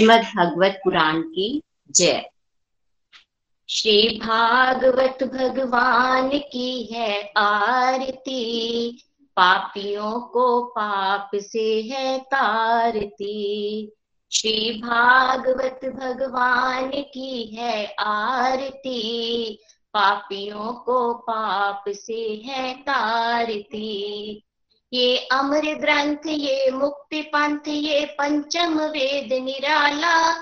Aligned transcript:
श्रीमद् 0.00 0.36
भगवत 0.36 0.80
पुराण 0.84 1.22
की 1.22 1.62
जय। 1.90 2.30
श्री 3.68 4.20
भागवत 4.22 5.18
भगवान 5.22 6.28
की 6.28 6.88
है 6.92 7.32
आरती, 7.36 8.90
पापियों 9.36 10.20
को 10.20 10.64
पाप 10.64 11.30
से 11.34 11.82
है 11.82 12.18
तारती। 12.18 13.92
श्री 14.32 14.82
भागवत 14.82 15.80
भगवान 15.84 16.90
की 16.90 17.56
है 17.56 17.94
आरती, 18.00 19.58
पापियों 19.94 20.72
को 20.72 21.14
पाप 21.14 21.84
से 21.88 22.42
है 22.46 22.74
तारती। 22.74 24.42
ये 24.92 25.16
अमर 25.16 25.74
ग्रंथ, 25.74 26.26
ये 26.26 26.70
मुक्ति 26.70 27.22
पंथ, 27.22 27.68
ये 27.68 28.06
पंचम 28.06 28.80
वेद 28.80 29.44
निराला। 29.44 30.32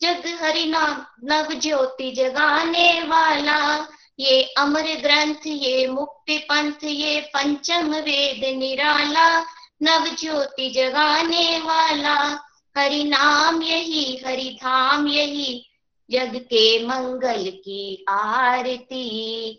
जग 0.00 0.22
हरि 0.26 0.66
नाम 0.66 1.06
नव 1.24 1.54
ज्योति 1.54 2.10
जगाने 2.10 3.02
वाला। 3.02 3.88
ये 4.18 4.42
अमर 4.58 4.82
ग्रंथ, 4.82 5.46
ये 5.46 5.86
मुक्ति 5.86 6.38
पंथ, 6.38 6.84
ये 6.84 7.20
पंचम 7.20 7.94
वेद 7.94 8.58
निराला। 8.58 9.40
नव 9.82 10.16
ज्योति 10.20 10.70
जगाने 10.70 11.58
वाला। 11.58 12.48
हरि 12.76 13.04
नाम 13.04 13.62
यही, 13.62 14.22
हरि 14.26 14.58
धाम 14.62 15.08
यही। 15.08 15.68
जग 16.10 16.36
के 16.36 16.86
मंगल 16.86 17.50
की 17.50 18.04
आरती। 18.08 19.58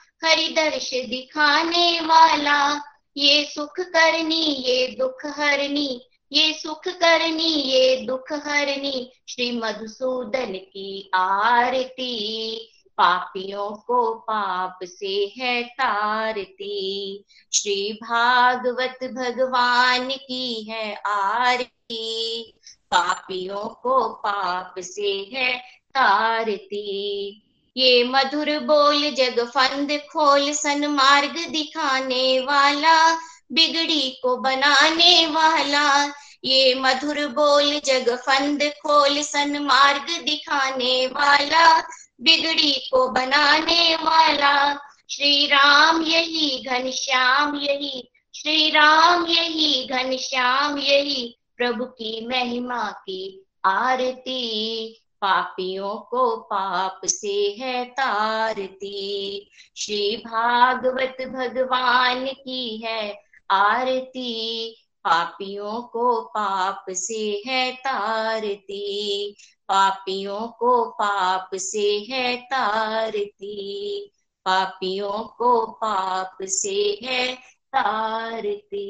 हरि 0.25 0.47
दर्श 0.47 0.89
दिखाने 0.93 1.99
वाला। 1.99 2.81
ये 3.17 3.43
सुख 3.45 3.79
करनी, 3.79 4.43
ये 4.43 4.95
दुख 4.99 5.25
हरनी, 5.25 6.09
ये 6.31 6.53
सुख 6.53 6.87
करनी, 6.87 7.53
ये 7.53 7.95
दुख 7.95 8.31
हरनी। 8.31 9.11
श्री 9.29 9.51
मधुसूदन 9.51 10.53
की 10.53 11.11
आरती, 11.13 12.57
पापियों 12.97 13.71
को 13.71 14.13
पाप 14.13 14.79
से 14.83 15.33
है 15.37 15.63
तारती। 15.63 17.25
श्री 17.53 17.93
भागवत 17.93 18.99
भगवान 19.03 20.09
की 20.09 20.63
है 20.69 20.95
आरती, 21.05 22.43
पापियों 22.91 23.69
को 23.69 24.09
पाप 24.09 24.75
से 24.79 25.29
है 25.33 25.57
तारती। 25.89 27.47
ये 27.77 28.03
मधुर 28.03 28.59
बोल 28.59 29.11
जग 29.11 29.39
फंद 29.47 29.91
खोल 29.91 30.53
सन 30.53 30.87
मार्ग 30.87 31.47
दिखाने 31.49 32.39
वाला, 32.39 33.15
बिगड़ी 33.51 34.19
को 34.23 34.37
बनाने 34.37 35.27
वाला। 35.27 36.13
ये 36.45 36.75
मधुर 36.75 37.27
बोल 37.27 37.79
जग 37.85 38.15
फंद 38.15 38.63
खोल 38.63 39.21
सन 39.21 39.57
मार्ग 39.57 40.21
दिखाने 40.23 41.07
वाला, 41.07 41.79
बिगड़ी 42.21 42.71
को 42.71 43.07
बनाने 43.07 43.95
वाला। 43.95 44.73
श्री 45.09 45.45
राम 45.45 46.01
यही 46.01 46.63
घनश्याम 46.67 47.55
यही 47.55 48.07
श्री 48.35 48.69
राम 48.69 49.25
यही 49.25 49.87
घनश्याम 49.87 50.77
यही, 50.77 51.37
प्रभु 51.57 51.85
की 51.85 52.27
महिमा 52.27 52.83
की 52.91 53.45
आरती। 53.65 54.97
पापियों 55.21 55.97
को 55.97 56.37
पाप 56.37 57.01
से 57.05 57.57
है 57.59 57.85
तारती। 57.85 59.49
श्री 59.77 60.17
भागवत 60.17 61.17
भगवान 61.21 62.25
की 62.27 62.77
है 62.77 63.23
आरती। 63.49 64.75
पापियों 65.03 65.81
को 65.81 66.21
पाप 66.21 66.85
से 66.89 67.43
है 67.47 67.71
तारती। 67.75 69.35
पापियों 69.67 70.47
को 70.47 70.85
पाप 70.91 71.49
से 71.55 72.05
है 72.09 72.37
तारती। 72.37 74.11
पापियों 74.45 75.23
को 75.23 75.65
पाप 75.71 76.37
से 76.43 76.99
है 77.03 77.35
तारती। 77.75 78.87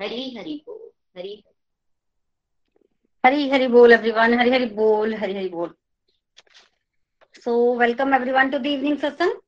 हरी 0.00 0.36
हरि 0.36 0.62
बोल, 0.66 0.90
हरी 1.16 1.44
हरि। 1.46 1.53
हरी 3.24 3.48
हरी 3.50 3.66
बोल 3.66 3.92
एवरीवन 3.92 4.34
हरी 4.38 4.50
हरी 4.50 4.66
बोल, 4.66 5.14
हरी 5.14 5.34
हरी 5.34 5.48
बोल। 5.48 5.74
So 7.44 7.52
welcome 7.78 8.14
everyone 8.14 8.50
to 8.50 8.58
the 8.58 8.66
evening 8.66 8.98
satsang 8.98 9.40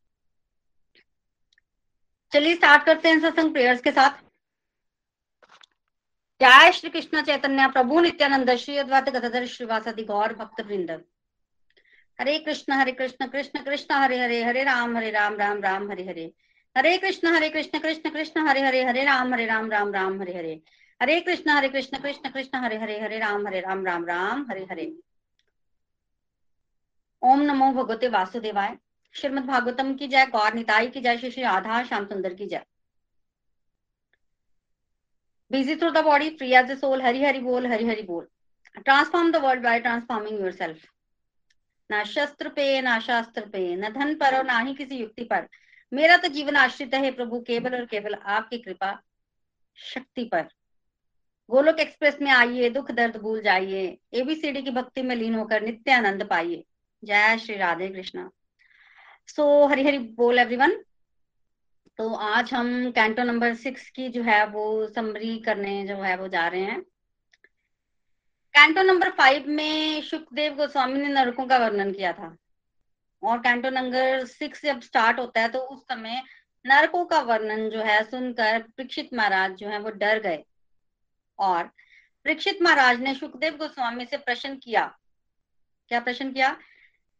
चलिए 2.32 2.54
स्टार्ट 2.54 2.84
करते 2.84 3.08
हैं 3.08 3.20
सत्संग 3.20 3.52
प्रेयर्स 3.52 3.80
के 3.80 3.90
साथ। 3.90 4.22
जय 6.40 6.72
श्री 6.72 6.90
कृष्ण 6.90 7.22
चैतन्य 7.22 7.66
प्रभु, 7.68 8.00
नित्यानंद 8.00 8.54
श्री 8.56 8.76
अद्वैत 8.76 9.08
गदाधर 9.08 9.46
श्रीवासदि 9.46 10.04
गौर 10.04 10.34
भक्त 10.34 10.60
वृंद 10.60 10.90
हरे 12.18 12.38
कृष्ण 12.38 12.72
हरे 12.72 12.92
कृष्ण 12.92 13.26
कृष्ण 13.26 13.62
कृष्ण, 13.64 13.94
हरे 13.94 14.18
हरे 14.20 14.42
हरे 14.44 14.62
राम 14.64 14.96
हरे 14.96 15.10
राम 15.10 15.36
राम 15.36 15.62
राम, 15.62 15.90
हरे 15.90 16.04
हरे। 16.04 16.32
हरे 16.76 16.96
कृष्ण 16.98 17.34
हरे 17.34 17.48
कृष्ण 17.50 17.78
कृष्ण 17.78 18.10
कृष्ण, 18.10 18.46
हरे 18.48 18.60
हरे 18.60 18.82
हरे 18.84 19.04
राम 19.04 19.34
हरे 19.34 19.46
राम 19.46 19.70
राम 19.70 19.92
राम, 19.94 20.20
हरे 20.22 20.36
हरे। 20.36 20.60
हरे 21.00 21.20
कृष्ण 21.20 21.50
हरे 21.50 21.68
कृष्ण 21.68 21.98
कृष्ण 21.98 22.30
कृष्ण, 22.30 22.58
हरे 22.58 22.76
हरे 22.78 23.00
हरे, 23.00 23.18
राम 23.18 23.46
हरे, 23.46 23.60
राम 23.60 23.84
राम 23.86 24.04
राम, 24.04 24.46
हरे 24.50 24.66
हरे। 24.70 24.92
ओम 27.22 27.40
नमो 27.40 27.70
भगवते 27.72 28.08
वासुदेवाय। 28.08 28.76
श्रीमद 29.14 29.44
भागवतम 29.44 29.94
की 29.94 30.08
जय, 30.08 30.26
गौर 30.26 30.54
निताई 30.54 30.88
की 30.88 31.00
जय, 31.00 31.16
श्री 31.18 31.30
श्री 31.30 31.42
आधा 31.42 31.82
श्याम 31.82 32.06
सुंदर 32.06 32.34
की 32.34 32.46
जय। 32.46 32.64
Busy 35.50 35.76
through 35.76 35.90
the 35.90 36.04
body 36.04 36.30
free 36.30 36.52
as 36.54 36.66
the 36.66 36.78
soul 36.78 37.02
Hari 37.02 37.24
Hari 37.24 37.38
बोल, 37.38 37.66
हरि 37.66 37.86
हरि 37.86 38.02
बोल। 38.02 38.26
Transform 38.76 39.32
the 39.32 39.36
world 39.36 39.62
by 39.62 39.80
transforming 39.80 40.40
yourself 40.52 40.84
ना 41.90 42.04
शस्त्र 42.04 42.48
पे, 42.48 42.80
ना 42.80 42.98
शास्त्र 43.00 43.46
पे, 43.46 43.76
न 43.76 43.92
धन 43.92 44.14
पर 44.14 44.36
और 44.36 44.44
ना 44.44 44.58
ही 44.58 44.74
किसी 44.74 44.96
युक्ति 44.96 45.24
पर। 45.24 45.48
मेरा 45.92 46.16
तो 46.16 46.28
जीवन 46.28 46.56
आश्रित 46.56 46.94
है 46.94 47.10
प्रभु, 47.10 47.40
केवल 47.40 47.74
और 47.74 47.84
केवल 47.86 48.14
आपकी 48.14 48.58
कृपा, 48.58 49.02
शक्ति 49.76 50.24
पर। 50.24 50.48
गोलोक 51.48 51.80
एक्सप्रेस 51.80 52.16
में 52.22 52.30
आइए, 52.30 52.68
दुख 52.70 52.90
दर्द 52.90 53.16
भूल 53.16 53.40
जाइए 53.42 53.82
एबीसीडी 54.14 54.62
की 54.62 54.70
भक्ति 54.70 55.02
में 55.02 55.14
लीन 55.16 55.34
होकर 55.34 55.62
नित्य 55.62 55.92
आनंद 55.92 56.24
पाइए। 56.24 56.64
जय 57.02 57.36
श्री 57.38 57.56
राधे 57.56 57.88
कृष्णा। 57.88 58.28
सो 59.28 59.66
हरि 59.66 59.84
हरि 59.84 59.98
बोल 59.98 60.38
एवरीवन 60.38 60.72
तो 61.98 62.08
आज 62.14 62.52
हम 62.54 62.90
कैंटो 62.90 63.22
नंबर 63.22 63.54
सिक्स 63.54 63.88
की 63.90 64.08
जो 64.08 64.22
है 64.22 64.44
वो 64.46 64.64
समरी 64.88 65.36
करने 65.38 65.86
जो 65.86 65.96
है 65.96 66.16
वो 66.16 66.28
जा 66.28 66.46
रहे 66.48 66.62
हैं। 66.62 66.80
कैंटो 68.54 68.82
नंबर 68.82 69.10
फाइव 69.12 69.44
में 69.48 70.02
सुखदेव 70.02 70.54
गोस्वामी 70.54 71.00
ने 71.00 71.08
नरकों 71.10 71.46
का 71.46 71.58
वर्णन 71.58 71.92
किया 71.92 72.12
था। 72.12 72.34
और 73.22 73.38
कैंटो 73.38 73.70
नंबर 73.70 74.24
सिक्स 74.26 74.64
जब 74.64 74.80
स्टार्ट 74.80 75.18
होता 75.18 75.40
है 75.40 75.48
तो 75.48 75.58
उस 75.58 75.82
समय 75.82 76.22
नरकों 76.64 77.04
का 77.04 77.20
वर्णन 77.22 77.68
जो 77.70 77.82
है 77.82 78.02
सुनकर 78.04 78.60
परीक्षित 78.60 79.14
महाराज 79.14 79.54
जो 79.54 79.68
है 79.68 79.78
वो 79.78 79.90
डर 79.92 80.20
गए। 80.20 80.42
और 81.38 81.62
परीक्षित 82.26 82.62
महाराज 82.62 83.00
ने 83.00 83.14
सुखदेव 83.14 83.56
गोस्वामी 83.56 84.04
से 84.06 84.16
प्रश्न 84.16 84.54
किया, 84.56 84.84
क्या 85.90 86.00
प्रश्न 86.00 86.32
किया 86.32 86.56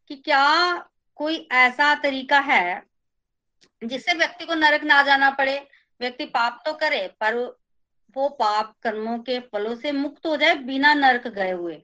कि 0.09 0.15
क्या 0.15 0.77
कोई 1.17 1.47
ऐसा 1.51 1.93
तरीका 1.95 2.39
है 2.39 2.81
जिससे 3.81 4.13
व्यक्ति 4.13 4.45
को 4.45 4.55
नरक 4.55 4.83
ना 4.83 5.01
जाना 5.03 5.29
पड़े, 5.29 5.57
व्यक्ति 5.99 6.25
पाप 6.25 6.61
तो 6.65 6.73
करे, 6.73 7.07
पर 7.19 7.35
वो 8.15 8.27
पाप 8.29 8.73
कर्मों 8.83 9.17
के 9.19 9.39
फलों 9.51 9.75
से 9.75 9.91
मुक्त 9.91 10.25
हो 10.25 10.35
जाए 10.37 10.55
बिना 10.55 10.93
नरक 10.93 11.27
गए 11.27 11.51
हुए? 11.51 11.81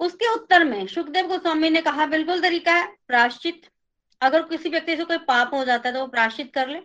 उसके 0.00 0.32
उत्तर 0.34 0.64
में 0.64 0.86
सुखदेव 0.86 1.26
गोस्वामी 1.26 1.70
ने 1.70 1.80
कहा, 1.82 2.06
बिल्कुल 2.06 2.40
तरीका 2.42 2.72
है, 2.72 2.86
प्राश्चित। 3.08 3.68
अगर 4.20 4.42
किसी 4.42 4.68
व्यक्ति 4.68 4.96
से 4.96 5.04
कोई 5.04 5.18
पाप 5.18 5.54
हो 5.54 5.64
जाता 5.64 5.88
है 5.88 5.94
तो 5.94 6.00
वो 6.00 6.06
प्राश्चित 6.06 6.52
कर 6.54 6.68
ले। 6.68 6.80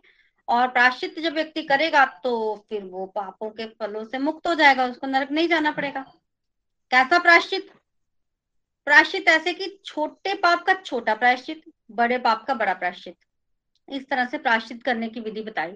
और 0.48 0.68
प्राश्चित 0.68 1.20
जब 1.20 1.34
व्यक्ति 1.34 1.62
करेगा 1.64 2.06
तो 2.24 2.34
फिर 2.70 2.84
वो 2.84 3.06
पापों 3.06 3.50
के 3.50 3.66
फलों 3.70 4.04
से 4.06 4.18
मुक्त 4.18 4.48
हो 4.48 4.54
जाएगा, 4.56 4.86
उसको 4.86 5.08
नरक 5.08 5.32
नहीं 5.32 5.48
जाना 5.48 5.72
पड़ेगा। 5.72 6.02
कैसा 6.92 7.20
प्राश्चित 7.20 7.72
प्राश्चित 8.88 9.28
ऐसे 9.28 9.54
कि 9.54 9.68
छोटे 9.86 10.34
पाप 10.34 10.64
का 10.64 10.74
छोटा 10.76 11.14
प्राश्चित 11.16 11.62
बड़े 11.92 12.18
पाप 12.18 12.46
का 12.48 12.54
बड़ा 12.54 12.74
प्राश्चित 12.74 13.16
इस 13.88 14.08
तरह 14.10 14.26
से 14.26 14.38
प्राश्चित 14.38 14.84
करने 14.84 15.08
की 15.10 15.20
विधि 15.20 15.42
बताई। 15.42 15.72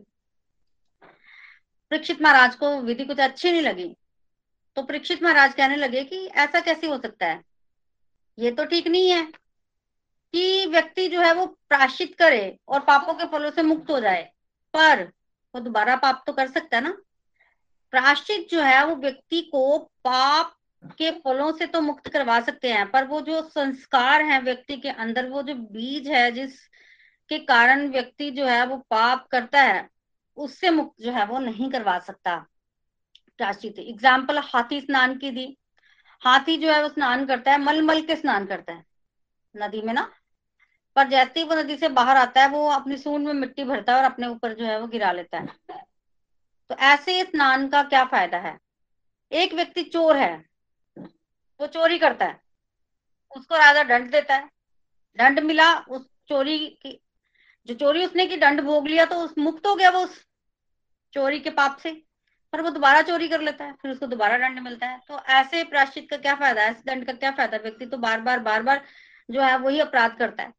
परीक्षित 1.92 2.22
महाराज 2.22 2.56
को 2.56 2.78
विधि 2.82 3.06
कुछ 3.06 3.20
अच्छी 3.20 3.52
नहीं 3.52 3.62
लगी। 3.62 3.96
तो 4.78 4.84
परीक्षित 4.84 5.24
महाराज 5.24 5.54
कहने 5.54 5.76
लगे 5.76 6.04
कि 6.04 6.26
ऐसा 6.26 6.60
कैसे 6.60 6.88
हो 6.88 6.98
सकता 6.98 7.26
है? 7.26 7.42
ये 8.38 8.52
तो 8.52 8.66
ठीक 8.66 8.88
नहीं 8.88 9.10
है 9.10 9.24
कि 10.34 10.66
व्यक्ति 10.66 11.08
जो 11.08 11.22
है 11.22 11.34
वो 11.34 11.46
प्राश्चित 11.46 12.16
करे 12.16 12.58
और 12.68 12.80
पापों 12.80 13.14
के 13.14 13.26
फलों 13.28 13.52
से 13.52 13.64
मुक्त 13.64 13.90
हो 13.92 14.00
जाए। 14.00 14.30
पर, 14.74 15.04
वो 15.56 15.60
दोबारा 15.60 15.96
पाप 15.96 16.24
तो 16.28 16.34
कर 16.34 16.48
सकता 16.48 16.78
है 16.78 16.84
ना? 16.84 16.98
प्राश्चित 17.92 18.48
जो 18.52 18.62
है, 18.62 18.86
वो 18.86 18.96
व्यक्ति 18.96 19.42
को 19.42 19.78
पाप 19.78 20.56
के 20.98 21.12
फलों 21.12 21.52
से 21.52 21.66
तो 21.66 21.82
मुक्त 21.82 22.10
करवा 22.10 22.40
सकते 22.40 22.72
हैं, 22.72 22.92
पर 22.92 23.06
वो 23.06 23.22
जो 23.22 23.42
संस्कार 23.42 24.22
है 24.22 24.42
व्यक्ति 24.42 24.78
के 24.78 24.90
अंदर, 24.90 25.30
वो 25.30 25.44
जो 25.44 25.56
बीज 25.56 26.08
है, 26.08 26.32
जिस 26.32 26.60
के 27.30 27.40
कारण 27.40 27.88
व्यक्ति 27.88 28.32
जो 28.32 28.46
है, 28.46 28.66
वो 28.66 28.78
पाप 28.78 29.28
करता 29.28 29.62
है, 29.62 29.90
उससे 30.38 30.70
मुक्त 30.70 31.02
जो 31.02 31.12
है, 31.12 31.26
वो 31.26 31.40
नहीं 31.40 31.72
करवा 31.72 32.00
सकता 32.00 32.46
प्राश्चित 33.38 33.80
एग्ज़ाम्पल 33.80 34.40
हाथी 34.40 34.82
स्नान 34.82 35.18
की 35.18 35.32
दी। 35.32 35.58
हाथी 36.22 36.58
जो 36.58 36.72
है, 36.72 36.84
वो 36.84 36.90
स्नान 36.90 37.26
करता 37.26 37.52
है, 37.52 37.58
मलमल 37.58 37.82
मल 37.82 38.02
के 38.02 38.16
स्नान 38.16 38.46
करता 38.46 38.74
है। 38.74 38.86
नदी 39.58 39.82
में 39.82 39.94
ना 39.94 40.12
पर 41.00 41.08
जैसे 41.08 41.40
ही 41.40 41.46
वो 41.46 41.56
नदी 41.56 41.76
से 41.78 41.88
बाहर 41.90 42.18
आता 42.18 42.42
है, 42.42 42.50
वो 42.50 42.70
अपनी 42.70 42.98
सूंड 42.98 43.26
में 43.26 43.34
मिट्टी 43.36 43.64
भरता 43.64 43.94
है 43.94 44.00
और 44.00 44.06
अपने 44.06 44.28
ऊपर 44.28 44.54
जो 44.54 44.66
है 44.66 44.80
वो 44.80 44.88
गिरा 44.88 45.12
लेता 45.12 45.38
है। 45.38 45.48
तो 46.70 46.76
ऐसे 46.78 47.24
स्नान 47.24 47.68
का 47.68 47.84
क्या 47.86 48.04
फ़ायदा 48.06 48.38
है? 48.40 48.58
एक 49.32 49.54
व्यक्ति 49.54 49.84
चोर 49.86 50.18
है, 50.18 50.36
वो 51.60 51.68
चोरी 51.68 52.00
करता 52.00 52.26
है, 52.26 52.40
उसको 53.32 53.58
राजा 53.58 53.84
दंड 53.86 54.12
देता 54.12 54.36
है। 54.36 54.50
दंड 55.20 55.40
मिला, 55.40 55.74
उस 55.80 56.06
चोरी 56.30 56.58
की, 56.82 57.00
जो 57.68 57.76
चोरी 57.76 58.06
उसने 58.06 58.26
की, 58.26 58.38
दंड 58.38 58.62
भोग 58.62 58.88
लिया 58.88 59.06
तो 59.06 59.16
उस 59.16 59.38
मुक्त 59.40 59.68
हो 59.68 59.76
गया 59.76 59.90
वो 59.90 60.04
उस 60.04 60.22
चोरी 61.14 61.40
के 61.40 61.50
पाप 61.52 61.78
से। 61.78 61.92
पर 62.54 62.62
वो 62.62 62.70
दोबारा 62.72 63.02
चोरी 63.04 63.28
कर 63.28 63.42
लेता 63.42 63.66
है, 63.66 63.74
फिर 63.74 63.92
उसको 63.92 64.08
दोबारा 64.08 64.38
दंड 64.40 64.60
मिलता 64.60 64.88
है। 64.88 65.00
तो 65.08 65.20
ऐसे 65.32 65.64
प्राश्चित 65.66 66.10
का 66.10 66.18
क्या 66.20 66.36
फ़ायदा 66.36 66.62
है? 66.62 66.74
दंड 66.86 67.06
का 67.06 67.14
क्या 67.16 67.32
फ़ायदा? 67.32 67.58
व्यक्ति 67.60 67.86
तो 67.86 67.98
बार 68.00 68.22
बार 68.22 68.40
बार 68.42 68.64
बार 68.64 68.86
जो 69.30 69.42
है 69.42 69.58
वही 69.58 69.80
अपराध 69.80 70.18
करता 70.18 70.44
है। 70.44 70.54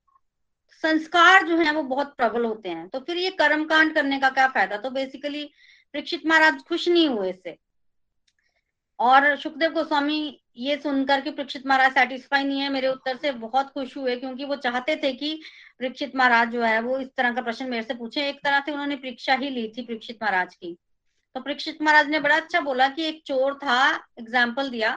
संस्कार 0.85 1.47
जो 1.47 1.57
है 1.57 1.73
वो 1.73 1.83
बहुत 1.85 2.15
प्रबल 2.17 2.45
होते 2.45 2.69
हैं। 2.69 2.89
तो 2.89 3.01
फिर 3.01 3.17
ये 3.17 3.31
कर्म 3.33 3.65
कांड 3.65 3.95
करने 3.95 4.19
का 4.21 4.29
क्या 4.31 4.47
फ़ायदा? 4.49 4.77
तो 4.77 4.91
बेसिकली 4.91 5.45
परीक्षित 5.95 6.27
महाराज 6.27 6.63
खुश 6.63 6.89
नहीं 6.89 7.09
हुए 7.09 7.31
इससे। 7.31 7.57
और 8.99 9.35
सुखदेव 9.37 9.73
गोस्वामी 9.73 10.41
ये 10.59 10.77
सुनकर 10.77 11.21
के 11.21 11.31
परीक्षित 11.31 11.67
महाराज 11.67 11.93
सेटिस्फाई 11.93 12.45
नहीं 12.45 12.61
है, 12.61 12.69
मेरे 12.69 12.89
उत्तर 12.89 13.17
से 13.17 13.31
बहुत 13.35 13.71
खुश 13.71 13.97
हुए, 13.97 14.17
क्योंकि 14.17 14.45
वो 14.45 14.57
चाहते 14.57 14.97
थे 14.97 15.13
कि 15.13 15.35
परीक्षित 15.81 16.17
महाराज 16.17 16.51
जो 16.51 16.63
है 16.63 16.81
वो 16.81 16.99
इस 16.99 17.09
तरह 17.17 17.33
का 17.35 17.43
प्रश्न 17.43 17.69
मेरे 17.71 17.83
से 17.83 17.95
पूछे। 17.95 18.29
एक 18.29 18.41
तरह 18.45 18.61
से 18.61 18.73
उन्होंने 18.73 18.97
परीक्षा 18.97 19.35
ही 19.35 19.51
ली 19.51 19.67
थी 19.69 19.83
परीक्षित 19.83 20.19
महाराज 20.23 20.55
की। 20.55 20.77
तो 21.35 21.41
परीक्षित 21.41 21.83
महाराज 21.83 22.09
ने 22.09 22.21
बड़ा 22.21 22.37
अच्छा 22.37 22.61
बोला 22.61 22.89
कि 22.89 23.05
एक 23.05 23.23
चोर 23.27 23.55
था 23.55 23.79
एग्ज़ाम्पल 24.19 24.69
दिया। 24.71 24.91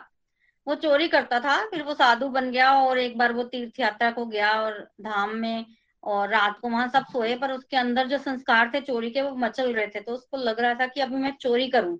वो 0.68 0.76
चोरी 0.76 1.08
करता 1.08 1.40
था, 1.40 1.56
फिर 1.66 1.84
वो 1.84 1.94
साधु 1.94 2.28
बन 2.30 2.50
गया 2.52 2.72
और 2.74 3.00
एक 3.00 3.18
बार 3.18 3.34
वो 3.34 3.44
तीर्थ 3.46 3.80
यात्रा 3.80 4.12
को 4.12 4.26
गया 4.26 4.52
और 4.62 4.80
धाम 5.02 5.36
में 5.36 5.66
और 6.04 6.30
रात 6.30 6.58
को 6.62 6.70
वहाँ 6.70 6.88
सब 6.88 7.06
सोए, 7.06 7.36
पर 7.36 7.52
उसके 7.52 7.78
अंदर 7.78 8.08
जो 8.08 8.18
संस्कार 8.18 8.72
थे 8.74 8.82
चोरी 8.82 9.10
के 9.10 9.22
वो 9.22 9.36
मचल 9.38 9.74
रहे 9.74 9.88
थे 9.88 10.00
तो 10.00 10.14
उसको 10.14 10.38
लग 10.38 10.60
रहा 10.60 10.74
था 10.74 10.88
कि 10.88 11.02
अभी 11.02 11.16
मैं 11.16 11.32
चोरी 11.42 11.68
करूँ। 11.70 11.98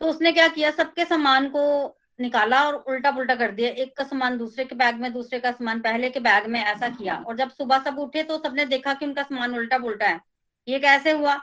तो 0.00 0.06
उसने 0.06 0.32
क्या 0.32 0.48
किया, 0.48 0.70
सबके 0.70 1.04
सामान 1.04 1.48
को 1.48 1.96
निकाला 2.20 2.62
और 2.62 2.74
उल्टा 2.74 3.10
पुल्टा 3.10 3.34
कर 3.34 3.50
दिया, 3.50 3.70
एक 3.70 3.96
का 3.96 4.04
सामान 4.04 4.36
दूसरे 4.38 4.64
के 4.64 4.74
बैग 4.74 5.00
में, 5.00 5.12
दूसरे 5.12 5.38
का 5.40 5.50
सामान 5.52 5.80
पहले 5.80 6.10
के 6.10 6.20
बैग 6.20 6.46
में, 6.46 6.60
ऐसा 6.62 6.88
किया। 6.88 7.16
और 7.18 7.36
जब 7.36 7.50
सुबह 7.50 7.78
सब 7.78 7.98
उठे 7.98 8.22
तो 8.22 8.38
सबने 8.38 8.64
देखा 8.66 8.94
कि 8.94 9.06
उनका 9.06 9.22
सामान 9.22 9.54
उल्टा 9.54 9.78
पुल्टा 9.78 10.06
है। 10.06 10.20
ये 10.68 10.78
कैसे 10.78 11.10
हुआ? 11.10 11.34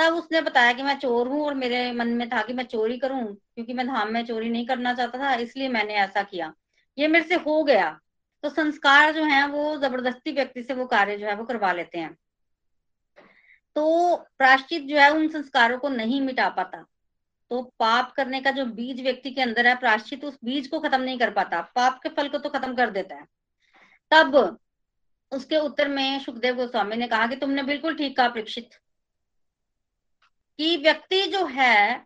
तब 0.00 0.14
उसने 0.14 0.40
बताया 0.40 0.72
कि 0.72 0.82
मैं 0.82 0.98
चोर 0.98 1.28
हूँ 1.28 1.46
और 1.46 1.54
मेरे 1.54 1.92
मन 1.92 2.08
में 2.08 2.28
था 2.28 2.42
कि 2.42 2.52
मैं 2.52 2.64
चोरी 2.64 2.98
करूँ, 2.98 3.34
क्योंकि 3.34 3.72
मैं 3.72 3.86
धाम 3.86 4.12
में 4.12 4.24
चोरी 4.26 4.50
नहीं 4.50 4.66
करना 4.66 4.94
चाहता 4.94 5.18
था, 5.18 5.34
इसलिए 5.34 5.68
मैंने 5.68 5.94
ऐसा 5.94 6.22
किया। 6.22 6.54
ये 6.98 7.08
मेरे 7.08 7.24
से 7.24 7.34
हो 7.34 7.64
गया। 7.64 8.00
तो 8.42 8.48
संस्कार 8.48 9.12
जो 9.12 9.24
है, 9.24 9.46
वो 9.48 9.76
ज़बरदस्ती 9.76 10.32
व्यक्ति 10.32 10.62
से 10.62 10.74
वो 10.74 10.86
कार्य 10.86 11.16
जो 11.16 11.26
है, 11.26 11.34
वो 11.34 11.44
करवा 11.44 11.72
लेते 11.72 11.98
हैं। 11.98 12.16
तो 13.74 14.16
प्राश्चित 14.38 14.82
जो 14.82 14.96
है, 14.96 15.10
उन 15.12 15.28
संस्कारों 15.28 15.78
को 15.78 15.88
नहीं 15.88 16.20
मिटा 16.20 16.48
पाता। 16.48 16.84
तो 17.50 17.62
पाप 17.78 18.12
करने 18.12 18.40
का 18.40 18.50
जो 18.50 18.64
बीज 18.64 19.02
व्यक्ति 19.02 19.30
के 19.30 19.42
अंदर 19.42 19.66
है 19.66 19.74
प्राश्चित 19.74 20.24
उस 20.24 20.38
बीज 20.44 20.66
को 20.66 20.80
खत्म 20.80 21.00
नहीं 21.00 21.18
कर 21.18 21.30
पाता। 21.30 21.60
पाप 21.74 22.00
के 22.02 22.08
फल 22.08 22.28
को 22.28 22.38
तो 22.38 22.48
खत्म 22.48 22.74
कर 22.74 22.90
देता 22.90 23.14
है। 23.14 23.26
तब 24.10 24.58
उसके 25.32 25.56
उत्तर 25.56 25.88
में 25.88 26.18
सुखदेव 26.18 26.54
गोस्वामी 26.54 26.96
ने 26.96 27.08
कहा 27.08 27.26
कि 27.26 27.36
तुमने 27.36 27.62
बिल्कुल 27.62 27.96
ठीक 27.96 28.16
कहा, 28.16 28.28
परीक्षित। 28.28 28.70
कि 30.60 30.76
व्यक्ति 30.76 31.22
जो 31.26 31.44
है, 31.46 32.04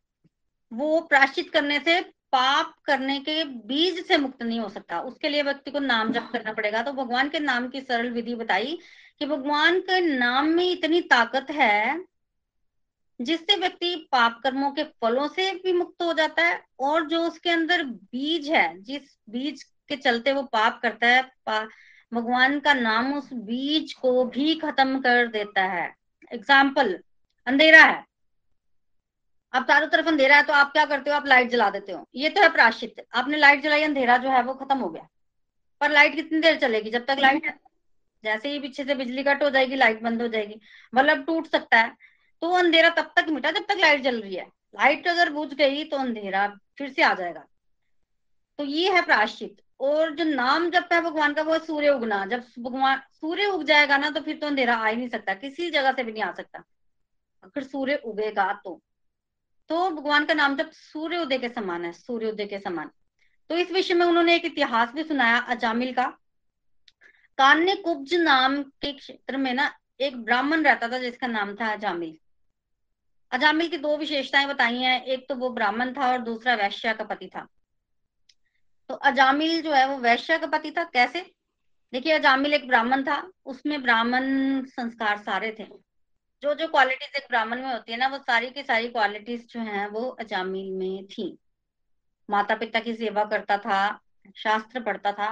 वो 0.72 1.00
प्राश्चित 1.00 1.50
करने 1.50 1.78
से, 1.78 2.00
पाप 2.32 2.74
करने 2.84 3.18
के 3.20 3.42
बीज 3.44 4.06
से 4.06 4.16
मुक्त 4.16 4.42
नहीं 4.42 4.58
हो 4.60 4.68
सकता। 4.68 5.00
उसके 5.00 5.28
लिए 5.28 5.42
व्यक्ति 5.42 5.70
को 5.70 5.78
नाम 5.78 6.12
जप 6.12 6.28
करना 6.32 6.52
पड़ेगा। 6.52 6.82
तो 6.82 6.92
भगवान 6.92 7.28
के 7.28 7.38
नाम 7.38 7.68
की 7.68 7.80
सरल 7.80 8.10
विधि 8.10 8.34
बताई 8.34 8.78
कि 9.20 9.26
भगवान 9.26 9.80
के 9.80 10.00
नाम 10.08 10.46
में 10.46 10.64
इतनी 10.64 11.00
ताकत 11.00 11.50
है, 11.50 12.04
जिससे 13.20 13.56
व्यक्ति 13.56 13.94
पाप 14.12 14.40
कर्मों 14.44 14.70
के 14.70 14.84
फलों 14.84 15.28
से 15.28 15.50
भी 15.54 15.72
मुक्त 15.72 16.02
हो 16.02 16.12
जाता 16.12 16.42
है 16.42 16.62
और 16.80 17.06
जो 17.08 17.22
उसके 17.22 17.50
अंदर 17.50 17.84
बीज 17.84 18.48
है, 18.48 18.82
जिस 18.82 19.16
बीज 19.30 19.62
के 19.88 19.96
चलते 19.96 20.32
वो 20.32 20.42
पाप 20.42 20.80
करता 20.82 21.06
है 21.06 21.22
भगवान 22.12 22.58
का 22.60 22.74
नाम 22.74 23.12
उस 23.14 23.32
बीज 23.32 23.92
को 23.92 24.24
भी 24.24 24.54
खत्म 24.54 25.00
कर 25.00 25.26
देता 25.28 25.62
है। 25.68 25.94
एग्ज़ाम्पल 26.30 26.98
अंधेरा 27.46 27.84
है। 27.84 28.13
अब 29.54 29.64
चारों 29.64 29.86
तरफ़ 29.88 30.06
अंधेरा 30.06 30.36
है 30.36 30.42
तो 30.42 30.52
आप 30.52 30.72
क्या 30.72 30.84
करते 30.84 31.10
हो? 31.10 31.16
आप 31.16 31.26
लाइट 31.26 31.48
जला 31.50 31.68
देते 31.70 31.92
हो। 31.92 32.06
ये 32.14 32.30
तो 32.30 32.40
है 32.42 32.48
प्राश्चित 32.52 33.04
आपने 33.14 33.36
लाइट 33.36 33.62
जलाई, 33.62 33.82
अंधेरा 33.82 34.16
जो 34.16 34.30
है 34.30 34.42
वो 34.42 34.54
खत्म 34.54 34.78
हो 34.78 34.88
गया। 34.88 35.06
पर 35.80 35.90
लाइट 35.90 36.14
कितनी 36.14 36.40
देर 36.40 36.56
चलेगी? 36.58 36.90
जब 36.90 37.04
तक 37.06 37.16
लाइट 37.18 37.52
जैसे 38.24 38.48
ही 38.48 38.58
पीछे 38.58 38.84
से 38.84 38.94
बिजली 38.94 39.22
कट 39.22 39.42
हो 39.42 39.50
जाएगी 39.50 39.76
लाइट 39.76 40.00
बंद 40.02 40.22
हो 40.22 40.28
जाएगी। 40.28 40.60
बल्ब 40.94 41.24
टूट 41.24 41.46
सकता 41.46 41.78
है। 41.78 41.96
तो 42.42 42.50
अंधेरा 42.50 42.88
तब 42.88 43.12
तक 43.16 43.26
मिटा 43.28 43.50
जब 43.50 43.64
तक 43.68 43.76
लाइट 43.78 44.00
जल 44.00 44.20
रही 44.20 44.34
है। 44.34 44.46
लाइट 44.74 45.08
अगर 45.08 45.30
बुझ 45.30 45.52
गई 45.54 45.84
तो 45.84 45.96
अंधेरा 45.96 46.46
फिर 46.78 46.92
से 46.92 47.02
आ 47.02 47.12
जाएगा। 47.14 47.44
तो 48.58 48.64
ये 48.64 48.92
है 48.92 49.02
प्राश्चित 49.02 49.56
और 49.80 50.14
जो 50.14 50.24
नाम 50.24 50.70
जब 50.70 50.88
है 50.92 51.00
भगवान 51.00 51.34
का, 51.34 51.42
वो 51.42 51.58
सूर्य 51.58 51.88
उगना। 51.88 52.24
जब 52.26 52.44
भगवान, 52.58 53.02
सूर्य 53.12 53.46
उग 53.46 53.64
जाएगा 53.64 53.96
ना 53.96 54.10
तो 54.10 54.20
फिर 54.20 54.36
तो 54.36 54.46
अंधेरा 54.46 54.76
आ 54.76 54.86
ही 54.86 54.96
नहीं 54.96 55.08
सकता। 55.08 55.34
किसी 55.34 55.70
जगह 55.70 55.92
से 55.92 56.04
भी 56.04 56.12
नहीं 56.12 56.22
आ 56.22 56.32
सकता। 56.32 56.62
अगर 57.44 57.62
सूर्य 57.62 57.94
उगेगा 58.04 58.52
तो। 58.64 58.80
तो 59.68 59.90
भगवान 59.90 60.24
का 60.24 60.34
नाम 60.34 60.56
जब 60.56 60.70
सूर्योदय 60.70 61.38
के 61.38 61.48
समान 61.48 61.84
है, 61.84 61.92
सूर्योदय 61.92 62.46
के 62.46 62.58
समान। 62.58 62.90
तो 63.50 63.56
इस 63.56 63.70
विषय 63.70 63.94
में 63.94 64.06
उन्होंने 64.06 64.34
एक 64.34 64.44
इतिहास 64.44 64.92
भी 64.92 65.04
सुनाया, 65.04 65.38
अजामिल 65.38 65.92
का। 65.92 66.04
कान्य 67.38 67.74
कुब्ज 67.74 68.14
नाम 68.14 68.62
के 68.62 68.92
क्षेत्र 68.92 69.36
में 69.36 69.54
ना 69.54 69.78
एक 70.00 70.16
ब्राह्मण 70.16 70.62
रहता 70.62 70.88
था, 70.88 70.98
जिसका 70.98 71.26
नाम 71.26 71.54
था 71.54 71.72
अजामिल। 71.72 72.18
अजामिल 73.32 73.68
की 73.68 73.78
दो 73.78 73.96
विशेषताएँ 73.96 74.46
बताई 74.46 74.78
हैं, 74.78 75.04
एक 75.04 75.28
तो 75.28 75.34
वो 75.34 75.50
ब्राह्मण 75.50 75.92
था 75.92 76.12
और 76.12 76.18
दूसरा 76.18 76.54
वैश्य 76.54 76.94
का 76.94 77.04
पति 77.04 77.26
था। 77.26 77.48
तो 78.88 78.94
अजामिल 78.94 79.62
जो 79.62 79.72
है 79.72 79.88
वो 79.88 79.98
वैश्य 79.98 80.38
का 80.38 80.46
पति 80.46 80.70
था, 80.70 80.84
कैसे? 80.84 81.34
देखिए, 81.92 82.12
अजामिल 82.12 82.54
एक 82.54 82.68
ब्राह्मण 82.68 83.02
था, 83.02 83.30
उसमें 83.46 83.82
ब्राह्मण 83.82 84.22
संस्कार 84.64 85.18
सारे 85.18 85.56
थे। 85.58 85.83
जो 86.44 86.52
जो 86.54 86.66
क्वालिटीज 86.68 87.14
एक 87.16 87.26
ब्राह्मण 87.28 87.60
में 87.62 87.72
होती 87.72 87.92
है 87.92 87.98
ना, 87.98 88.06
वो 88.08 88.18
सारी 88.18 88.48
की 88.50 88.62
सारी 88.62 88.88
क्वालिटीज 88.88 89.46
जो 89.50 89.60
है, 89.60 89.86
वो 89.88 90.08
अजामिल 90.20 90.70
में 90.72 91.06
थी। 91.06 91.26
माता 92.28 92.54
पिता 92.54 92.80
की 92.80 92.94
सेवा 92.94 93.24
करता 93.24 93.56
था, 93.58 93.78
शास्त्र 94.36 94.80
पढ़ता 94.80 95.12
था, 95.12 95.28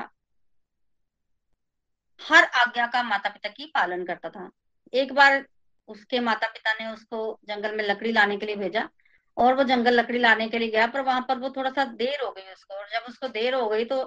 हर 2.20 2.44
आज्ञा 2.44 2.86
का 2.86 3.02
माता 3.02 3.28
पिता 3.28 3.48
की 3.48 3.66
पालन 3.74 4.04
करता 4.04 4.30
था। 4.30 4.48
एक 4.92 5.12
बार 5.12 5.44
उसके 5.88 6.20
माता 6.20 6.48
पिता 6.48 6.72
ने 6.74 6.86
उसको 6.92 7.18
जंगल 7.48 7.74
में 7.76 7.84
लकड़ी 7.84 8.12
लाने 8.12 8.36
के 8.36 8.46
लिए 8.46 8.56
भेजा, 8.56 8.88
और 9.36 9.54
वो 9.54 9.64
जंगल 9.64 9.94
लकड़ी 9.94 10.18
लाने 10.18 10.48
के 10.48 10.58
लिए 10.58 10.70
गया, 10.70 10.86
पर 10.86 11.00
वहाँ 11.00 11.24
पर 11.28 11.38
वो 11.38 11.50
थोड़ा 11.50 11.70
सा 11.70 11.84
देर 11.84 12.24
हो 12.24 12.30
गई 12.30 12.52
उसको, 12.52 12.74
और 12.74 12.88
जब 12.92 13.08
उसको 13.08 13.28
देर 13.30 13.54
हो 13.54 13.68
गई 13.68 13.84
तो 13.84 14.02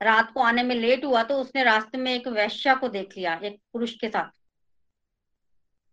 रात 0.00 0.30
को 0.34 0.40
आने 0.42 0.62
में 0.62 0.74
लेट 0.76 1.04
हुआ 1.04 1.22
तो 1.24 1.40
उसने 1.40 1.64
रास्ते 1.64 1.98
में 1.98 2.12
एक 2.14 2.28
वैश्या 2.30 2.74
को 2.74 2.88
देख 2.90 3.16
लिया, 3.16 3.34
एक 3.44 3.60
पुरुष 3.72 3.94
के 3.94 4.08
साथ। 4.08 4.30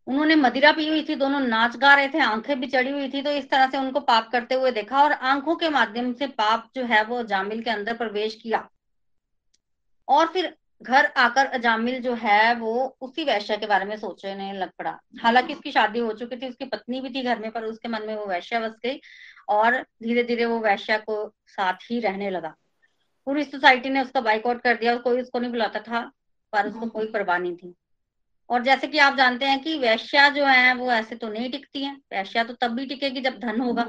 उन्होंने 0.09 0.35
मदिरा 0.35 0.71
पी 0.71 0.87
हुई 0.87 1.03
थी, 1.03 1.15
दोनों 1.15 1.39
नाच 1.39 1.75
गा 1.75 1.93
रहे 1.93 2.07
थे, 2.07 2.19
आँखें 2.19 2.59
भी 2.59 2.67
चढ़ी 2.67 2.91
हुई 2.91 3.09
थी 3.09 3.21
तो 3.21 3.31
इस 3.31 3.49
तरह 3.49 3.69
से 3.69 3.77
उनको 3.77 3.99
पाप 3.99 4.29
करते 4.31 4.55
हुए 4.55 4.71
देखा 4.71 5.03
और 5.03 5.11
आँखों 5.11 5.55
के 5.55 5.69
माध्यम 5.69 6.13
से 6.13 6.27
पाप 6.27 6.69
जो 6.75 6.85
है 6.85 7.03
वो 7.03 7.23
जामिल 7.23 7.63
के 7.63 7.69
अंदर 7.69 7.93
प्रवेश 7.93 8.35
किया। 8.35 8.69
और 10.07 10.27
फिर 10.27 10.55
घर 10.81 11.05
आकर 11.05 11.45
अजामिल 11.45 12.01
जो 12.01 12.13
है 12.13 12.55
वो 12.55 12.97
उसी 13.01 13.23
वैश्या 13.23 13.57
के 13.57 13.65
बारे 13.65 13.85
में 13.85 13.97
सोचने 13.97 14.53
लग 14.53 14.69
पड़ा। 14.79 14.99
हालाँकि 15.21 15.53
उसकी 15.53 15.71
शादी 15.71 15.99
हो 15.99 16.13
चुकी 16.13 16.37
थी, 16.37 16.49
उसकी 16.49 16.65
पत्नी 16.65 17.01
भी 17.01 17.09
थी 17.09 17.23
घर 17.23 17.39
में, 17.39 17.51
पर 17.51 17.63
उसके 17.63 17.89
मन 17.89 18.07
में 18.07 18.15
वो 18.15 18.25
वैश्या 18.25 18.59
बस 18.59 18.75
गई 18.85 19.01
और 19.49 19.81
धीरे 19.81 20.23
धीरे 20.23 20.45
वो 20.45 20.59
वैश्या 20.59 20.97
को 20.97 21.33
साथ 21.47 21.73
ही 21.91 21.99
रहने 21.99 22.29
लगा। 22.29 22.55
पूरी 23.25 23.43
सोसाइटी 23.43 23.89
ने 23.89 24.01
उसका 24.01 24.21
बाइकआउट 24.21 24.61
कर 24.61 24.77
दिया 24.77 24.95
कोई 24.97 25.21
उसको 25.21 25.39
नहीं 25.39 25.51
बुलाता 25.51 25.79
था, 25.79 26.11
पर 26.53 26.67
उसको 26.67 26.87
कोई 26.87 27.05
परवाह 27.05 27.37
नहीं 27.37 27.55
थी। 27.55 27.75
और 28.49 28.63
जैसे 28.63 28.87
कि 28.87 28.97
आप 28.97 29.15
जानते 29.15 29.45
हैं 29.45 29.59
कि 29.59 29.77
वैश्या 29.79 30.29
जो 30.29 30.45
है, 30.45 30.73
वो 30.73 30.91
ऐसे 30.91 31.15
तो 31.15 31.27
नहीं 31.29 31.49
टिकती 31.51 31.83
है। 31.83 31.93
वैश्या 32.13 32.43
तो 32.43 32.53
तब 32.53 32.71
भी 32.71 32.85
टिकेगी 32.85 33.21
जब 33.21 33.39
धन 33.39 33.59
होगा। 33.61 33.83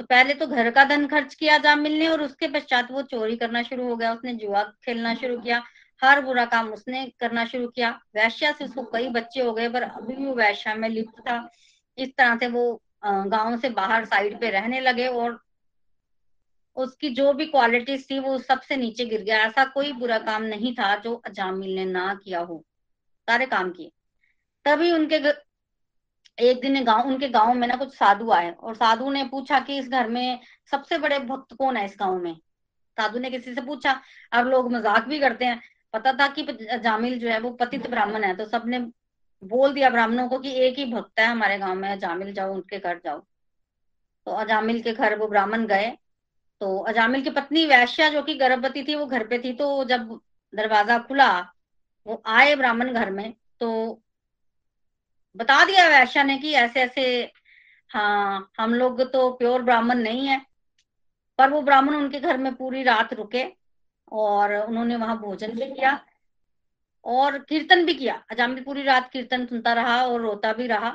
तो 0.00 0.04
पहले 0.04 0.34
तो 0.34 0.46
घर 0.46 0.70
का 0.70 0.84
धन 0.84 1.06
खर्च 1.06 1.34
किया 1.34 1.58
जामिल 1.58 1.98
ने 1.98 2.08
और 2.08 2.22
उसके 2.22 2.48
पश्चात 2.48 2.90
वो 2.90 3.02
चोरी 3.02 3.36
करना 3.36 3.62
शुरू 3.62 3.88
हो 3.88 3.96
गया। 3.96 4.12
उसने 4.14 4.34
जुआ 4.34 4.62
खेलना 4.84 5.14
शुरू 5.14 5.38
किया, 5.40 5.62
हर 6.02 6.20
बुरा 6.20 6.44
काम 6.44 6.72
उसने 6.72 7.04
करना 7.20 7.44
शुरू 7.44 7.68
किया। 7.68 7.90
वैश्या 8.14 8.52
से 8.52 8.64
उसको 8.64 8.82
कई 8.82 9.08
बच्चे 9.08 9.40
हो 9.40 9.52
गए, 9.52 9.68
पर 9.68 9.82
अभी 9.82 10.14
भी 10.14 10.24
वो 10.26 10.34
वैश्या 10.34 10.74
में 10.74 10.88
लिप्त 10.88 11.20
था। 11.20 11.48
इस 11.98 12.16
तरह 12.18 12.36
से 12.36 12.46
वो 12.48 12.82
गाँव 13.04 13.56
से 13.60 13.68
बाहर 13.70 14.04
साइड 14.04 14.40
पे 14.40 14.50
रहने 14.50 14.80
लगे 14.80 15.06
और 15.06 15.40
उसकी 16.76 17.08
जो 17.10 17.32
भी 17.32 17.46
क्वालिटीज 17.46 18.10
थी, 18.10 18.18
वो 18.18 18.38
सबसे 18.38 18.76
नीचे 18.76 19.04
गिर 19.04 19.22
गया। 19.22 19.38
ऐसा 19.38 19.64
कोई 19.64 19.92
बुरा 19.92 20.18
काम 20.18 20.42
नहीं 20.44 20.74
था 20.74 20.94
जो 20.96 21.14
अजामिल 21.26 21.74
ने 21.74 21.84
ना 21.84 22.14
किया 22.14 22.40
हो। 22.40 22.64
सारे 23.28 23.46
काम 23.46 23.70
किए। 23.70 23.90
तभी 24.66 24.92
उनके 24.92 25.18
ग... 25.18 25.32
एक 26.38 26.60
दिन 26.60 26.82
गाँव, 26.84 27.06
उनके 27.08 27.28
गाँव 27.28 27.52
में 27.54 27.66
ना 27.68 27.76
कुछ 27.76 27.94
साधु 27.94 28.30
आए 28.32 28.50
और 28.52 28.74
साधु 28.74 29.10
ने 29.10 29.24
पूछा 29.24 29.58
कि 29.60 29.76
इस 29.78 29.88
घर 29.88 30.08
में 30.08 30.40
सबसे 30.70 30.98
बड़े 30.98 31.18
भक्त 31.18 31.54
कौन 31.56 31.76
है 31.76 31.84
इस 31.84 31.96
गाँव 32.00 32.18
में? 32.18 32.34
साधु 32.96 33.18
ने 33.18 33.30
किसी 33.30 33.54
से 33.54 33.60
पूछा। 33.60 34.00
अब 34.32 34.46
लोग 34.46 34.72
मज़ाक 34.72 35.04
भी 35.04 35.18
करते 35.20 35.44
हैं। 35.44 35.60
पता 35.94 36.12
था 36.12 36.28
कि 36.28 36.42
जामिल 36.82 37.18
जो 37.18 37.28
है 37.28 37.38
वो 37.40 37.50
पतित 37.50 37.88
ब्राह्मण 37.90 38.24
है 38.24 38.34
तो 38.36 38.44
सबने 38.46 38.78
बोल 39.42 39.72
दिया 39.74 39.90
ब्राह्मणों 39.90 40.28
को 40.28 40.38
कि 40.38 40.52
एक 40.66 40.78
ही 40.78 40.84
भक्त 40.92 41.20
है 41.20 41.26
हमारे 41.26 41.58
गाँव 41.58 41.74
में, 41.74 41.98
जामिल 41.98 42.32
जाओ, 42.34 42.52
उनके 42.54 42.78
घर 42.78 43.00
जाओ। 43.04 43.18
तो 44.26 44.32
अजामिल 44.32 44.82
के 44.82 44.92
घर 44.92 45.18
वो 45.18 45.28
ब्राह्मण 45.28 45.66
गए। 45.66 45.90
तो 46.60 46.78
अजामिल 46.78 47.22
की 47.22 47.30
पत्नी 47.30 47.64
वैश्या 47.66 48.08
जो 48.08 48.22
कि 48.22 48.34
गर्भवती 48.34 48.82
थी, 48.82 48.94
वो 48.94 49.06
घर 49.06 49.26
पे 49.26 49.38
थी 49.38 49.52
तो 49.52 49.84
जब 49.84 50.20
दरवाज़ा 50.52 50.98
खुला 50.98 51.51
वो 52.06 52.22
आए 52.26 52.54
ब्राह्मण 52.56 52.92
घर 52.92 53.10
में 53.10 53.32
तो 53.60 53.70
बता 55.36 55.64
दिया 55.64 55.86
वैश्या 55.88 56.22
ने 56.22 56.36
कि 56.38 56.52
ऐसे 56.52 56.80
ऐसे 56.80 57.02
हाँ 57.90 58.50
हम 58.58 58.74
लोग 58.74 59.02
तो 59.12 59.30
प्योर 59.32 59.62
ब्राह्मण 59.62 59.98
नहीं 59.98 60.26
है। 60.28 60.40
पर 61.38 61.50
वो 61.50 61.60
ब्राह्मण 61.62 61.94
उनके 61.94 62.20
घर 62.20 62.36
में 62.36 62.54
पूरी 62.54 62.82
रात 62.82 63.12
रुके 63.14 63.44
और 64.12 64.54
उन्होंने 64.56 64.96
वहाँ 64.96 65.18
भोजन 65.18 65.52
भी 65.52 65.66
किया 65.66 65.98
और 67.04 67.38
कीर्तन 67.38 67.84
भी 67.86 67.94
किया। 67.94 68.22
अजामिल 68.30 68.62
पूरी 68.64 68.82
रात 68.82 69.10
कीर्तन 69.12 69.46
सुनता 69.46 69.72
रहा 69.72 69.96
और 70.04 70.20
रोता 70.20 70.52
भी 70.52 70.66
रहा। 70.66 70.90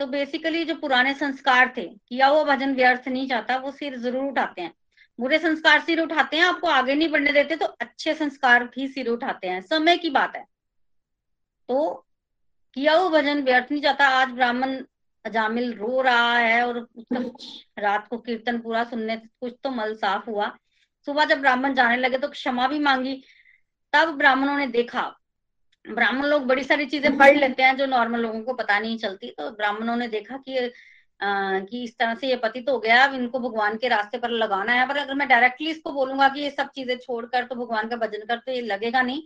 तो 0.00 0.06
बेसिकली 0.06 0.64
जो 0.64 0.74
पुराने 0.74 1.14
संस्कार 1.14 1.72
थे, 1.76 1.84
किया 2.08 2.30
वो 2.30 2.44
भजन 2.44 2.74
व्यर्थ 2.74 3.08
नहीं 3.08 3.26
जाता, 3.28 3.56
वो 3.56 3.70
सिर 3.70 3.96
ज़रूर 3.98 4.24
उठाते 4.24 4.62
हैं। 4.62 4.72
बुरे 5.18 5.38
संस्कार 5.38 5.80
सिर 5.80 6.00
उठाते 6.00 6.36
हैं 6.36 6.44
आपको 6.44 6.66
आगे 6.66 6.94
नहीं 6.94 7.08
बढ़ने 7.08 7.32
देते 7.32 7.56
तो 7.56 7.66
अच्छे 7.66 8.14
संस्कार 8.14 8.64
भी 8.64 8.86
सिर 8.88 9.08
उठाते 9.08 9.48
हैं। 9.48 9.60
समय 9.60 9.96
की 9.98 10.10
बात 10.10 10.36
है। 10.36 10.44
तो 11.68 12.06
किया 12.76 12.94
वो 12.96 13.08
भजन 13.10 13.42
व्यर्थ 13.42 13.72
नहीं 13.72 13.80
जाता। 13.82 14.06
आज 14.10 14.28
ब्राह्मण 14.28 14.76
अजामिल 15.24 15.72
रो 15.74 16.00
रहा 16.00 16.36
है 16.38 16.62
और 16.66 16.78
उसका 16.78 17.82
रात 17.82 18.06
को 18.08 18.18
कीर्तन 18.18 18.58
पूरा 18.58 18.84
सुनने 18.84 19.16
कुछ 19.16 19.54
तो 19.64 19.70
मल 19.70 19.94
साफ़ 19.94 20.30
हुआ। 20.30 20.48
सुबह 21.08 21.24
जब 21.24 21.40
ब्राह्मण 21.40 21.74
जाने 21.74 21.96
लगे 21.96 22.18
तो 22.18 22.28
क्षमा 22.28 22.66
भी 22.68 22.78
मांगी। 22.78 23.22
तब 23.92 24.16
ब्राह्मणों 24.18 24.56
ने 24.58 24.66
देखा। 24.66 25.02
ब्राह्मण 25.84 26.26
लोग 26.26 26.46
बड़ी 26.46 26.64
सारी 26.64 26.86
चीज़ें 26.86 27.16
पढ़ 27.18 27.36
लेते 27.36 27.62
हैं 27.62 27.76
जो 27.76 27.86
नॉर्मल 27.86 28.20
लोगों 28.20 28.42
को 28.42 28.54
पता 28.54 28.78
नहीं 28.78 28.98
चलती। 28.98 29.30
तो 29.30 29.50
ब्राह्मणों 29.50 29.96
ने 29.96 30.08
देखा 30.08 30.36
कि 30.38 30.70
कि 31.20 31.82
इस 31.84 31.96
तरह 31.98 32.14
से 32.14 32.28
ये 32.28 32.36
पतित 32.36 32.68
हो 32.68 32.78
गया, 32.78 33.04
अब 33.04 33.14
इनको 33.14 33.38
भगवान 33.40 33.76
के 33.76 33.88
रास्ते 33.88 34.18
पर 34.18 34.30
लगाना 34.32 34.72
है। 34.72 34.86
पर 34.88 34.96
अगर 34.96 35.14
मैं 35.14 35.28
डायरेक्टली 35.28 35.70
इसको 35.70 35.92
बोलूँगा 35.92 36.28
कि 36.28 36.40
ये 36.40 36.50
सब 36.50 36.70
चीज़ें 36.70 36.96
छोड़कर 36.98 37.44
तो 37.44 37.54
भगवान 37.56 37.88
का 37.88 37.96
भजन 37.96 38.26
कर 38.26 38.38
तो 38.38 38.52
ये 38.52 38.60
लगेगा 38.62 39.02
नहीं 39.02 39.22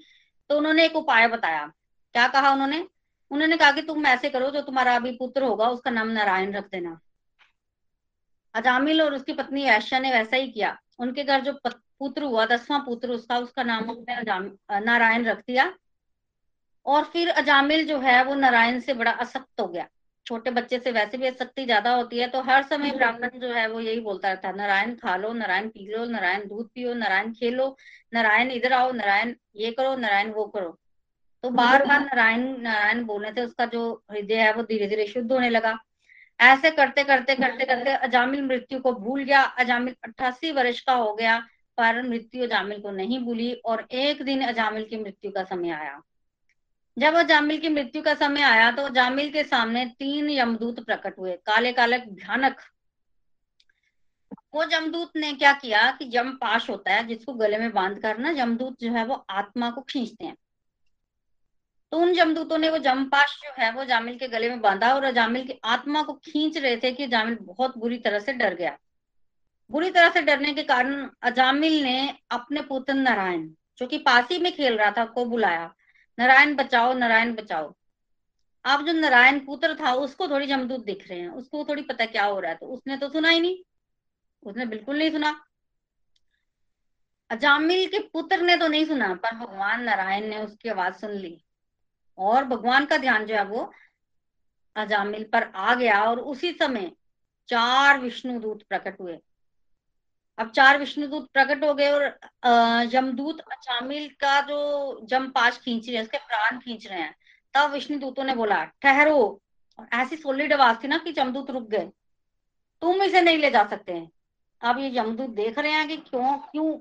तो 0.50 0.56
उन्होंने 0.58 0.84
एक 0.84 0.96
उपाय 0.96 1.26
बताया। 1.28 1.66
क्या 2.14 2.26
कहा 2.28 2.50
उन्होंने? 2.52 2.86
उन्होंने 3.30 3.56
कहा 3.56 3.72
कि 3.72 3.82
तुम 3.82 4.06
ऐसे 4.06 4.30
करो, 4.30 4.50
जो 4.50 4.60
तुम्हारा 4.62 4.94
अभी 4.96 5.10
पुत्र 5.16 5.42
होगा, 5.42 5.68
उसका 5.68 5.90
नाम 5.90 6.08
नारायण 6.10 6.52
रख 6.54 6.64
देना। 6.70 6.98
अजामिल 8.54 9.02
और 9.02 9.14
उसकी 9.14 9.32
पत्नी 9.32 9.62
ऐशा 9.66 9.98
ने 9.98 10.10
वैसा 10.12 10.36
ही 10.36 10.48
किया। 10.48 10.76
उनके 10.98 11.24
घर 11.24 11.40
जो 11.40 11.52
पुत्र 11.64 12.22
हुआ, 12.24 12.44
दसवां 12.46 12.80
पुत्र 12.80 13.10
उसका 13.10 13.38
उसका 13.38 13.62
नाम 13.62 13.90
उसने 13.90 14.80
नारायण 14.80 15.24
रख 15.26 15.38
दिया। 15.38 15.72
और 16.86 17.04
फिर 17.04 17.28
अजामिल 17.30 17.86
जो 17.88 17.98
है, 18.00 18.22
वो 18.24 18.34
नारायण 18.34 18.80
से 18.80 18.94
बड़ा 18.94 19.10
असक्त 19.12 19.60
हो 19.60 19.66
गया। 19.68 19.86
छोटे 20.26 20.50
बच्चे 20.50 20.78
से 20.78 20.90
वैसे 20.92 21.18
भी 21.18 21.30
शक्ति 21.30 21.64
ज़्यादा 21.64 21.94
होती 21.94 22.18
है 22.18 22.26
तो 22.28 22.40
हर 22.42 22.62
समय 22.64 22.90
ब्राह्मण 22.92 23.38
जो 23.40 23.52
है 23.52 23.66
वो 23.68 23.80
यही 23.80 24.00
बोलता 24.00 24.28
रहता 24.28 24.48
है 24.48 24.56
नारायण 24.56 24.94
खा 24.96 25.16
लो 25.16 25.32
नारायण 25.34 25.68
पी 25.68 25.86
लो 25.88 26.04
नारायण 26.06 26.46
दूध 26.48 26.68
पियो 26.74 26.94
नारायण 26.94 27.32
खेलो 27.32 27.76
नारायण 28.14 28.50
इधर 28.50 28.72
आओ 28.72 28.92
नारायण 28.92 29.34
ये 29.56 29.70
करो 29.70 29.94
नारायण 29.96 30.30
वो 30.32 30.44
करो। 30.46 30.76
तो 31.44 31.50
बार 31.50 31.84
बार 31.86 32.00
नारायण 32.00 32.46
नारायण 32.62 33.04
बोलने 33.04 33.32
से 33.32 33.42
उसका 33.42 33.66
जो 33.66 33.82
हृदय 34.12 34.34
है 34.36 34.52
वो 34.54 34.62
धीरे 34.62 34.88
धीरे 34.88 35.06
शुद्ध 35.06 35.30
होने 35.32 35.48
लगा। 35.50 35.76
ऐसे 36.40 36.70
करते 36.70 37.04
करते 37.04 37.34
करते 37.34 37.64
करते 37.64 37.90
अजामिल 38.00 38.42
मृत्यु 38.42 38.78
को 38.80 38.92
भूल 38.94 39.22
गया 39.24 39.42
अजामिल 39.58 39.94
अट्ठासी 40.04 40.52
वर्ष 40.52 40.80
का 40.80 40.92
हो 40.94 41.12
गया 41.14 41.38
पर 41.78 42.02
मृत्यु 42.02 42.44
अजामिल 42.44 42.80
को 42.80 42.90
नहीं 42.92 43.18
भूली 43.24 43.52
और 43.64 43.86
एक 43.92 44.22
दिन 44.22 44.42
अजामिल 44.44 44.84
की 44.84 44.96
मृत्यु 44.96 45.30
का 45.30 45.44
समय 45.44 45.70
आया। 45.72 46.00
जब 46.98 47.14
वो 47.14 47.22
जामिल 47.22 47.58
की 47.58 47.68
मृत्यु 47.68 48.02
का 48.02 48.14
समय 48.14 48.42
आया 48.42 48.70
तो 48.70 48.88
जामिल 48.88 49.30
के 49.30 49.44
सामने 49.44 49.86
तीन 49.86 50.30
यमदूत 50.30 50.86
प्रकट 50.86 51.18
हुए। 51.18 51.32
काले 51.32 51.72
काले 51.72 51.98
भयानक। 51.98 52.60
वो 54.54 54.64
जमदूत 54.64 55.12
ने 55.16 55.32
क्या 55.32 55.52
किया 55.52 55.90
कि 55.90 56.04
जम 56.04 56.30
पाश 56.30 56.70
होता 56.70 56.92
है, 56.92 57.06
जिसको 57.06 57.32
गले 57.32 57.58
में 57.58 57.72
बाँध 57.72 57.98
कर 57.98 58.18
ना 58.18 58.32
जमदूत 58.32 58.76
जो 58.80 58.92
है 58.92 59.04
वो 59.04 59.26
आत्मा 59.30 59.70
को 59.70 59.80
खींचते 59.80 60.24
हैं। 60.24 60.36
तो 61.92 61.98
उन 61.98 62.14
जमदूतों 62.14 62.58
ने 62.58 62.68
वो 62.68 62.78
जमपाश 62.78 63.40
जो 63.44 63.62
है 63.62 63.72
वो 63.72 63.84
जामिल 63.84 64.18
के 64.18 64.28
गले 64.28 64.48
में 64.48 64.60
बांधा 64.60 64.94
और 64.94 65.10
जामिल 65.10 65.46
की 65.46 65.60
आत्मा 65.64 66.02
को 66.02 66.12
खींच 66.12 66.56
रहे 66.56 66.76
थे 66.76 66.92
कि 66.92 67.06
जामिल 67.06 67.38
बहुत 67.42 67.78
बुरी 67.78 67.98
तरह 67.98 68.18
से 68.18 68.32
डर 68.32 68.54
गया। 68.54 68.78
बुरी 69.70 69.90
तरह 69.90 70.10
से 70.10 70.22
डरने 70.22 70.54
के 70.54 70.62
कारण 70.62 71.10
अजामिल 71.22 71.82
ने 71.82 72.14
अपने 72.30 72.62
पुत्र 72.62 72.94
नारायण, 72.94 73.50
जो 73.78 73.86
कि 73.86 73.98
पासी 73.98 74.38
में 74.38 74.52
खेल 74.52 74.78
रहा 74.78 74.90
था, 74.90 75.04
को 75.04 75.24
बुलाया। 75.24 75.74
नारायण 76.18 76.54
बचाओ 76.56 76.92
नारायण 76.94 77.34
बचाओ। 77.34 77.72
अब 78.64 78.86
जो 78.86 78.92
नारायण 78.92 79.38
पुत्र 79.38 79.74
था, 79.80 79.92
उसको 79.94 80.28
थोड़ी 80.28 80.46
जमदूत 80.46 80.84
दिख 80.84 81.08
रहे 81.08 81.18
हैं। 81.20 81.28
उसको 81.28 81.64
थोड़ी 81.64 81.82
पता 81.82 82.06
क्या 82.06 82.24
हो 82.24 82.40
रहा 82.40 82.50
है 82.50 82.56
तो 82.56 82.66
उसने 82.66 82.96
तो 82.96 83.08
सुना 83.08 83.28
ही 83.28 83.40
नहीं। 83.40 83.56
उसने 84.42 84.66
बिल्कुल 84.66 84.98
नहीं 84.98 85.10
सुना। 85.10 85.40
अजामिल 87.30 87.86
के 87.86 87.98
पुत्र 87.98 88.40
ने 88.40 88.56
तो 88.56 88.68
नहीं 88.68 88.84
सुना, 88.84 89.14
पर 89.14 89.34
भगवान 89.36 89.82
नारायण 89.82 90.28
ने 90.28 90.38
उसकी 90.38 90.68
आवाज़ 90.68 90.94
सुन 90.94 91.10
ली। 91.10 91.44
और 92.18 92.44
भगवान 92.44 92.86
का 92.86 92.96
ध्यान 92.96 93.26
जो 93.26 93.34
है 93.34 93.44
वो 93.44 93.72
अजामिल 94.76 95.24
पर 95.24 95.42
आ 95.42 95.74
गया, 95.74 96.02
और 96.04 96.20
उसी 96.20 96.52
समय 96.52 96.90
चार 97.48 97.98
विष्णु 98.00 98.38
दूत 98.40 98.62
प्रकट 98.62 99.00
हुए। 99.00 99.18
अब 100.38 100.50
चार 100.50 100.78
विष्णुदूत 100.78 101.30
प्रकट 101.32 101.64
हो 101.64 101.74
गए 101.74 101.90
और 101.90 102.04
यमदूत 102.94 103.40
अचामिल 103.40 104.08
का 104.08 104.40
जो 104.40 105.00
जम 105.04 105.28
पाश 105.28 105.58
खींच 105.58 105.86
रहे 105.88 105.96
हैं, 105.96 106.02
उसके 106.02 106.18
प्राण 106.18 106.58
खींच 106.58 106.86
रहे 106.86 107.00
हैं। 107.00 107.16
तब 107.54 107.70
विष्णु 107.70 107.98
दूतों 107.98 108.24
ने 108.24 108.34
बोला, 108.34 108.64
ठहरो। 108.64 109.40
और 109.78 109.88
ऐसी 109.92 110.16
सोलिड 110.16 110.52
आवाज़ 110.52 110.76
थी 110.84 110.88
ना 110.88 110.98
कि 110.98 111.12
जमदूत 111.12 111.50
रुक 111.50 111.62
गए। 111.62 111.90
तुम 112.80 113.02
इसे 113.02 113.20
नहीं 113.20 113.38
ले 113.38 113.50
जा 113.50 113.66
सकते। 113.66 113.92
हैं 113.92 114.10
अब 114.62 114.78
ये 114.78 114.98
यमदूत 114.98 115.30
देख 115.30 115.58
रहे 115.58 115.72
हैं 115.72 115.88
कि 115.88 115.96
क्यों 115.96 116.36
क्यों 116.36 116.74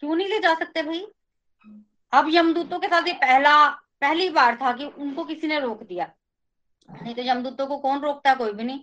क्यों 0.00 0.16
नहीं 0.16 0.28
ले 0.28 0.38
जा 0.38 0.54
सकते 0.54 0.82
भाई? 0.82 1.06
अब 2.12 2.26
यमदूतों 2.28 2.78
के 2.78 2.86
साथ 2.86 3.06
ये 3.06 3.12
पहला, 3.12 3.68
पहली 4.00 4.30
बार 4.30 4.56
था 4.56 4.72
कि 4.72 4.84
उनको 4.84 5.24
किसी 5.24 5.46
ने 5.46 5.60
रोक 5.60 5.82
दिया। 5.82 6.10
नहीं 7.02 7.14
तो 7.14 7.22
यमदूतों 7.22 7.66
को 7.66 7.78
कौन 7.78 8.00
रोकता? 8.00 8.34
कोई 8.34 8.52
भी 8.52 8.64
नहीं। 8.64 8.80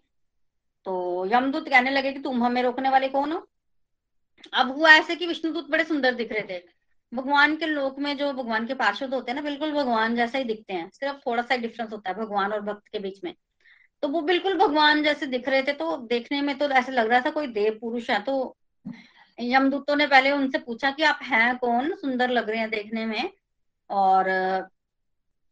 तो 0.85 1.25
यमदूत 1.25 1.69
कहने 1.69 1.91
लगे 1.91 2.13
कि 2.13 2.19
तुम 2.19 2.43
हमें 2.43 2.63
रोकने 2.63 2.89
वाले 2.89 3.09
कौन 3.09 3.31
हो? 3.31 3.47
अब 4.53 4.71
हुआ 4.71 4.91
ऐसे 4.91 5.15
कि 5.15 5.27
विष्णुदूत 5.27 5.69
बड़े 5.69 5.83
सुंदर 5.83 6.13
दिख 6.13 6.31
रहे 6.31 6.43
थे। 6.49 6.63
भगवान 7.13 7.55
के 7.55 7.65
लोक 7.65 7.99
में 7.99 8.17
जो 8.17 8.33
भगवान 8.33 8.67
के 8.67 8.73
पार्षद 8.73 9.13
होते 9.13 9.31
हैं 9.31 9.35
ना, 9.35 9.41
बिल्कुल 9.41 9.71
भगवान 9.71 10.15
जैसा 10.15 10.37
ही 10.37 10.43
दिखते 10.43 10.73
हैं। 10.73 10.89
सिर्फ़ 10.93 11.17
थोड़ा 11.17 11.43
सा 11.43 11.55
डिफरेंस 11.55 11.91
होता 11.91 12.09
है 12.09 12.15
भगवान 12.15 12.53
और 12.53 12.61
भक्त 12.61 12.87
के 12.87 12.99
बीच 12.99 13.23
में। 13.23 13.33
तो 14.01 14.07
वो 14.07 14.21
बिल्कुल 14.21 14.57
भगवान 14.57 15.03
जैसे 15.03 15.25
दिख 15.25 15.49
रहे 15.49 15.63
थे 15.63 15.73
तो 15.73 15.97
देखने 15.97 16.41
में 16.41 16.57
तो 16.57 16.69
ऐसे 16.69 16.91
लग 16.91 17.07
रहा 17.07 17.21
था 17.21 17.29
कोई 17.29 17.47
देव 17.47 17.77
पुरुष 17.81 18.09
है। 18.09 18.21
तो 18.23 18.57
यमदूतों 19.39 19.95
ने 19.95 20.07
पहले 20.07 20.31
उनसे 20.31 20.59
पूछा 20.59 20.91
कि 20.91 21.03
आप 21.03 21.19
हैं 21.23 21.57
कौन? 21.57 21.95
सुंदर 21.95 22.29
लग 22.29 22.49
रहे 22.49 22.59
हैं 22.59 22.69
देखने 22.69 23.05
में। 23.05 23.29
और, 23.89 24.25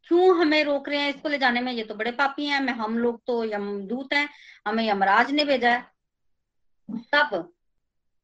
क्यों 0.08 0.40
हमें 0.40 0.64
रोक 0.64 0.88
रहे 0.88 0.98
हैं 0.98 1.10
इसको 1.10 1.28
ले 1.28 1.38
जाने 1.38 1.60
में? 1.60 1.72
ये 1.72 1.84
तो 1.84 1.94
बड़े 1.94 2.12
पापी 2.12 2.46
हैं। 2.46 2.60
हम 2.60 2.98
लोग 2.98 3.22
तो 3.26 3.44
यमदूत 3.44 4.12
हैं। 4.12 4.28
हमें 4.66 4.88
यमराज 4.88 5.30
ने 5.30 5.44
भेजा 5.44 5.70
है। 5.70 5.86
तब 6.90 7.52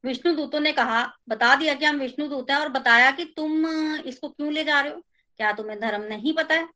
विष्णु 0.07 0.35
दूतों 0.35 0.59
ने 0.59 0.71
कहा, 0.71 1.17
बता 1.29 1.55
दिया 1.55 1.73
कि 1.73 1.85
हम 1.85 1.95
विष्णु 1.95 2.27
दूत 2.27 2.51
हैं 2.51 2.57
और 2.57 2.69
बताया 2.69 3.11
कि 3.11 3.25
तुम 3.25 3.67
इसको 3.99 4.29
क्यों 4.29 4.53
ले 4.53 4.63
जा 4.63 4.79
रहे 4.81 4.93
हो? 4.93 5.01
क्या 5.37 5.51
तुम्हें 5.51 5.79
धर्म 5.79 6.01
नहीं 6.01 6.33
पता 6.33 6.55
है? 6.55 6.69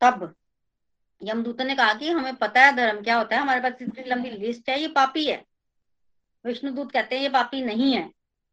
तब 0.00 0.34
यमदूतों 1.22 1.64
ने 1.64 1.74
कहा 1.74 1.94
कि 1.94 2.10
हमें 2.10 2.36
पता 2.36 2.60
है 2.60 2.76
धर्म 2.76 3.02
क्या 3.02 3.16
होता 3.16 3.36
है, 3.36 3.42
हमारे 3.42 3.60
पास 3.60 3.82
इतनी 3.82 4.04
लंबी 4.10 4.30
लिस्ट 4.30 4.68
है, 4.70 4.80
ये 4.80 4.88
पापी 4.88 5.24
है। 5.26 5.44
विष्णु 6.44 6.70
दूत 6.70 6.92
कहते 6.92 7.16
हैं, 7.16 7.22
ये 7.22 7.28
पापी 7.28 7.62
नहीं 7.62 7.92
है। 7.92 8.10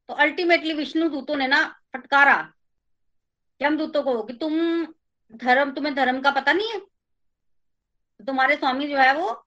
तो 0.07 0.13
अल्टीमेटली 0.13 0.73
विष्णु 0.73 1.09
दूतों 1.09 1.35
ने 1.35 1.47
ना 1.47 1.75
फटकारा। 1.93 2.53
यमदूतों 3.61 4.03
को 4.03 4.23
कि 4.23 4.33
तुम 4.33 4.85
धर्म, 5.35 5.71
तुम्हें 5.71 5.95
धर्म 5.95 6.21
का 6.21 6.31
पता 6.31 6.53
नहीं 6.53 6.69
है? 6.69 6.79
तुम्हारे 8.25 8.55
स्वामी 8.55 8.87
जो 8.87 8.97
है 8.97 9.13
वो 9.13 9.45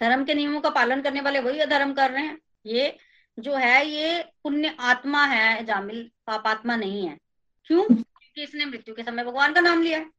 धर्म 0.00 0.24
के 0.24 0.34
नियमों 0.34 0.60
का 0.60 0.70
पालन 0.70 1.02
करने 1.02 1.20
वाले 1.20 1.40
वही 1.40 1.58
अधर्म 1.58 1.92
कर 1.94 2.10
रहे 2.10 2.24
हैं। 2.24 2.38
ये 2.66 2.98
जो 3.38 3.54
है 3.54 3.88
ये 3.88 4.22
पुण्य 4.22 4.76
आत्मा 4.80 5.24
है, 5.24 5.64
जामिल 5.64 6.10
पापात्मा 6.26 6.76
नहीं 6.76 7.08
है। 7.08 7.18
क्यों? 7.64 7.84
क्योंकि 7.84 8.42
इसने 8.42 8.64
मृत्यु 8.64 8.94
के 8.94 9.02
समय 9.02 9.24
भगवान 9.24 9.52
का 9.52 9.60
नाम 9.60 9.82
लिया। 9.82 10.10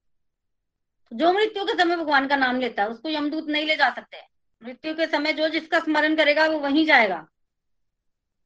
जो 1.13 1.33
मृत्यु 1.33 1.65
के 1.65 1.83
समय 1.83 1.97
भगवान 1.97 2.27
का 2.27 2.35
नाम 2.35 2.59
लेता 2.59 2.83
है, 2.83 2.89
उसको 2.89 3.09
यमदूत 3.09 3.47
नहीं 3.47 3.65
ले 3.65 3.75
जा 3.75 3.89
सकते। 3.89 4.17
मृत्यु 4.63 4.95
के 4.95 5.07
समय 5.07 5.33
जो 5.33 5.49
जिसका 5.49 5.79
स्मरण 5.79 6.15
करेगा, 6.15 6.47
वो 6.47 6.59
वहीं 6.59 6.85
जाएगा। 6.85 7.27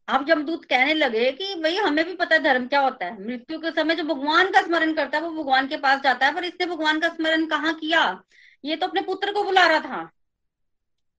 अब 0.08 0.30
यमदूत 0.30 0.66
कहने 0.66 0.94
लगे 0.94 1.32
कि 1.32 1.56
भाई, 1.56 1.78
हमें 1.78 2.06
भी 2.06 2.14
पता 2.14 2.36
है 2.36 2.44
धर्म 2.44 2.68
क्या 2.68 2.80
होता 2.80 3.06
है। 3.06 3.28
मृत्यु 3.28 3.60
के 3.60 3.72
समय 3.72 3.96
जो 3.96 4.04
भगवान 4.04 4.52
का 4.52 4.62
स्मरण 4.62 4.94
करता 4.94 5.18
है, 5.18 5.24
वो 5.24 5.44
भगवान 5.44 5.68
के 5.68 5.78
पास 5.78 6.02
जाता 6.02 6.26
है, 6.26 6.36
पर 6.36 6.44
इसने 6.44 6.66
भगवान 6.66 7.00
का 7.00 7.10
स्मरण 7.10 7.46
कहाँ 7.46 7.74
किया? 7.74 8.24
ये 8.66 8.76
तो 8.76 8.88
अपने 8.88 9.02
पुत्र 9.02 9.34
को 9.34 9.44
बुला 9.44 9.68
रहा 9.68 9.80
था। 9.80 10.12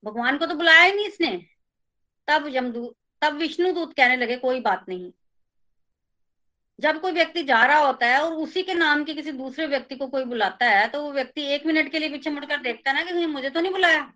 भगवान 0.04 0.38
को 0.38 0.46
तो 0.46 0.54
बुलाया 0.54 0.82
ही 0.82 0.92
नहीं 0.92 1.06
इसने। 1.06 1.46
तब 2.28 2.44
यमदूत 2.48 2.94
तब 3.22 3.36
विष्णु 3.36 3.72
दूत 3.72 3.92
कहने 3.92 4.16
लगे, 4.16 4.36
कोई 4.36 4.60
बात 4.60 4.84
नहीं। 4.88 5.10
जब 6.78 7.00
कोई 7.00 7.12
व्यक्ति 7.12 7.42
जा 7.42 7.62
रहा 7.64 7.78
होता 7.78 8.06
है 8.06 8.18
और 8.20 8.32
उसी 8.34 8.62
के 8.62 8.74
नाम 8.74 9.02
के 9.04 9.14
किसी 9.14 9.32
दूसरे 9.32 9.66
व्यक्ति 9.66 9.96
को 9.96 10.06
कोई 10.08 10.24
बुलाता 10.24 10.66
है 10.66 10.86
तो 10.88 11.02
वो 11.02 11.12
व्यक्ति 11.12 11.44
एक 11.54 11.66
मिनट 11.66 11.90
के 11.92 11.98
लिए 11.98 12.08
पीछे 12.08 12.30
मुड़कर 12.30 12.60
देखता 12.62 12.90
है 12.90 12.96
ना 12.96 13.10
कि 13.10 13.26
मुझे 13.26 13.50
तो 13.50 13.60
नहीं 13.60 13.72
बुलाया। 13.72 14.10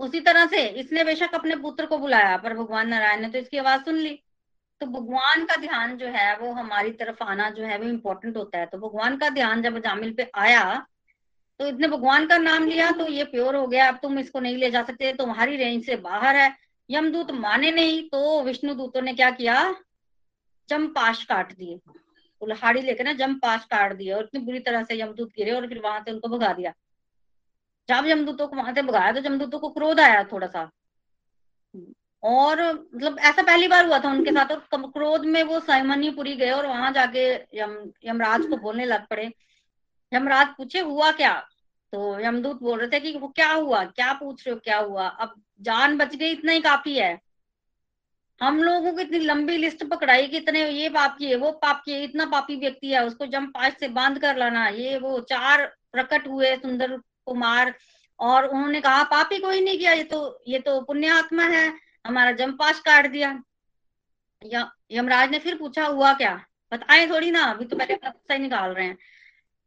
उसी 0.00 0.20
तरह 0.20 0.46
से 0.46 0.62
इसने 0.80 1.04
बेशक 1.04 1.34
अपने 1.34 1.56
पुत्र 1.56 1.86
को 1.86 1.98
बुलाया, 1.98 2.36
पर 2.36 2.54
भगवान 2.54 2.88
नारायण 2.88 3.20
ने 3.20 3.28
तो 3.28 3.38
इसकी 3.38 3.58
आवाज़ 3.58 3.82
सुन 3.82 3.96
ली। 3.96 4.18
तो 4.80 4.86
भगवान 4.88 5.44
का 5.44 5.56
ध्यान 5.56 5.96
जो 5.96 6.06
है, 6.08 6.36
वो 6.38 6.52
हमारी 6.52 6.90
तरफ़ 6.92 7.22
आना 7.24 7.50
जो 7.50 7.64
है, 7.64 7.78
वो 7.78 7.84
इम्पोर्टेंट 7.84 8.36
होता 8.36 8.58
है। 8.58 8.66
तो 8.66 8.78
भगवान 8.78 9.16
का 9.16 9.28
ध्यान 9.30 9.62
जब 9.62 9.78
जामिल 9.80 10.12
पे 10.12 10.30
आया 10.36 10.62
तो 11.60 11.66
इसने 11.66 11.88
भगवान 11.88 12.26
का 12.26 12.36
नाम 12.38 12.64
लिया 12.66 12.90
तो 12.92 13.06
ये 13.08 13.24
प्योर 13.26 13.56
हो 13.56 13.66
गया। 13.66 13.88
अब 13.88 13.98
तुम 14.02 14.18
इसको 14.18 14.40
नहीं 14.40 14.56
ले 14.56 14.70
जा 14.70 14.82
सकते, 14.82 15.12
तुम्हारी 15.12 15.56
रेंज 15.56 15.84
से 15.86 15.96
बाहर 15.98 16.36
है। 16.36 16.50
यमदूत 16.92 17.30
माने 17.30 17.70
नहीं 17.70 18.02
तो 18.08 18.42
विष्णु 18.42 18.74
दूतों 18.74 19.02
ने 19.02 19.12
क्या 19.14 19.30
किया? 19.30 19.74
जमपाश 20.68 21.24
काट 21.24 21.52
दिए। 21.56 21.78
कुल्हाड़ी 22.42 22.80
लेकर 22.82 23.04
ना 23.04 23.12
जमपाश 23.12 23.64
काट 23.64 23.92
दिए 23.92 24.12
और 24.12 24.24
इतनी 24.24 24.40
बुरी 24.40 24.58
तरह 24.58 24.84
से 24.84 25.00
यमदूत 25.00 25.28
गिरे 25.28 25.50
और 25.50 25.66
फिर 25.68 25.80
वहाँ 25.80 26.00
से 26.00 26.10
उनको 26.10 26.28
भगा 26.28 26.52
दिया। 26.52 26.72
जब 27.88 28.06
यमदूतों 28.06 28.46
को 28.48 28.56
वहाँ 28.56 28.72
से 28.74 28.82
भगाया 28.82 29.12
तो 29.12 29.20
यमदूतों 29.26 29.58
को 29.58 29.68
क्रोध 29.68 30.00
आया 30.00 30.22
थोड़ा 30.24 30.46
सा 30.46 30.70
और 32.22 32.62
मतलब 32.72 33.18
ऐसा 33.18 33.42
पहली 33.42 33.68
बार 33.68 33.86
हुआ 33.86 33.98
था 33.98 34.10
उनके 34.10 34.30
साथ 34.30 34.52
और 34.52 34.90
क्रोध 34.90 35.24
में 35.26 35.42
वो 35.42 35.60
साइमनीपुरी 35.60 36.34
गए 36.36 36.50
और 36.50 36.66
वहाँ 36.66 36.92
जाके 36.92 37.24
यम, 37.58 37.92
यमराज 38.04 38.46
को 38.46 38.56
बोलने 38.56 38.84
लग 38.84 39.06
पड़े। 39.06 39.32
यमराज 40.12 40.48
पूछे, 40.56 40.80
हुआ 40.80 41.10
क्या? 41.12 41.32
तो 41.92 42.18
यमदूत 42.20 42.62
बोल 42.62 42.78
रहे 42.78 42.88
थे 42.88 43.00
कि 43.00 43.18
वो 43.18 43.28
क्या 43.28 43.50
हुआ? 43.52 43.84
क्या 43.86 44.12
पूछ 44.12 44.46
रहे 44.46 44.54
हो? 44.54 44.60
क्या 44.64 44.78
हुआ? 44.78 45.06
अब 45.06 45.34
जान 45.60 45.96
बच 45.98 46.14
गई 46.14 46.30
इतना 46.30 46.52
ही 46.52 46.60
काफ़ी 46.60 46.96
है। 46.96 47.18
हम 48.40 48.62
लोगों 48.62 48.92
को 48.92 49.00
इतनी 49.00 49.18
लंबी 49.18 49.56
लिस्ट 49.56 49.84
पकड़ाई 49.84 50.26
कि 50.28 50.36
इतने 50.36 50.68
ये 50.70 50.88
पाप 50.88 51.16
किए, 51.18 51.34
वो 51.34 51.50
पाप 51.52 51.82
किए, 51.84 52.02
इतना 52.04 52.24
पापी 52.26 52.56
व्यक्ति 52.56 52.92
है, 52.92 53.04
उसको 53.06 53.26
जम 53.26 53.46
पास 53.46 53.76
से 53.80 53.88
बाँध 53.88 54.18
कर 54.18 54.36
लाना। 54.36 54.66
ये 54.68 54.98
वो 54.98 55.20
चार 55.20 55.64
प्रकट 55.92 56.26
हुए 56.28 56.54
सुंदर 56.56 56.96
कुमार 57.26 57.74
और 58.20 58.46
उन्होंने 58.46 58.80
कहा, 58.80 59.02
पापी 59.04 59.38
कोई 59.38 59.60
नहीं 59.60 59.78
किया, 59.78 59.92
ये 59.92 60.04
तो 60.04 60.42
ये 60.48 60.58
तो 60.58 60.80
पुण्य 60.80 61.08
आत्मा 61.08 61.44
है, 61.44 61.72
हमारा 62.06 62.32
जम 62.32 62.52
पास 62.52 62.80
काट 62.80 63.06
दिया। 63.06 63.30
यमराज 64.90 65.30
ने 65.30 65.38
फिर 65.38 65.58
पूछा, 65.58 65.86
हुआ 65.86 66.12
क्या? 66.14 66.34
बताए 66.72 67.06
थोड़ी 67.06 67.30
ना, 67.30 67.44
अभी 67.44 67.64
तो 67.64 67.76
पहले 67.76 67.96
सही 68.04 68.38
निकाल 68.38 68.70
रहे 68.70 68.86
हैं। 68.86 68.98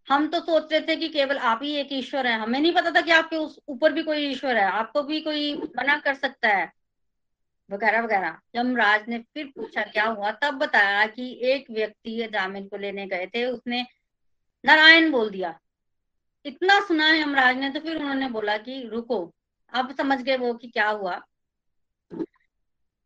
हम 0.07 0.27
तो 0.27 0.39
सोच 0.39 0.71
रहे 0.71 0.81
थे 0.81 0.95
कि 0.95 1.07
केवल 1.09 1.37
आप 1.37 1.59
ही 1.63 1.75
एक 1.75 1.87
ईश्वर 1.91 2.27
है। 2.27 2.39
हमें 2.39 2.59
नहीं 2.59 2.73
पता 2.73 2.91
था 2.91 3.01
कि 3.01 3.11
आपके 3.11 3.35
ऊपर 3.71 3.93
भी 3.93 4.03
कोई 4.03 4.27
ईश्वर 4.27 4.57
है। 4.57 4.65
आपको 4.65 5.03
भी 5.03 5.21
कोई 5.21 5.53
मना 5.77 5.97
कर 5.97 6.13
सकता 6.13 6.47
है। 6.47 6.71
वगैरह 7.69 8.01
वगैरह। 8.01 8.39
यमराज 8.55 9.07
ने 9.09 9.19
फिर 9.19 9.45
पूछा, 9.45 9.83
क्या 9.83 10.05
हुआ? 10.05 10.31
तब 10.31 10.53
बताया 10.53 11.05
कि 11.07 11.39
एक 11.43 11.71
व्यक्ति 11.71 12.27
जामिन 12.33 12.67
को 12.67 12.77
लेने 12.77 13.05
गए 13.07 13.25
थे। 13.25 13.45
उसने 13.45 13.85
नारायण 14.65 15.11
बोल 15.11 15.29
दिया। 15.29 15.59
इतना 16.45 16.79
सुना 16.79 17.09
यमराज 17.09 17.57
ने 17.57 17.69
तो 17.69 17.79
फिर 17.79 17.95
उन्होंने 17.95 18.29
बोला 18.29 18.57
कि 18.57 18.87
रुको, 18.87 19.33
अब 19.73 19.95
समझ 19.95 20.21
गए 20.21 20.37
वो 20.37 20.53
कि 20.53 20.67
क्या 20.67 20.89
हुआ। 20.89 21.15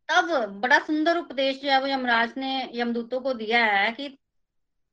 तब 0.09 0.45
बड़ा 0.62 0.79
सुंदर 0.79 1.17
उपदेश 1.17 1.62
जो 1.62 1.69
है 1.69 1.79
वो 1.81 1.88
यमराज 1.88 2.33
ने 2.38 2.69
यमदूतों 2.73 3.19
को 3.21 3.33
दिया 3.33 3.65
है 3.65 3.91
कि 3.91 4.17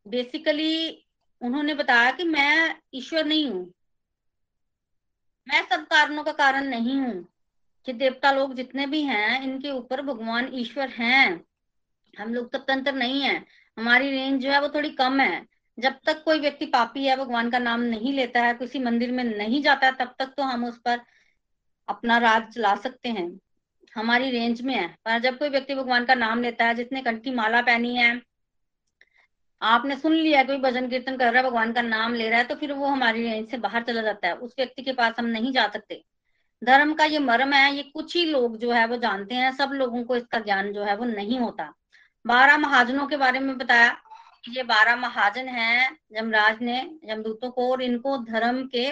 बेसिकली 0.06 1.05
उन्होंने 1.42 1.74
बताया 1.74 2.10
कि 2.10 2.24
मैं 2.24 2.76
ईश्वर 2.94 3.24
नहीं 3.24 3.50
हूँ। 3.50 3.72
मैं 5.48 5.68
सब 5.68 5.84
कारणों 5.86 6.24
का 6.24 6.32
कारण 6.32 6.64
नहीं 6.64 6.96
हूँ 6.96 7.28
कि 7.86 7.92
देवता 7.92 8.32
लोग 8.32 8.54
जितने 8.54 8.86
भी 8.86 9.02
हैं, 9.02 9.42
इनके 9.42 9.70
ऊपर 9.70 10.02
भगवान 10.02 10.50
ईश्वर 10.54 10.88
हैं। 10.88 11.44
हम 12.18 12.34
लोग 12.34 12.50
स्वतंत्र 12.50 12.92
नहीं 12.92 13.22
है। 13.22 13.44
हमारी 13.78 14.10
रेंज 14.10 14.42
जो 14.42 14.50
है 14.50 14.60
वो 14.60 14.68
थोड़ी 14.68 14.90
कम 14.90 15.20
है। 15.20 15.46
जब 15.78 15.98
तक 16.06 16.22
कोई 16.24 16.40
व्यक्ति 16.40 16.66
पापी 16.66 17.06
है, 17.06 17.16
भगवान 17.16 17.50
का 17.50 17.58
नाम 17.58 17.80
नहीं 17.80 18.12
लेता 18.12 18.42
है, 18.42 18.54
किसी 18.54 18.78
मंदिर 18.78 19.12
में 19.12 19.24
नहीं 19.24 19.62
जाता 19.62 19.86
है, 19.86 19.92
तब 19.92 20.14
तक 20.18 20.26
तो 20.26 20.42
हम 20.42 20.64
उस 20.64 20.78
पर 20.78 21.00
अपना 21.88 22.18
राज 22.18 22.54
चला 22.54 22.76
सकते 22.76 23.08
हैं। 23.08 23.40
हमारी 23.94 24.30
रेंज 24.30 24.62
में 24.62 24.74
है। 24.74 24.88
पर 24.88 25.18
जब 25.18 25.38
कोई 25.38 25.48
व्यक्ति 25.48 25.74
भगवान 25.74 26.04
का 26.04 26.14
नाम 26.14 26.42
लेता 26.42 26.64
है, 26.64 26.74
जिसने 26.74 27.02
कंठी 27.02 27.30
माला 27.30 27.62
पहनी 27.62 27.96
है 27.96 28.22
आपने 29.62 29.96
सुन 29.96 30.12
लिया 30.12 30.42
कोई 30.44 30.56
भजन 30.58 30.88
कीर्तन 30.88 31.16
कर 31.16 31.32
रहा 31.32 31.42
है, 31.42 31.48
भगवान 31.48 31.72
का 31.72 31.82
नाम 31.82 32.14
ले 32.14 32.28
रहा 32.28 32.38
है 32.38 32.44
तो 32.44 32.54
फिर 32.54 32.72
वो 32.72 32.86
हमारी 32.86 33.22
रेंज 33.22 33.48
से 33.50 33.58
बाहर 33.58 33.82
चला 33.82 34.02
जाता 34.02 34.28
है। 34.28 34.34
उस 34.36 34.54
व्यक्ति 34.58 34.82
के 34.82 34.92
पास 34.92 35.14
हम 35.18 35.26
नहीं 35.26 35.52
जा 35.52 35.66
सकते। 35.68 36.02
धर्म 36.62 36.92
का 36.94 37.04
ये 37.04 37.18
मर्म 37.18 37.52
है, 37.52 37.74
ये 37.76 37.82
कुछ 37.84 38.16
ही 38.16 38.24
लोग 38.24 38.56
जो 38.58 38.70
है 38.72 38.86
वो 38.86 38.96
जानते 38.96 39.34
हैं, 39.34 39.50
सब 39.52 39.70
लोगों 39.72 40.02
को 40.04 40.16
इसका 40.16 40.38
ज्ञान 40.38 40.72
जो 40.72 40.82
है 40.82 40.96
वो 40.96 41.04
नहीं 41.04 41.38
होता। 41.38 41.72
बारह 42.24 42.58
महाजनों 42.58 43.06
के 43.06 43.16
बारे 43.16 43.40
में 43.40 43.56
बताया 43.58 43.88
कि 44.44 44.52
ये 44.56 44.62
बारह 44.62 44.96
महाजन 44.96 45.48
है, 45.48 45.90
यमराज 46.12 46.62
ने, 46.62 46.78
यमदूतों 47.04 47.50
को, 47.50 47.70
और 47.72 47.82
इनको 47.82 48.16
धर्म 48.18 48.64
के 48.66 48.90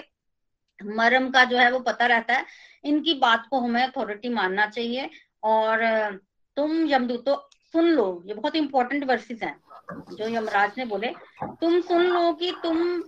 मर्म 0.79 1.31
का 1.31 1.45
जो 1.45 1.59
है 1.59 1.71
वो 1.73 1.79
पता 1.81 2.07
रहता 2.07 2.35
है। 2.35 2.45
इनकी 2.85 3.15
बात 3.15 3.47
को 3.51 3.61
हमें 3.61 3.83
अथॉरिटी 3.83 4.29
मानना 4.29 4.67
चाहिए, 4.67 5.11
और 5.43 6.19
तुम 6.57 6.87
यमदूतों, 6.89 7.37
सुन 7.73 7.85
लो, 7.85 8.23
ये 8.27 8.35
बहुत 8.35 8.57
इंपॉर्टेंट 8.57 9.05
वर्सेस 9.05 9.43
हैं। 9.43 9.57
जो 9.93 10.29
यमराज 10.29 10.73
ने 10.79 10.85
बोले, 10.85 11.09
तुम 11.45 11.81
सुन 11.81 12.03
लो 12.03 12.33
कि 12.33 12.51
तुम 12.63 13.03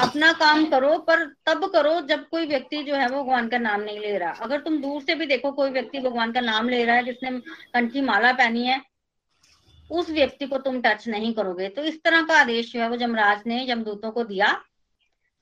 अपना 0.00 0.32
काम 0.32 0.64
करो, 0.64 0.98
पर 0.98 1.24
तब 1.46 1.70
करो 1.72 2.00
जब 2.00 2.28
कोई 2.28 2.46
व्यक्ति 2.46 2.82
जो 2.82 2.94
है 2.94 3.08
वो 3.08 3.22
भगवान 3.22 3.48
का 3.48 3.58
नाम 3.58 3.80
नहीं 3.80 4.00
ले 4.00 4.18
रहा। 4.18 4.30
अगर 4.30 4.60
तुम 4.60 4.78
दूर 4.78 5.02
से 5.02 5.14
भी 5.14 5.26
देखो 5.26 5.52
कोई 5.52 5.70
व्यक्ति 5.70 6.00
भगवान 6.00 6.32
का 6.32 6.40
नाम 6.40 6.68
ले 6.68 6.84
रहा 6.84 6.96
है, 6.96 7.04
जिसने 7.04 7.30
कंठी 7.74 8.00
माला 8.00 8.32
पहनी 8.32 8.66
है, 8.66 8.82
उस 9.90 10.10
व्यक्ति 10.10 10.46
को 10.46 10.58
तुम 10.58 10.80
टच 10.80 11.08
नहीं 11.08 11.34
करोगे। 11.34 11.68
तो 11.68 11.82
इस 11.82 12.02
तरह 12.02 12.22
का 12.22 12.40
आदेश 12.40 12.72
जो 12.72 12.80
है 12.80 12.88
वो 12.90 12.96
जमराज 12.96 13.42
ने 13.46 13.70
यमदूतों 13.70 14.10
को 14.10 14.24
दिया। 14.24 14.62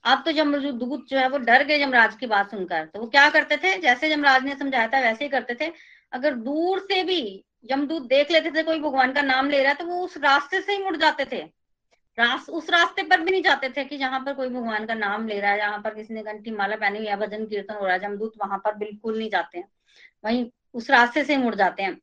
अब 0.04 0.22
तो 0.24 0.32
जमदूत 0.32 1.06
जो 1.08 1.18
है 1.18 1.28
वो 1.28 1.38
डर 1.38 1.64
गए 1.64 1.78
जमराज 1.78 2.16
की 2.16 2.26
बात 2.26 2.50
सुनकर। 2.50 2.84
तो 2.84 3.00
वो 3.00 3.06
क्या 3.06 3.30
करते 3.30 3.56
थे? 3.56 3.78
जैसे 3.78 4.10
जमराज 4.10 4.44
ने 4.44 4.54
समझाया 4.54 4.88
था, 4.88 5.00
वैसे 5.00 5.24
ही 5.24 5.30
करते 5.30 5.54
थे। 5.54 5.72
अगर 6.12 6.34
दूर 6.34 6.78
से 6.78 7.02
भी 7.02 7.44
यमदूत 7.70 8.02
देख 8.02 8.30
लेते 8.30 8.50
थे 8.50 8.62
कोई 8.62 8.80
भगवान 8.80 9.12
का 9.12 9.22
नाम 9.22 9.50
ले 9.50 9.62
रहा 9.62 9.72
है 9.72 9.78
तो 9.78 9.84
वो 9.84 10.00
उस 10.04 10.16
रास्ते 10.16 10.60
से 10.60 10.72
ही 10.72 10.82
मुड़ 10.84 10.96
जाते 10.96 11.24
थे। 11.24 11.42
रास, 12.18 12.48
उस 12.50 12.70
रास्ते 12.70 13.02
पर 13.02 13.20
भी 13.20 13.30
नहीं 13.30 13.42
जाते 13.42 13.68
थे 13.68 13.84
कि 13.84 13.98
जहाँ 13.98 14.20
पर 14.20 14.34
कोई 14.34 14.48
भगवान 14.48 14.86
का 14.86 14.94
नाम 14.94 15.26
ले 15.28 15.40
रहा 15.40 15.50
है 15.50 15.58
जहाँ 15.58 15.78
पर 15.78 15.94
किसी 15.94 16.14
ने 16.14 16.22
घंटी 16.22 16.50
माला 16.50 16.76
पहनी 16.76 16.98
हुई 16.98 17.06
है 17.06 17.16
भजन 17.16 17.46
कीर्तन 17.46 17.74
हो 17.74 17.86
रहा 17.86 17.96
है 17.96 18.04
यमदूत 18.04 18.32
वहाँ 18.44 18.58
पर 18.58 18.74
बिल्कुल 18.74 19.18
नहीं 19.18 19.30
जाते 19.30 19.58
हैं। 19.58 19.68
वहीं 20.24 20.50
उस 20.74 20.90
रास्ते 20.90 21.24
से 21.24 21.36
मुड़ 21.36 21.54
जाते 21.54 21.82
हैं। 21.82 22.00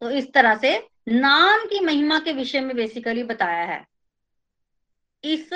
तो 0.00 0.10
इस 0.10 0.32
तरह 0.32 0.56
से 0.56 0.88
नाम 1.08 1.64
की 1.64 1.80
महिमा 1.80 2.18
के 2.18 2.32
विषय 2.32 2.60
में 2.60 2.76
बेसिकली 2.76 3.22
बताया 3.22 3.64
है। 3.64 3.86
इस 5.24 5.50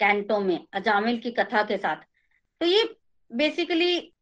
कैंटो 0.00 0.40
में 0.40 0.66
अजामिल 0.72 1.18
की 1.18 1.30
कथा 1.30 1.62
के 1.62 1.76
साथ। 1.76 1.96
तो 2.60 2.66
ये 2.66 2.96
बेसिकली 3.32 4.14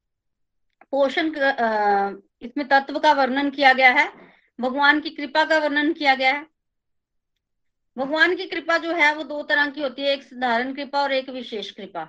पोषण 0.93 1.29
इसमें 2.43 2.67
तत्व 2.69 2.99
का 2.99 3.13
वर्णन 3.13 3.51
किया 3.51 3.73
गया 3.73 3.91
है, 3.93 4.07
भगवान 4.59 5.01
की 5.01 5.11
कृपा 5.11 5.45
का 5.45 5.59
वर्णन 5.59 5.93
किया 5.93 6.15
गया 6.15 6.33
है। 6.33 6.47
भगवान 7.97 8.35
की 8.37 8.47
कृपा 8.47 8.77
जो 8.79 8.93
है, 8.93 9.15
वो 9.15 9.23
दो 9.25 9.43
तरह 9.43 9.71
की 9.71 9.83
होती 9.83 10.03
है, 10.03 10.09
एक 10.09 10.23
साधारण 10.23 10.73
कृपा 10.75 11.03
और 11.03 11.13
एक 11.13 11.31
विशेष 11.31 11.71
कृपा। 11.71 12.09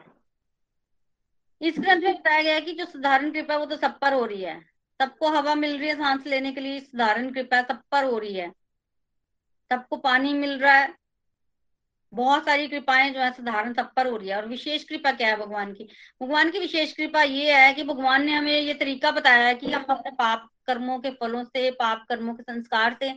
इस 1.62 1.80
ग्रंथ 1.80 2.02
में 2.02 2.14
बताया 2.14 2.42
गया 2.42 2.54
है 2.54 2.62
कि 2.62 2.74
जो 2.74 2.86
साधारण 2.86 3.32
कृपा 3.32 3.56
वो 3.58 3.66
तो 3.66 3.78
सब 3.78 3.98
पर 4.00 4.14
हो 4.14 4.26
रही 4.26 4.42
है। 4.42 4.60
सबको 5.00 5.30
हवा 5.30 5.56
मिल 5.56 5.78
रही 5.78 5.88
है 5.90 5.96
सांस 5.96 6.26
लेने 6.28 6.52
के 6.52 6.62
लिए, 6.62 6.80
साधारण 6.80 7.32
कृपा, 7.34 7.62
सब 7.64 7.82
पर 7.92 8.04
हो 8.04 8.18
रही 8.18 8.34
है। 8.34 8.50
सबको 9.72 9.98
पानी 9.98 10.34
मिल 10.34 10.58
रहा 10.60 10.74
है 10.74 10.99
बहुत 12.14 12.46
सारी 12.46 12.68
कृपाएँ 12.68 13.10
जो 13.12 13.20
है, 13.20 13.32
साधारण 13.32 13.74
सब 13.74 13.94
पर 13.94 14.08
हो 14.08 14.18
रही 14.18 14.30
है। 14.30 14.36
और 14.38 14.48
विशेष 14.48 14.84
कृपा 14.84 15.12
क्या 15.12 15.28
है 15.28 15.38
भगवान 15.38 15.74
की? 15.74 15.88
भगवान 16.24 16.52
की 16.52 16.60
विशेष 16.60 16.94
कृपा 16.94 17.22
ये 17.24 17.56
है 17.56 17.74
कि 17.74 17.84
भगवान 17.84 18.26
ने 18.26 18.34
हमें 18.34 18.62
ये 18.62 18.74
तरीका 18.74 19.12
बताया 19.12 19.48
है 19.48 19.56
कि 19.56 19.72
हम 19.72 19.84
अपने 19.90 20.12
पाप 20.12 20.50
कर्मों 20.68 21.00
के 21.00 21.10
फलों 21.10 21.44
से, 21.44 21.72
पाप 21.72 22.06
कर्मों 22.10 22.34
के 22.34 22.44
संस्कार 22.44 22.98
से 23.04 23.14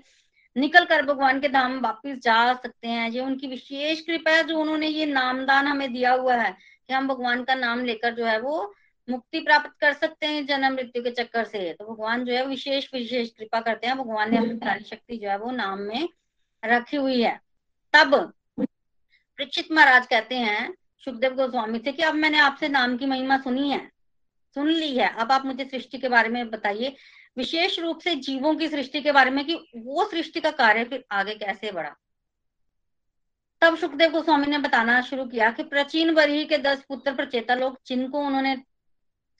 निकल 0.56 0.84
कर 0.84 1.02
भगवान 1.02 1.40
के 1.40 1.48
धाम 1.48 1.80
वापिस 1.80 2.18
जा 2.18 2.52
सकते 2.54 2.88
हैं। 2.88 3.10
ये 3.10 3.20
उनकी 3.20 3.46
विशेष 3.46 4.00
कृपा 4.00 4.30
है 4.30 4.44
जो 4.44 4.58
उन्होंने 4.58 4.86
ये 4.86 5.06
नामदान 5.06 5.66
हमें 5.66 5.92
दिया 5.92 6.12
हुआ 6.12 6.36
है 6.36 6.56
कि 6.88 6.94
हम 6.94 7.08
भगवान 7.08 7.44
का 7.44 7.54
नाम 7.54 7.84
लेकर 7.84 8.14
जो 8.14 8.26
है 8.26 8.40
वो 8.40 8.74
मुक्ति 9.10 9.40
प्राप्त 9.40 9.70
कर 9.80 9.92
सकते 9.92 10.26
हैं 10.26 10.46
जन्म 10.46 10.74
मृत्यु 10.74 11.02
के 11.02 11.10
चक्कर 11.10 11.44
से। 11.44 11.72
तो 11.72 11.84
भगवान 11.84 12.24
जो 12.24 12.32
है 12.32 12.46
विशेष 12.46 12.88
विशेष 12.94 13.30
कृपा 13.30 13.60
करते 13.60 13.86
हैं। 13.86 13.98
भगवान 13.98 14.30
ने 14.30 14.36
अपनी 14.36 14.56
सारी 14.56 14.84
शक्ति 14.84 15.16
जो 15.16 15.28
है 15.28 15.38
वो 15.38 15.50
नाम 15.50 15.78
में 15.78 16.08
रखी 16.64 16.96
हुई 16.96 17.22
है। 17.22 17.40
तब 17.92 18.32
परीक्षित 19.42 19.70
महाराज 19.72 20.06
कहते 20.06 20.34
हैं 20.36 20.72
सुखदेव 21.04 21.34
गोस्वामी 21.34 21.78
से 21.78 21.92
कि 21.92 22.02
अब 22.02 22.14
मैंने 22.14 22.38
आपसे 22.38 22.68
नाम 22.68 22.96
की 22.96 23.06
महिमा 23.06 23.36
सुनी 23.36 23.70
है, 23.70 23.78
सुन 24.56 24.68
ली 24.68 24.96
है। 24.96 25.08
अब 25.14 25.32
आप 25.32 25.46
मुझे 25.46 25.64
सृष्टि 25.64 25.98
के 25.98 26.08
बारे 26.08 26.28
में 26.28 26.50
बताइए, 26.50 26.94
विशेष 27.36 27.78
रूप 27.78 28.00
से 28.00 28.14
जीवों 28.16 28.54
की 28.56 28.68
सृष्टि 28.68 29.00
के 29.00 29.12
बारे 29.12 29.30
में 29.30 29.44
कि 29.44 29.54
वो 29.76 30.04
सृष्टि 30.10 30.40
का 30.40 30.50
कार्य 30.52 30.84
फिर 30.84 31.04
आगे 31.12 31.34
कैसे 31.34 31.72
बढ़ा। 31.72 31.94
तब 33.62 33.76
सुखदेव 33.78 34.12
गोस्वामी 34.12 34.46
ने 34.46 34.58
बताना 34.58 35.00
शुरू 35.00 35.24
किया 35.24 35.50
कि 35.50 35.62
प्राचीन 35.64 36.14
बरही 36.14 36.44
के 36.44 36.58
दस 36.58 36.84
पुत्र 36.88 37.14
प्रचेता 37.14 37.54
लोग, 37.54 37.80
जिनको 37.86 38.20
उन्होंने 38.20 38.56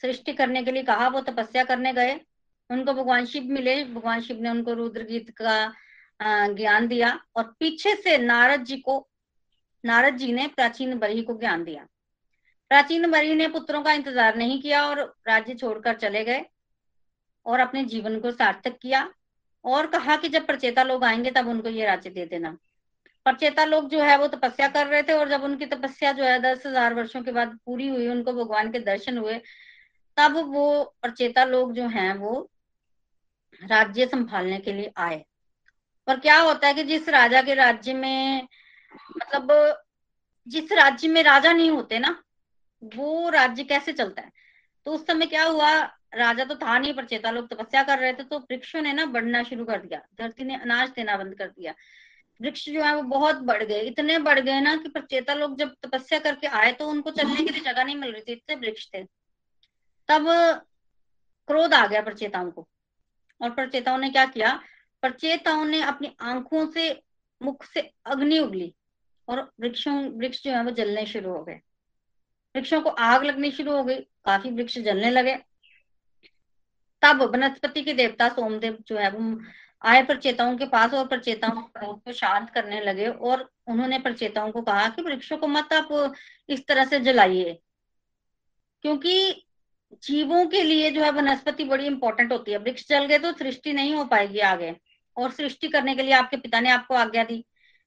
सृष्टि 0.03 0.33
करने 0.33 0.63
के 0.63 0.73
लिए 0.73 0.83
कहा, 0.83 1.09
वो 1.09 1.21
तपस्या 1.21 1.65
करने 1.65 1.93
गए। 1.93 2.21
उनको 2.71 2.93
भगवान 2.93 3.27
शिव 3.27 3.45
मिले, 3.45 3.83
भगवान 3.85 4.21
शिव 4.21 4.43
ने 4.43 4.51
उनको 4.51 4.73
रुद्र 4.73 5.05
गीत 5.05 5.31
का 5.41 5.73
ज्ञान 6.51 6.87
दिया 6.89 7.19
और 7.37 7.55
पीछे 7.61 7.95
से 7.95 8.19
नारद 8.19 8.65
जी 8.65 8.77
को 8.79 8.99
नारद 9.85 10.17
जी 10.17 10.33
ने 10.33 10.47
प्राचीन 10.47 10.99
बरी 10.99 11.23
को 11.23 11.39
ज्ञान 11.39 11.65
दिया। 11.65 11.87
प्राचीन 12.71 13.11
बरी 13.11 13.35
ने 13.35 13.49
पुत्रों 13.49 13.83
का 13.83 13.93
इंतज़ार 13.93 14.37
नहीं 14.37 14.61
किया 14.63 14.85
और 14.87 15.01
राज्य 15.29 15.55
छोड़कर 15.55 15.95
चले 15.95 16.25
गए 16.25 16.45
और 17.47 17.61
अपने 17.61 17.85
जीवन 17.85 18.19
को 18.21 18.31
सार्थक 18.31 18.79
किया 18.79 19.09
और 19.65 19.87
कहा 19.87 20.17
कि 20.17 20.29
जब 20.29 20.47
प्रचेता 20.47 20.83
लोग 20.83 21.05
आएँगे 21.05 21.31
तब 21.31 21.49
उनको 21.49 21.69
ये 21.69 21.87
राज्य 21.87 22.11
दे 22.11 22.27
देना। 22.27 22.57
प्रचेता 23.27 23.65
लोग 23.65 23.89
जो 23.89 24.01
है 24.01 24.17
वो 24.19 24.27
तपस्या 24.29 24.69
कर 24.69 24.87
रहे 24.87 25.03
थे 25.03 25.13
और 25.13 25.29
जब 25.29 25.43
उनकी 25.43 25.67
तपस्या 25.67 26.13
जो 26.13 26.25
है 26.25 26.39
दस 26.41 26.67
हज़ार 26.67 26.95
वर्षो 26.95 27.23
के 27.23 27.33
बाद 27.33 27.59
पूरी 27.67 27.89
हुई, 27.89 28.09
उनको 28.09 28.33
भगवान 28.33 28.73
के 28.73 28.79
दर्शन 28.79 29.19
हुए, 29.19 29.41
तब 30.17 30.37
वो 30.47 30.95
प्रचेता 31.03 31.45
लोग 31.45 31.73
जो 31.73 31.87
हैं 31.89 32.15
वो 32.15 32.51
राज्य 33.63 34.07
संभालने 34.07 34.59
के 34.59 34.73
लिए 34.73 34.93
आए। 34.97 35.25
पर 36.07 36.21
क्या 36.21 36.39
होता 36.41 36.67
है 36.67 36.75
कि 36.75 36.85
जिस 36.85 37.09
राजा 37.09 37.43
के 37.43 37.55
राज्य 37.55 37.95
में 37.95 38.49
मतलब 38.95 39.83
जिस 40.49 40.73
राज्य 40.73 41.09
में 41.09 41.23
राजा 41.23 41.53
नहीं 41.53 41.71
होते 41.71 41.99
ना, 41.99 42.23
वो 42.83 43.29
राज्य 43.29 43.65
कैसे 43.65 43.93
चलता 43.93 44.23
है? 44.23 44.31
तो 44.87 44.93
उस 44.93 45.07
समय 45.07 45.27
क्या 45.27 45.45
हुआ? 45.45 45.73
राजा 46.15 46.45
तो 46.45 46.55
था 46.55 46.79
नहीं 46.79 46.95
प्रचेता 46.95 47.31
लोग 47.31 47.49
तपस्या 47.49 47.83
कर 47.83 47.99
रहे 47.99 48.13
थे 48.13 48.23
तो 48.23 48.39
वृक्षों 48.39 48.81
ने 48.83 48.93
ना 48.93 49.05
बढ़ना 49.07 49.43
शुरू 49.43 49.65
कर 49.65 49.81
दिया। 49.81 50.01
धरती 50.19 50.45
ने 50.45 50.57
अनाज 50.57 50.91
देना 50.91 51.17
बंद 51.17 51.35
कर 51.35 51.49
दिया। 51.49 51.75
वृक्ष 52.41 52.69
जो 52.69 52.83
है, 52.83 52.95
वो 52.97 53.03
बहुत 53.03 53.37
बढ़ 53.37 53.63
गए, 53.63 53.81
इतने 53.81 54.19
बढ़ 54.19 54.41
गए 54.41 54.61
ना 54.61 54.77
कि 54.77 54.89
प्रचेता 54.89 55.35
लोग 55.35 55.57
जब 55.59 55.75
तपस्या 55.83 56.19
करके 56.19 56.47
आए 56.47 56.73
तो 56.73 56.89
उनको 56.89 57.11
चलने 57.11 57.37
के 57.37 57.53
लिए 57.53 57.61
जगह 57.61 57.85
नहीं 57.85 57.97
मिल 57.97 58.13
रही 58.13 58.23
थी, 58.23 58.33
इतने 58.33 58.57
वृक्ष 58.57 58.89
थे। 58.95 59.05
तब 60.09 60.27
क्रोध 61.49 61.75
आ 61.75 61.87
गया 61.87 62.03
प्रचेताओं 62.03 62.51
को। 62.51 62.69
और 63.43 63.51
प्रचेताओं 63.51 63.99
ने 63.99 64.11
क्या 64.11 64.25
किया? 64.27 64.61
प्रचेताओं 65.03 65.65
ने 65.65 65.83
अपनी 65.83 66.17
आँखों 66.21 66.67
से, 66.67 67.03
मुख 67.43 67.65
से 67.65 67.81
अग्नि 68.07 68.39
उगली। 68.39 68.75
और 69.29 69.41
वृक्षों, 69.61 69.95
वृक्ष 70.11 70.43
जो 70.45 70.51
है 70.51 70.63
वो 70.65 70.71
जलने 70.73 71.07
शुरू 71.07 71.31
हो 71.31 71.43
गए। 71.45 71.61
वृक्षों 72.55 72.81
को 72.81 72.91
आग 72.91 73.25
लगनी 73.25 73.51
शुरू 73.53 73.73
हो 73.73 73.83
गई, 73.85 73.97
काफ़ी 74.25 74.51
वृक्ष 74.51 74.79
जलने 74.81 75.11
लगे। 75.11 75.37
तब 77.03 77.23
वनस्पति 77.33 77.83
के 77.83 77.93
देवता 77.95 78.29
सोमदेव 78.31 78.77
जो 78.87 78.97
है, 78.97 79.11
वो 79.11 79.41
आए 79.83 80.03
प्रचेताओं 80.05 80.57
के 80.57 80.67
पास 80.67 80.93
और 80.95 81.07
प्रचेताओं 81.09 81.63
को 81.77 82.13
शांत 82.13 82.51
करने 82.51 82.81
लगे 82.81 83.07
और 83.07 83.49
उन्होंने 83.67 83.99
प्रचेताओं 84.01 84.51
को 84.53 84.63
कहा 84.63 84.89
कि 84.89 85.03
वृक्षों 85.03 85.37
को 85.39 85.47
मत 85.49 85.73
आप 85.73 86.15
इस 86.49 86.67
तरह 86.67 86.85
से 86.85 87.01
जलाइए, 87.01 87.59
क्योंकि 88.85 89.45
जीवों 90.03 90.45
के 90.47 90.63
लिए 90.63 90.91
जो 90.91 91.03
है 91.03 91.11
वनस्पति 91.13 91.65
बड़ी 91.65 91.87
इंपॉर्टेंट 91.87 92.33
होती 92.33 92.53
है। 92.53 92.59
वृक्ष 92.59 92.87
जल 92.89 93.07
गए 93.07 93.19
तो 93.19 93.33
सृष्टि 93.35 93.73
नहीं 93.73 93.95
हो 93.95 94.05
पाएगी 94.05 94.39
आगे 94.47 94.75
और 95.17 95.31
सृष्टि 95.33 95.69
करने 95.69 95.95
के 95.95 96.03
लिए 96.03 96.13
आपके 96.15 96.37
पिता 96.37 96.61
ने 96.61 96.71
आपको 96.71 96.95
आज्ञा 96.97 97.25
दी। 97.25 97.45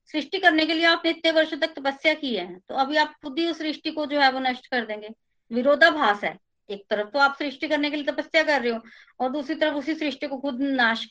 सृष्टि 0.10 0.40
करने 0.40 0.66
के 0.66 0.74
लिए 0.74 0.86
आपने 0.86 1.12
इतने 1.12 1.32
वर्षों 1.32 1.58
तक 1.58 1.74
तपस्या 1.74 2.14
की 2.14 2.36
है 2.36 2.48
तो 2.60 2.76
अभी 2.76 2.98
आप 2.98 3.16
खुद 3.24 3.40
ही 3.40 3.48
उस 3.48 3.58
सृष्टि 3.58 3.92
को 3.92 4.06
जो 4.06 4.20
है 4.22 4.32
वो 4.32 4.40
नष्ट 4.42 4.68
कर 4.68 4.86
देंगे। 4.86 5.10
विरोधाभास 5.52 6.24
है। 6.24 6.38
एक 6.70 6.86
तरफ़ 6.90 7.10
तो 7.10 7.20
आप 7.20 7.36
सृष्टि 7.40 7.68
करने 7.68 7.90
के 7.90 7.96
लिए 7.96 8.06
तपस्या 8.06 8.44
कर 8.44 8.62
रहे 8.62 8.72
हो, 8.72 8.80
और 9.20 9.32
दूसरी 9.32 9.56
तरफ़ 9.56 9.76
उसी 9.76 9.96
सृष्टि 9.96 10.28
को 10.28 10.38
खुद 10.38 10.62
नाश, 10.62 11.06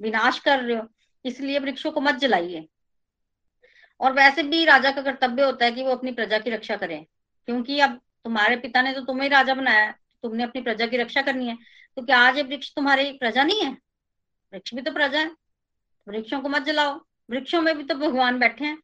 विनाश 0.00 0.38
कर 0.38 0.60
रहे 0.60 0.76
हो, 0.76 0.86
इसलिए 1.24 1.58
वृक्षों 1.58 1.90
को 1.92 2.00
मत 2.00 2.14
जलाइए। 2.16 2.66
और 4.00 4.12
वैसे 4.12 4.42
भी 4.42 4.64
राजा 4.64 4.90
का 4.90 5.02
कर्तव्य 5.02 5.44
होता 5.44 5.64
है 5.64 5.72
कि 5.72 5.82
वो 5.82 5.90
अपनी 5.90 6.12
प्रजा 6.12 6.38
की 6.38 6.50
रक्षा 6.50 6.76
करे, 6.76 6.96
क्योंकि 7.48 7.78
अब 7.80 8.00
तुम्हारे 8.24 8.56
पिता 8.56 8.82
ने 8.82 8.92
तो 8.92 9.00
तुम्हें 9.02 9.28
राजा 9.30 9.54
बनाया 9.54 9.90
तो 9.90 10.28
तुमने 10.28 10.44
अपनी 10.44 10.62
प्रजा 10.62 10.86
की 10.86 10.96
रक्षा 10.96 11.22
करनी 11.22 11.48
है 11.48 11.56
तो 11.96 12.02
क्या 12.02 12.18
आज 12.18 12.36
ये 12.36 12.42
वृक्ष 12.42 12.72
तुम्हारी 12.76 13.10
प्रजा 13.14 13.42
नहीं 13.44 13.60
है? 13.60 13.70
वृक्ष 14.52 14.74
भी 14.74 14.82
तो 14.82 14.92
प्रजा 14.92 15.18
है 15.20 15.30
वृक्षों 16.06 16.40
को 16.40 16.48
मत 16.48 16.62
जलाओ। 16.62 16.98
वृक्षों 17.30 17.62
में 17.62 17.78
भी 17.78 17.84
तो 17.84 17.94
भगवान 17.94 18.38
बैठे 18.38 18.64
हैं। 18.64 18.78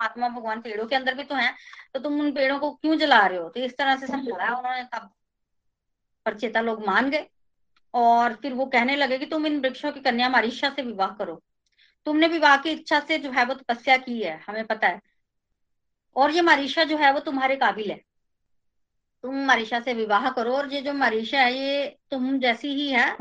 आत्मा 0.00 0.28
भगवान 0.28 0.60
पेड़ों 0.60 0.86
के 0.86 0.96
अंदर 0.96 1.14
भी 1.14 1.24
तो 1.24 1.34
है। 1.34 1.54
तो 1.94 2.00
तुम 2.00 2.20
उन 2.20 2.32
पेड़ों 2.32 2.58
को 2.58 2.70
क्यों 2.70 2.98
जला 2.98 3.26
रहे 3.26 3.38
हो? 3.38 3.48
तो 3.48 3.60
इस 3.60 3.76
तरह 3.76 3.96
से 3.96 4.06
समझाया 4.06 4.54
उन्होंने 4.54 4.84
तब। 4.84 5.10
परचेता 6.26 6.60
लोग 6.60 6.86
मान 6.86 7.10
गए। 7.10 7.26
और 7.94 8.34
फिर 8.34 8.52
वो 8.52 8.66
कहने 8.66 8.96
लगे 8.96 9.18
कि 9.18 9.26
तुम 9.26 9.46
इन 9.46 9.60
वृक्षों 9.60 9.92
की 9.92 10.00
कन्या 10.00 10.28
मारिशा 10.28 10.70
से 10.70 10.82
विवाह 10.82 11.08
करो। 11.08 11.42
तुमने 12.06 12.28
विवाह 12.28 12.56
की 12.56 12.70
इच्छा 12.70 13.00
से 13.00 13.18
जो 13.18 13.30
है 13.30 13.44
वो 13.44 13.54
तपस्या 13.54 13.96
की 13.96 14.22
है, 14.22 14.40
हमें 14.46 14.66
पता 14.66 14.86
है। 14.86 15.00
और 16.16 16.30
ये 16.30 16.40
मारिशा 16.40 16.84
जो 16.84 16.96
है 16.96 17.12
वो 17.12 17.20
तुम्हारे 17.20 17.56
काबिल 17.56 17.90
है। 17.90 18.04
तुम 19.22 19.34
मारिशा 19.34 19.80
से 19.80 19.94
विवाह 19.94 20.30
करो 20.30 20.56
और 20.56 20.72
ये 20.72 20.82
जो 20.82 20.92
मारिशा 20.92 21.40
है, 21.40 21.54
ये 21.54 21.98
तुम 22.10 22.38
जैसी 22.38 22.68
ही 22.68 22.90
है, 22.92 23.16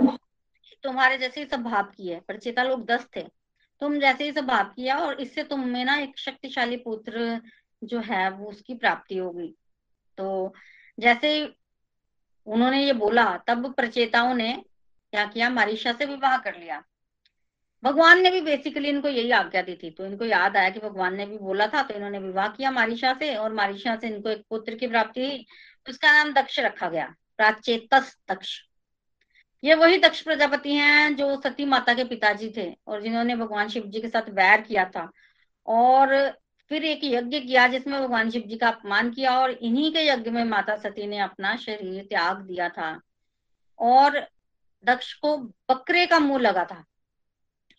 तुम्हारे 0.84 1.18
जैसे 1.18 1.42
ही 1.42 1.48
स्वभाव 1.48 1.84
की 1.84 2.08
है। 2.08 2.20
प्रचेता 2.20 2.64
लोग 2.64 2.86
दस 2.86 3.08
थे। 3.16 3.37
तुम 3.82 4.00
जैसे 4.00 4.24
ही 4.24 4.32
स्वभाव 4.32 4.64
किया 4.66 4.98
और 4.98 5.22
इससे 5.22 5.44
तुम 5.44 5.68
में 5.68 5.84
ना 5.86 5.98
एक 5.98 6.18
शक्तिशाली 6.20 6.78
पुत्र 6.78 7.42
जो 7.84 8.00
है 8.00 8.30
वो 8.30 8.50
उसकी 8.50 8.76
प्राप्ति 8.76 9.18
होगी 9.18 9.54
तो 10.18 10.54
जैसे 10.98 11.32
उन्होंने 12.48 12.84
ये 12.86 12.94
बोला, 12.94 13.26
तब 13.38 13.74
प्रचेताओं 13.74 14.34
ने 14.34 14.54
क्या 15.14 15.26
किया? 15.26 15.50
मारिशा 15.50 15.92
से 15.94 16.06
विवाह 16.06 16.38
कर 16.38 16.56
लिया। 16.60 16.84
भगवान 17.84 18.22
ने 18.22 18.30
भी 18.32 18.42
बेसिकली 18.42 18.90
इनको 18.90 19.08
यही 19.08 19.32
आज्ञा 19.32 19.62
दी 19.62 19.76
थी। 19.76 19.90
तो 19.92 20.06
इनको 20.06 20.26
याद 20.26 20.58
आया 20.58 20.70
कि 20.70 20.80
भगवान 20.80 21.16
ने 21.16 21.26
भी 21.26 21.38
बोला 21.38 21.68
था 21.68 21.82
तो 21.84 21.94
इन्होंने 21.94 22.20
विवाह 22.20 22.48
किया 22.48 22.72
मारिशा 22.72 23.14
से 23.14 23.36
और 23.36 23.54
मारिशा 23.54 23.96
से 23.96 24.08
इनको 24.08 24.30
एक 24.30 24.44
पुत्र 24.50 24.76
की 24.76 24.88
प्राप्ति 24.88 25.22
हुई। 25.22 25.46
उसका 25.90 26.12
नाम 26.14 26.34
दक्ष 26.34 26.60
रखा 26.60 26.90
गया, 26.90 27.14
प्राचेतस 27.38 28.16
दक्ष। 28.32 28.60
ये 29.64 29.76
वही 29.76 29.98
दक्ष 29.98 30.22
प्रजापति 30.22 30.74
हैं 30.74 31.16
जो 31.16 31.42
सती 31.42 31.66
माता 31.66 31.94
के 31.94 32.04
पिताजी 32.04 32.54
थे 32.58 32.78
और 32.88 33.02
जिन्होंने 33.02 33.36
भगवान 33.36 33.70
शिव 33.70 33.84
जी 33.84 34.02
के 34.02 34.10
साथ 34.10 34.30
वैर 34.30 34.62
किया 34.62 34.86
था। 34.86 35.12
और 35.66 36.40
फिर 36.70 36.86
एक 36.86 37.00
यज्ञ 37.04 37.40
किया 37.40 37.68
जिसमें 37.68 38.02
भगवान 38.02 38.30
शिव 38.30 38.42
जी 38.42 38.58
का 38.58 38.68
अपमान 38.68 39.12
किया 39.12 39.40
और 39.40 39.52
इन्हीं 39.52 39.94
के 39.94 40.08
यज्ञ 40.08 40.30
में 40.30 40.44
माता 40.44 40.76
सती 40.76 41.08
ने 41.08 41.20
अपना 41.20 41.56
शरीर 41.56 42.04
त्याग 42.04 42.38
दिया 42.38 42.70
था। 42.70 43.02
और 43.80 44.28
दक्ष 44.86 45.14
को 45.14 45.38
बकरे 45.38 46.06
का 46.06 46.20
मुँह 46.20 46.40
लगा 46.40 46.64
था। 46.64 46.86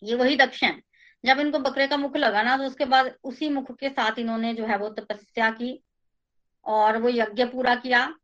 ये 0.03 0.15
वही 0.15 0.35
दक्ष 0.35 0.63
हैं। 0.63 0.83
जब 1.25 1.39
इनको 1.39 1.59
बकरे 1.59 1.87
का 1.87 1.97
मुख 1.97 2.17
लगा 2.17 2.43
ना 2.43 2.57
तो 2.57 2.63
उसके 2.63 2.85
बाद 2.85 3.15
उसी 3.23 3.49
मुख 3.49 3.71
के 3.71 3.89
साथ 3.89 4.19
इन्होंने 4.19 4.53
जो 4.53 4.65
है 4.65 4.77
वो 4.77 4.89
तपस्या 4.89 5.49
की 5.49 5.83
और 6.65 6.97
वो 6.97 7.09
यज्ञ 7.09 7.45
पूरा 7.45 7.75
किया। 7.75 8.15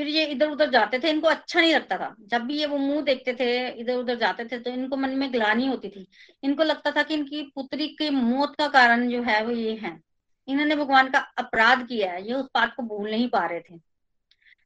फिर 0.00 0.08
ये 0.08 0.24
इधर 0.26 0.48
उधर 0.48 0.70
जाते 0.70 0.98
थे, 0.98 1.10
इनको 1.10 1.28
अच्छा 1.28 1.60
नहीं 1.60 1.74
लगता 1.74 1.96
था। 1.98 2.14
जब 2.28 2.42
भी 2.42 2.58
ये 2.58 2.66
वो 2.66 2.76
मुँह 2.78 3.00
देखते 3.02 3.32
थे 3.34 3.48
इधर 3.70 3.94
उधर 3.94 4.14
जाते 4.14 4.44
थे 4.44 4.58
तो 4.58 4.70
इनको 4.70 4.96
मन 4.96 5.10
में 5.10 5.32
ग्लानी 5.32 5.66
होती 5.66 5.88
थी। 5.88 6.06
इनको 6.42 6.62
लगता 6.62 6.90
था 6.90 7.02
कि 7.02 7.14
इनकी 7.14 7.42
पुत्री 7.54 7.88
की 7.88 8.08
मौत 8.10 8.54
का 8.58 8.68
कारण 8.68 9.08
जो 9.08 9.22
है 9.22 9.42
वो 9.44 9.52
ये 9.52 9.74
है। 9.74 9.98
इन्होंने 10.48 10.76
भगवान 10.76 11.10
का 11.10 11.18
अपराध 11.38 11.86
किया 11.86 12.12
है, 12.12 12.26
ये 12.26 12.32
उस 12.32 12.48
पाठ 12.54 12.74
को 12.76 12.82
भूल 12.82 13.10
नहीं 13.10 13.28
पा 13.28 13.44
रहे 13.46 13.60
थे। 13.60 13.78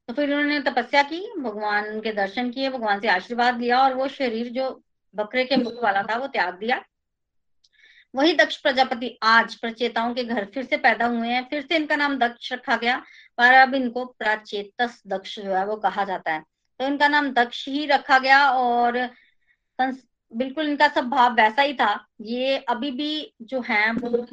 तो 0.07 0.13
फिर 0.13 0.33
उन्होंने 0.33 0.59
तपस्या 0.61 1.03
की, 1.03 1.21
भगवान 1.37 1.99
के 2.01 2.11
दर्शन 2.13 2.49
किए, 2.51 2.69
भगवान 2.69 2.99
से 2.99 3.07
आशीर्वाद 3.07 3.59
लिया 3.59 3.81
और 3.81 3.93
वो 3.93 4.07
शरीर 4.07 4.49
जो 4.49 4.69
बकरे 5.15 5.45
के 5.45 5.57
मुख 5.57 5.83
वाला 5.83 6.03
था, 6.03 6.17
वो 6.17 6.27
त्याग 6.27 6.53
दिया। 6.53 6.83
वही 8.15 8.33
दक्ष 8.33 8.55
प्रजापति 8.57 9.07
आज 9.23 9.55
प्रचेताओं 9.55 10.13
के 10.13 10.23
घर 10.23 10.45
फिर 10.53 10.63
से 10.65 10.77
पैदा 10.77 11.05
हुए 11.05 11.29
हैं। 11.29 11.43
फिर 11.49 11.61
से 11.61 11.75
इनका 11.75 11.95
नाम 11.95 12.17
दक्ष 12.17 12.51
रखा 12.53 12.75
गया, 12.75 12.97
पर 13.37 13.53
अब 13.53 13.73
इनको 13.75 14.05
प्राचेतस 14.07 15.01
दक्ष 15.07 15.39
जो 15.39 15.53
है 15.53 15.65
वो 15.65 15.75
कहा 15.77 16.03
जाता 16.05 16.33
है। 16.33 16.41
तो 16.79 16.85
इनका 16.87 17.07
नाम 17.07 17.29
दक्ष 17.33 17.67
ही 17.67 17.85
रखा 17.85 18.19
गया 18.19 18.39
और 18.49 18.97
बिल्कुल 19.79 20.69
इनका 20.69 20.87
सब 20.89 21.09
भाव 21.09 21.33
वैसा 21.35 21.61
ही 21.61 21.73
था। 21.73 22.05
ये 22.21 22.57
अभी 22.59 22.91
भी 22.91 23.33
जो 23.43 23.61
है, 23.61 23.91
वो 23.91 24.25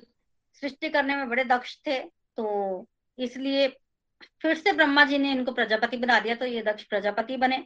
सृष्टि 0.62 0.88
करने 0.88 1.16
में 1.16 1.29
बड़े 1.29 1.45
दक्ष 1.45 1.77
थे 1.87 1.99
तो 2.37 2.87
इसलिए 3.18 3.66
फिर 4.42 4.57
से 4.57 4.73
ब्रह्मा 4.73 5.05
जी 5.05 5.18
ने 5.18 5.33
इनको 5.33 5.53
प्रजापति 5.53 5.97
बना 5.97 6.21
दिया 6.21 6.35
तो 6.35 6.47
ये 6.47 6.62
दक्ष 6.62 6.85
प्रजापति 6.85 7.37
बने। 7.37 7.62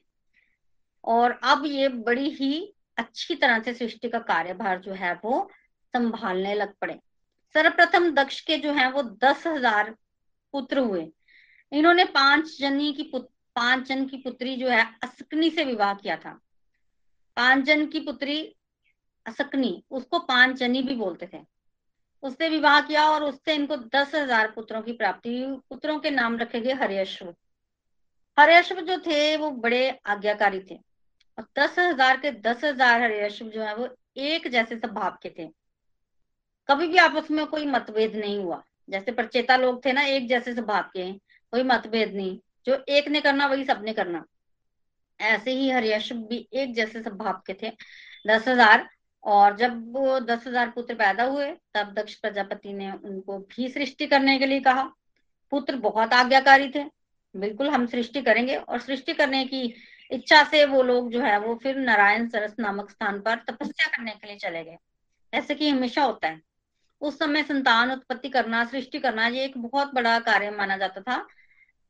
और 1.04 1.38
अब 1.44 1.66
ये 1.66 1.88
बड़ी 2.00 2.28
ही 2.30 2.74
अच्छी 2.98 3.34
तरह 3.34 3.60
से 3.62 3.74
सृष्टि 3.74 4.08
का 4.08 4.18
कार्यभार 4.24 4.78
जो 4.80 4.92
है 4.94 5.12
वो 5.24 5.48
संभालने 5.96 6.54
लग 6.54 6.74
पड़े। 6.80 6.98
सर्वप्रथम 7.54 8.10
दक्ष 8.14 8.40
के 8.40 8.56
जो 8.58 8.72
है 8.72 8.90
वो 8.92 9.02
दस 9.20 9.46
हज़ार 9.46 9.94
पुत्र 10.54 10.78
हुए। 10.80 11.06
इन्होंने 11.72 12.04
पाँच 12.12 12.56
जनी 12.60 12.92
की 12.92 13.10
पाँच 13.14 13.86
जन 13.88 14.04
की 14.06 14.16
पुत्री 14.18 14.56
जो 14.56 14.68
है 14.68 14.82
अस्कनी 15.02 15.50
से 15.50 15.64
विवाह 15.64 15.94
किया 15.94 16.16
था। 16.16 16.38
पाँच 17.36 17.64
जन 17.64 17.86
की 17.86 18.00
पुत्री 18.00 18.40
असकनी, 19.26 19.82
उसको 19.90 20.18
पाँच 20.20 20.56
जनी 20.56 20.82
भी 20.82 20.94
बोलते 20.94 21.28
थे। 21.32 21.38
उससे 22.22 22.48
विवाह 22.48 22.80
किया 22.80 23.08
और 23.10 23.24
उससे 23.24 23.54
इनको 23.54 23.76
दस 23.76 24.14
हज़ार 24.14 24.50
पुत्रों 24.50 24.82
की 24.82 24.92
प्राप्ति 24.94 25.30
पुत्रों 25.70 25.98
के 25.98 26.10
नाम 26.10 26.36
रखे 26.38 26.60
गए 26.60 26.72
हरियश्व 26.74 27.34
हरियश्व 28.38 28.80
जो 28.82 28.96
थे, 29.00 29.36
वो 29.36 29.50
बड़े 29.50 29.88
आज्ञाकारी 30.06 30.60
थे। 30.60 30.74
और 31.38 31.46
दस 31.58 31.78
हज़ार 31.78 32.16
के 32.16 32.30
दस 32.40 32.64
हज़ार 32.64 33.02
हरियश्व 33.02 33.46
जो 33.46 33.62
है, 33.62 33.74
वो 33.74 33.88
एक 34.18 34.48
जैसे 34.48 34.76
स्वभाव 34.76 35.16
के 35.22 35.30
थे। 35.38 35.48
कभी 36.68 36.86
भी 36.88 36.98
आपस 36.98 37.30
में 37.30 37.46
कोई 37.46 37.66
मतभेद 37.66 38.16
नहीं 38.16 38.38
हुआ। 38.38 38.62
जैसे 38.88 39.12
प्रचेता 39.12 39.56
लोग 39.56 39.84
थे 39.84 39.92
ना, 39.92 40.02
एक 40.02 40.28
जैसे 40.28 40.54
स्वभाव 40.54 40.82
के, 40.82 41.12
कोई 41.12 41.62
मतभेद 41.62 42.14
नहीं। 42.14 42.38
जो 42.66 42.84
एक 42.88 43.08
ने 43.08 43.20
करना, 43.20 43.46
वही 43.46 43.64
सबने 43.64 43.92
करना। 43.92 44.24
ऐसे 45.20 45.50
ही 45.50 45.70
हरियश 45.70 46.12
भी 46.12 46.48
एक 46.52 46.74
जैसे 46.74 47.02
स्वभाव 47.02 47.42
के 47.46 47.54
थे। 47.54 47.70
दस 48.26 48.48
हज़ार, 48.48 48.88
और 49.24 49.56
जब 49.56 49.92
वो 49.92 50.18
दस 50.20 50.46
हज़ार 50.46 50.70
पुत्र 50.70 50.94
पैदा 50.94 51.24
हुए, 51.24 51.50
तब 51.74 51.92
दक्ष 51.94 52.14
प्रजापति 52.14 52.72
ने 52.72 52.90
उनको 52.92 53.38
भी 53.38 53.68
सृष्टि 53.68 54.06
करने 54.06 54.38
के 54.38 54.46
लिए 54.46 54.60
कहा। 54.60 54.82
पुत्र 55.52 55.76
बहुत 55.76 56.12
आज्ञाकारी 56.12 56.68
थे। 56.68 56.84
बिल्कुल 57.34 57.68
हम 57.68 57.86
सृष्टि 57.86 58.22
करेंगे, 58.22 58.56
और 58.56 58.80
सृष्टि 58.80 59.14
करने 59.14 59.44
की 59.44 59.62
इच्छा 60.10 60.42
से 60.44 60.64
वो 60.64 60.82
लोग 60.82 61.10
जो 61.10 61.20
है, 61.20 61.38
वो 61.38 61.54
फिर 61.54 61.76
नारायण 61.76 62.28
सरस 62.28 62.54
नामक 62.58 62.90
स्थान 62.90 63.20
पर 63.20 63.36
तपस्या 63.48 63.86
करने 63.86 64.10
के 64.10 64.26
लिए 64.26 64.36
चले 64.36 64.64
गए। 64.64 64.76
ऐसे 65.32 65.54
कि 65.54 65.68
हमेशा 65.68 66.02
होता 66.02 66.28
है। 66.28 66.40
उस 67.02 67.18
समय 67.18 67.42
संतान 67.42 67.90
उत्पत्ति 67.92 68.28
करना, 68.28 68.64
सृष्टि 68.64 68.98
करना, 68.98 69.26
ये 69.28 69.44
एक 69.44 69.58
बहुत 69.58 69.94
बड़ा 69.94 70.18
कार्य 70.20 70.50
माना 70.50 70.76
जाता 70.76 71.00
था। 71.00 71.18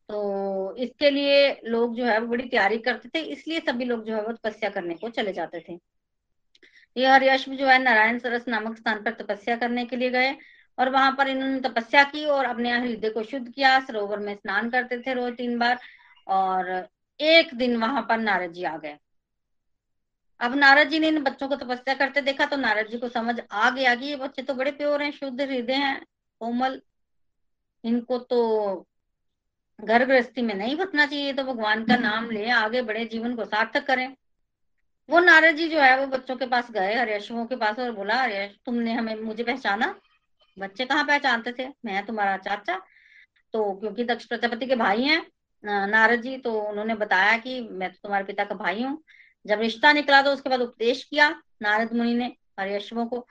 तो 0.09 0.75
इसके 0.77 1.11
लिए 1.11 1.61
लोग 1.65 1.95
जो 1.97 2.05
है 2.05 2.19
वो 2.21 2.27
बड़ी 2.27 2.45
तैयारी 2.45 2.79
करते 2.79 3.09
थे, 3.09 3.21
इसलिए 3.23 3.61
सभी 3.61 3.85
लोग 3.85 4.05
जो 4.05 4.15
है 4.15 4.23
वो 4.23 4.33
तपस्या 4.33 4.71
करने 4.71 4.95
को 4.95 5.09
चले 5.11 5.33
जाते 5.33 5.65
थे। 5.69 5.79
ये 6.97 7.07
हरियश्व 7.07 7.55
जो 7.55 7.67
है 7.67 7.79
नारायण 7.83 8.19
सरस 8.19 8.45
नामक 8.49 8.77
स्थान 8.79 9.03
पर 9.03 9.13
तपस्या 9.15 9.57
करने 9.57 9.85
के 9.85 9.97
लिए 9.97 10.11
गए 10.11 10.37
और 10.79 10.89
वहाँ 10.91 11.15
पर 11.19 11.29
इन्होंने 11.29 11.61
तपस्या 11.61 12.03
की 12.05 12.25
और 12.27 12.45
अपने 12.45 12.73
हृदय 12.73 13.11
को 13.11 13.23
शुद्ध 13.23 13.49
किया, 13.49 13.79
सरोवर 13.81 14.19
में 14.19 14.35
स्नान 14.35 14.71
करते 14.71 14.99
थे 14.99 15.15
रोज 15.15 15.37
तीन 15.37 15.59
बार 15.59 15.79
और 16.27 16.89
एक 17.21 17.55
दिन 17.55 17.77
वहाँ 17.77 18.03
पर 18.09 18.19
नारद 18.19 18.53
जी 18.53 18.65
आ 18.65 18.77
गए। 18.77 18.97
अब 20.41 20.55
नारद 20.55 20.89
जी 20.89 20.99
ने 20.99 21.09
इन 21.09 21.23
बच्चों 21.23 21.49
को 21.49 21.57
तपस्या 21.57 21.95
करते 21.95 22.21
देखा 22.21 22.47
तो 22.47 22.57
नारद 22.57 22.89
जी 22.89 22.99
को 22.99 23.09
समझ 23.09 23.35
आ 23.43 23.71
गया 23.71 23.95
कि 23.95 24.07
ये 24.07 24.17
बच्चे 24.17 24.43
तो 24.43 24.55
बड़े 24.55 24.71
प्योर 24.73 25.03
हैं, 25.03 25.11
शुद्ध 25.13 25.41
हृदय 25.41 25.75
हैं, 25.75 26.01
कोमल। 26.41 26.81
इनको 27.85 28.19
तो 28.21 28.87
घर 29.79 30.05
गृहस्थी 30.05 30.43
में 30.43 30.55
नहीं 30.55 30.77
फंसना 30.77 31.07
चाहिए 31.07 31.33
तो 31.33 31.45
भगवान 31.45 31.85
का 31.85 31.97
नाम 31.97 32.31
ले, 32.31 32.49
आगे 32.51 32.83
बड़े 32.83 33.05
जीवन 33.07 33.35
को 33.37 33.45
सार्थक 33.45 33.87
करें। 33.87 34.09
वो 35.09 35.21
नारद 35.21 35.57
जी 35.57 35.69
जो 35.69 35.81
है, 35.81 35.99
वो 36.01 36.07
बच्चों 36.09 36.37
के 36.37 36.47
पास 36.47 36.71
गए 36.71 36.95
हरियशों 36.95 37.45
के 37.47 37.57
पास 37.57 37.79
और 37.79 37.91
बोला 37.93 38.15
हरियश 38.17 38.57
तुमने 38.67 38.93
हमें, 38.93 39.15
मुझे 39.17 39.45
पहचाना। 39.45 39.95
बच्चे 40.57 40.85
कहाँ 40.85 41.05
पहचानते 41.05 41.53
थे? 41.53 41.69
मैं, 41.85 42.05
तुम्हारा 42.07 42.37
चाचा। 42.39 42.81
तो 43.55 43.73
क्योंकि 43.75 44.05
दक्ष 44.05 44.25
प्रजापति 44.27 44.67
के 44.67 44.77
भाई 44.77 45.03
हैं 45.05 45.23
नारद 45.65 46.21
जी 46.23 46.37
तो 46.39 46.53
उन्होंने 46.61 46.95
बताया 46.95 47.37
कि 47.39 47.61
मैं 47.63 47.91
तो 47.93 47.99
तुम्हारे 48.03 48.25
पिता 48.25 48.45
का 48.45 48.55
भाई 48.55 48.83
हूँ। 48.83 49.03
जब 49.47 49.61
रिश्ता 49.61 49.93
निकला 49.93 50.21
तो 50.23 50.33
उसके 50.33 50.51
बाद 50.51 50.61
उपदेश 50.61 51.03
किया 51.05 51.29
नारद 51.63 51.93
मुनि 51.93 52.15
ने 52.15 52.27
हरियशवों 52.61 53.07
को। 53.07 53.27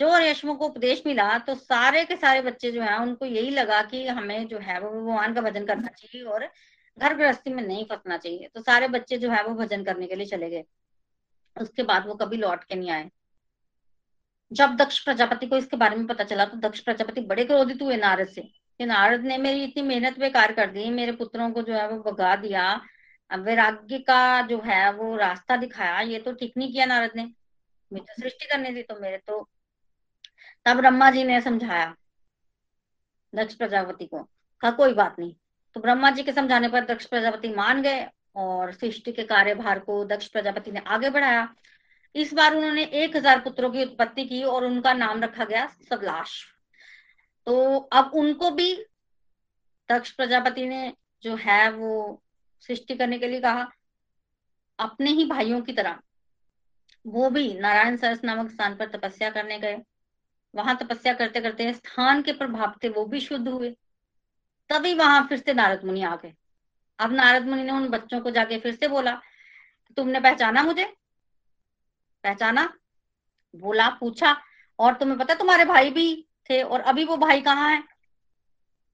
जो 0.00 0.10
हरियशवों 0.10 0.54
को 0.54 0.66
उपदेश 0.66 1.02
मिला 1.06 1.38
तो 1.38 1.54
सारे 1.54 2.04
के 2.04 2.16
सारे 2.16 2.40
बच्चे 2.42 2.70
जो 2.72 2.82
है, 2.82 2.98
उनको 2.98 3.26
यही 3.26 3.50
लगा 3.50 3.82
कि 3.84 4.06
हमें 4.08 4.46
जो 4.48 4.58
है 4.58 4.78
वो 4.80 4.90
भगवान 4.92 5.34
का 5.34 5.40
भजन 5.40 5.66
करना 5.66 5.88
चाहिए 5.88 6.22
और 6.24 6.48
घर 6.98 7.14
गृहस्थी 7.14 7.52
में 7.52 7.62
नहीं 7.62 7.84
फंसना 7.84 8.16
चाहिए। 8.18 8.48
तो 8.54 8.62
सारे 8.62 8.88
बच्चे 8.88 9.18
जो 9.18 9.30
है 9.30 9.42
वो 9.44 9.54
भजन 9.54 9.84
करने 9.84 10.06
के 10.06 10.14
लिए 10.14 10.26
चले 10.26 10.50
गए। 10.50 10.64
उसके 11.56 11.82
बाद 11.82 12.06
वो 12.06 12.14
कभी 12.14 12.36
लौट 12.36 12.64
के 12.64 12.74
नहीं 12.74 12.90
आए। 12.90 13.10
जब 14.50 14.76
दक्ष 14.76 14.98
प्रजापति 15.04 15.46
को 15.46 15.56
इसके 15.56 15.76
बारे 15.76 15.96
में 15.96 16.06
पता 16.06 16.24
चला 16.24 16.44
तो 16.44 16.56
दक्ष 16.58 16.80
प्रजापति 16.80 17.20
बड़े 17.22 17.44
क्रोधित 17.44 17.82
हुए 17.82 17.96
नारद 17.96 18.28
से 18.28 18.40
कि 18.40 18.86
नारद 18.86 19.24
ने 19.24 19.36
मेरी 19.38 19.62
इतनी 19.64 19.82
मेहनत 19.82 20.18
बेकार 20.18 20.52
कर 20.52 20.70
दी, 20.70 20.88
मेरे 20.90 21.12
पुत्रों 21.12 21.50
को 21.50 21.62
जो 21.62 21.74
है 21.74 21.88
वो 21.88 21.98
भगा 22.02 22.34
दिया 22.36 22.64
वैराग्य 23.36 23.98
का 24.00 24.40
जो 24.46 24.60
है 24.64 24.92
वो 24.92 25.16
रास्ता 25.16 25.56
दिखाया, 25.56 26.00
ये 26.00 26.18
तो 26.18 26.32
ठीक 26.32 26.52
नहीं 26.56 26.72
किया 26.72 26.86
नारद 26.86 27.12
ने। 27.16 27.22
मैं 27.90 28.02
तो 28.02 28.14
सृष्टि 28.14 28.46
करनी 28.46 28.74
थी 28.74 28.82
तो 28.82 28.98
मेरे 29.00 29.18
तो 29.18 29.48
तब 30.66 30.76
ब्रह्मा 30.76 31.10
जी 31.10 31.24
ने 31.24 31.40
समझाया, 31.40 31.94
दक्ष 33.32 33.54
प्रजापति 33.54 34.06
को, 34.06 34.22
कहा, 34.62 34.70
कोई 34.70 34.94
बात 34.94 35.18
नहीं। 35.18 35.34
तो 35.76 35.80
ब्रह्मा 35.80 36.10
जी 36.10 36.22
के 36.22 36.32
समझाने 36.32 36.68
पर 36.68 36.84
दक्ष 36.84 37.06
प्रजापति 37.06 37.48
मान 37.50 37.82
गए 37.82 38.06
और 38.36 38.72
सृष्टि 38.72 39.12
के 39.12 39.24
कार्यभार 39.24 39.78
को 39.80 40.04
दक्ष 40.06 40.28
प्रजापति 40.28 40.70
ने 40.70 40.80
आगे 40.86 41.10
बढ़ाया। 41.10 41.48
इस 42.14 42.32
बार 42.34 42.54
उन्होंने 42.54 42.84
एक 42.84 43.16
हज़ार 43.16 43.40
पुत्रों 43.40 43.70
की 43.70 43.84
उत्पत्ति 43.84 44.24
की 44.24 44.42
और 44.44 44.64
उनका 44.64 44.92
नाम 44.94 45.22
रखा 45.22 45.44
गया 45.44 45.66
सबलाश 45.90 46.42
तो 47.46 47.76
अब 47.92 48.10
उनको 48.14 48.50
भी 48.50 48.74
दक्ष 49.88 50.10
प्रजापति 50.10 50.66
ने 50.66 50.92
जो 51.22 51.36
है 51.36 51.70
वो 51.70 52.22
सृष्टि 52.66 52.94
करने 52.94 53.18
के 53.18 53.28
लिए 53.28 53.40
कहा, 53.40 53.72
अपने 54.78 55.10
ही 55.10 55.24
भाइयों 55.24 55.60
की 55.62 55.72
तरह। 55.72 55.98
वो 57.06 57.30
भी 57.30 57.54
नारायण 57.54 57.96
सरस 57.96 58.24
नामक 58.24 58.50
स्थान 58.50 58.76
पर 58.76 58.86
तपस्या 58.88 59.30
करने 59.30 59.58
गए। 59.58 59.82
वहाँ 60.54 60.76
तपस्या 60.76 61.14
करते 61.14 61.40
करते 61.40 61.72
स्थान 61.72 62.22
के 62.22 62.32
प्रभाव 62.32 62.74
थे 62.84 62.88
वो 62.88 63.04
भी 63.04 63.20
शुद्ध 63.20 63.48
हुए। 63.48 63.76
तभी 64.70 64.94
वहाँ 64.94 65.26
फिर 65.28 65.38
से 65.38 65.54
नारद 65.54 65.84
मुनि 65.84 66.02
आ 66.02 66.16
गए। 66.16 66.34
अब 66.98 67.12
नारद 67.12 67.46
मुनि 67.46 67.62
ने 67.62 67.72
उन 67.72 67.88
बच्चों 67.88 68.20
को 68.20 68.30
जाके 68.30 68.58
फिर 68.58 68.74
से 68.74 68.88
बोला, 68.88 69.22
तुमने 69.96 70.20
पहचाना 70.20 70.62
मुझे? 70.62 70.84
पहचाना? 72.24 72.74
बोला, 73.56 73.88
पूछा, 73.88 74.42
और 74.78 74.94
तुम्हें 74.94 75.18
पता 75.18 75.34
तुम्हारे 75.34 75.64
भाई 75.64 75.90
भी 75.90 76.26
थे 76.50 76.62
और 76.62 76.80
अभी 76.80 77.04
वो 77.04 77.16
भाई 77.16 77.40
कहाँ 77.40 77.70
है? 77.70 77.82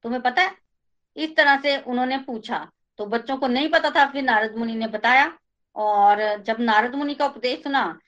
तुम्हें 0.02 0.22
पता 0.22 0.42
है? 0.42 0.56
इस 1.16 1.36
तरह 1.36 1.60
से 1.60 1.76
उन्होंने 1.76 2.18
पूछा। 2.18 2.70
तो 2.98 3.06
बच्चों 3.06 3.36
को 3.36 3.46
नहीं 3.48 3.68
पता 3.70 3.90
था, 3.90 4.06
फिर 4.06 4.22
नारद 4.24 4.56
मुनि 4.56 4.74
ने 4.74 4.86
बताया। 4.88 5.32
और 5.76 6.42
जब 6.42 6.56
नारद 6.60 6.94
मुनि 6.94 7.14
का 7.14 7.26
उपदेश 7.26 7.62
सुना 7.62 7.98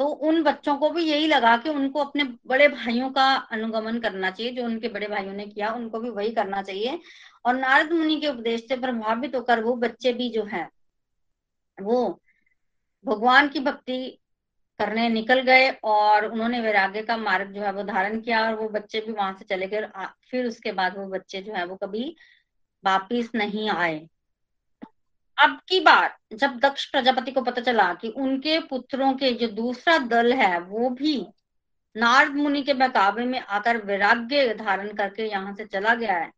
तो 0.00 0.06
उन 0.06 0.42
बच्चों 0.42 0.76
को 0.76 0.88
भी 0.90 1.02
यही 1.04 1.26
लगा 1.26 1.56
कि 1.56 1.70
उनको 1.70 2.00
अपने 2.00 2.24
बड़े 2.48 2.68
भाइयों 2.68 3.10
का 3.10 3.24
अनुगमन 3.52 3.98
करना 4.00 4.30
चाहिए, 4.30 4.52
जो 4.52 4.64
उनके 4.64 4.88
बड़े 4.88 5.06
भाइयों 5.08 5.32
ने 5.34 5.46
किया, 5.46 5.70
उनको 5.72 5.98
भी 6.00 6.10
वही 6.10 6.30
करना 6.32 6.62
चाहिए। 6.62 6.98
और 7.44 7.54
नारद 7.56 7.92
मुनि 7.92 8.16
के 8.20 8.28
उपदेश 8.28 8.66
से 8.68 8.76
प्रभावित 8.76 9.34
होकर 9.34 9.62
वो 9.62 9.74
बच्चे 9.76 10.12
भी 10.12 10.28
जो 10.30 10.44
है, 10.44 10.68
वो 11.78 12.20
भगवान 13.04 13.48
की 13.48 13.60
भक्ति 13.60 13.98
करने 14.80 15.08
निकल 15.08 15.40
गए 15.42 15.70
और 15.84 16.26
उन्होंने 16.26 16.60
वैराग्य 16.60 17.02
का 17.02 17.16
मार्ग 17.16 17.52
जो 17.52 17.62
है 17.62 17.72
वो 17.72 17.82
धारण 17.84 18.20
किया 18.20 18.44
और 18.46 18.54
वो 18.54 18.68
बच्चे 18.70 19.00
भी 19.00 19.12
वहाँ 19.12 19.36
से 19.38 19.44
चले 19.46 19.66
गए 19.66 19.88
फिर 20.30 20.46
उसके 20.46 20.72
बाद 20.72 20.96
वो 20.98 21.06
बच्चे 21.08 21.42
जो 21.42 21.54
है 21.54 21.64
वो 21.66 21.76
कभी 21.76 22.14
वापिस 22.84 23.34
नहीं 23.34 23.68
आए। 23.70 24.08
अब 25.42 25.58
की 25.68 25.78
बार 25.80 26.16
जब 26.32 26.58
दक्ष 26.58 26.84
प्रजापति 26.90 27.32
को 27.32 27.42
पता 27.42 27.60
चला 27.62 27.92
कि 27.94 28.08
उनके 28.08 28.58
पुत्रों 28.60 29.12
के 29.14 29.32
जो 29.32 29.48
दूसरा 29.48 29.96
दल 29.98 30.32
है, 30.32 30.58
वो 30.60 30.90
भी 30.90 31.16
नारद 31.96 32.34
मुनि 32.34 32.62
के 32.62 32.74
मुकाबले 32.74 33.24
में 33.26 33.38
आकर 33.40 33.76
वैराग्य 33.76 34.54
धारण 34.54 34.92
करके 34.92 35.28
यहाँ 35.28 35.54
से 35.54 35.64
चला 35.64 35.94
गया 35.94 36.14
है 36.14 36.30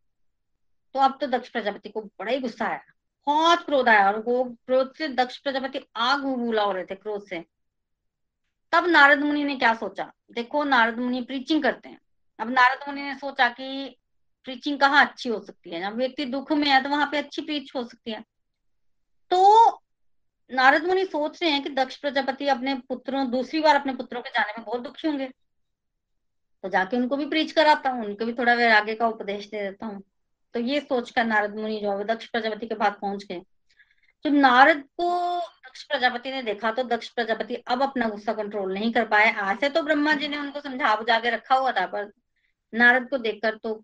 तो 0.95 1.01
अब 1.01 1.19
तो 1.21 1.27
दक्ष 1.27 1.49
प्रजापति 1.49 1.88
को 1.88 2.01
बड़ा 2.01 2.33
ही 2.33 2.38
गुस्सा 2.40 2.67
आया। 2.67 2.81
बहुत 3.27 3.64
क्रोध 3.67 3.88
आया 3.88 4.07
और 4.07 4.19
वो 4.23 4.45
क्रोध 4.67 4.93
से 4.95 5.09
दक्ष 5.09 5.37
प्रजापति 5.38 5.81
आग 5.97 6.25
भूला 6.25 6.62
हो 6.62 6.73
रहे 6.73 6.85
थे, 6.85 6.95
क्रोध 6.95 7.27
से। 7.29 7.45
तब 8.73 8.87
नारद 8.87 9.23
मुनि 9.23 9.45
ने 9.45 9.57
क्या 9.57 9.75
सोचा? 9.75 10.11
देखो, 10.33 10.64
नारद 10.64 10.99
मुनि 10.99 11.23
प्रीचिंग 11.23 11.62
करते 11.62 11.88
हैं। 11.88 11.99
अब 12.38 12.51
नारद 12.51 12.88
मुनि 12.88 13.03
ने 13.03 13.14
सोचा 13.14 13.49
कि 13.49 13.97
प्रीचिंग 14.47 14.79
कहाँ 14.81 15.05
अच्छी 15.07 15.29
हो 15.29 15.40
सकती 15.40 15.71
है? 15.71 15.81
जब 15.81 15.97
व्यक्ति 15.97 16.25
दुख 16.25 16.53
में 16.53 16.69
है 16.69 16.83
तो 16.83 16.88
वहाँ 16.88 17.09
पे 17.12 17.19
अच्छी 17.19 17.43
प्रीच 17.43 17.73
हो 17.77 17.85
सकती 17.85 18.11
है। 18.11 18.25
तो 19.35 19.81
नारद 20.51 20.85
मुनि 20.87 21.05
सोच 21.07 21.42
रहे 21.42 21.51
हैं 21.51 21.62
कि 21.62 21.70
दक्ष 21.70 21.97
प्रजापति 21.97 22.49
अपने 22.49 22.75
पुत्रों, 22.88 23.31
दूसरी 23.31 23.61
बार 23.61 23.77
अपने 23.77 23.94
पुत्रों 23.94 24.20
के 24.23 24.31
जाने 24.31 24.53
में 24.59 24.64
बहुत 24.66 24.81
दुखी 24.81 25.09
होंगे। 25.09 25.27
तो 26.64 26.68
जाके 26.68 26.97
उनको 26.97 27.16
भी 27.16 27.27
प्रीच 27.27 27.53
कराता 27.53 27.90
हूँ, 27.90 28.05
उनको 28.05 28.25
भी 28.25 28.33
थोड़ा 28.33 28.55
वैराग्य 28.55 28.94
का 28.94 29.07
उपदेश 29.09 29.47
दे 29.47 29.62
देता 29.62 29.87
हूँ। 29.87 30.03
तो 30.55 30.61
ये 30.61 30.81
सोचकर 30.81 31.25
नारद 31.25 31.57
मुनि 31.57 31.79
जो 31.81 31.97
है 31.99 32.05
दक्ष 32.05 32.27
प्रजापति 32.27 32.66
के 32.66 32.75
पास 32.75 32.94
पहुँच 33.01 33.25
गए। 33.25 33.40
तो 34.25 34.31
नारद 34.31 34.83
को 34.99 35.38
दक्ष 35.38 35.83
प्रजापति 35.85 36.31
ने 36.31 36.42
देखा 36.42 36.70
तो 36.73 36.83
दक्ष 36.85 37.09
प्रजापति 37.09 37.55
अब 37.55 37.83
अपना 37.83 38.09
गुस्सा 38.09 38.33
कंट्रोल 38.33 38.73
नहीं 38.75 38.92
कर 38.92 39.05
पाए। 39.09 39.31
ऐसे 39.44 39.68
तो 39.68 39.83
ब्रह्मा 39.83 40.12
जी 40.14 40.29
ने 40.29 40.38
उनको 40.38 40.61
समझा 40.61 40.94
बुझा 40.97 41.18
के 41.20 41.31
रखा 41.31 41.55
हुआ 41.55 41.73
था, 41.73 41.87
पर 41.87 42.12
नारद 42.73 43.09
को 43.11 43.18
देखकर 43.18 43.57
तो 43.57 43.83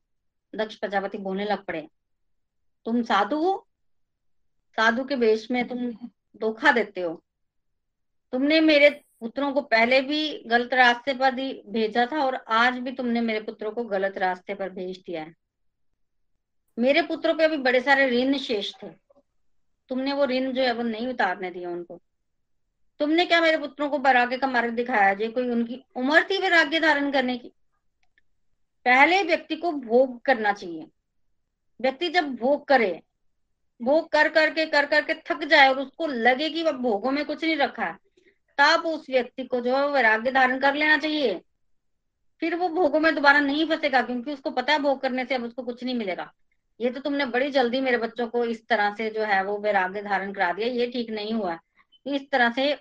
दक्ष 0.53 0.77
प्रजापति 0.77 1.19
बोलने 1.19 1.45
लग 1.45 1.65
पड़े, 1.65 1.87
तुम 2.87 3.03
साधु 3.03 3.37
हो? 3.39 3.67
साधु 4.77 5.05
के 5.05 5.15
वेश 5.15 5.51
में 5.51 5.69
तुम 5.69 5.93
धोखा 6.37 6.73
देते 6.73 7.01
हो। 7.01 7.25
तुमने 8.33 8.61
मेरे 8.61 8.91
पुत्रों 9.21 9.53
को 9.53 9.61
पहले 9.61 10.01
भी 10.01 10.43
गलत 10.47 10.75
रास्ते 10.75 11.15
पर 11.15 11.35
भेजा 11.67 12.07
था 12.13 12.25
और 12.25 12.35
आज 12.49 12.79
भी 12.79 12.93
तुमने 12.93 13.21
मेरे 13.21 13.41
पुत्रों 13.41 13.71
को 13.71 13.85
गलत 13.85 14.19
रास्ते 14.19 14.55
पर 14.55 14.71
भेज 14.71 15.03
दिया 15.07 15.23
है। 15.23 15.35
मेरे 16.79 17.03
पुत्रों 17.03 17.35
पे 17.35 17.45
अभी 17.45 17.57
बड़े 17.57 17.81
सारे 17.81 18.11
ऋण 18.11 18.39
शेष 18.39 18.73
थे। 18.83 18.89
तुमने 19.89 20.13
वो 20.13 20.25
ऋण 20.25 20.53
जो 20.53 20.63
है 20.63 20.73
वो 20.73 20.83
नहीं 20.83 21.09
उतारने 21.09 21.51
दिया 21.51 21.71
उनको। 21.71 22.01
तुमने 22.99 23.25
क्या 23.25 23.41
मेरे 23.41 23.59
पुत्रों 23.59 23.91
को 23.91 23.99
वैराग्य 23.99 24.39
का 24.39 24.47
मार्ग 24.47 24.75
दिखाया 24.75 25.15
जो 25.15 25.31
कोई 25.31 25.51
उनकी 25.51 25.85
उम्र 25.97 26.23
थी 26.23 26.39
वैराग्य 26.39 26.81
धारण 26.81 27.11
करने 27.11 27.39
की? 27.39 27.49
पहले 28.85 29.23
व्यक्ति 29.23 29.57
को 29.57 29.73
भोग 29.73 30.21
करना 30.21 30.53
चाहिए। 30.53 30.87
व्यक्ति 31.81 32.09
जब 32.09 32.35
भोग 32.35 32.65
करे 32.65 33.03
भोग 33.81 34.11
कर 34.13 34.29
करके 34.31 34.65
कर 34.67 34.87
करके 34.87 35.15
थक 35.27 35.45
जाए 35.45 35.69
और 35.69 35.79
उसको 35.79 36.07
लगे 36.07 36.49
कि 36.51 36.63
वह 36.63 36.73
भोगों 36.79 37.11
में 37.11 37.25
कुछ 37.25 37.45
नहीं 37.45 37.57
रखा, 37.57 37.91
तब 38.59 38.87
उस 38.87 39.07
व्यक्ति 39.11 39.45
को 39.45 39.61
जो 39.61 39.77
है 39.77 39.87
वैराग्य 39.89 40.31
धारण 40.33 40.59
कर 40.61 40.75
लेना 40.75 40.97
चाहिए। 40.99 41.41
फिर 42.43 42.55
वो 42.57 42.69
भोगों 42.71 43.01
में 43.01 43.15
दोबारा 43.15 43.41
नहीं 43.41 43.67
फंसेगा, 43.69 44.03
क्योंकि 44.03 44.33
उसको 44.33 44.51
पता 44.51 44.73
है 44.73 44.79
भोग 44.79 45.01
करने 45.03 45.25
से 45.25 45.35
अब 45.35 45.45
उसको 45.45 45.63
कुछ 45.63 45.85
नहीं 45.85 45.95
मिलेगा। 45.97 46.31
ये 46.81 46.91
तो 46.91 47.01
तुमने 47.01 47.25
बड़ी 47.29 47.51
जल्दी 47.51 47.81
मेरे 47.81 47.97
बच्चों 47.99 48.27
को 48.29 48.45
इस 48.47 48.67
तरह 48.69 48.95
से 48.95 49.09
जो 49.11 49.25
है 49.25 49.43
वो 49.45 49.57
वैराग्य 49.59 50.03
धारण 50.03 50.33
करा 50.33 50.53
दिया, 50.53 50.69
ये 50.69 50.87
ठीक 50.89 51.11
नहीं 51.11 51.33
हुआ। 51.35 51.59
इस 52.07 52.31
तरह 52.33 52.51
से 52.51 52.73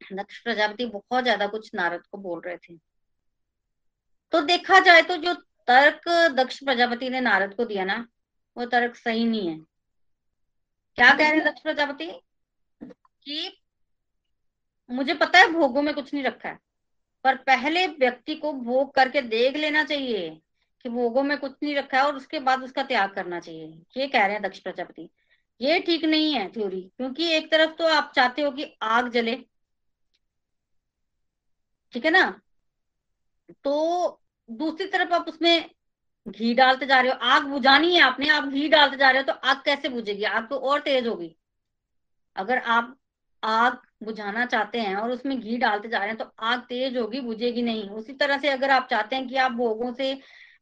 दक्ष 0.00 0.38
प्रजापति 0.40 0.86
बहुत 0.86 1.22
ज़्यादा 1.24 1.46
कुछ 1.46 1.70
नारद 1.74 2.02
को 2.02 2.18
बोल 2.18 2.40
रहे 2.40 2.56
थे। 2.58 2.76
तो 4.32 4.40
देखा 4.42 4.78
जाए 4.80 5.02
तो 5.02 5.16
जो 5.16 5.32
तर्क 5.68 6.08
दक्ष 6.34 6.62
प्रजापति 6.64 7.08
ने 7.10 7.20
नारद 7.20 7.54
को 7.54 7.64
दिया 7.64 7.84
ना, 7.84 8.06
वो 8.56 8.66
तर्क 8.66 8.96
सही 8.96 9.24
नहीं 9.24 9.48
है। 9.48 9.58
क्या 10.98 11.12
कह 11.12 11.28
रहे 11.30 11.38
हैं 11.38 11.44
दक्ष 11.44 11.60
प्रजापति? 11.62 12.06
कि 13.22 13.62
मुझे 14.90 15.14
पता 15.14 15.38
है 15.38 15.52
भोगों 15.52 15.82
में 15.82 15.94
कुछ 15.94 16.14
नहीं 16.14 16.24
रखा 16.24 16.48
है 16.48 16.58
पर 17.24 17.36
पहले 17.36 17.86
व्यक्ति 17.86 18.34
को 18.34 18.52
भोग 18.52 18.94
करके 18.94 19.22
देख 19.22 19.56
लेना 19.56 19.84
चाहिए 19.84 20.28
कि 20.84 20.88
भोगों 20.88 21.22
में 21.22 21.38
कुछ 21.38 21.52
नहीं 21.62 21.74
रखा 21.76 21.98
है 21.98 22.04
और 22.04 22.16
उसके 22.16 22.38
बाद 22.40 22.62
उसका 22.62 22.82
त्याग 22.82 23.14
करना 23.14 23.40
चाहिए। 23.40 23.82
ये 23.96 24.06
कह 24.06 24.24
रहे 24.26 24.32
हैं 24.32 24.42
दक्ष 24.42 24.58
प्रजापति। 24.58 25.08
ये 25.60 25.78
ठीक 25.80 26.04
नहीं 26.04 26.32
है 26.34 26.48
थ्योरी 26.52 26.80
क्योंकि 26.96 27.28
एक 27.32 27.50
तरफ़ 27.50 27.70
तो 27.70 27.86
आप 27.88 28.12
चाहते 28.16 28.42
हो 28.42 28.50
कि 28.50 28.72
आग 28.82 29.08
जले 29.08 29.36
ठीक 31.92 32.04
है 32.04 32.10
ना? 32.10 32.40
तो 33.64 34.20
दूसरी 34.50 34.86
तरफ़ 34.86 35.12
आप 35.14 35.28
उसमें 35.28 35.70
घी 36.26 36.52
डालते 36.54 36.86
जा 36.86 37.00
रहे 37.00 37.10
हो, 37.10 37.16
आग 37.18 37.42
बुझानी 37.42 37.94
है 37.94 38.00
आपने, 38.02 38.28
आप 38.28 38.44
घी 38.44 38.68
डालते 38.68 38.96
जा 38.96 39.10
रहे 39.10 39.22
हो 39.22 39.26
तो 39.26 39.38
आग 39.44 39.62
कैसे 39.64 39.88
बुझेगी? 39.88 40.24
आग 40.24 40.48
तो 40.50 40.56
और 40.60 40.80
तेज 40.80 41.06
होगी। 41.06 41.34
अगर 42.36 42.58
आप 42.58 42.96
आग 43.42 43.78
बुझाना 44.02 44.44
चाहते 44.46 44.80
हैं 44.80 44.94
और 44.96 45.10
उसमें 45.10 45.38
घी 45.40 45.56
डालते 45.58 45.88
जा 45.88 45.98
रहे 45.98 46.08
हैं 46.08 46.16
तो 46.16 46.24
आग 46.40 46.60
तेज 46.60 46.96
होगी, 46.96 47.20
बुझेगी 47.20 47.62
नहीं। 47.62 47.88
उसी 47.90 48.12
तरह 48.12 48.38
से 48.38 48.48
अगर 48.48 48.70
आप 48.70 48.86
चाहते 48.90 49.16
हैं 49.16 49.28
कि 49.28 49.36
आप 49.36 49.52
भोगों 49.52 49.92
से 49.92 50.12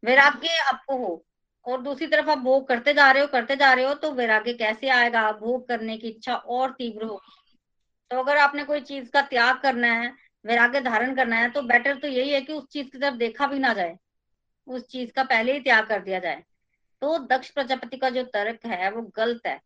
वैराग्य 0.03 0.59
आपको 0.65 0.97
हो 0.99 1.25
और 1.67 1.81
दूसरी 1.83 2.07
तरफ़ 2.07 2.31
आप 2.31 2.39
भोग 2.39 2.67
करते 2.69 2.95
जा 2.95 3.11
रहे 3.11 3.23
हो, 3.23 3.29
करते 3.29 3.57
जा 3.57 3.73
रहे 3.73 3.85
हो 3.85 3.95
तो 3.95 4.13
वैराग्य 4.13 4.53
कैसे 4.55 4.89
आएगा? 4.91 5.31
भोग 5.33 5.67
करने 5.69 5.97
की 5.99 6.09
इच्छा 6.09 6.35
और 6.35 6.71
तीव्र 6.73 7.05
होगी। 7.05 7.33
तो 8.11 8.19
अगर 8.19 8.39
आपने 8.39 8.65
कोई 8.65 8.81
चीज़ 8.83 9.11
का 9.11 9.21
त्याग 9.23 9.61
करना 9.61 9.93
है, 9.93 10.13
वैराग्य 10.45 10.81
धारण 10.81 11.15
करना 11.17 11.37
है 11.37 11.51
तो 11.51 11.63
बेटर 11.63 11.99
तो 11.99 12.09
यही 12.09 12.31
है 12.31 12.41
कि 12.41 12.53
उस 12.53 12.69
चीज़ 12.69 12.91
की 12.91 12.99
तरफ़ 12.99 13.15
देखा 13.17 13.47
भी 13.47 13.59
ना 13.59 13.73
जाए। 13.75 13.97
उस 14.67 14.87
चीज़ 14.87 15.13
का 15.13 15.23
पहले 15.23 15.53
ही 15.53 15.61
त्याग 15.61 15.87
कर 15.87 16.03
दिया 16.03 16.19
जाए। 16.19 16.45
तो 17.03 17.19
दक्ष 17.19 17.51
प्रजापति 17.51 17.97
का 17.97 18.11
जो 18.11 18.23
तर्क 18.25 18.67
है, 18.67 18.91
वो 18.91 19.03
गलत 19.17 19.47
है। 19.47 19.61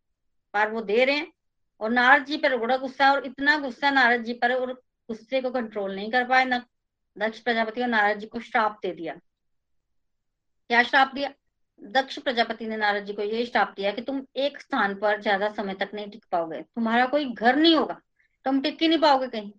पर 0.55 0.71
वो 0.71 0.81
दे 0.81 1.05
रहे 1.05 1.17
हैं 1.17 1.33
और 1.81 1.91
नारद 1.91 2.25
जी 2.25 2.37
पर 2.37 2.57
बड़ा 2.57 2.77
गुस्सा 2.77 3.13
और 3.13 3.27
इतना 3.27 3.59
गुस्सा 3.59 3.91
नारद 3.91 4.25
जी 4.25 4.33
पर 4.33 4.53
और 4.53 4.73
गुस्से 5.09 5.41
को 5.41 5.51
कंट्रोल 5.51 5.95
नहीं 5.95 6.11
कर 6.11 6.25
पाए 6.25 6.45
न। 6.45 6.63
दक्ष 7.17 7.41
प्रजापति 7.41 7.83
और 7.83 7.89
नारद 7.89 8.19
जी 8.19 8.27
को 8.27 8.41
श्राप 8.41 8.79
दे 8.83 8.93
दिया। 8.93 9.15
क्या 10.71 10.83
श्राप 10.83 11.15
दिया? 11.15 11.33
दक्ष 11.83 12.19
प्रजापति 12.19 12.67
ने 12.67 12.77
नारद 12.77 13.05
जी 13.05 13.13
को 13.13 13.23
ये 13.23 13.45
श्राप 13.47 13.75
दिया 13.77 13.91
कि 13.93 14.03
तुम 14.03 14.23
एक 14.37 14.61
स्थान 14.61 14.95
पर 14.95 15.21
ज़्यादा 15.21 15.49
समय 15.49 15.75
तक 15.75 15.91
नहीं 15.95 16.11
टिक 16.11 16.25
पाओगे। 16.33 16.61
तुम्हारा 16.63 17.07
कोई 17.07 17.25
घर 17.25 17.57
नहीं 17.57 17.77
होगा। 17.77 18.01
तुम 18.45 18.61
टिक 18.61 18.83
ही 18.83 18.89
नहीं 18.89 18.99
पाओगे 18.99 19.29
कहीं। 19.29 19.53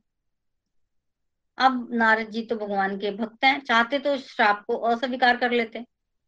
अब 1.59 1.87
नारद 1.93 2.29
जी 2.29 2.41
तो 2.41 2.55
भगवान 2.55 2.97
के 2.97 3.11
भक्त 3.13 3.43
हैं, 3.43 3.59
चाहते 3.61 3.99
तो 3.99 4.17
श्राप 4.19 4.63
को 4.67 4.75
अस्वीकार 4.87 5.37
कर 5.37 5.51
लेते 5.51 5.85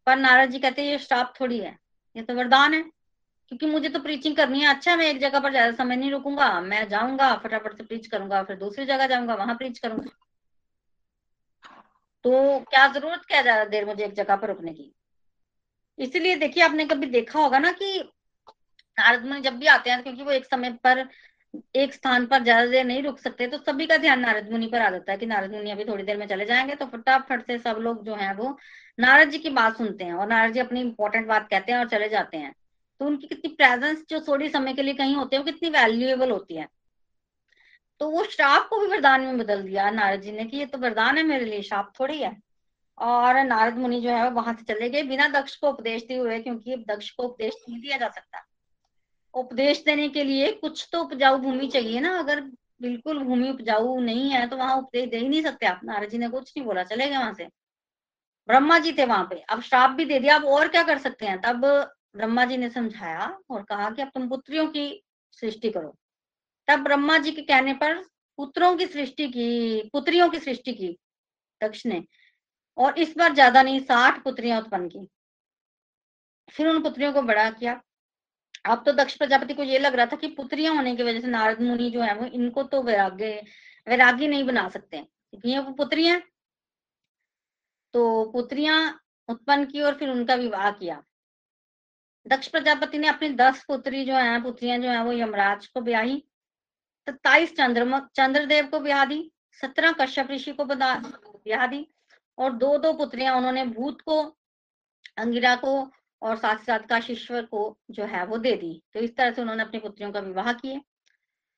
पर 0.08 0.17
नारद 0.17 0.50
जी 0.52 0.60
कहते 0.60 0.84
ये 0.84 0.98
श्राप 1.00 1.34
थोड़ी 1.39 1.58
है, 1.60 1.78
ये 2.15 2.24
तो 2.24 2.34
वरदान 2.36 2.74
है, 2.74 2.82
क्योंकि 3.52 3.65
मुझे 3.67 3.89
तो 3.89 4.00
प्रीचिंग 4.00 4.36
करनी 4.36 4.62
है। 4.62 4.74
अच्छा 4.76 4.96
मैं 4.96 5.06
एक 5.08 5.20
जगह 5.20 5.39
पर 5.39 5.52
ज़्यादा 5.52 5.76
समय 5.76 5.96
नहीं 5.96 6.12
रुकूँगा, 6.12 6.60
मैं 6.62 6.88
जाऊँगा, 6.89 7.34
फटाफट 7.36 7.78
से 7.78 7.84
प्रीच 7.84 8.08
करूँगा, 8.08 8.44
फिर 8.44 8.58
दूसरी 8.58 8.86
जगह 8.86 9.08
जाऊँगा, 9.08 9.36
वहाँ 9.36 9.56
प्रीच 9.56 9.80
करूँगा। 9.80 10.12
तो 12.26 12.60
क्या 12.62 12.88
ज़रूरत 12.89 13.22
क्या 13.28 13.41
ज़्यादा 13.41 13.65
देर 13.65 13.86
मुझे 13.86 14.04
एक 14.06 14.13
जगह 14.13 14.36
पर 14.36 14.48
रुकने 14.48 14.74
की? 14.74 14.91
इसीलिए 16.00 16.36
देखिए, 16.36 16.63
आपने 16.63 16.86
कभी 16.86 17.06
देखा 17.08 17.39
होगा 17.39 17.60
ना 17.60 17.72
कि 17.74 17.98
नारद 18.98 19.26
मुनि 19.26 19.41
जब 19.41 19.58
भी 19.58 19.67
आते 19.67 19.89
हैं, 19.89 20.02
क्योंकि 20.04 20.24
वो 20.24 20.32
एक 20.32 20.46
समय 20.46 20.72
पर 20.84 21.08
एक 21.76 21.94
स्थान 21.94 22.26
पर 22.26 22.44
ज़्यादा 22.44 22.66
देर 22.66 22.86
नहीं 22.86 23.04
रुक 23.04 23.20
सकते 23.20 23.48
तो 23.48 23.58
सभी 23.58 23.86
का 23.86 23.98
ध्यान 23.98 24.20
नारद 24.20 24.52
मुनि 24.52 24.68
पर 24.68 24.82
आ 24.82 24.90
जाता 24.90 25.12
है 25.12 25.18
कि 25.18 25.26
नारद 25.26 25.52
मुनि 25.52 25.72
अभी 25.72 25.86
थोड़ी 25.86 26.04
देर 26.04 26.18
में 26.18 26.28
चले 26.28 26.46
जाएँगे 26.46 26.76
तो 26.76 26.86
फटाफट 26.86 27.46
से 27.48 27.58
सब 27.58 27.78
लोग 27.78 28.06
जो 28.06 28.16
है 28.16 28.34
वो 28.36 28.58
नारद 29.00 29.30
जी 29.30 29.40
की 29.40 29.50
बात 29.50 29.78
सुनते 29.78 30.04
हैं 30.04 30.14
और 30.14 30.28
नारद 30.28 30.54
जी 30.54 30.60
अपनी 30.60 30.82
इंपॉर्टेंट 30.82 31.28
बात 31.28 31.48
कहते 31.50 31.72
हैं 31.72 31.80
और 31.80 31.88
चले 31.88 32.10
जाते 32.10 32.38
हैं। 32.38 32.54
तो 33.00 33.06
उनकी 33.06 33.28
कितनी 33.28 33.56
प्रेजेंस 33.56 34.04
जो 34.10 34.20
थोड़ी 34.20 34.50
समय 34.50 34.74
के 34.74 34.82
लिए 34.82 34.94
कहीं 34.94 35.16
होते 35.16 35.36
हैं, 35.36 35.44
वो 35.44 35.52
कितनी 35.52 35.70
वैल्यूएबल 35.70 36.32
होती 36.32 36.56
है। 36.56 36.68
तो 38.00 38.10
वो 38.10 38.24
श्राप 38.24 38.68
को 38.70 38.80
भी 38.80 38.88
वरदान 38.88 39.22
में 39.22 39.38
बदल 39.38 39.64
दिया 39.64 39.90
नारद 39.90 40.22
जी 40.22 40.32
ने 40.32 40.46
कि 40.46 40.58
ये 40.58 40.66
तो 40.66 40.78
वरदान 40.78 41.18
है 41.18 41.24
मेरे 41.24 41.46
लिए, 41.46 41.62
श्राप 41.62 41.94
थोड़ी 42.00 42.20
है। 42.20 42.38
और 42.98 43.44
नारद 43.44 43.78
मुनि 43.78 44.02
जो 44.02 44.10
है 44.10 44.24
वो 44.24 44.32
वहाँ 44.32 44.54
से 44.54 44.74
चले 44.74 44.90
गए, 44.90 45.04
बिना 45.04 45.28
दक्ष 45.28 45.56
को 45.56 45.70
उपदेश 45.70 46.04
दिए 46.04 46.18
हुए, 46.18 46.40
क्योंकि 46.40 46.76
दक्ष 46.88 47.10
को 47.10 47.24
उपदेश 47.24 47.54
नहीं 47.70 47.82
दिया 47.82 47.98
जा 47.98 48.10
सकता। 48.10 48.46
उपदेश 49.34 49.84
देने 49.86 50.08
के 50.10 50.24
लिए 50.24 50.52
कुछ 50.54 50.88
तो 50.91 51.02
उपजाऊ 51.04 51.38
भूमि 51.39 51.67
चाहिए 51.67 52.00
ना। 52.00 52.17
अगर 52.20 52.41
बिल्कुल 52.82 53.24
भूमि 53.24 53.50
उपजाऊ 53.50 54.00
नहीं 54.02 54.30
है 54.32 54.46
तो 54.50 54.58
वहाँ 54.58 54.76
उपदेश 54.78 55.10
दे 55.10 55.17
ही 55.17 55.28
नहीं 55.30 55.41
सकते 55.44 55.65
आप। 55.65 55.82
नारद 55.86 56.10
जी 56.10 56.17
ने 56.17 56.28
कुछ 56.30 56.52
नहीं 56.58 56.65
बोला, 56.65 56.84
चले 56.84 57.08
गए 57.08 57.17
वहाँ 57.17 57.34
से। 57.34 57.48
ब्रह्मा 58.50 58.78
जी 58.80 58.91
थे 58.94 59.06
वहाँ 59.06 59.28
पे। 59.30 59.36
अब 59.50 59.62
श्राप 59.62 59.89
भी 59.91 60.06
दे 60.06 60.20
दिया। 60.20 60.36
अब 60.36 60.46
और 60.48 60.67
क्या 60.67 60.84
कर 60.84 60.98
सकते 61.00 61.26
हैं? 61.26 61.39
तब 61.41 61.65
ब्रह्मा 62.15 62.46
जी 62.46 62.58
ने 62.58 62.70
समझाया 62.70 63.28
और 63.50 63.63
कहा 63.63 63.89
कि 63.89 64.02
अब 64.02 64.10
तुम 64.10 64.28
पुत्रियों 64.30 64.67
की 64.67 65.04
सृष्टि 65.34 65.70
करो। 65.70 65.96
तब 66.67 66.80
ब्रह्मा 66.80 67.17
जी 67.17 67.32
के 67.32 67.41
कहने 67.44 67.74
पर 67.74 68.02
पुत्रों 68.39 68.76
की 68.78 68.86
सृष्टि 68.88 69.28
की, 69.28 69.89
पुत्रियों 69.93 70.30
की 70.30 70.39
सृष्टि 70.39 70.74
की 70.74 70.97
दक्ष 71.62 71.86
ने। 71.86 72.03
और 72.78 72.99
इस 72.99 73.14
बार 73.18 73.34
ज़्यादा 73.34 73.62
नहीं, 73.64 73.80
साठ 73.80 74.24
पुत्रियाँ 74.24 74.60
उत्पन्न 74.62 74.88
की। 74.89 75.08
फिर 76.49 76.68
उन 76.68 76.82
पुत्रियों 76.84 77.14
को 77.14 77.22
बड़ा 77.22 77.49
किया। 77.51 77.82
अब 78.66 78.84
तो 78.86 78.91
दक्ष 78.93 79.16
प्रजापति 79.18 79.53
को 79.53 79.64
ये 79.64 79.80
लग 79.80 79.95
रहा 79.95 80.05
था 80.05 80.16
कि 80.16 80.28
पुत्रियाँ 80.28 80.76
होने 80.76 80.95
की 80.95 81.03
वजह 81.03 81.20
से 81.22 81.28
नारद 81.28 81.62
मुनि 81.62 81.89
जो 81.89 82.01
है 82.01 82.14
वो 82.16 82.26
इनको 82.26 82.64
तो 82.64 82.82
वैराग्य 82.84 83.30
वैरागी 83.88 84.28
नहीं 84.28 84.43
बना 84.43 84.68
सकते। 84.70 84.97
क्योंकि 84.97 85.57
वो 85.57 85.72
पुत्रियाँ 85.74 86.20
तो 87.93 88.32
पुत्रियाँ 88.32 88.78
उत्पन्न 89.30 89.66
की 89.66 89.82
और 89.82 89.95
फिर 89.95 90.09
उनका 90.09 90.36
विवाह 90.36 90.70
किया। 90.72 91.01
दक्ष 92.26 92.47
प्रजापति 92.47 92.97
ने 92.97 93.07
अपनी 93.07 93.30
दस 93.30 93.64
पुत्री 93.68 94.03
जो 94.05 94.16
है, 94.16 94.41
पुत्रियाँ 94.43 94.78
जो 94.80 94.89
है 94.89 95.03
वो 95.03 95.12
यमराज 95.12 95.68
को 95.68 95.82
ब्याही, 95.82 96.18
सत्ताईस 97.07 97.55
चंद्रमा, 97.57 97.99
चंद्रदेव 98.16 98.68
को 98.68 98.80
ब्याह 98.80 99.05
दी, 99.05 99.32
सत्रह 99.62 99.91
कश्यप 99.91 100.32
ऋषि 100.32 100.51
को 100.51 100.66
ब्याह 100.66 101.66
दी 101.68 101.86
और 102.38 102.51
दो 102.53 102.78
दो 102.78 102.93
पुत्रियाँ 102.93 103.36
उन्होंने 103.38 103.66
भूत 103.66 104.01
को, 104.01 104.22
अंगिरा 105.18 105.55
को 105.55 105.91
और 106.22 106.38
साथ 106.38 106.55
ही 106.55 106.63
साथ 106.63 106.80
काशीश्वर 106.80 107.45
को 107.45 107.78
जो 107.91 108.05
है 108.05 108.26
वो 108.26 108.38
दे 108.38 108.55
दी। 108.55 108.82
तो 108.93 108.99
इस 108.99 109.15
तरह 109.15 109.32
से 109.32 109.41
उन्होंने 109.41 109.63
अपनी 109.63 109.80
पुत्रियों 109.80 110.11
का 110.11 110.19
विवाह 110.19 110.53
किए 110.53 110.82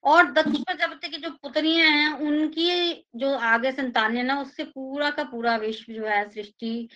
और 0.03 0.31
दक्ष 0.31 0.59
प्रजापति 0.59 1.09
की 1.09 1.17
जो 1.17 1.29
पुत्रियाँ 1.29 1.91
हैं, 1.91 2.11
उनकी 2.13 2.93
जो 3.15 3.35
आगे 3.37 3.71
संतान 3.71 4.17
है 4.17 4.23
ना, 4.23 4.41
उससे 4.41 4.63
पूरा 4.63 5.09
का 5.09 5.23
पूरा 5.23 5.55
विश्व 5.55 5.93
जो 5.93 6.05
है, 6.05 6.29
सृष्टि 6.29 6.89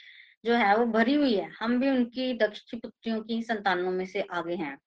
जो 0.46 0.54
है 0.54 0.78
वो 0.78 0.86
भरी 0.86 1.14
हुई 1.14 1.36
है। 1.36 1.50
हम 1.60 1.80
भी 1.80 1.90
उनकी 1.90 2.34
दक्ष 2.34 2.62
पुत्रियों 2.76 3.22
की 3.22 3.44
संतानों 3.44 3.92
में 3.92 4.06
से 4.06 4.22
आगे 4.22 4.56
हैं। 4.56 4.78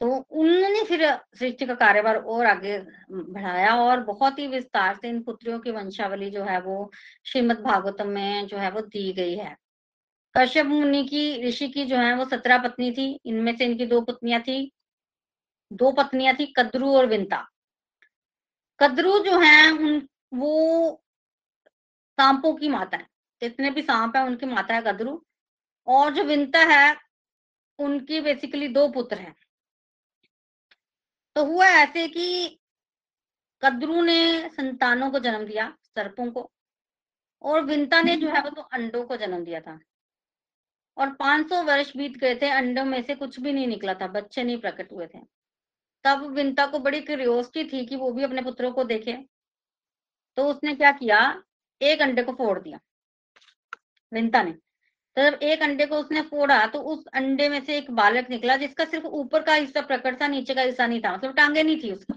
तो 0.00 0.08
उन्होंने 0.16 0.84
फिर 0.84 1.18
सृष्टि 1.38 1.66
का 1.66 1.74
कार्यभार 1.74 2.16
और 2.16 2.46
आगे 2.46 2.78
बढ़ाया 3.10 3.76
और 3.76 4.00
बहुत 4.00 4.38
ही 4.38 4.46
विस्तार 4.46 4.94
से 4.94 5.08
इन 5.08 5.22
पुत्रियों 5.22 5.58
की 5.58 5.70
वंशावली 5.70 6.30
जो 6.30 6.44
है 6.44 6.60
वो 6.60 6.90
श्रीमद 7.24 7.60
भागवतम 7.60 8.08
में 8.08 8.46
जो 8.46 8.56
है 8.56 8.70
वो 8.70 8.80
दी 8.80 9.12
गई 9.12 9.36
है। 9.36 9.56
कश्यप 10.36 10.66
मुनि 10.66 11.04
की, 11.04 11.48
ऋषि 11.48 11.68
की 11.68 11.84
जो 11.84 11.96
है, 11.96 12.14
वो 12.14 12.24
सत्रह 12.24 12.58
पत्नी 12.58 12.92
थी। 12.92 13.20
इनमें 13.26 13.56
से 13.56 13.64
इनकी 13.64 13.86
दो 13.86 14.00
पत्नियाँ 14.00 14.40
थी। 14.40 14.72
दो 15.72 15.92
पत्नियाँ 15.92 16.34
थी 16.34 16.54
कद्रु 16.56 16.96
और 16.96 17.06
विंता। 17.06 17.48
कद्रु 18.80 19.18
जो 19.18 19.38
है, 19.38 19.70
उन, 19.72 20.08
वो 20.34 20.90
सांपों 22.12 22.54
की 22.54 22.68
माता 22.68 22.96
है। 22.96 23.06
जितने 23.40 23.70
भी 23.70 23.82
सांप 23.82 24.16
है, 24.16 24.22
उनकी 24.22 24.46
माता 24.46 24.74
है 24.74 24.82
कद्रु। 24.82 25.20
और 25.86 26.14
जो 26.14 26.24
विंता 26.24 26.58
है, 26.58 26.96
उनकी 27.78 28.20
बेसिकली 28.20 28.68
दो 28.68 28.88
पुत्र 28.88 29.18
हैं। 29.18 29.36
तो 31.34 31.44
हुआ 31.44 31.66
ऐसे 31.66 32.08
कि 32.08 32.58
कद्रू 33.62 34.02
ने 34.02 34.48
संतानों 34.48 35.10
को 35.10 35.18
जन्म 35.18 35.44
दिया, 35.44 35.78
सर्पों 35.86 36.30
को। 36.30 36.52
और 37.42 37.64
विंता 37.64 38.02
ने 38.02 38.16
जो 38.16 38.28
है, 38.28 38.42
वो 38.42 38.50
तो 38.50 38.62
अंडों 38.62 39.04
को 39.04 39.16
जन्म 39.16 39.44
दिया 39.44 39.60
था। 39.60 39.80
और 40.96 41.12
500 41.14 41.62
वर्ष 41.62 41.92
बीत 41.96 42.16
गए 42.16 42.34
थे, 42.36 42.48
अंडों 42.50 42.84
में 42.84 43.02
से 43.02 43.14
कुछ 43.14 43.38
भी 43.40 43.52
नहीं 43.52 43.66
निकला 43.66 43.94
था, 43.94 44.06
बच्चे 44.08 44.42
नहीं 44.44 44.58
प्रकट 44.58 44.92
हुए 44.92 45.06
थे। 45.06 45.18
तब 46.04 46.24
विंता 46.34 46.66
को 46.66 46.78
बड़ी 46.78 47.00
क्यूरियोसिटी 47.00 47.64
थी 47.68 47.84
कि 47.86 47.96
वो 47.96 48.10
भी 48.12 48.22
अपने 48.22 48.42
पुत्रों 48.42 48.72
को 48.72 48.84
देखे। 48.84 49.12
तो 50.36 50.44
उसने 50.44 50.74
क्या 50.74 50.92
किया? 50.92 51.20
एक 51.80 52.02
अंडे 52.02 52.22
को 52.22 52.32
फोड़ 52.32 52.58
दिया, 52.60 52.78
विंता 54.12 54.42
ने। 54.42 54.52
तो 55.16 55.22
जब 55.22 55.38
एक 55.42 55.62
अंडे 55.62 55.86
को 55.86 55.96
उसने 55.96 56.20
फोड़ा 56.22 56.64
तो 56.66 56.80
उस 56.82 57.04
अंडे 57.14 57.48
में 57.48 57.64
से 57.64 57.76
एक 57.78 57.90
बालक 57.90 58.30
निकला, 58.30 58.56
जिसका 58.56 58.84
सिर्फ़ 58.84 59.06
ऊपर 59.06 59.42
का 59.42 59.54
हिस्सा 59.54 59.80
प्रकट 59.82 60.20
था, 60.20 60.28
नीचे 60.28 60.54
का 60.54 60.62
हिस्सा 60.62 60.86
नहीं 60.86 61.00
था 61.00 61.12
मतलब 61.12 61.34
टांगे 61.34 61.62
नहीं 61.62 61.82
थी 61.82 61.90
उसका। 61.92 62.14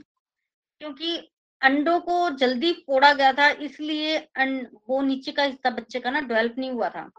क्योंकि 0.81 1.17
अंडों 1.61 1.99
को 1.99 2.29
जल्दी 2.37 2.71
फोड़ा 2.87 3.13
गया 3.13 3.31
था, 3.33 3.49
इसलिए 3.49 4.17
वो 4.89 5.01
नीचे 5.01 5.31
का 5.31 5.43
हिस्सा 5.43 5.69
बच्चे 5.71 5.99
का 5.99 6.09
ना 6.09 6.19
डेवलप 6.21 6.55
नहीं 6.57 6.71
हुआ 6.71 6.89
था। 6.89 7.09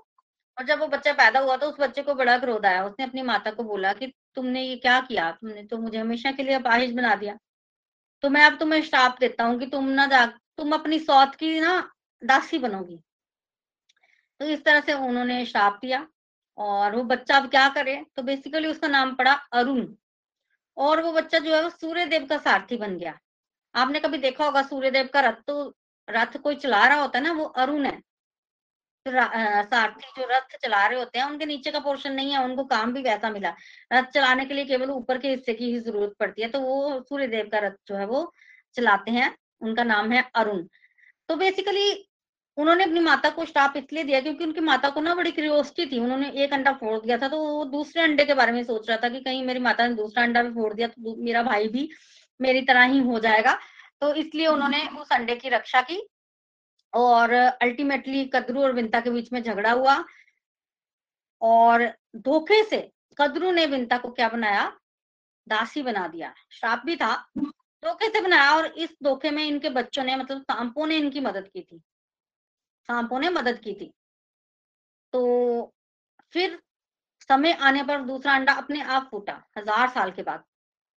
और 0.58 0.64
जब 0.64 0.78
वो 0.78 0.86
बच्चा 0.86 1.12
पैदा 1.12 1.40
हुआ 1.40 1.56
तो 1.56 1.66
उस 1.66 1.80
बच्चे 1.80 2.02
को 2.02 2.14
बड़ा 2.14 2.38
क्रोध 2.38 2.66
आया। 2.66 2.84
उसने 2.84 3.04
अपनी 3.06 3.22
माता 3.22 3.50
को 3.50 3.62
बोला 3.62 3.92
कि 3.92 4.12
तुमने 4.34 4.62
ये 4.62 4.76
क्या 4.76 5.00
किया? 5.00 5.30
तुमने 5.32 5.62
तो 5.62 5.78
मुझे 5.78 5.98
हमेशा 5.98 6.32
के 6.32 6.42
लिए 6.42 6.54
अपाहिज 6.54 6.94
बना 6.94 7.14
दिया। 7.14 7.38
तो 8.22 8.30
मैं 8.30 8.44
अब 8.44 8.58
तुम्हें 8.58 8.82
श्राप 8.82 9.16
देता 9.20 9.44
हूँ 9.44 9.58
कि 9.58 9.66
तुम 9.66 9.88
ना 9.88 10.06
जा, 10.06 10.26
तुम 10.26 10.72
अपनी 10.72 10.98
सौत 10.98 11.34
की 11.34 11.60
ना 11.60 11.90
दासी 12.22 12.58
बनोगी। 12.58 13.00
तो 14.40 14.46
इस 14.46 14.64
तरह 14.64 14.80
से 14.80 14.92
उन्होंने 14.92 15.44
श्राप 15.46 15.78
दिया 15.82 16.06
और 16.58 16.96
वो 16.96 17.02
बच्चा 17.02 17.36
अब 17.36 17.50
क्या 17.50 17.68
करे? 17.68 18.04
तो 18.16 18.22
बेसिकली 18.22 18.68
उसका 18.68 18.88
नाम 18.88 19.14
पड़ा 19.14 19.32
अरुण। 19.32 19.86
और 20.76 21.02
वो 21.02 21.12
बच्चा 21.12 21.38
जो 21.38 21.54
है 21.54 21.62
वो 21.62 21.70
सूर्य 21.70 22.06
देव 22.06 22.26
का 22.26 22.38
सारथी 22.38 22.76
बन 22.76 22.96
गया। 22.98 23.18
आपने 23.74 24.00
कभी 24.00 24.18
देखा 24.18 24.44
होगा 24.44 24.62
सूर्य 24.62 24.90
देव 24.90 25.08
का 25.14 25.20
रथ? 25.20 25.42
तो 25.46 25.74
रथ 26.08 26.36
कोई 26.36 26.56
चला 26.56 26.86
रहा 26.86 27.00
होता 27.00 27.18
है 27.18 27.24
ना, 27.24 27.32
वो 27.32 27.44
अरुण 27.44 27.86
है। 27.86 28.00
सारथी 29.06 30.10
जो 30.16 30.26
रथ 30.30 30.56
चला 30.58 30.86
रहे 30.86 30.98
होते 30.98 31.18
हैं 31.18 31.26
उनके 31.26 31.46
नीचे 31.46 31.70
का 31.70 31.78
पोर्शन 31.80 32.12
नहीं 32.12 32.32
है 32.32 32.42
उनको 32.44 32.64
काम 32.66 32.92
भी 32.92 33.02
वैसा 33.02 33.30
मिला। 33.30 33.54
रथ 33.92 34.10
चलाने 34.14 34.44
के 34.44 34.54
लिए 34.54 34.64
केवल 34.64 34.90
ऊपर 34.92 35.18
के 35.18 35.28
हिस्से 35.28 35.54
की 35.54 35.70
ही 35.72 35.78
ज़रूरत 35.80 36.14
पड़ती 36.20 36.42
है 36.42 36.48
तो 36.48 36.60
वो 36.60 37.00
सूर्य 37.02 37.26
देव 37.28 37.48
का 37.52 37.58
रथ 37.58 37.76
जो 37.88 37.96
है 37.96 38.06
वो 38.06 38.32
चलाते 38.76 39.10
हैं 39.10 39.34
उनका 39.62 39.84
नाम 39.84 40.12
है 40.12 40.24
अरुण। 40.36 40.62
तो 41.28 41.36
बेसिकली 41.36 41.92
उन्होंने 42.58 42.84
अपनी 42.84 43.00
माता 43.00 43.30
को 43.30 43.44
श्राप 43.44 43.76
इसलिए 43.76 44.04
दिया 44.04 44.20
क्योंकि 44.20 44.44
उनकी 44.44 44.60
माता 44.62 44.88
को 44.90 45.00
ना 45.00 45.14
बड़ी 45.14 45.30
क्रियोसिटी 45.32 45.86
थी 45.86 45.98
उन्होंने 45.98 46.30
एक 46.34 46.52
अंडा 46.52 46.72
फोड़ 46.74 46.98
दिया 47.00 47.18
था 47.18 47.28
तो 47.28 47.38
वो 47.38 47.64
दूसरे 47.66 48.02
अंडे 48.02 48.24
के 48.24 48.34
बारे 48.34 48.52
में 48.52 48.62
सोच 48.64 48.88
रहा 48.88 48.98
था 48.98 49.08
कि 49.08 49.20
कहीं 49.20 49.44
मेरी 49.44 49.60
माता 49.60 49.86
ने 49.86 49.94
दूसरा 49.94 50.22
अंडा 50.22 50.42
भी 50.42 50.50
फोड़ 50.52 50.72
दिया 50.74 50.88
तो 50.88 51.14
मेरा 51.24 51.42
भाई 51.44 51.68
भी 51.68 51.88
मेरी 52.40 52.60
तरह 52.62 52.84
ही 52.84 52.98
हो 53.00 53.18
जाएगा। 53.20 53.58
तो 54.00 54.12
इसलिए 54.14 54.46
उन्होंने 54.46 54.86
उस 55.00 55.12
अंडे 55.12 55.34
की 55.36 55.48
रक्षा 55.48 55.80
की 55.82 55.96
और 56.94 57.32
अल्टीमेटली 57.32 58.24
कद्रू 58.24 58.62
और 58.62 58.72
विंता 58.72 59.00
के 59.00 59.10
बीच 59.10 59.32
में 59.32 59.42
झगड़ा 59.42 59.72
हुआ। 59.72 60.04
और 61.42 61.86
धोखे 62.16 62.62
से 62.64 62.92
कदरू 63.18 63.50
ने 63.52 63.66
विंता 63.66 63.98
को 63.98 64.10
क्या 64.10 64.28
बनाया? 64.28 64.80
दासी 65.46 65.82
बना 65.82 66.06
दिया। 66.08 66.34
श्राप 66.50 66.82
भी 66.86 66.96
था। 66.96 67.14
धोखे 67.38 68.08
से 68.08 68.20
बनाया 68.20 68.54
और 68.56 68.66
इस 68.66 68.96
धोखे 69.02 69.30
में 69.30 69.44
इनके 69.44 69.68
बच्चों 69.68 70.04
ने 70.04 70.16
मतलब 70.16 70.42
सांपों 70.42 70.86
ने 70.86 70.96
इनकी 70.96 71.20
मदद 71.20 71.48
की 71.48 71.62
थी। 71.62 71.78
सांपों 72.88 73.20
ने 73.20 73.28
मदद 73.28 73.58
की 73.58 73.74
थी। 73.74 73.92
तो 75.12 75.74
फिर 76.32 76.58
समय 77.28 77.52
आने 77.52 77.82
पर 77.82 78.02
दूसरा 78.02 78.34
अंडा 78.34 78.52
अपने 78.52 78.80
आप 78.82 79.08
फूटा, 79.10 79.42
हज़ार 79.58 79.88
साल 79.88 80.10
के 80.10 80.22
बाद। 80.22 80.44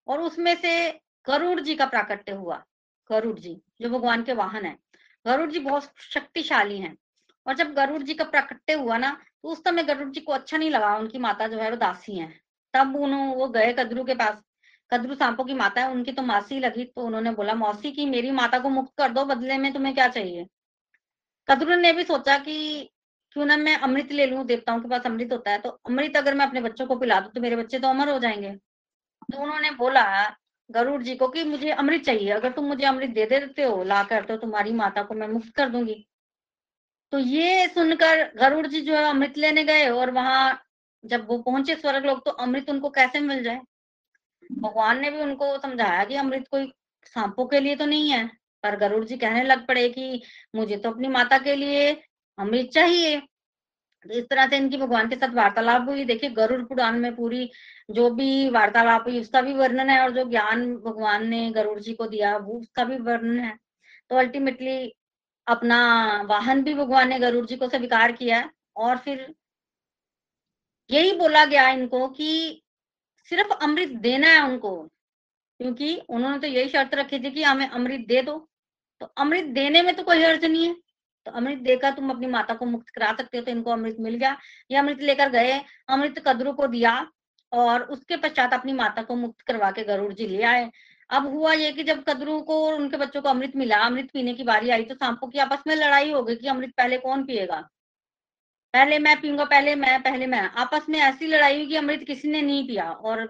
और 0.07 0.21
उसमें 0.21 0.55
से 0.55 0.91
गरुड़ 1.27 1.59
जी 1.59 1.75
का 1.75 1.85
प्राकट्य 1.85 2.31
हुआ। 2.31 2.63
गरुड़ 3.09 3.39
जी, 3.39 3.61
जो 3.81 3.89
भगवान 3.89 4.23
के 4.23 4.33
वाहन 4.33 4.65
है। 4.65 4.77
गरुड़ 5.25 5.49
जी 5.51 5.59
बहुत 5.59 5.89
शक्तिशाली 6.03 6.77
हैं। 6.79 6.95
और 7.45 7.55
जब 7.55 7.73
गरुड़ 7.73 8.01
जी 8.03 8.13
का 8.13 8.23
प्रकट्य 8.25 8.73
हुआ 8.73 8.97
ना 8.97 9.11
तो 9.43 9.49
उस 9.49 9.59
समय 9.59 9.83
गरुड़ 9.83 10.09
जी 10.09 10.21
को 10.21 10.33
अच्छा 10.33 10.57
नहीं 10.57 10.69
लगा, 10.69 10.95
उनकी 10.95 11.17
माता 11.19 11.47
जो 11.47 11.59
है 11.59 11.69
वो 11.69 11.75
दासी 11.77 12.17
है। 12.17 12.27
तब 12.73 12.95
उन्होंने 12.95 13.35
वो 13.35 13.47
गए 13.49 13.73
कदरू 13.73 14.03
के 14.03 14.13
पास, 14.15 14.41
कदरू 14.91 15.15
सांपों 15.15 15.43
की 15.45 15.53
माता 15.53 15.81
है, 15.81 15.91
उनकी 15.91 16.11
तो 16.11 16.21
मासी 16.23 16.59
लगी 16.59 16.83
तो 16.85 17.01
उन्होंने 17.01 17.31
बोला, 17.31 17.53
मौसी 17.55 17.91
की 17.91 18.05
मेरी 18.05 18.31
माता 18.31 18.59
को 18.59 18.69
मुक्त 18.69 18.93
कर 18.97 19.11
दो, 19.11 19.25
बदले 19.25 19.57
में 19.57 19.71
तुम्हें 19.73 19.93
क्या 19.95 20.07
चाहिए? 20.07 20.45
कदरू 21.47 21.75
ने 21.75 21.91
भी 21.93 22.03
सोचा 22.03 22.37
कि 22.39 22.89
क्यों 23.31 23.45
ना 23.45 23.57
मैं 23.57 23.75
अमृत 23.77 24.11
ले 24.11 24.25
लू, 24.25 24.43
देवताओं 24.43 24.79
के 24.81 24.89
पास 24.89 25.05
अमृत 25.05 25.31
होता 25.31 25.51
है 25.51 25.59
तो 25.59 25.69
अमृत 25.69 26.17
अगर 26.17 26.33
मैं 26.35 26.45
अपने 26.47 26.61
बच्चों 26.61 26.85
को 26.87 26.95
पिला 26.95 27.19
दू 27.19 27.29
तो 27.29 27.41
मेरे 27.41 27.55
बच्चे 27.55 27.79
तो 27.79 27.87
अमर 27.87 28.09
हो 28.09 28.19
जाएँगे। 28.19 28.51
तो 28.51 29.41
उन्होंने 29.43 29.71
बोला 29.71 30.03
गरुड़ 30.69 31.01
जी 31.03 31.15
को 31.15 31.27
कि 31.27 31.43
मुझे 31.43 31.69
अमृत 31.71 32.01
चाहिए। 32.01 32.29
अगर 32.31 32.51
तुम 32.51 32.65
मुझे 32.65 32.85
अमृत 32.85 33.09
दे 33.09 33.25
देते 33.25 33.63
हो, 33.63 33.83
ला 33.83 34.03
कर 34.03 34.25
तो 34.25 34.37
तुम्हारी 34.37 34.71
माता 34.73 35.03
को 35.03 35.13
मैं 35.13 35.27
मुक्त 35.27 35.53
कर 35.55 35.69
दूँगी। 35.69 36.05
तो 37.13 37.19
ये 37.19 37.67
सुनकर 37.67 38.23
गरुड़ 38.37 38.65
जी 38.67 38.81
जो 38.81 38.95
है 38.95 39.03
अमृत 39.05 39.37
लेने 39.37 39.63
गए 39.63 39.87
और 39.89 40.11
वहाँ 40.11 40.61
जब 41.03 41.27
वो 41.27 41.37
पहुँचे 41.39 41.75
स्वर्ग 41.75 42.05
लोग 42.05 42.23
तो 42.25 42.31
अमृत 42.33 42.69
उनको 42.69 42.89
कैसे 42.89 43.19
मिल 43.19 43.43
जाए? 43.43 43.59
भगवान 44.51 44.99
ने 45.01 45.09
भी 45.11 45.21
उनको 45.21 45.57
समझाया 45.57 46.03
कि 46.05 46.15
अमृत 46.15 46.47
कोई 46.51 46.71
सांपों 47.05 47.45
के 47.47 47.59
लिए 47.59 47.75
तो 47.75 47.85
नहीं 47.85 48.09
है, 48.11 48.25
पर 48.63 48.75
गरुड़ 48.75 49.03
जी 49.05 49.17
कहने 49.17 49.43
लग 49.43 49.65
पड़े 49.67 49.87
कि 49.89 50.21
मुझे 50.55 50.77
तो 50.77 50.91
अपनी 50.91 51.07
माता 51.07 51.37
के 51.37 51.55
लिए 51.55 51.91
अमृत 52.37 52.69
चाहिए। 52.73 53.21
तो 54.05 54.09
इस 54.09 54.27
तरह 54.29 54.47
से 54.47 54.57
इनकी 54.57 54.77
भगवान 54.77 55.09
के 55.09 55.15
साथ 55.15 55.33
वार्तालाप 55.35 55.87
हुई। 55.89 56.03
देखिए, 56.05 56.29
गरुड़ 56.31 56.61
पुराण 56.63 56.99
में 56.99 57.15
पूरी 57.15 57.49
जो 57.89 58.09
भी 58.11 58.49
वार्तालाप 58.49 59.07
हुई, 59.07 59.19
उसका 59.21 59.41
भी 59.41 59.53
वर्णन 59.53 59.89
है 59.89 59.99
और 60.01 60.11
जो 60.11 60.23
ज्ञान 60.29 60.65
भगवान 60.77 61.27
ने 61.27 61.49
गरुड़ 61.51 61.79
जी 61.79 61.93
को 61.93 62.07
दिया, 62.07 62.35
वो 62.37 62.59
उसका 62.59 62.83
भी 62.83 62.97
वर्णन 62.99 63.39
है। 63.39 63.57
तो 64.11 64.15
अल्टीमेटली 64.15 64.93
अपना 65.47 65.81
वाहन 66.29 66.63
भी 66.63 66.73
भगवान 66.73 67.09
ने 67.09 67.19
गरुड़ 67.19 67.45
जी 67.45 67.55
को 67.57 67.67
स्वीकार 67.69 68.11
किया 68.11 68.49
और 68.77 68.97
फिर 68.97 69.33
यही 70.89 71.11
बोला 71.17 71.43
गया 71.45 71.69
इनको 71.69 72.07
कि 72.09 72.61
सिर्फ़ 73.27 73.51
अमृत 73.53 73.89
देना 74.01 74.27
है 74.27 74.41
उनको, 74.43 74.75
क्योंकि 75.59 75.95
उन्होंने 76.09 76.39
तो 76.39 76.47
यही 76.47 76.69
शर्त 76.69 76.93
रखी 76.95 77.19
थी 77.19 77.31
कि 77.31 77.43
हमें 77.43 77.67
अमृत 77.67 78.05
दे 78.07 78.21
दो। 78.21 78.37
तो 79.01 79.05
अमृत 79.17 79.45
देने 79.53 79.81
में 79.81 79.95
तो 79.95 80.03
कोई 80.03 80.23
हर्ज 80.23 80.45
नहीं 80.45 80.67
है। 80.67 80.75
तो 81.29 81.37
अमृत 81.37 81.57
देकर 81.59 81.91
तुम 81.93 82.09
अपनी 82.09 82.27
माता 82.27 82.53
को 82.53 82.65
मुक्त 82.65 82.89
करा 82.89 83.11
सकते 83.13 83.37
हो 83.37 83.43
तो 83.43 83.51
इनको 83.51 83.71
अमृत 83.71 83.97
मिल 83.99 84.15
गया। 84.15 84.35
ये 84.71 84.77
अमृत 84.77 85.01
लेकर 85.01 85.29
गए, 85.29 85.59
अमृत 85.89 86.19
कदरू 86.27 86.51
को 86.53 86.67
दिया 86.67 86.93
और 87.51 87.83
उसके 87.89 88.17
पश्चात 88.17 88.53
अपनी 88.53 88.73
माता 88.73 89.01
को 89.03 89.15
मुक्त 89.15 89.41
करवा 89.41 89.71
के 89.71 89.83
गरुड़ 89.83 90.13
जी 90.13 90.27
ले 90.27 90.43
आए। 90.43 90.69
अब 91.09 91.27
हुआ 91.27 91.53
ये 91.53 91.71
कि 91.71 91.83
जब 91.83 92.03
कदरू 92.03 92.39
को 92.41 92.55
और 92.65 92.73
उनके 92.73 92.97
बच्चों 92.97 93.21
को 93.21 93.29
अमृत 93.29 93.55
मिला, 93.55 93.77
अमृत 93.77 94.09
पीने 94.13 94.33
की 94.33 94.43
बारी 94.43 94.69
आई 94.69 94.83
तो 94.83 94.95
सांपों 94.95 95.27
की 95.27 95.39
आपस 95.39 95.63
में 95.67 95.75
लड़ाई 95.75 96.11
हो 96.11 96.23
गई 96.23 96.35
कि 96.35 96.47
अमृत 96.47 96.73
पहले 96.77 96.97
कौन 96.97 97.23
पिएगा? 97.25 97.59
पहले 98.73 98.99
मैं 98.99 99.19
पीऊँगा, 99.21 99.45
पहले 99.45 99.75
मैं 99.75 100.01
पहले 100.03 100.27
मैं। 100.27 100.41
आपस 100.57 100.89
में 100.89 100.99
ऐसी 100.99 101.27
लड़ाई 101.27 101.55
हुई 101.55 101.65
कि 101.67 101.75
अमृत 101.75 102.03
किसी 102.07 102.27
ने 102.27 102.41
नहीं 102.41 102.67
पिया 102.67 102.89
और 102.91 103.25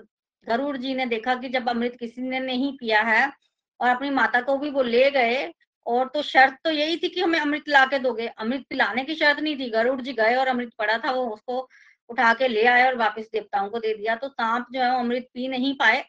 गरुड़ 0.47 0.75
जी 0.77 0.93
ने 0.95 1.05
देखा 1.05 1.35
कि 1.35 1.49
जब 1.49 1.69
अमृत 1.69 1.95
किसी 1.99 2.21
ने 2.21 2.39
नहीं 2.39 2.71
पिया 2.77 3.01
है 3.03 3.31
और 3.79 3.89
अपनी 3.89 4.09
माता 4.09 4.41
को 4.41 4.57
भी 4.57 4.69
वो 4.69 4.83
ले 4.83 5.09
गए 5.11 5.51
और 5.89 6.07
तो 6.13 6.21
शर्त 6.21 6.57
तो 6.63 6.71
यही 6.71 6.97
थी 6.97 7.09
कि 7.09 7.21
हमें 7.21 7.39
अमृत 7.39 7.69
ला 7.69 7.85
के 7.85 7.99
दोगे। 7.99 8.27
अमृत 8.27 8.65
पिलाने 8.69 9.03
की 9.03 9.15
शर्त 9.15 9.39
नहीं 9.39 9.57
थी। 9.59 9.69
गरुड़ 9.69 10.01
जी 10.01 10.13
गए 10.13 10.35
और 10.35 10.47
अमृत 10.47 10.73
पड़ा 10.79 10.97
था, 10.97 11.11
वो 11.11 11.25
उसको 11.27 11.67
उठा 12.09 12.33
के 12.33 12.47
ले 12.47 12.65
आए 12.65 12.85
और 12.87 12.95
वापस 12.97 13.29
देवताओं 13.33 13.69
को 13.69 13.79
दे 13.79 13.93
दिया। 13.93 14.15
तो 14.15 14.27
सांप 14.29 14.67
जो 14.73 14.81
है 14.81 14.89
अमृत 14.99 15.27
पी 15.33 15.47
नहीं 15.47 15.73
पाए 15.77 16.03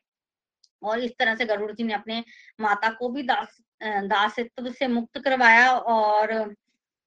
और 0.82 1.00
इस 1.00 1.12
तरह 1.18 1.34
से 1.34 1.44
गरुड़ 1.46 1.70
जी 1.72 1.84
ने 1.84 1.94
अपने 1.94 2.22
माता 2.60 2.90
को 2.90 3.08
भी 3.08 3.22
दास 3.22 3.58
दासित्व 3.82 4.70
से 4.70 4.86
मुक्त 4.88 5.18
करवाया 5.18 5.70
और 5.72 6.54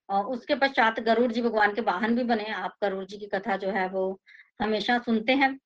उसके 0.10 0.56
पश्चात 0.56 1.00
गरुड़ 1.00 1.32
जी 1.32 1.42
भगवान 1.42 1.74
के 1.74 1.82
वाहन 1.82 2.16
भी 2.16 2.24
बने। 2.24 2.50
आप 2.54 2.76
गरुड़ 2.84 3.04
जी 3.06 3.18
की 3.18 3.26
कथा 3.26 3.58
जो 3.58 3.70
है 3.72 3.88
वो 3.90 4.20
हमेशा 4.62 4.98
सुनते 5.00 5.34
हैं। 5.34 5.58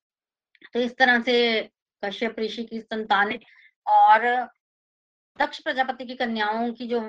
तो 0.74 0.80
इस 0.80 0.96
तरह 0.98 1.20
से 1.22 1.38
कश्यप 2.02 2.38
ऋषि 2.40 2.62
की 2.64 2.80
संतान 2.80 3.32
और 3.86 4.26
दक्ष 5.38 5.60
प्रजापति 5.62 6.04
की 6.06 6.14
कन्याओं 6.16 6.72
की 6.72 6.86
जो 6.88 7.00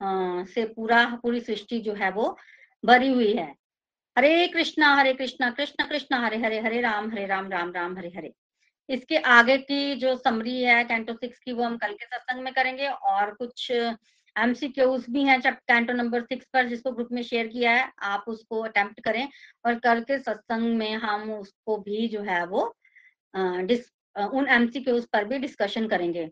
आ, 0.00 0.44
से 0.44 0.64
पूरा 0.66 1.04
पूरी 1.22 1.40
सृष्टि 1.40 1.78
जो 1.80 1.92
है 1.94 2.10
वो 2.12 2.36
भरी 2.84 3.12
हुई 3.12 3.32
है। 3.32 3.52
हरे 4.16 4.46
कृष्णा 4.48 4.94
हरे 4.94 5.12
कृष्णा 5.14 5.50
कृष्ण 5.50 5.84
कृष्ण 5.88 6.16
हरे 6.24 6.36
हरे 6.38 6.60
हरे 6.60 6.80
राम 6.80 7.10
हरे 7.10 7.26
राम 7.26 7.50
राम 7.50 7.72
राम 7.72 7.96
हरे 7.98 8.08
हरे। 8.16 8.32
इसके 8.88 9.16
आगे 9.16 9.56
की 9.58 9.94
जो 9.96 10.16
समरी 10.16 10.60
है 10.62 10.82
कैंटो 10.84 11.12
सिक्स 11.14 11.38
की 11.38 11.52
वो 11.52 11.64
हम 11.64 11.76
कल 11.76 11.92
के 11.92 12.04
सत्संग 12.06 12.42
में 12.42 12.52
करेंगे 12.54 12.88
और 12.88 13.32
कुछ 13.34 13.70
एमसीक्यूज 13.70 15.04
भी 15.10 15.22
हैं 15.24 15.40
कैंटो 15.42 15.92
नंबर 15.92 16.22
सिक्स 16.22 16.46
पर 16.52 16.68
जिसको 16.68 16.92
ग्रुप 16.92 17.08
में 17.12 17.22
शेयर 17.22 17.46
किया 17.46 17.72
है 17.72 17.90
आप 18.02 18.24
उसको 18.28 18.60
अटेम्प्ट 18.62 19.00
करें 19.00 19.28
और 19.66 19.78
कल 19.78 20.00
के 20.00 20.18
सत्संग 20.18 20.76
में 20.78 20.94
हम 20.96 21.30
उसको 21.32 21.76
भी 21.78 22.08
जो 22.08 22.22
है 22.22 22.44
वो 22.46 22.74
डिस 23.36 23.90
उन 24.16 24.48
एमसीक्यूज 24.48 25.06
पर 25.12 25.24
भी 25.24 25.38
डिस्कशन 25.38 25.86
करेंगे। 25.88 26.30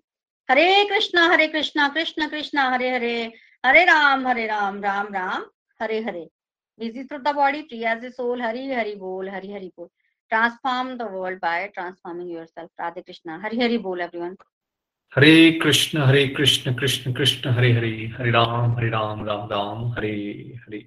Hare 0.49 0.85
Krishna 0.85 1.19
Hare 1.31 1.47
Krishna 1.49 1.89
Krishna 1.89 2.29
Krishna, 2.29 2.59
Hare 2.59 2.91
Hare 2.91 3.33
Hare 3.65 3.85
Ram 3.85 4.27
Hare 4.29 4.47
Ram 4.47 4.83
Ram 4.83 5.07
Ram, 5.15 5.45
Hare 5.81 6.01
Hare. 6.03 6.29
Visit 6.81 7.09
through 7.11 7.19
the 7.19 7.35
body 7.35 7.61
Priya 7.63 7.95
the 7.95 8.11
soul 8.13 8.43
Hari 8.43 8.67
Hari 8.75 8.95
बोल 8.95 9.29
हरि 9.29 9.53
हरि 9.53 9.71
बोल 9.79 9.89
transform 10.31 10.95
the 10.97 11.09
world 11.13 11.39
by 11.43 11.67
transforming 11.75 12.31
yourself 12.33 12.71
Radhe 12.81 13.01
Krishna 13.01 13.41
Hari 13.45 13.61
Hari 13.61 13.79
बोल 13.79 14.01
everyone 14.01 14.37
Hare 15.17 15.51
Krishna 15.63 16.03
Hare 16.03 16.27
Krishna 16.29 16.75
Krishna 16.75 17.13
Krishna 17.13 17.51
Hare 17.51 17.73
Hare 17.73 17.91
Hare 18.19 18.31
Ram 18.31 18.77
Hare 18.77 18.89
Ram 18.91 19.25
Ram 19.27 19.49
Ram 19.51 19.87
Hare 19.93 20.15
Hare 20.65 20.81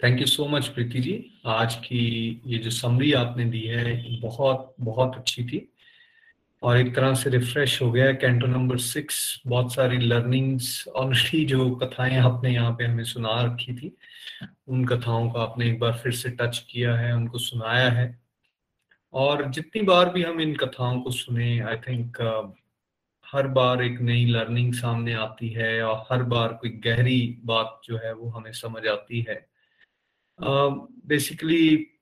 thank 0.00 0.20
you 0.20 0.26
so 0.26 0.46
much 0.48 0.68
Preeti 0.68 1.00
ji 1.00 1.14
आज 1.46 1.74
की 1.74 2.00
ये 2.46 2.58
जो 2.58 2.70
summary 2.70 3.12
आपने 3.12 3.44
दी 3.44 3.60
है 3.60 3.94
बहुत 4.20 4.74
बहुत 4.80 5.16
अच्छी 5.16 5.44
थी। 5.44 5.68
और 6.64 6.76
एक 6.76 6.94
तरह 6.94 7.14
से 7.14 7.30
रिफ्रेश 7.30 7.82
हो 7.82 7.92
गया 7.92 8.12
कैंटो 8.12 8.46
नंबर 8.46 8.78
सिक्स 8.78 9.42
बहुत 9.46 9.74
सारी 9.74 9.98
लर्निंग्स 9.98 10.88
ऑलरेडी 10.88 11.44
जो 11.44 11.70
कथाएँ 11.70 12.16
आपने 12.16 12.52
यहाँ 12.54 12.72
पे 12.72 12.84
हमें 12.84 13.04
सुना 13.04 13.42
रखी 13.42 13.74
थी 13.74 13.96
उन 14.68 14.84
कथाओं 14.84 15.30
को 15.30 15.38
आपने 15.38 15.66
एक 15.66 15.78
बार 15.78 15.92
फिर 15.92 16.12
से 16.12 16.30
टच 16.30 16.58
किया 16.70 16.96
है 16.96 17.12
उनको 17.16 17.38
सुनाया 17.38 17.90
है। 17.90 18.22
और 19.12 19.50
जितनी 19.50 19.82
बार 19.82 20.10
भी 20.10 20.22
हम 20.22 20.40
इन 20.40 20.56
कथाओं 20.56 21.00
को 21.00 21.10
सुने 21.10 21.60
आई 21.60 21.76
थिंक 21.76 22.16
uh, 22.22 22.50
हर 23.32 23.46
बार 23.46 23.82
एक 23.82 24.00
नई 24.00 24.24
लर्निंग 24.24 24.74
सामने 24.74 25.12
आती 25.12 25.48
है 25.48 25.82
और 25.82 26.04
हर 26.12 26.22
बार 26.22 26.52
कोई 26.52 26.70
गहरी 26.70 27.38
बात 27.44 27.80
जो 27.84 27.96
है 27.96 28.14
वो 28.14 28.28
हमें 28.28 28.52
समझ 28.52 28.86
आती 28.86 29.26
है। 29.28 29.48
बेसिकली 31.06 31.76
uh, 31.76 31.93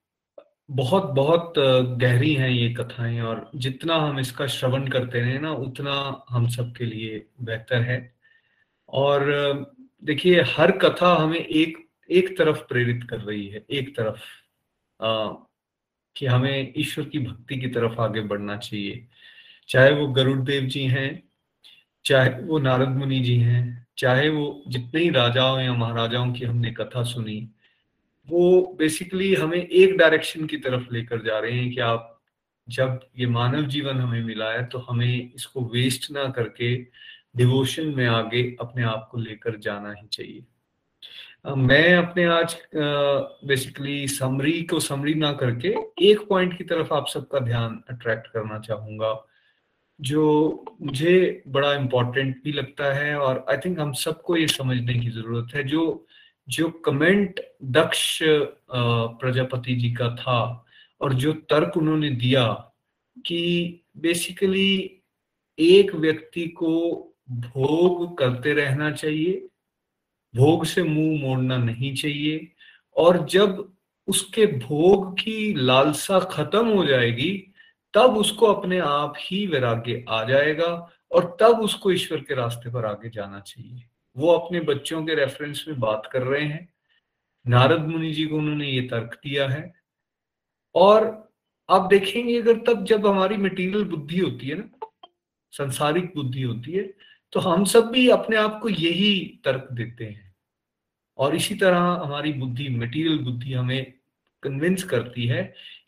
बहुत 0.73 1.05
बहुत 1.11 1.55
गहरी 2.01 2.33
हैं 2.35 2.49
ये 2.51 2.69
कथाएँ 2.75 3.21
और 3.21 3.51
जितना 3.57 3.97
हम 3.97 4.19
इसका 4.21 4.47
श्रवण 4.47 4.87
करते 4.89 5.21
रहे 5.21 5.39
ना 5.39 5.53
उतना 5.53 6.25
हम 6.31 6.49
सबके 6.49 6.85
लिए 6.85 7.25
बेहतर 7.43 7.83
है। 7.83 7.99
और 8.89 9.25
देखिए 10.05 10.43
हर 10.49 10.71
कथा 10.79 11.15
हमें 11.15 11.39
एक 11.39 11.79
एक 12.11 12.37
तरफ़ 12.39 12.59
प्रेरित 12.69 13.05
कर 13.11 13.21
रही 13.21 13.47
है 13.49 13.65
एक 13.71 13.97
तरफ़ 13.97 14.21
आ, 15.01 15.29
कि 16.17 16.27
हमें 16.27 16.73
ईश्वर 16.77 17.05
की 17.05 17.19
भक्ति 17.19 17.57
की 17.57 17.69
तरफ़ 17.69 18.01
आगे 18.01 18.21
बढ़ना 18.21 18.57
चाहिए। 18.57 19.07
चाहे 19.69 19.93
वो 19.93 20.09
गरुड़ 20.09 20.39
देव 20.41 20.65
जी 20.67 20.85
हैं 20.87 21.23
चाहे 22.05 22.31
वो 22.43 22.59
नारद 22.59 22.89
मुनि 22.89 23.21
जी 23.21 23.37
हैं 23.37 23.87
चाहे 23.99 24.29
वो 24.29 24.65
जितने 24.69 25.01
ही 25.01 25.11
राजाओं 25.11 25.61
या 25.61 25.73
महाराजाओं 25.75 26.33
की 26.33 26.45
हमने 26.45 26.71
कथा 26.73 27.03
सुनी 27.05 27.41
वो 28.29 28.75
बेसिकली 28.79 29.35
हमें 29.35 29.59
एक 29.59 29.97
डायरेक्शन 29.99 30.47
की 30.47 30.57
तरफ़ 30.57 30.93
लेकर 30.93 31.23
जा 31.23 31.39
रहे 31.39 31.53
हैं 31.53 31.71
कि 31.73 31.81
आप 31.81 32.09
जब 32.69 33.01
ये 33.19 33.27
मानव 33.27 33.67
जीवन 33.67 33.97
हमें 33.97 34.23
मिला 34.25 34.51
है 34.53 34.65
तो 34.65 34.79
हमें 34.81 35.33
इसको 35.35 35.65
वेस्ट 35.65 36.11
ना 36.11 36.27
करके 36.31 36.75
डिवोशन 37.37 37.87
में 37.87 38.07
आगे 38.07 38.43
अपने 38.61 38.83
आप 38.85 39.09
को 39.13 39.19
लेकर 39.19 39.57
जाना 39.59 39.93
ही 39.93 40.07
चाहिए। 40.07 40.45
मैं 41.47 41.95
अपने 41.97 42.25
आज 42.25 42.57
बेसिकली 42.75 44.07
समरी 44.09 44.63
को 44.63 44.81
समरी 44.81 45.15
ना 45.15 45.33
करके 45.33 45.75
एक 46.03 46.21
पॉइंट 46.29 46.57
की 46.59 46.65
तरफ़ 46.65 46.93
आप 46.95 47.07
सबका 47.09 47.39
ध्यान 47.41 47.83
अट्रैक्ट 47.91 48.27
करना 48.27 48.59
चाहूँगा, 48.59 49.27
जो 50.01 50.65
मुझे 50.83 51.43
बड़ा 51.49 51.73
इम्पोर्टेंट 51.75 52.43
भी 52.45 52.53
लगता 52.53 52.93
है 52.95 53.17
और 53.19 53.45
आई 53.51 53.57
थिंक 53.57 53.81
हम 53.81 53.93
सबको 53.93 54.37
ये 54.37 54.47
समझने 54.49 54.95
की 54.95 55.11
ज़रूरत 55.11 55.55
है, 55.55 55.65
जो 55.65 56.07
जो 56.49 56.69
कमेंट 56.85 57.41
दक्ष 57.63 58.19
प्रजापति 58.73 59.75
जी 59.75 59.93
का 59.93 60.15
था 60.17 60.67
और 61.01 61.15
जो 61.15 61.33
तर्क 61.51 61.77
उन्होंने 61.77 62.11
दिया 62.11 62.47
कि 63.17 63.81
बेसिकली 63.97 65.01
एक 65.59 65.95
व्यक्ति 65.95 66.47
को 66.49 66.71
भोग 67.31 68.17
करते 68.19 68.53
रहना 68.55 68.91
चाहिए, 68.93 69.49
भोग 70.35 70.65
से 70.65 70.83
मुँह 70.83 71.21
मोड़ना 71.23 71.57
नहीं 71.57 71.95
चाहिए 71.95 72.49
और 72.97 73.25
जब 73.27 73.69
उसके 74.09 74.47
भोग 74.47 75.13
की 75.15 75.55
लालसा 75.55 76.19
खत्म 76.21 76.67
हो 76.69 76.85
जाएगी, 76.85 77.31
तब 77.95 78.17
उसको 78.17 78.47
अपने 78.47 78.79
आप 78.79 79.15
ही 79.19 79.47
वैराग्य 79.47 80.05
आ 80.09 80.23
जाएगा 80.25 80.67
और 81.13 81.37
तब 81.41 81.61
उसको 81.61 81.93
ईश्वर 81.93 82.21
के 82.21 82.35
रास्ते 82.35 82.71
पर 82.71 82.85
आगे 82.87 83.11
जाना 83.11 83.41
चाहिए। 83.41 83.85
वो 84.17 84.33
अपने 84.33 84.61
बच्चों 84.63 85.05
के 85.07 85.15
रेफरेंस 85.15 85.65
में 85.69 85.79
बात 85.81 86.09
कर 86.13 86.23
रहे 86.23 86.45
हैं। 86.45 86.69
नारद 87.47 87.87
मुनि 87.87 88.13
जी 88.13 88.25
को 88.27 88.37
उन्होंने 88.37 88.69
ये 88.69 88.81
तर्क 88.89 89.19
दिया 89.25 89.49
है। 89.49 89.73
और 90.75 91.07
आप 91.69 91.89
देखेंगे 91.91 92.41
अगर 92.41 92.59
तब 92.67 92.85
जब 92.85 93.07
हमारी 93.07 93.37
मटेरियल 93.37 93.85
बुद्धि 93.85 94.19
होती 94.19 94.49
है 94.49 94.59
ना, 94.59 94.69
संसारिक 95.53 96.13
बुद्धि 96.15 96.43
होती 96.43 96.73
है 96.73 96.83
तो 97.33 97.41
हम 97.41 97.65
सब 97.65 97.91
भी 97.91 98.09
अपने 98.11 98.37
आप 98.37 98.59
को 98.63 98.69
यही 98.69 99.41
तर्क 99.45 99.69
देते 99.73 100.05
हैं। 100.05 100.35
और 101.19 101.35
इसी 101.37 101.55
तरह 101.55 101.79
हमारी 101.79 102.33
बुद्धि 102.33 102.69
मटेरियल 102.71 103.19
बुद्धि 103.19 103.53
हमें 103.53 103.93
कन्विंस 104.43 104.83
करती 104.85 105.27
है 105.27 105.43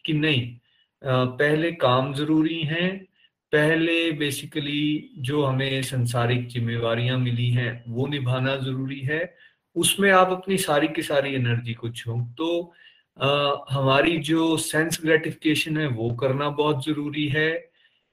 कि 0.05 0.13
नहीं 0.13 0.59
पहले 1.03 1.73
काम 1.73 2.13
ज़रूरी 2.15 2.61
हैं 2.63 3.07
पहले 3.55 4.11
बेसिकली 4.13 5.11
जो 5.19 5.43
हमें 5.43 5.83
संसारिक 5.83 6.47
जिम्मेवारियाँ 6.49 7.19
मिली 7.19 7.49
हैं 7.51 7.85
वो 7.89 8.07
निभाना 8.07 8.57
ज़रूरी 8.57 9.01
है। 9.01 9.35
उसमें 9.77 10.11
आप 10.13 10.31
अपनी 10.33 10.57
सारी 10.59 10.89
की 10.89 11.03
सारी 11.03 11.35
एनर्जी 11.35 11.75
को 11.75 11.89
झोंक 11.89 12.35
तो 12.39 12.73
आ, 13.17 13.29
हमारी 13.71 14.17
जो 14.19 14.57
सेंस 14.57 14.99
ग्रेटिफिकेशन 15.03 15.77
है 15.77 15.87
वो 15.89 16.11
करना 16.17 16.49
बहुत 16.51 16.85
ज़रूरी 16.87 17.27
है। 17.29 17.51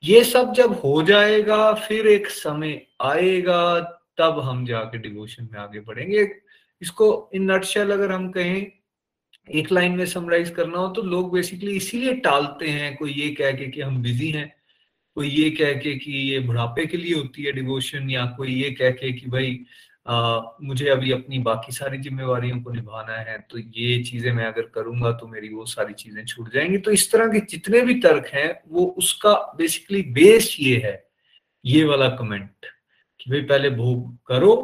ये 0.03 0.23
सब 0.23 0.53
जब 0.53 0.73
हो 0.83 1.01
जाएगा 1.03 1.73
फिर 1.79 2.07
एक 2.07 2.27
समय 2.29 2.79
आएगा 3.01 3.79
तब 4.17 4.39
हम 4.39 4.65
जाके 4.65 4.97
डिवोशन 4.97 5.47
में 5.53 5.59
आगे 5.59 5.79
बढ़ेंगे। 5.79 6.27
इसको 6.81 7.29
इन 7.33 7.51
नटशेल 7.51 7.91
अगर 7.91 8.11
हम 8.11 8.29
कहें 8.31 8.65
एक 9.47 9.71
लाइन 9.71 9.91
में 9.91 10.05
समराइज 10.05 10.49
करना 10.49 10.77
हो 10.77 10.87
तो 10.87 11.01
लोग 11.01 11.33
बेसिकली 11.33 11.75
इसीलिए 11.75 12.13
टालते 12.21 12.67
हैं 12.69 12.95
कोई 12.97 13.13
ये 13.13 13.29
कह 13.35 13.51
के 13.51 13.67
कि 13.67 13.81
हम 13.81 14.01
बिज़ी 14.01 14.31
हैं। 14.31 14.51
कोई 15.15 15.27
ये 15.27 15.49
कह 15.49 15.73
के 15.73 15.93
कि 15.95 16.11
ये 16.11 16.39
बुढ़ापे 16.39 16.85
के 16.85 16.97
लिए 16.97 17.13
होती 17.15 17.43
है 17.43 17.51
डिवोशन 17.51 18.09
या 18.09 18.25
कोई 18.37 18.53
ये 18.53 18.71
कह 18.71 18.91
के 18.91 19.11
कि 19.11 19.29
भाई 19.29 19.59
आ, 20.07 20.41
मुझे 20.63 20.87
अभी 20.89 21.11
अपनी 21.11 21.39
बाकी 21.39 21.71
सारी 21.71 21.97
जिम्मेवारियों 21.97 22.61
को 22.61 22.71
निभाना 22.71 23.17
है 23.17 23.37
तो 23.51 23.57
ये 23.57 24.03
चीज़ें 24.03 24.31
मैं 24.33 24.45
अगर 24.45 24.61
करूँगा 24.75 25.11
तो 25.11 25.27
मेरी 25.27 25.49
वो 25.49 25.65
सारी 25.65 25.93
चीज़ें 25.93 26.25
छूट 26.25 26.53
जाएँगी। 26.53 26.77
तो 26.77 26.91
इस 26.91 27.11
तरह 27.11 27.27
के 27.27 27.39
जितने 27.39 27.81
भी 27.81 27.95
तर्क 27.95 28.27
हैं 28.33 28.61
वो 28.67 28.85
उसका 28.97 29.33
बेसिकली 29.57 30.01
बेस 30.11 30.55
ये 30.59 30.77
है 30.77 30.95
ये 31.65 31.83
वाला 31.83 32.09
कमेंट 32.09 32.65
कि 33.19 33.31
भाई 33.31 33.41
पहले 33.41 33.69
भोग 33.69 34.17
करो 34.27 34.55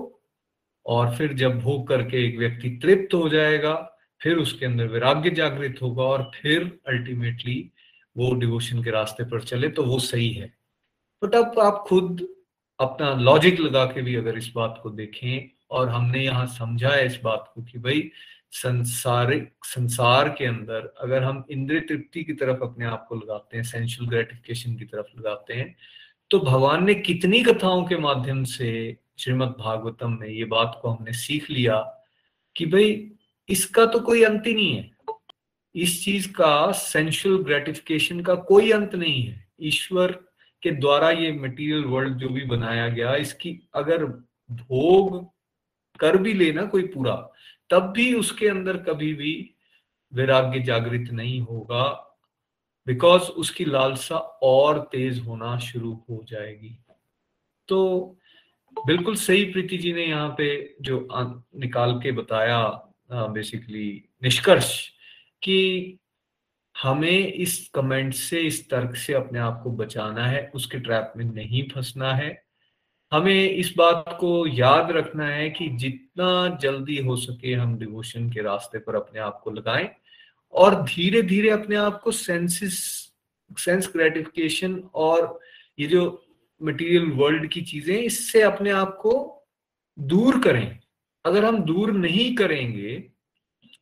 और 0.85 1.15
फिर 1.15 1.33
जब 1.33 1.59
भोग 1.59 1.87
करके 1.87 2.25
एक 2.25 2.37
व्यक्ति 2.37 2.69
तृप्त 2.69 3.13
हो 3.13 3.29
जाएगा 3.29 3.73
फिर 4.21 4.37
उसके 4.37 4.65
अंदर 4.65 4.87
वैराग्य 4.87 5.29
जागृत 5.29 5.79
होगा 5.81 6.03
और 6.03 6.31
फिर 6.35 6.79
अल्टीमेटली 6.87 7.71
वो 8.17 8.33
डिवोशन 8.35 8.83
के 8.83 8.91
रास्ते 8.91 9.23
पर 9.23 9.41
चले 9.43 9.69
तो 9.69 9.83
वो 9.83 9.99
सही 9.99 10.29
है। 10.31 10.53
बट 11.21 11.35
अब 11.35 11.59
आप 11.59 11.83
खुद 11.87 12.27
अपना 12.79 13.13
लॉजिक 13.15 13.59
लगा 13.59 13.85
के 13.85 14.01
भी 14.01 14.15
अगर 14.15 14.37
इस 14.37 14.51
बात 14.55 14.79
को 14.83 14.89
देखें, 14.89 15.49
और 15.71 15.89
हमने 15.89 16.23
यहाँ 16.23 16.45
समझा 16.47 16.89
है 16.89 17.05
इस 17.05 17.19
बात 17.23 17.51
को 17.55 17.61
कि 17.63 17.79
भाई, 17.79 18.09
संसारिक, 18.53 19.49
संसार 19.65 20.29
के 20.29 20.45
अंदर 20.45 20.93
अगर 21.01 21.23
हम 21.23 21.43
इंद्रिय 21.51 21.79
तृप्ति 21.79 22.23
की 22.23 22.33
तरफ़ 22.33 22.63
अपने 22.63 22.85
आप 22.85 23.05
को 23.09 23.15
लगाते 23.15 23.57
हैं 23.57 23.63
सेंशुअल 23.63 24.09
ग्रेटिफिकेशन 24.09 24.75
की 24.75 24.85
तरफ़ 24.85 25.17
लगाते 25.19 25.53
हैं 25.53 25.75
तो 26.31 26.39
भगवान 26.39 26.85
ने 26.85 26.95
कितनी 26.95 27.43
कथाओं 27.43 27.83
के 27.85 27.97
माध्यम 27.97 28.43
से 28.43 28.97
श्रीमद 29.19 29.55
भागवतम 29.59 30.17
में 30.21 30.27
ये 30.27 30.45
बात 30.45 30.79
को 30.81 30.89
हमने 30.89 31.13
सीख 31.13 31.49
लिया 31.51 31.79
कि 32.55 32.65
भाई, 32.65 33.11
इसका 33.49 33.85
तो 33.85 33.99
कोई 33.99 34.23
अंत 34.23 34.47
ही 34.47 34.53
नहीं 34.53 34.75
है। 34.75 34.89
इस 35.77 36.03
चीज़ 36.03 36.31
का 36.33 36.71
सेंशुअल 36.73 37.43
ग्रेटिफिकेशन 37.43 38.21
का 38.21 38.35
कोई 38.45 38.71
अंत 38.71 38.95
नहीं 38.95 39.23
है। 39.23 39.45
ईश्वर 39.61 40.11
के 40.63 40.71
द्वारा 40.71 41.09
ये 41.11 41.31
मटेरियल 41.33 41.83
वर्ल्ड 41.85 42.17
जो 42.17 42.29
भी 42.29 42.45
बनाया 42.45 42.87
गया, 42.89 43.15
इसकी 43.15 43.59
अगर 43.75 44.05
भोग 44.05 45.25
कर 45.99 46.17
भी 46.17 46.33
लेना 46.33 46.65
कोई 46.65 46.87
पूरा, 46.87 47.15
तब 47.69 47.91
भी 47.95 48.13
उसके 48.13 48.47
अंदर 48.47 48.77
कभी 48.83 49.13
भी 49.13 49.33
वैराग्य 50.13 50.59
जागृत 50.63 51.09
नहीं 51.13 51.39
होगा 51.41 51.85
बिकॉज़ 52.87 53.23
उसकी 53.33 53.65
लालसा 53.65 54.17
और 54.43 54.79
तेज 54.91 55.19
होना 55.19 55.57
शुरू 55.59 55.93
हो 56.09 56.23
जाएगी। 56.29 56.77
तो 57.69 58.17
बिल्कुल 58.77 59.15
सही 59.17 59.43
प्रीति 59.45 59.77
जी 59.77 59.93
ने 59.93 60.05
यहाँ 60.05 60.29
पे 60.37 60.75
जो 60.81 61.07
निकाल 61.11 61.93
के 61.99 62.11
बताया 62.11 62.59
बेसिकली 63.11 63.89
निष्कर्ष 64.23 64.69
कि 65.47 65.99
हमें 66.75 67.33
इस 67.33 67.71
कमेंट 67.73 68.13
से, 68.13 68.41
इस 68.41 68.69
तर्क 68.69 68.95
से 68.95 69.13
अपने 69.13 69.39
आप 69.39 69.61
को 69.63 69.71
बचाना 69.71 70.25
है, 70.27 70.51
उसके 70.55 70.79
ट्रैप 70.79 71.13
में 71.17 71.25
नहीं 71.25 71.63
फंसना 71.69 72.13
है। 72.13 72.43
हमें 73.11 73.49
इस 73.49 73.73
बात 73.77 74.17
को 74.19 74.47
याद 74.47 74.91
रखना 74.91 75.27
है 75.27 75.49
कि 75.49 75.69
जितना 75.69 76.59
जल्दी 76.61 76.97
हो 76.97 77.15
सके 77.15 77.53
हम 77.53 77.77
डिवोशन 77.77 78.29
के 78.29 78.41
रास्ते 78.41 78.79
पर 78.79 78.95
अपने 78.95 79.19
आप 79.19 79.41
को 79.43 79.51
लगाएँ 79.51 79.89
और 80.53 80.83
धीरे 80.83 81.21
धीरे 81.21 81.49
अपने 81.49 81.75
आप 81.75 82.01
को 82.01 82.11
सेंसिस, 82.11 82.79
सेंस 83.57 83.89
ग्रेटिफिकेशन 83.93 84.79
और 84.95 85.39
ये 85.79 85.87
जो 85.87 86.25
मटेरियल 86.63 87.11
वर्ल्ड 87.11 87.47
की 87.47 87.61
चीज़ें, 87.61 87.97
इससे 87.97 88.41
अपने 88.41 88.69
आप 88.69 88.97
को 89.01 89.13
दूर 89.99 90.41
करें। 90.41 90.79
अगर 91.25 91.45
हम 91.45 91.59
दूर 91.59 91.91
नहीं 91.91 92.35
करेंगे 92.35 93.16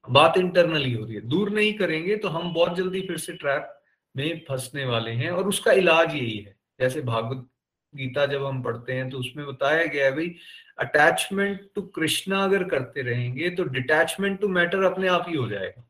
बात 0.07 0.37
इंटरनली 0.37 0.93
हो 0.93 1.05
रही 1.05 1.15
है। 1.15 1.21
दूर 1.21 1.49
नहीं 1.49 1.73
करेंगे 1.73 2.15
तो 2.15 2.27
हम 2.29 2.53
बहुत 2.53 2.75
जल्दी 2.77 3.01
फिर 3.01 3.17
से 3.17 3.33
ट्रैप 3.33 3.71
में 4.15 4.41
फंसने 4.49 4.85
वाले 4.85 5.11
हैं 5.13 5.29
और 5.31 5.47
उसका 5.47 5.71
इलाज 5.73 6.15
यही 6.15 6.37
है। 6.37 6.55
जैसे 6.79 7.01
भागवत 7.01 7.47
गीता 7.93 8.25
जब 8.25 8.43
हम 8.45 8.61
पढ़ते 8.63 8.93
हैं 8.93 9.09
तो 9.09 9.17
उसमें 9.17 9.45
बताया 9.45 9.85
गया 9.85 10.05
है 10.05 10.11
भाई 10.11 10.35
अटैचमेंट 10.79 11.59
टू 11.75 11.81
कृष्णा 11.81 12.43
अगर 12.43 12.63
करते 12.63 13.01
रहेंगे 13.01 13.49
तो 13.49 13.63
डिटैचमेंट 13.63 14.39
टू 14.41 14.47
मैटर 14.49 14.83
अपने 14.83 15.07
आप 15.07 15.25
ही 15.29 15.35
हो 15.35 15.47
जाएगा। 15.49 15.83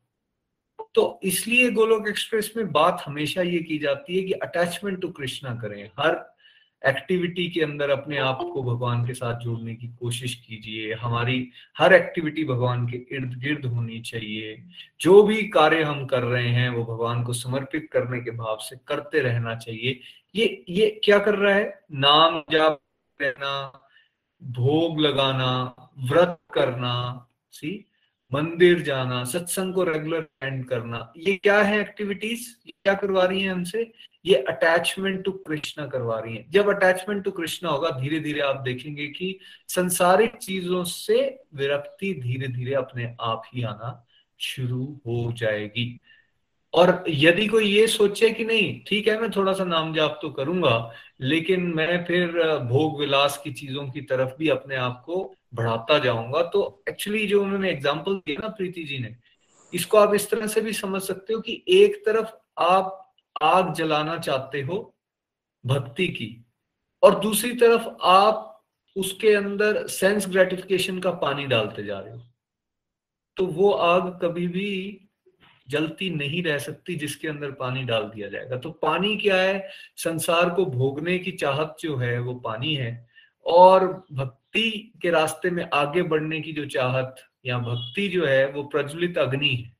तो 0.94 1.20
इसलिए 1.22 1.70
गोलोक 1.70 2.08
एक्सप्रेस 2.08 2.52
में 2.56 2.70
बात 2.72 3.02
हमेशा 3.06 3.42
ये 3.42 3.58
की 3.58 3.78
जाती 3.78 4.16
है 4.16 4.22
कि 4.22 4.32
अटैचमेंट 4.32 5.00
टू 5.00 5.08
कृष्णा 5.08 5.54
करें। 5.54 5.84
हर 5.98 6.14
एक्टिविटी 6.86 7.48
के 7.48 7.60
अंदर 7.60 7.90
अपने 7.90 8.18
आप 8.18 8.38
को 8.54 8.62
भगवान 8.62 9.06
के 9.06 9.14
साथ 9.14 9.40
जोड़ने 9.40 9.74
की 9.74 9.88
कोशिश 9.88 10.34
कीजिए। 10.34 10.94
हमारी 10.94 11.50
हर 11.78 11.92
एक्टिविटी 11.92 12.44
भगवान 12.44 12.88
के 12.88 12.96
इर्द 12.96 13.38
गिर्द 13.38 13.66
होनी 13.66 14.00
चाहिए। 14.00 14.64
जो 15.00 15.22
भी 15.22 15.42
कार्य 15.48 15.82
हम 15.82 16.06
कर 16.06 16.22
रहे 16.22 16.48
हैं, 16.48 16.70
वो 16.70 16.84
भगवान 16.84 17.22
को 17.22 17.32
समर्पित 17.32 17.88
करने 17.92 18.20
के 18.20 18.30
भाव 18.30 18.58
से 18.60 18.76
करते 18.86 19.20
रहना 19.20 19.54
चाहिए। 19.54 20.00
ये 20.34 20.64
ये 20.68 21.00
क्या 21.04 21.18
कर 21.18 21.34
रहा 21.34 21.54
है? 21.54 21.84
नाम 21.92 22.42
जाप 22.52 22.80
रहना 23.20 23.82
भोग 24.44 25.00
लगाना, 25.00 25.74
व्रत 25.98 26.38
करना, 26.52 27.26
सी? 27.50 27.86
मंदिर 28.30 28.80
जाना, 28.82 29.22
सत्संग 29.24 29.74
को 29.74 29.84
रेगुलर 29.84 30.20
अटेंड 30.20 30.64
करना, 30.64 31.12
ये 31.16 31.34
क्या 31.36 31.60
है 31.62 31.80
एक्टिविटीज़ 31.80 32.48
क्या 32.66 32.94
करवा 32.94 33.24
रही 33.24 33.42
है 33.42 33.52
हमसे? 33.52 33.90
ये 34.24 34.34
अटैचमेंट 34.42 35.22
टू 35.24 35.32
कृष्णा 35.46 35.86
करवा 35.86 36.18
रही 36.20 36.36
है। 36.36 36.44
जब 36.50 36.68
अटैचमेंट 36.68 37.22
टू 37.24 37.30
कृष्णा 37.30 37.70
होगा 37.70 37.90
धीरे 37.90 38.20
धीरे 38.20 38.40
आप 38.40 38.60
देखेंगे 38.60 39.06
कि 39.06 39.38
संसारिक 39.68 40.36
चीज़ों 40.36 40.82
से 40.84 41.18
विरक्ति 41.54 42.12
धीरे 42.14 42.48
धीरे 42.48 42.74
अपने 42.74 43.14
आप 43.20 43.42
ही 43.54 43.62
आना 43.62 44.04
शुरू 44.40 44.84
हो 45.06 45.32
जाएगी। 45.32 46.00
और 46.74 47.04
यदि 47.08 47.46
कोई 47.46 47.66
ये 47.66 47.86
सोचे 47.86 48.30
कि 48.30 48.44
नहीं, 48.44 48.80
ठीक 48.86 49.08
है, 49.08 49.20
मैं 49.20 49.30
थोड़ा 49.30 49.52
सा 49.52 49.64
नाम 49.64 49.94
जाप 49.94 50.18
तो 50.22 50.30
करूँगा, 50.30 50.92
लेकिन 51.20 51.66
मैं 51.66 52.04
फिर 52.04 52.30
भोग 52.68 52.98
विलास 53.00 53.40
की 53.44 53.52
चीज़ों 53.52 53.88
की 53.90 54.00
तरफ़ 54.00 54.36
भी 54.38 54.48
अपने 54.48 54.76
आप 54.76 55.02
को 55.06 55.34
बढ़ाता 55.56 55.98
जाऊँगा 55.98 56.42
तो 56.42 56.82
एक्चुअली 56.88 57.26
जो 57.26 57.42
उन्होंने 57.42 57.70
एग्ज़ाम्पल 57.70 58.16
दिया 58.16 58.40
ना 58.42 58.48
प्रीति 58.48 58.84
जी 58.84 58.98
ने, 58.98 59.14
इसको 59.72 59.98
आप 59.98 60.14
इस 60.14 60.30
तरह 60.30 60.46
से 60.46 60.60
भी 60.60 60.72
समझ 60.72 61.02
सकते 61.02 61.34
हो 61.34 61.40
कि 61.40 61.62
एक 61.68 62.02
तरफ़ 62.06 62.30
आप 62.58 63.14
आग 63.42 63.72
जलाना 63.74 64.16
चाहते 64.18 64.60
हो 64.62 64.94
भक्ति 65.64 66.08
की 66.08 66.46
और 67.02 67.18
दूसरी 67.20 67.52
तरफ़ 67.52 67.88
आप 68.02 68.52
उसके 68.96 69.34
अंदर 69.34 69.86
सेंस 69.86 70.28
ग्रेटिफिकेशन 70.28 70.98
का 70.98 71.10
पानी 71.10 71.46
डालते 71.46 71.84
जा 71.84 71.98
रहे 71.98 72.12
हो। 72.12 72.20
तो 73.36 73.46
वो 73.46 73.70
आग 73.70 74.18
कभी 74.22 74.46
भी 74.48 75.00
जलती 75.68 76.08
नहीं 76.10 76.42
रह 76.42 76.58
सकती 76.58 76.94
जिसके 76.94 77.28
अंदर 77.28 77.50
पानी 77.50 77.82
डाल 77.84 78.04
दिया 78.04 78.28
जाएगा। 78.28 78.56
तो 78.56 78.70
पानी 78.72 79.16
क्या 79.16 79.36
है? 79.36 79.68
संसार 79.96 80.50
को 80.50 80.64
भोगने 80.66 81.18
की 81.18 81.32
चाहत 81.32 81.76
जो 81.80 81.96
है, 81.96 82.18
वो 82.18 82.34
पानी 82.34 82.74
है। 82.74 83.05
और 83.46 84.06
भक्ति 84.12 84.92
के 85.02 85.10
रास्ते 85.10 85.50
में 85.50 85.68
आगे 85.74 86.02
बढ़ने 86.02 86.40
की 86.40 86.52
जो 86.52 86.66
चाहत 86.66 87.16
या 87.46 87.58
भक्ति 87.58 88.08
जो 88.08 88.26
है, 88.26 88.50
वो 88.50 88.62
प्रज्वलित 88.62 89.18
अग्नि 89.18 89.48
है। 89.48 89.76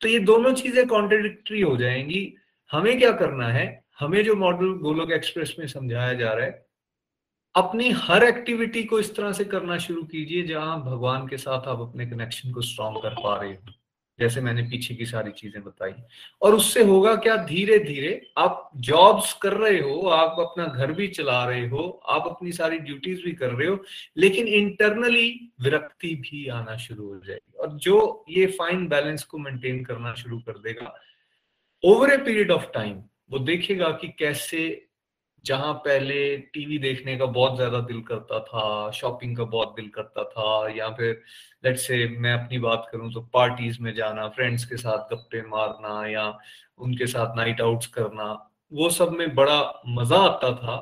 तो 0.00 0.08
ये 0.08 0.18
दोनों 0.18 0.54
चीज़ें 0.54 0.86
कॉन्ट्रेडिक्टरी 0.86 1.60
हो 1.60 1.76
जाएँगी। 1.76 2.34
हमें 2.72 2.98
क्या 2.98 3.12
करना 3.12 3.48
है? 3.48 3.84
हमें 3.98 4.24
जो 4.24 4.34
मॉडल 4.36 4.72
गोलोक 4.72 5.10
एक्सप्रेस 5.10 5.56
में 5.58 5.66
समझाया 5.66 6.14
जा 6.14 6.32
रहा 6.32 6.46
है, 6.46 6.66
अपनी 7.54 7.90
हर 7.90 8.24
एक्टिविटी 8.24 8.84
को 8.84 9.00
इस 9.00 9.16
तरह 9.16 9.32
से 9.32 9.44
करना 9.44 9.78
शुरू 9.78 10.02
कीजिए 10.02 10.42
जहाँ 10.42 10.84
भगवान 10.84 11.28
के 11.28 11.36
साथ 11.36 11.68
आप 11.68 11.80
अपने 11.80 12.06
कनेक्शन 12.06 12.52
को 12.52 12.60
स्ट्रॉन्ग 12.60 13.02
कर 13.02 13.14
पा 13.14 13.40
रहे 13.40 13.50
हो। 13.50 13.72
जैसे 14.20 14.40
मैंने 14.40 14.62
पीछे 14.62 14.94
की 14.94 15.06
सारी 15.06 15.30
चीज़ें 15.30 15.64
बताई। 15.64 15.92
और 16.42 16.54
उससे 16.54 16.82
होगा 16.82 17.14
क्या? 17.14 17.36
धीरे 17.36 17.78
धीरे 17.78 18.30
आप 18.38 18.70
जॉब्स 18.76 19.32
कर 19.32 19.52
रहे 19.52 19.78
हो, 19.78 20.00
आप 20.00 20.36
अपना 20.38 20.66
घर 20.66 20.92
भी 20.92 21.08
चला 21.08 21.44
रहे 21.44 21.68
हो, 21.68 22.02
आप 22.08 22.26
अपनी 22.26 22.52
सारी 22.52 22.78
ड्यूटीज़ 22.78 23.22
भी 23.22 23.32
कर 23.32 23.50
रहे 23.50 23.68
हो, 23.68 23.84
लेकिन 24.16 24.48
इंटरनली 24.48 25.52
विरक्ति 25.60 26.14
भी 26.14 26.46
आना 26.48 26.76
शुरू 26.76 27.08
हो 27.08 27.20
जाएगी। 27.26 27.52
और 27.58 27.72
जो 27.72 28.24
ये 28.28 28.46
फाइन 28.46 28.88
बैलेंस 28.88 29.24
को 29.24 29.38
मेंटेन 29.38 29.84
करना 29.84 30.14
शुरू 30.14 30.38
कर 30.38 30.58
देगा 30.58 30.94
over 31.84 32.12
a 32.12 32.16
period 32.16 32.50
of 32.50 32.66
time 32.74 33.02
वो 33.30 33.38
देखेगा 33.38 33.88
कि 33.88 34.08
कैसे 34.08 34.87
जहाँ 35.44 35.72
पहले 35.74 36.36
टीवी 36.54 36.78
देखने 36.78 37.16
का 37.18 37.26
बहुत 37.26 37.56
ज़्यादा 37.56 37.80
दिल 37.80 38.00
करता 38.02 38.40
था 38.40 38.90
शॉपिंग 38.92 39.36
का 39.36 39.44
बहुत 39.46 39.74
दिल 39.76 39.88
करता 39.88 40.24
था 40.24 40.68
या 40.76 40.88
फिर 40.90 41.22
लेट्स 41.64 41.86
से 41.86 42.06
मैं 42.18 42.32
अपनी 42.34 42.58
बात 42.58 42.88
करूँ 42.92 43.12
तो 43.12 43.20
पार्टीज़ 43.34 43.80
में 43.82 43.94
जाना 43.94 44.28
फ्रेंड्स 44.30 44.64
के 44.64 44.76
साथ 44.76 45.14
गप्पे 45.14 45.42
मारना 45.48 46.06
या 46.08 46.26
उनके 46.78 47.06
साथ 47.06 47.36
नाइट 47.36 47.60
आउट्स 47.60 47.86
करना 47.88 48.32
वो 48.72 48.90
सब 48.90 49.12
में 49.12 49.34
बड़ा 49.34 49.60
मज़ा 49.88 50.16
आता 50.18 50.52
था। 50.56 50.76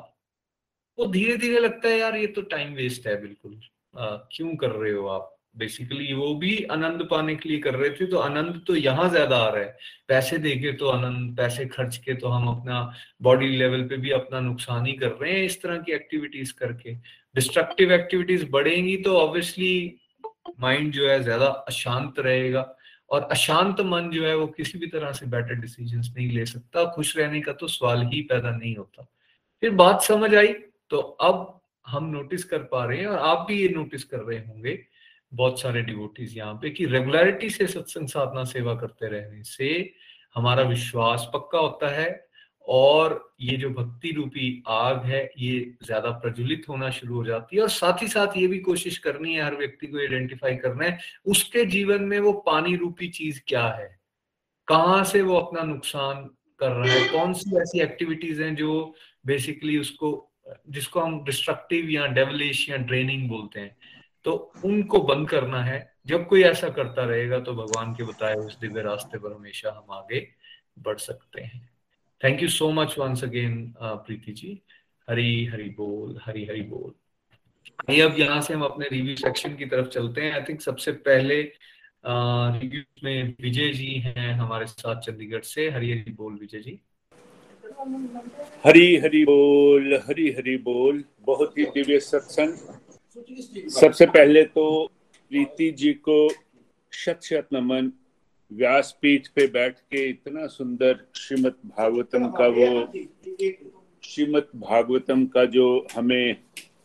वो 0.97 1.05
धीरे 1.07 1.37
धीरे 1.37 1.59
लगता 1.59 1.89
है 1.89 1.97
यार 1.99 2.15
ये 2.17 2.27
तो 2.27 2.41
टाइम 2.47 2.73
वेस्ट 2.75 3.07
है 3.07 3.21
बिल्कुल। 3.21 3.59
आ, 3.95 4.15
क्यों 4.33 4.55
कर 4.57 4.71
रहे 4.71 4.91
हो 4.93 5.07
आप? 5.07 5.36
बेसिकली 5.57 6.13
वो 6.13 6.33
भी 6.35 6.55
आनंद 6.71 7.07
पाने 7.11 7.35
के 7.35 7.49
लिए 7.49 7.59
कर 7.59 7.75
रहे 7.75 7.89
थे 7.91 8.05
तो 8.07 8.17
आनंद 8.19 8.61
तो 8.67 8.75
यहाँ 8.75 9.09
ज़्यादा 9.09 9.37
आ 9.37 9.49
रहा 9.49 9.63
है। 9.63 9.77
पैसे 10.07 10.37
देके 10.39 10.71
तो 10.73 10.89
आनंद, 10.89 11.35
पैसे 11.37 11.65
खर्च 11.67 11.97
के 11.97 12.13
तो 12.15 12.27
हम 12.29 12.47
अपना 12.49 12.81
बॉडी 13.21 13.47
लेवल 13.49 13.83
पे 13.87 13.97
भी 13.97 14.11
अपना 14.13 14.39
नुकसान 14.41 14.85
ही 14.85 14.93
कर 14.95 15.11
रहे 15.11 15.31
हैं 15.31 15.43
इस 15.45 15.61
तरह 15.61 15.77
की 15.79 15.91
एक्टिविटीज़ 15.93 16.53
करके। 16.59 16.93
डिस्ट्रक्टिव 17.35 17.91
एक्टिविटीज़ 17.93 18.45
बढ़ेंगी 18.51 18.95
तो 18.97 19.17
ऑब्वियसली 19.17 19.99
माइंड 20.61 20.91
जो 20.93 21.09
है 21.09 21.21
ज़्यादा 21.23 21.47
अशांत 21.67 22.19
रहेगा 22.19 22.61
और 23.09 23.27
अशांत 23.31 23.81
मन 23.83 24.09
जो 24.11 24.25
है 24.25 24.35
वो 24.35 24.47
किसी 24.47 24.77
भी 24.79 24.87
तरह 24.87 25.11
से 25.13 25.25
बेटर 25.27 25.55
डिसीज़न 25.55 25.99
नहीं 25.99 26.29
ले 26.31 26.45
सकता, 26.45 26.85
खुश 26.85 27.17
रहने 27.17 27.41
का 27.41 27.53
तो 27.53 27.67
सवाल 27.69 28.05
ही 28.07 28.21
पैदा 28.23 28.51
नहीं 28.51 28.75
होता। 28.75 29.07
फिर 29.63 29.71
बात 29.75 30.01
समझ 30.03 30.33
आई 30.35 30.53
तो 30.91 30.97
अब 30.97 31.53
हम 31.85 32.05
नोटिस 32.05 32.43
कर 32.43 32.63
पा 32.71 32.83
रहे 32.85 32.99
हैं 32.99 33.07
और 33.07 33.17
आप 33.19 33.45
भी 33.47 33.61
ये 33.61 33.67
नोटिस 33.69 34.03
कर 34.03 34.19
रहे 34.19 34.37
होंगे 34.39 34.73
बहुत 35.33 35.59
सारे 35.61 35.81
डिवोटीज 35.81 36.37
यहाँ 36.37 36.53
पे 36.53 36.69
कि 36.69 36.85
रेगुलरिटी 36.85 37.49
से 37.49 37.67
सत्संग 37.67 38.07
साधना 38.07 38.43
सेवा 38.43 38.75
करते 38.75 39.07
रहने 39.07 39.43
से 39.43 39.93
हमारा 40.35 40.63
विश्वास 40.63 41.29
पक्का 41.33 41.59
होता 41.59 41.89
है 41.95 42.27
और 42.67 43.33
ये 43.41 43.57
जो 43.57 43.69
भक्ति 43.69 44.11
रूपी 44.11 44.63
आग 44.67 45.05
है, 45.05 45.29
ये 45.37 45.77
ज़्यादा 45.83 46.09
प्रज्वलित 46.09 46.63
होना 46.69 46.89
शुरू 46.89 47.15
हो 47.15 47.25
जाती 47.25 47.55
है 47.55 47.61
और 47.61 47.69
साथ 47.69 48.01
ही 48.01 48.07
साथ 48.07 48.37
ये 48.37 48.47
भी 48.47 48.59
कोशिश 48.59 48.97
करनी 48.97 49.33
है, 49.35 49.43
हर 49.43 49.55
व्यक्ति 49.55 49.87
को 49.87 49.99
आइडेंटिफाई 49.99 50.55
करना 50.55 50.85
है, 50.85 50.99
उसके 51.25 51.65
जीवन 51.65 52.03
में 52.03 52.19
वो 52.19 52.33
पानी 52.33 52.75
रूपी 52.75 53.07
चीज़ 53.07 53.41
क्या 53.47 53.67
है? 53.67 53.99
कहाँ 54.67 55.03
से 55.03 55.21
वो 55.21 55.37
अपना 55.37 55.63
नुकसान 55.63 56.23
कर 56.59 56.71
रहा 56.71 56.93
है? 56.93 57.07
कौन 57.09 57.33
सी 57.33 57.57
ऐसी 57.61 57.81
एक्टिविटीज़ 57.81 58.41
हैं 58.43 58.55
जो 58.55 58.95
बेसिकली 59.25 59.77
उसको, 59.77 60.31
जिसको 60.69 60.99
हम 60.99 61.23
डिस्ट्रक्टिव 61.23 61.89
या 61.89 62.05
डेवलिश 62.07 62.69
या 62.69 62.77
ड्रेनिंग 62.77 63.29
बोलते 63.29 63.59
हैं? 63.59 63.77
तो 64.27 64.33
उनको 64.65 64.99
बंद 65.01 65.29
करना 65.29 65.63
है। 65.63 65.79
जब 66.07 66.27
कोई 66.27 66.41
ऐसा 66.43 66.69
करता 66.69 67.03
रहेगा 67.03 67.39
तो 67.39 67.53
भगवान 67.55 67.93
के 67.93 68.03
बताए 68.03 68.35
उस 68.35 68.59
दिव्य 68.59 68.81
रास्ते 68.81 69.17
पर 69.17 69.33
हमेशा 69.33 69.69
हम 69.71 69.93
आगे 69.95 70.19
बढ़ 70.79 70.97
सकते 70.97 71.41
हैं। 71.41 71.69
Thank 72.21 72.41
you 72.43 72.47
so 72.49 72.69
much 72.71 72.95
once 72.99 73.23
again 73.23 73.73
Preeti 73.81 74.31
ji. 74.31 74.59
Hari 75.07 75.45
Hari 75.45 75.69
बोल 75.77 76.19
हरी 76.25 76.45
हरी 76.45 76.61
बोल। 76.61 76.91
आइए 77.89 78.01
अब 78.01 78.19
यहाँ 78.19 78.41
से 78.41 78.53
हम 78.53 78.61
अपने 78.61 78.87
रिव्यू 78.91 79.15
सेक्शन 79.15 79.55
की 79.55 79.65
तरफ़ 79.65 79.87
चलते 79.89 80.21
हैं। 80.21 80.33
आई 80.33 80.41
थिंक 80.49 80.61
सबसे 80.61 80.91
पहले 81.07 81.41
रिव्यू 82.05 82.81
uh, 82.81 83.03
में 83.03 83.33
विजय 83.41 83.69
जी 83.69 83.93
हैं 83.99 84.33
हमारे 84.33 84.65
साथ 84.65 85.01
चंडीगढ़ 85.01 85.41
से। 85.43 85.69
हरी 85.69 85.91
हरी 85.91 86.11
बोल 86.13 86.33
विजय 86.33 86.59
जी। 86.59 86.79
हरी 88.65 88.95
हरी 88.97 89.23
बोल 89.25 89.95
हरी 90.07 90.29
हरी 90.33 90.57
बोल। 90.57 91.03
बहुत 91.21 91.57
ही 91.57 91.65
दिव्य 91.65 91.99
सत्संग। 91.99 92.76
सबसे 93.17 94.05
पहले 94.05 94.43
तो 94.43 94.91
प्रीति 95.31 95.69
जी 95.71 95.93
को 95.93 96.29
शत 96.91 97.19
शत 97.23 97.47
नमन। 97.53 97.91
व्यासपीठ 98.51 99.27
पे 99.27 99.47
बैठ 99.47 99.79
के 99.91 100.09
इतना 100.09 100.47
सुंदर 100.47 100.99
श्रीमद 101.15 101.55
भागवतम 101.65 102.27
का 102.27 102.47
वो 102.47 102.67
श्रीमद 104.03 104.47
भागवतम 104.55 105.25
का 105.25 105.45
जो 105.45 105.87
हमें 105.95 106.35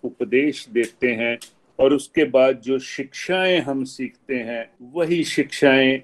उपदेश 0.05 0.67
देते 0.69 1.13
हैं 1.13 1.39
और 1.79 1.93
उसके 1.95 2.25
बाद 2.25 2.61
जो 2.61 2.79
शिक्षाएँ 2.79 3.61
हम 3.61 3.85
सीखते 3.85 4.35
हैं, 4.35 4.71
वही 4.83 5.25
शिक्षाएँ 5.25 6.03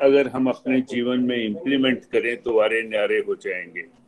अगर 0.00 0.28
हम 0.28 0.46
अपने 0.46 0.80
जीवन 0.80 1.20
में 1.20 1.36
इम्प्लीमेंट 1.44 2.04
करें 2.04 2.36
तो 2.42 2.54
वारे 2.54 2.82
न्यारे 2.82 3.18
हो 3.18 3.34
जाएँगे। 3.34 4.01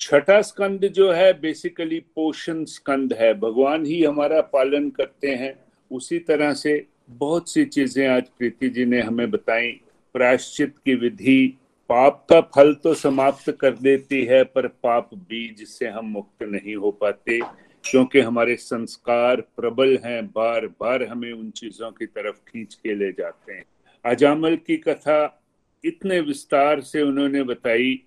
छठा 0.00 0.40
स्कंद 0.42 0.84
जो 0.86 1.10
है 1.12 1.32
बेसिकली 1.40 1.98
पोषण 2.14 2.64
स्कंद 2.64 3.12
है। 3.12 3.32
भगवान 3.34 3.86
ही 3.86 4.02
हमारा 4.04 4.40
पालन 4.40 4.88
करते 4.90 5.30
हैं। 5.30 5.52
उसी 5.90 6.18
तरह 6.18 6.52
से 6.54 6.86
बहुत 7.10 7.50
सी 7.50 7.64
चीज़ें 7.64 8.06
आज 8.08 8.28
प्रीति 8.38 8.68
जी 8.68 8.84
ने 8.84 9.00
हमें 9.00 9.30
बताई। 9.30 9.70
प्रायश्चित 10.14 10.74
की 10.78 10.94
विधि, 10.94 11.58
पाप 11.90 12.26
का 12.30 12.40
फल 12.54 12.72
तो 12.74 12.94
समाप्त 12.94 13.50
कर 13.50 13.70
देती 13.70 14.24
है, 14.24 14.42
पर 14.44 14.66
पाप 14.66 15.10
बीज 15.14 15.66
से 15.68 15.88
हम 15.88 16.06
मुक्त 16.06 16.42
नहीं 16.42 16.76
हो 16.76 16.90
पाते, 16.90 17.40
क्योंकि 17.84 18.20
हमारे 18.20 18.56
संस्कार 18.56 19.40
प्रबल 19.56 19.98
हैं 20.04 20.26
बार 20.26 20.66
बार 20.80 21.02
हमें 21.02 21.32
उन 21.32 21.50
चीज़ों 21.50 21.90
की 21.90 22.06
तरफ़ 22.06 22.36
खींच 22.48 22.74
के 22.74 22.94
ले 22.94 23.12
जाते 23.12 23.52
हैं। 23.52 23.64
अजामल 24.04 24.56
की 24.56 24.76
कथा 24.78 25.42
इतने 25.84 26.20
विस्तार 26.20 26.80
से 26.80 27.02
उन्होंने 27.02 27.42
बताई 27.42 28.02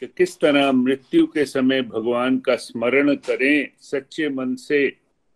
कि 0.00 0.06
किस 0.06 0.36
तरह 0.38 0.70
मृत्यु 0.72 1.26
के 1.26 1.44
समय 1.44 1.82
भगवान 1.82 2.38
का 2.38 2.56
स्मरण 2.56 3.14
करें 3.14 3.68
सच्चे 3.80 4.28
मन 4.28 4.54
से 4.54 4.88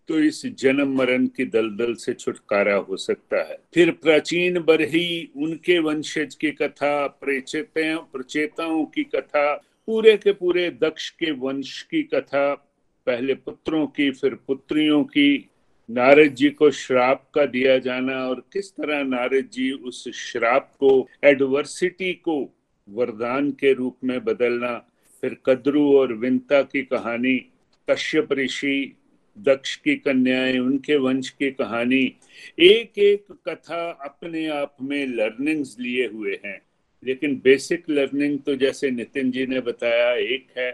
तो 0.08 0.18
इस 0.18 0.46
जन्म 0.58 0.96
मरण 0.98 1.26
की 1.26 1.44
दलदल 1.44 1.94
से 1.94 2.12
छुटकारा 2.12 2.74
हो 2.74 2.96
सकता 2.96 3.42
है। 3.48 3.58
फिर 3.74 3.90
प्राचीन 3.90 4.58
बरही 4.60 5.30
उनके 5.36 5.78
वंशज 5.78 6.34
की 6.34 6.50
कथा 6.50 7.06
प्रचेताओं 7.22 8.84
की 8.84 9.04
कथा, 9.04 9.54
पूरे 9.86 10.16
के 10.16 10.32
पूरे 10.32 10.70
दक्ष 10.70 11.10
के 11.10 11.30
वंश 11.30 11.82
की 11.82 12.02
कथा, 12.02 12.54
पहले 13.06 13.34
पुत्रों 13.34 13.86
की, 13.86 14.10
फिर 14.10 14.34
पुत्रियों 14.34 15.02
की, 15.04 15.48
नारद 15.88 16.34
जी 16.34 16.50
को 16.50 16.70
श्राप 16.70 17.30
का 17.34 17.46
दिया 17.46 17.78
जाना 17.78 18.16
और 18.28 18.40
किस 18.52 18.70
तरह 18.70 19.02
नारद 19.04 19.48
जी 19.52 19.70
उस 19.70 20.08
श्राप 20.14 20.70
को 20.80 21.08
एडवर्सिटी 21.24 22.12
को 22.12 22.59
वरदान 22.90 23.50
के 23.50 23.72
रूप 23.72 23.96
में 24.04 24.24
बदलना, 24.24 24.86
फिर 25.20 25.36
कद्रु 25.46 25.96
और 25.96 26.12
विंता 26.12 26.62
की 26.62 26.82
कहानी, 26.82 27.46
कश्यप 27.90 28.32
ऋषि, 28.32 28.96
दक्ष 29.38 29.76
की 29.76 29.94
कन्याएँ, 29.94 30.58
उनके 30.58 30.96
वंश 30.96 31.28
की 31.28 31.50
कहानी 31.50 32.16
एक 32.58 32.98
एक 32.98 33.24
कथा 33.48 33.90
अपने 33.90 34.46
आप 34.46 34.76
में 34.82 35.06
लर्निंग्स 35.06 35.76
लिए 35.80 36.06
हुए 36.06 36.40
हैं। 36.44 36.62
लेकिन 37.04 37.40
बेसिक 37.44 37.90
लर्निंग 37.90 38.38
तो 38.38 38.54
जैसे 38.54 38.90
नितिन 38.90 39.30
जी 39.30 39.46
ने 39.46 39.60
बताया, 39.60 40.14
एक 40.14 40.48
है, 40.56 40.72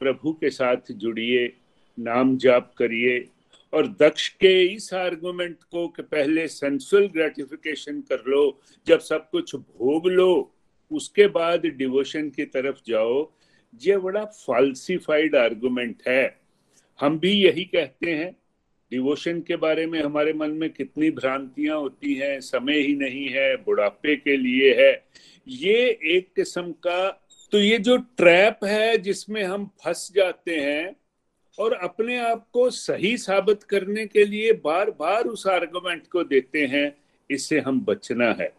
प्रभु 0.00 0.32
के 0.32 0.50
साथ 0.50 0.76
जुड़िए, 0.90 1.52
नाम 1.98 2.36
जाप 2.36 2.74
करिए, 2.78 3.28
और 3.72 3.86
दक्ष 3.86 4.28
के 4.28 4.66
इस 4.66 4.94
आर्गुमेंट 4.94 5.56
को 5.70 5.88
कि 5.88 6.02
पहले 6.02 6.48
सेंसुअल 6.48 7.06
ग्रेटिफिकेशन 7.06 8.00
कर 8.00 8.22
लो, 8.26 8.60
जब 8.86 8.98
सब 8.98 9.30
कुछ 9.30 9.56
भोग 9.56 10.06
लो 10.06 10.53
उसके 10.90 11.26
बाद 11.26 11.66
डिवोशन 11.68 12.28
की 12.30 12.44
तरफ़ 12.44 12.78
जाओ। 12.86 13.30
ये 13.82 13.96
बड़ा 13.98 14.24
फाल्सिफाइड 14.24 15.36
आर्गुमेंट 15.36 16.02
है। 16.08 16.36
हम 17.00 17.18
भी 17.18 17.32
यही 17.32 17.64
कहते 17.64 18.10
हैं, 18.10 18.30
डिवोशन 18.92 19.40
के 19.40 19.56
बारे 19.56 19.86
में 19.86 20.00
हमारे 20.02 20.32
मन 20.32 20.50
में 20.50 20.68
कितनी 20.70 21.10
भ्रांतियाँ 21.10 21.78
होती 21.78 22.14
हैं, 22.14 22.40
समय 22.40 22.78
ही 22.78 22.94
नहीं 22.96 23.28
है, 23.28 23.54
बुढ़ापे 23.56 24.16
के 24.16 24.36
लिए 24.36 24.74
है। 24.74 24.92
ये 25.46 25.76
एक 26.16 26.32
किस्म 26.36 26.72
का 26.72 27.20
तो 27.52 27.58
ये 27.58 27.78
जो 27.78 27.96
ट्रैप 28.16 28.64
है 28.64 28.96
जिसमें 28.98 29.42
हम 29.42 29.66
फंस 29.84 30.10
जाते 30.14 30.56
हैं 30.56 30.94
और 31.58 31.72
अपने 31.74 32.16
आप 32.18 32.46
को 32.52 32.68
सही 32.70 33.16
साबित 33.16 33.62
करने 33.62 34.06
के 34.06 34.24
लिए 34.24 34.52
बार 34.64 34.90
बार 34.90 35.24
उस 35.24 35.46
आर्गुमेंट 35.46 36.06
को 36.06 36.24
देते 36.24 36.64
हैं, 36.66 36.96
इससे 37.30 37.60
हम 37.60 37.80
बचना 37.80 38.30
है। 38.32 38.52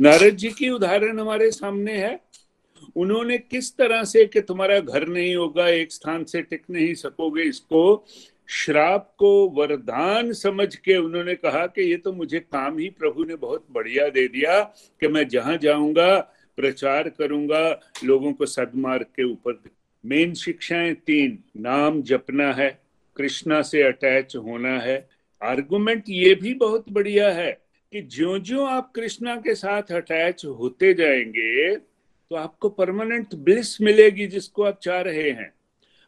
नारद 0.00 0.36
जी 0.36 0.48
की 0.48 0.68
उदाहरण 0.68 1.20
हमारे 1.20 1.50
सामने 1.50 1.92
है। 1.92 2.20
उन्होंने 2.96 3.38
किस 3.38 3.76
तरह 3.76 4.04
से 4.04 4.24
कि 4.26 4.40
तुम्हारा 4.40 4.78
घर 4.78 5.06
नहीं 5.08 5.34
होगा, 5.36 5.68
एक 5.68 5.92
स्थान 5.92 6.24
से 6.24 6.42
टिक 6.42 6.62
नहीं 6.70 6.94
सकोगे, 6.94 7.42
इसको 7.42 8.04
श्राप 8.48 9.14
को 9.18 9.48
वरदान 9.48 10.32
समझ 10.32 10.74
के 10.76 10.96
उन्होंने 10.96 11.34
कहा 11.34 11.66
कि 11.66 11.82
ये 11.82 11.96
तो 11.96 12.12
मुझे 12.12 12.40
काम 12.40 12.78
ही 12.78 12.88
प्रभु 12.90 13.24
ने 13.24 13.36
बहुत 13.36 13.66
बढ़िया 13.70 14.08
दे 14.08 14.26
दिया 14.28 14.60
कि 15.00 15.08
मैं 15.08 15.28
जहाँ 15.28 15.56
जाऊँगा, 15.56 16.18
प्रचार 16.56 17.08
करूँगा, 17.08 17.80
लोगों 18.04 18.32
को 18.32 18.46
सदमार्ग 18.46 19.04
के 19.04 19.24
ऊपर 19.24 19.62
मेन 20.04 20.34
शिक्षाएँ 20.34 20.94
तीन, 20.94 21.38
नाम 21.56 22.02
जपना 22.02 22.52
है, 22.52 22.82
कृष्णा 23.16 23.62
से 23.62 23.82
अटैच 23.82 24.36
होना 24.36 24.78
है। 24.80 25.08
आर्गुमेंट 25.42 26.04
ये 26.08 26.34
भी 26.34 26.54
बहुत 26.54 26.84
बढ़िया 26.90 27.30
है। 27.30 27.61
कि 27.92 28.00
ज्यो 28.02 28.38
जो 28.38 28.64
आप 28.64 28.92
कृष्णा 28.96 29.34
के 29.36 29.54
साथ 29.54 29.90
अटैच 29.92 30.44
होते 30.44 30.92
जाएँगे 30.94 31.74
तो 31.76 32.36
आपको 32.36 32.68
परमानेंट 32.68 33.34
ब्लिस 33.34 33.80
मिलेगी 33.80 34.26
जिसको 34.26 34.62
आप 34.62 34.78
चाह 34.82 35.00
रहे 35.00 35.30
हैं। 35.30 35.52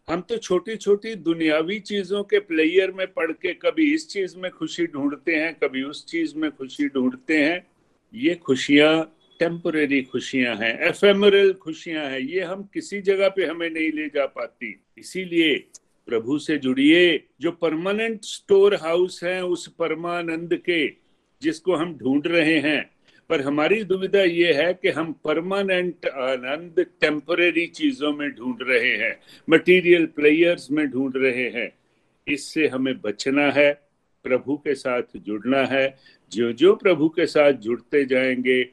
हम 0.09 0.21
तो 0.21 0.37
छोटी 0.37 0.77
छोटी 0.77 1.15
दुनियावी 1.15 1.79
चीज़ों 1.81 2.23
के 2.25 2.39
प्लेयर 2.39 2.93
में 2.93 3.07
पढ़ 3.07 3.33
के 3.33 3.53
कभी 3.55 3.93
इस 3.95 4.09
चीज़ 4.09 4.37
में 4.37 4.51
खुशी 4.51 4.87
ढूंढते 4.87 5.35
हैं, 5.35 5.55
कभी 5.55 5.83
उस 5.83 6.05
चीज़ 6.07 6.35
में 6.37 6.51
खुशी 6.51 6.89
ढूंढते 6.89 7.43
हैं। 7.43 7.67
ये 8.15 8.35
खुशियाँ 8.35 9.05
टेम्पररी 9.39 10.03
खुशियाँ 10.03 10.57
हैं 10.57 10.79
एफेमरल 10.89 11.53
खुशियाँ 11.53 12.09
हैं। 12.11 12.21
ये 12.21 12.41
हम 12.41 12.69
किसी 12.75 13.01
जगह 13.03 13.29
पे 13.29 13.47
हमें 13.47 13.71
नहीं 13.71 13.93
ले 13.93 14.07
जा 14.07 14.27
पाती। 14.27 14.75
इसीलिए 14.99 15.57
प्रभु 16.07 16.39
से 16.39 16.59
जुड़िए, 16.59 17.25
जो 17.41 17.51
परमानेंट 17.53 18.25
स्टोर 18.25 18.75
हाउस 18.75 19.25
है 19.25 19.45
उस 19.45 19.67
परमानंद 19.69 20.55
के 20.55 21.04
जिसको 21.45 21.75
हम 21.75 21.95
ढूंढ 21.97 22.27
रहे 22.27 22.59
हैं। 22.59 22.91
पर 23.29 23.41
हमारी 23.41 23.85
दुविधा 23.85 24.23
ये 24.23 24.53
है 24.53 24.75
कि 24.75 24.89
हम 24.89 25.13
परमानेंट 25.13 26.07
आनंद 26.07 26.87
टेम्पररी 27.01 27.67
चीज़ों 27.67 28.13
में 28.13 28.31
ढूंढ 28.31 28.57
रहे 28.63 28.97
हैं। 28.97 29.21
मटेरियल 29.51 30.07
प्लेयर्स 30.07 30.71
में 30.71 30.87
ढूंढ 30.87 31.13
रहे 31.17 31.51
हैं। 31.51 31.73
इससे 32.29 32.67
हमें 32.67 33.01
बचना 33.01 33.51
है, 33.51 33.73
प्रभु 34.25 34.57
के 34.57 34.75
साथ 34.75 35.03
जुड़ना 35.17 35.65
है। 35.65 35.99
जो 36.33 36.53
जो 36.53 36.75
प्रभु 36.75 37.09
के 37.09 37.27
साथ 37.27 37.53
जुड़ते 37.53 38.05
जाएँगे 38.05 38.65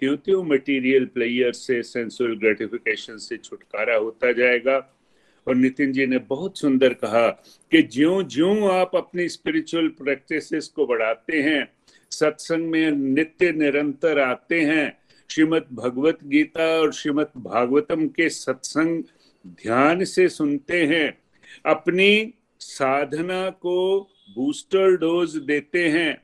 त्यों 0.00 0.16
त्यों 0.16 0.44
मटेरियल 0.44 1.06
प्लेयर 1.06 1.52
से 1.52 1.82
सेंसुअल 1.82 2.36
ग्रेटिफिकेशन 2.36 3.16
से 3.16 3.36
छुटकारा 3.36 3.96
होता 3.96 4.32
जाएगा। 4.32 4.94
और 5.48 5.54
नितिन 5.54 5.92
जी 5.92 6.06
ने 6.06 6.18
बहुत 6.18 6.58
सुंदर 6.58 6.94
कहा 6.94 7.28
कि 7.70 7.82
ज्यो 7.82 8.22
ज्यो 8.22 8.68
आप 8.68 8.96
अपनी 8.96 9.28
स्पिरिचुअल 9.28 9.88
प्रैक्टिसेस 9.88 10.68
को 10.68 10.86
बढ़ाते 10.86 11.42
हैं 11.42 11.77
सत्संग 12.12 12.70
में 12.70 12.90
नित्य 12.90 13.52
निरंतर 13.52 14.18
आते 14.18 14.60
हैं। 14.60 14.98
श्रीमद 15.30 15.66
भगवत 15.72 16.18
गीता 16.24 16.66
और 16.80 16.92
श्रीमद 16.92 17.30
भागवतम 17.36 18.06
के 18.06 18.28
सत्संग 18.28 19.02
ध्यान 19.46 20.04
से 20.04 20.28
सुनते 20.28 20.84
हैं। 20.86 21.18
अपनी 21.66 22.34
साधना 22.60 23.48
को 23.50 24.00
बूस्टर 24.36 24.96
डोज 24.96 25.36
देते 25.36 25.88
हैं। 25.88 26.22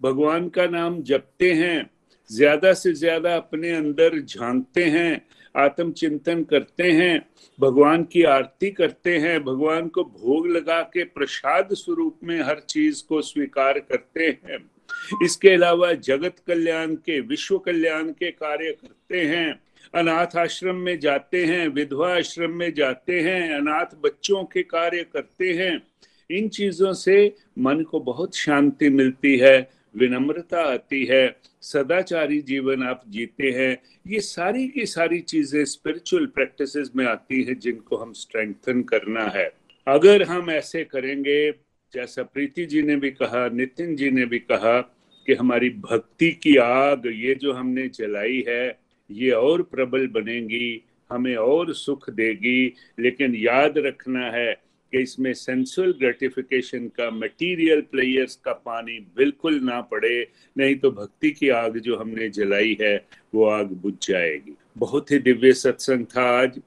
भगवान 0.00 0.48
का 0.48 0.66
नाम 0.66 1.02
जपते 1.02 1.52
हैं। 1.52 1.90
ज़्यादा 2.30 2.72
से 2.72 2.92
ज़्यादा 2.92 3.34
अपने 3.36 3.70
अंदर 3.70 4.18
झांकते 4.20 4.84
हैं, 4.84 5.20
आत्मचिंतन 5.54 6.42
करते 6.42 6.90
हैं, 6.92 7.22
भगवान 7.58 8.04
की 8.04 8.22
आरती 8.22 8.70
करते 8.70 9.16
हैं, 9.18 9.42
भगवान 9.44 9.88
को 9.88 10.04
भोग 10.04 10.46
लगा 10.46 10.80
के 10.82 11.04
प्रसाद 11.04 11.68
स्वरूप 11.72 12.18
में 12.24 12.40
हर 12.40 12.60
चीज़ 12.60 13.02
को 13.08 13.20
स्वीकार 13.22 13.78
करते 13.78 14.26
हैं। 14.44 14.58
इसके 15.22 15.48
अलावा 15.48 15.92
जगत 15.92 16.36
कल्याण 16.46 16.94
के, 16.94 17.20
विश्व 17.20 17.58
कल्याण 17.58 18.08
के 18.08 18.30
कार्य 18.30 18.72
करते 18.72 19.20
हैं। 19.20 19.60
अनाथ 19.94 20.36
आश्रम 20.36 20.76
में 20.76 20.98
जाते 20.98 21.44
हैं, 21.44 21.68
विधवा 21.68 22.16
आश्रम 22.16 22.50
में 22.50 22.74
जाते 22.74 23.20
हैं, 23.20 23.54
अनाथ 23.54 23.86
बच्चों 24.04 24.44
के 24.44 24.62
कार्य 24.62 25.06
करते 25.12 25.52
हैं। 25.52 25.82
इन 26.30 26.48
चीज़ों 26.48 26.92
से 26.92 27.36
मन 27.58 27.82
को 27.82 28.00
बहुत 28.00 28.36
शांति 28.36 28.88
मिलती 28.88 29.36
है, 29.36 29.70
विनम्रता 29.96 30.60
आती 30.62 31.04
है, 31.04 31.36
सदाचारी 31.62 32.40
जीवन 32.40 32.82
आप 32.82 33.02
जीते 33.08 33.50
हैं। 33.50 33.82
ये 34.06 34.20
सारी 34.20 34.68
की 34.68 34.86
सारी 34.86 35.20
चीज़ें 35.20 35.64
स्पिरिचुअल 35.64 36.26
प्रैक्टिसेस 36.26 36.90
में 36.96 37.06
आती 37.06 37.42
हैं 37.42 37.58
जिनको 37.58 37.96
हम 37.96 38.12
स्ट्रेंथन 38.12 38.82
करना 38.82 39.24
है। 39.24 39.52
अगर 39.86 40.22
हम 40.22 40.50
ऐसे 40.50 40.84
करेंगे 40.84 41.50
जैसा 41.94 42.22
प्रीति 42.22 42.66
जी 42.66 42.82
ने 42.82 42.96
भी 42.96 43.10
कहा, 43.10 43.48
नितिन 43.48 43.96
जी 43.96 44.10
ने 44.10 44.26
भी 44.26 44.38
कहा 44.38 44.80
कि 45.26 45.34
हमारी 45.34 45.70
भक्ति 45.70 46.32
की 46.32 46.56
आग 46.56 47.02
ये 47.06 47.34
जो 47.34 47.52
हमने 47.52 47.88
जलाई 47.88 48.44
है, 48.48 48.78
ये 49.10 49.30
और 49.30 49.62
प्रबल 49.62 50.06
बनेगी, 50.06 50.84
हमें 51.10 51.36
और 51.36 51.74
सुख 51.74 52.10
देगी। 52.10 52.74
लेकिन 53.00 53.34
याद 53.34 53.78
रखना 53.78 54.30
है 54.30 54.54
कि 54.92 54.98
इसमें 54.98 55.34
सेंसुअल 55.34 55.90
ग्रेटिफिकेशन 55.90 56.88
का 56.88 57.10
मटेरियल 57.10 57.80
प्लेयर्स 57.80 58.36
का 58.36 58.52
पानी 58.52 59.06
बिल्कुल 59.16 59.60
ना 59.60 59.80
पड़े, 59.80 60.28
नहीं 60.58 60.76
तो 60.76 60.90
भक्ति 60.90 61.30
की 61.30 61.48
आग 61.48 61.78
जो 61.78 61.96
हमने 61.96 62.28
जलाई 62.28 62.76
है, 62.80 63.06
वो 63.34 63.44
आग 63.44 63.66
बुझ 63.66 63.94
जाएगी। 64.08 64.56
बहुत 64.78 65.10
ही 65.10 65.18
दिव्य 65.18 65.52
सत्संग 65.52 66.06
था 66.06 66.22
आज। 66.22 66.60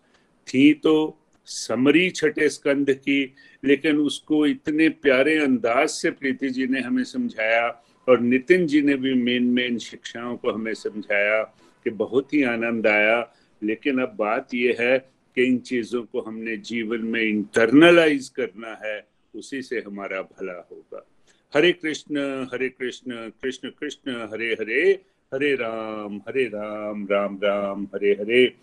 थी 0.47 0.73
तो 0.73 1.19
समरी 1.45 2.09
छठे 2.09 2.49
स्कंद 2.49 2.91
की, 2.91 3.33
लेकिन 3.65 3.97
उसको 3.97 4.45
इतने 4.47 4.89
प्यारे 4.89 5.37
अंदाज 5.37 5.89
से 5.89 6.11
प्रीति 6.11 6.49
जी 6.49 6.67
ने 6.67 6.79
हमें 6.79 7.03
समझाया 7.03 7.83
और 8.09 8.19
नितिन 8.19 8.67
जी 8.67 8.81
ने 8.81 8.95
भी 8.95 9.13
मेन 9.13 9.43
मेन 9.43 9.77
शिक्षाओं 9.77 10.37
को 10.37 10.51
हमें 10.51 10.73
समझाया 10.73 11.43
कि 11.83 11.89
बहुत 11.89 12.33
ही 12.33 12.43
आनंद 12.43 12.87
आया। 12.87 13.33
लेकिन 13.63 14.01
अब 14.01 14.15
बात 14.19 14.53
यह 14.53 14.77
है 14.79 14.97
कि 15.35 15.43
इन 15.43 15.57
चीज़ों 15.57 16.03
को 16.03 16.21
हमने 16.21 16.57
जीवन 16.57 17.01
में 17.01 17.21
इंटरनलाइज 17.21 18.29
करना 18.29 18.79
है, 18.85 19.07
उसी 19.35 19.61
से 19.61 19.83
हमारा 19.87 20.21
भला 20.21 20.67
होगा। 20.71 21.07
हरे 21.55 21.71
कृष्ण 21.71 22.17
हरे 22.53 22.69
कृष्ण 22.69 23.29
कृष्ण 23.41 23.69
कृष्ण, 23.69 24.11
हरे 24.33 24.53
हरे 24.53 25.01
हरे 25.33 25.55
राम 25.55 26.17
हरे 26.17 26.43
राम 26.43 27.07
राम 27.11 27.39
राम, 27.43 27.83
हरे 27.83 28.11
हरे। 28.11 28.55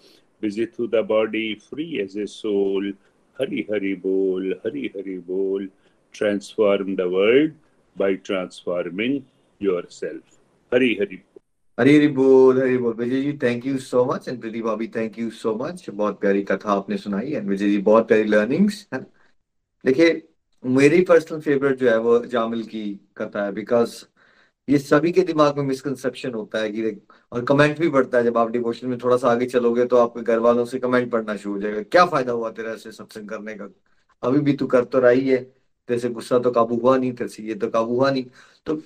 Busy 0.43 0.67
through 0.67 0.89
the 0.89 1.03
body 1.03 1.55
free 1.57 2.01
as 2.03 2.17
a 2.17 2.27
soul 2.27 2.93
hari 3.37 3.67
hari 3.71 3.95
bol 3.95 4.53
hari 4.65 4.93
hari 4.95 5.19
bol 5.19 5.67
transform 6.15 6.97
the 6.97 7.09
world 7.09 7.53
by 7.97 8.15
transforming 8.31 9.19
yourself 9.61 10.41
hari 10.73 10.95
hari 10.99 11.25
Hari 11.79 12.09
बोल 12.09 12.61
हरी 12.63 12.77
बोल 12.79 12.93
Vijay 12.95 13.23
ji 13.23 13.33
thank 13.43 13.67
you 13.67 13.79
so 13.79 14.05
much 14.05 14.29
and 14.29 14.41
Preeti 14.41 14.61
भाभी 14.63 14.87
thank 14.97 15.19
you 15.19 15.31
so 15.31 15.55
much 15.55 15.89
बहुत 15.91 16.21
प्यारी 16.21 16.43
कथा 16.43 16.73
आपने 16.73 16.97
सुनाई 16.97 17.33
and 17.33 17.49
Vijay 17.49 17.71
ji 17.71 17.79
बहुत 17.79 18.09
प्यारी 18.09 18.25
लर्निंग्स 18.25 18.87
है 18.95 19.01
देखिए 19.85 20.23
मेरी 20.65 21.01
पर्सनल 21.09 21.41
फेवरेट 21.41 21.79
जो 21.79 21.89
है 21.91 21.97
वो 21.99 22.19
जामिल 22.27 22.63
की 22.63 22.85
कथा 23.17 23.45
है 23.45 23.53
बिकॉज़ 23.53 23.95
ये 24.69 24.79
सभी 24.79 25.11
के 25.13 25.23
दिमाग 25.23 25.57
में 25.59 25.65
मिसकंसेप्शन 25.65 26.35
होता 26.35 26.59
है 26.59 26.71
कि 26.71 26.91
और 27.33 27.45
कमेंट 27.45 27.79
भी 27.79 27.89
पड़ता 27.89 28.19
है 28.19 28.25
जब 28.25 28.37
आप 28.39 28.51
डिवोशन 28.51 28.89
में 28.89 28.99
थोड़ा 28.99 29.17
सा 29.17 29.31
आगे 29.31 29.47
चलोगे 29.47 29.85
तो 29.85 29.97
आपके 29.97 30.23
घर 30.23 30.39
वालों 30.39 30.65
से 30.65 30.79
कमेंट 30.79 31.11
पढ़ना 31.13 31.37
शुरू 31.37 31.55
हो 31.55 31.61
जाएगा। 31.61 31.83
क्या 31.83 32.05
फ़ायदा 32.07 32.33
हुआ 32.33 32.51
तेरा 32.51 32.73
ऐसे 32.73 32.93
सत्संग 32.93 33.29
करने 33.29 33.55
का? 33.55 33.69
अभी 34.23 34.41
भी 34.41 34.53
तू 34.53 34.67
कर 34.67 34.85
तो 34.85 34.99
रही 34.99 35.29
है। 35.29 35.43
तेरे 35.89 36.01
से 36.01 36.09
गुस्सा 36.09 36.39
तो 36.39 36.51
काबू 36.51 36.77
हुआ 36.77 36.97
नहीं, 36.97 37.13
तेरे 37.13 37.29
से 37.31 37.43
ये 37.43 37.55
तो 37.55 37.69
काबू 37.69 37.95
हुआ 37.95 38.11
नहीं। 38.11 38.25
तो 38.67 38.81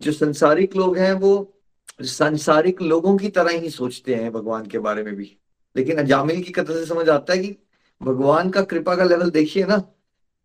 जो 0.00 0.12
संसारिक 0.12 0.76
लोग 0.76 0.96
हैं 0.98 1.12
वो 1.12 1.50
संसारिक 2.02 2.82
लोगों 2.82 3.16
की 3.18 3.28
तरह 3.28 3.58
ही 3.58 3.70
सोचते 3.70 4.14
हैं 4.14 4.30
भगवान 4.32 4.66
के 4.66 4.78
बारे 4.78 5.02
में 5.02 5.14
भी। 5.16 5.36
लेकिन 5.76 5.98
अजामिल 5.98 6.42
की 6.42 6.52
कथा 6.52 6.74
से 6.74 6.84
समझ 6.86 7.08
आता 7.08 7.32
है 7.32 7.38
कि 7.38 7.56
भगवान 8.00 8.50
का 8.50 8.62
कृपा 8.62 8.94
का 8.96 9.04
लेवल 9.04 9.30
देखिए 9.30 9.64
ना 9.66 9.82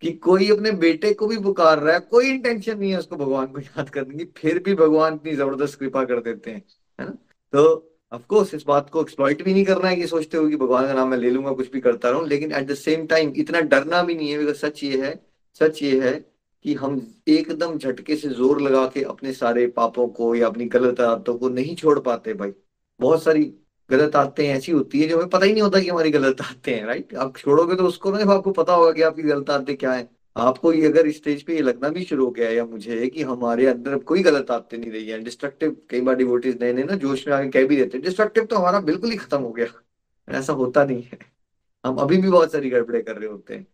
कि 0.03 0.11
कोई 0.13 0.49
अपने 0.51 0.71
बेटे 0.73 1.13
को 1.13 1.27
भी 1.27 1.37
पुकार 1.37 1.79
रहा 1.79 1.93
है, 1.93 1.99
कोई 2.01 2.29
इंटेंशन 2.29 2.77
नहीं 2.79 2.91
है 2.91 2.99
उसको 2.99 3.15
भगवान 3.15 3.47
को 3.47 3.59
याद 3.59 3.89
करने 3.89 4.17
की, 4.17 4.25
फिर 4.37 4.59
भी 4.59 4.75
भगवान 4.75 5.13
इतनी 5.15 5.35
ज़बरदस्त 5.35 5.79
कृपा 5.79 6.03
कर 6.05 6.21
देते 6.21 6.51
हैं, 6.51 6.63
है 6.99 7.05
ना? 7.05 7.11
तो 7.53 7.85
ऑफकोर्स 8.11 8.53
इस 8.53 8.63
बात 8.67 8.89
को 8.89 9.01
एक्सप्लॉइट 9.01 9.43
भी 9.43 9.53
नहीं 9.53 9.65
करना 9.65 9.89
है 9.89 9.95
कि 9.95 10.07
सोचते 10.07 10.37
हो 10.37 10.47
कि 10.49 10.55
भगवान 10.55 10.85
का 10.87 10.93
नाम 10.93 11.09
मैं 11.09 11.17
ले 11.17 11.29
लूँगा, 11.29 11.51
कुछ 11.51 11.71
भी 11.71 11.79
करता 11.81 12.09
रहूँ, 12.09 12.27
लेकिन 12.27 12.51
एट 12.51 12.67
द 12.67 12.73
सेम 12.75 13.05
टाइम 13.07 13.33
इतना 13.37 13.59
डरना 13.63 14.01
भी 14.03 14.15
नहीं 14.15 14.31
है 14.31 14.37
बिकॉज़ 14.37 14.55
सच 14.57 14.83
ये 14.83 15.01
है, 15.01 15.13
सच 15.61 15.81
ये 15.83 15.99
है 16.01 16.13
कि 16.65 16.73
हम 16.73 17.01
एकदम 17.27 17.77
झटके 17.77 18.15
से 18.15 18.29
ज़ोर 18.29 18.61
लगा 18.61 18.85
के 18.85 19.03
अपने 19.03 19.33
सारे 19.33 19.65
पापों 19.67 20.07
को 20.09 20.33
या 20.35 20.47
अपनी 20.47 20.65
गलत 20.67 20.99
आदतों 21.01 21.37
को 21.37 21.49
नहीं 21.49 21.75
छोड़ 21.75 21.99
पाते 21.99 22.33
भाई। 22.33 22.51
बहुत 22.99 23.23
सारी 23.23 23.43
गलत 23.89 24.15
आदतें 24.15 24.43
ऐसी 24.47 24.71
होती 24.71 25.01
है 25.01 25.07
जो 25.07 25.17
हमें 25.17 25.29
पता 25.29 25.45
ही 25.45 25.51
नहीं 25.51 25.61
होता 25.61 25.79
कि 25.79 25.89
हमारी 25.89 26.11
गलत 26.11 26.41
आदतें 26.41 26.73
हैं 26.73 26.85
राइट 26.85 27.15
आप 27.15 27.37
छोड़ोगे 27.37 27.75
तो 27.75 27.83
उसको 27.83 28.11
ना 28.11 28.31
आपको 28.33 28.51
पता 28.51 28.73
होगा 28.73 28.91
कि 28.91 29.01
आपकी 29.01 29.23
गलत 29.23 29.49
आदतें 29.49 29.75
क्या 29.77 29.91
है। 29.93 30.07
आपको 30.35 30.71
ये 30.73 30.87
अगर 30.87 31.09
स्टेज 31.11 31.41
पे 31.43 31.55
ये 31.55 31.61
लगना 31.61 31.89
भी 31.89 32.03
शुरू 32.05 32.25
हो 32.25 32.31
गया 32.31 32.49
या 32.49 32.65
मुझे 32.65 33.07
कि 33.07 33.23
हमारे 33.23 33.65
अंदर 33.67 33.97
कोई 34.03 34.23
गलत 34.23 34.51
आदतें 34.51 34.77
नहीं 34.77 34.91
रही 34.91 35.07
है 35.07 35.19
डिस्ट्रक्टिव 35.19 35.75
कई 35.89 36.01
बार 36.01 36.15
डिवोटीज 36.15 36.61
नए 36.61 36.73
नए 36.73 36.83
ना 36.83 36.95
जोश 36.97 37.27
में 37.27 37.33
आके 37.35 37.49
कह 37.49 37.67
भी 37.67 37.75
देते 37.75 37.97
हैं 37.97 38.05
डिस्ट्रक्टिव 38.05 38.45
तो 38.45 38.55
हमारा 38.55 38.79
बिल्कुल 38.81 39.11
ही 39.11 39.17
खत्म 39.17 39.41
हो 39.41 39.51
गया। 39.51 40.37
ऐसा 40.37 40.53
होता 40.53 40.83
नहीं 40.85 41.03
है। 41.03 41.19
हम 41.83 41.95
अभी 41.97 42.17
भी 42.17 42.29
बहुत 42.29 42.51
सारी 42.51 42.69
गड़बड़े 42.69 43.01
कर 43.01 43.15
रहे 43.15 43.29
होते 43.29 43.53
हैं। 43.53 43.65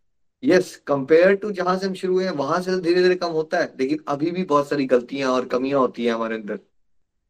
यस 0.44 0.76
कंपेयर 0.88 1.36
टू 1.36 1.52
जहाँ 1.52 1.78
से 1.78 1.88
हम 1.88 1.94
शुरू 1.94 2.14
हुए 2.14 2.30
वहाँ 2.32 2.62
से 2.62 2.80
धीरे 2.82 3.02
धीरे 3.04 3.16
कम 3.16 3.32
होता 3.32 3.60
है, 3.60 3.74
लेकिन 3.80 4.00
अभी 4.08 4.32
भी 4.32 4.44
बहुत 4.46 4.70
सारी 4.70 4.86
गलतियाँ 4.86 5.32
और 5.32 5.46
कमियाँ 5.48 5.80
होती 5.80 6.06
है 6.06 6.12
हमारे 6.12 6.36
अंदर, 6.36 6.60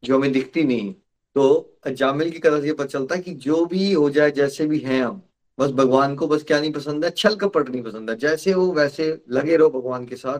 जो 0.02 0.18
हमें 0.18 0.32
दिखती 0.32 0.64
नहीं 0.64 0.94
तो 1.36 1.78
जामिल 1.88 2.30
की 2.30 2.38
कथा 2.38 2.60
से 2.60 2.72
पता 2.72 2.86
चलता 2.86 3.14
है 3.14 3.20
कि 3.22 3.32
जो 3.36 3.64
भी 3.66 3.92
हो 3.92 4.08
जाए, 4.10 4.30
जैसे 4.32 4.66
भी 4.66 4.78
हैं 4.80 5.02
हम, 5.04 5.20
बस 5.58 5.70
भगवान 5.72 6.14
को 6.16 6.26
बस 6.28 6.42
क्या 6.42 6.60
नहीं 6.60 6.72
पसंद 6.72 7.04
है, 7.04 7.10
छल 7.12 7.34
कपट 7.36 7.68
नहीं 7.70 7.82
पसंद 7.82 8.10
है। 8.10 8.16
जैसे 8.18 8.52
हो, 8.52 8.66
वैसे 8.72 9.08
लगे 9.30 9.56
रहो 9.56 9.68
भगवान 9.70 10.06
के 10.06 10.16
साथ। 10.16 10.38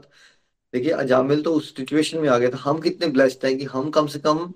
देखिए 0.75 0.93
अजामिल 0.93 1.43
तो 1.43 1.53
उस 1.55 1.75
सिचुएशन 1.77 2.19
में 2.19 2.29
आ 2.29 2.39
गया 2.39 2.51
था। 2.51 2.59
हम 2.61 2.81
कितने 2.81 3.07
ब्लेस्ड 3.09 3.45
हैं 3.47 3.57
कि 3.59 3.65
हम 3.67 3.91
कम 3.91 4.07
से 4.07 4.19
कम 4.19 4.53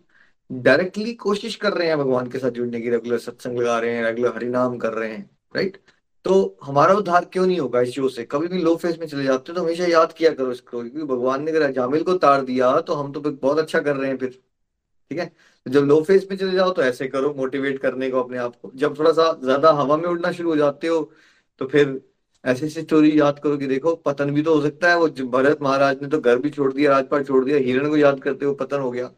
डायरेक्टली 0.50 1.12
कोशिश 1.16 1.56
कर 1.56 1.72
रहे 1.72 1.88
हैं 1.88 1.98
भगवान 1.98 2.26
के 2.30 2.38
साथ 2.38 2.50
जुड़ने 2.50 2.80
की। 2.80 2.90
रेगुलर 2.90 3.18
सत्संग 3.18 3.58
लगा 3.58 3.78
रहे 3.78 3.94
हैं 3.94 4.04
रेगुलर 4.04 4.34
हरिनाम 4.36 4.76
कर 4.78 4.92
रहे 4.92 5.10
हैं 5.10 5.30
राइट 5.54 5.76
तो 6.24 6.58
हमारा 6.64 6.94
उद्धार 6.94 7.24
क्यों 7.24 7.46
नहीं 7.46 7.58
होगा 7.58 7.80
इस 7.80 7.90
शो 7.90 8.08
से? 8.08 8.24
कभी 8.24 8.48
भी 8.48 8.62
लो 8.62 8.74
फेस 8.76 8.98
में 9.00 9.06
चले 9.06 9.24
जाते 9.24 9.52
हो 9.52 9.56
तो 9.56 9.62
हमेशा 9.62 9.84
याद 9.86 10.12
किया 10.12 10.30
करो 10.32 10.50
इसको, 10.52 10.80
क्योंकि 10.80 11.04
भगवान 11.04 11.42
ने 11.44 11.50
अगर 11.50 11.62
अजामिल 11.62 12.02
को 12.02 12.14
तार 12.18 12.44
दिया 12.44 12.80
तो 12.80 12.94
हम 12.94 13.12
तो 13.12 13.20
बहुत 13.20 13.58
अच्छा 13.58 13.80
कर 13.80 13.96
रहे 13.96 14.10
हैं 14.10 14.16
फिर, 14.18 14.30
ठीक 15.10 15.18
है? 15.18 15.32
जब 15.66 15.84
लो 15.84 16.00
फ़ेज़ 16.02 16.26
में 16.30 16.36
चले 16.36 16.52
जाओ 16.52 16.70
तो 16.72 16.82
ऐसे 16.82 17.06
करो 17.08 17.32
मोटिवेट 17.36 17.78
करने 17.78 18.10
को 18.10 18.22
अपने 18.22 18.38
आप 18.38 18.54
को। 18.56 18.70
जब 18.74 18.98
थोड़ा 18.98 19.12
सा 19.12 19.32
ज़्यादा 19.42 19.70
हवा 19.72 19.96
में 19.96 20.08
उड़ना 20.08 20.32
शुरू 20.32 20.50
हो 20.50 20.56
जाते 20.56 20.86
हो 20.86 21.00
तो 21.60 21.66
फिर 21.66 22.00
ऐसी 22.44 22.66
ऐसी 22.66 22.80
स्टोरी 22.80 23.18
याद 23.20 23.38
करो 23.38 23.56
कि 23.56 23.66
देखो, 23.66 23.94
पतन 23.96 24.30
भी 24.30 24.42
तो 24.42 24.54
हो 24.54 24.62
सकता 24.62 24.88
है, 24.88 24.96
वो 24.98 25.08
भरत 25.08 25.58
महाराज 25.62 26.02
ने 26.02 26.08
तो 26.08 26.18
घर 26.20 26.38
भी 26.38 26.50
छोड़ 26.50 26.72
दिया, 26.72 26.90
राजपाट 26.90 27.26
छोड़ 27.26 27.44
दिया, 27.44 27.56
हिरण 27.58 27.88
को 27.88 27.96
याद 27.96 28.20
करते 28.20 28.46
हो, 28.46 28.52
पतन 28.54 28.80
हो 28.80 28.90
गया। 28.90 29.10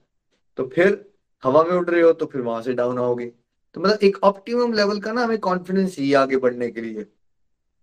तो 0.58 0.66
फिर 0.74 1.04
हवा 1.42 1.62
में 1.64 1.70
उड़ 1.72 1.88
रहे 1.90 2.00
हो 2.02 2.12
तो 2.12 2.26
फिर 2.26 2.40
वहाँ 2.42 2.62
से 2.62 2.72
डाउन 2.72 2.98
आओगे। 2.98 3.26
तो 3.74 3.80
मतलब 3.80 3.98
एक 4.02 4.18
ऑप्टिमम 4.24 4.72
लेवल 4.72 5.00
का 5.00 5.12
ना 5.12 5.24
हमें 5.24 5.38
कॉन्फिडेंस 5.40 5.94
चाहिए 5.96 6.14
आगे 6.14 6.36
बढ़ने 6.38 6.70
के 6.70 6.80
लिए। 6.80 7.02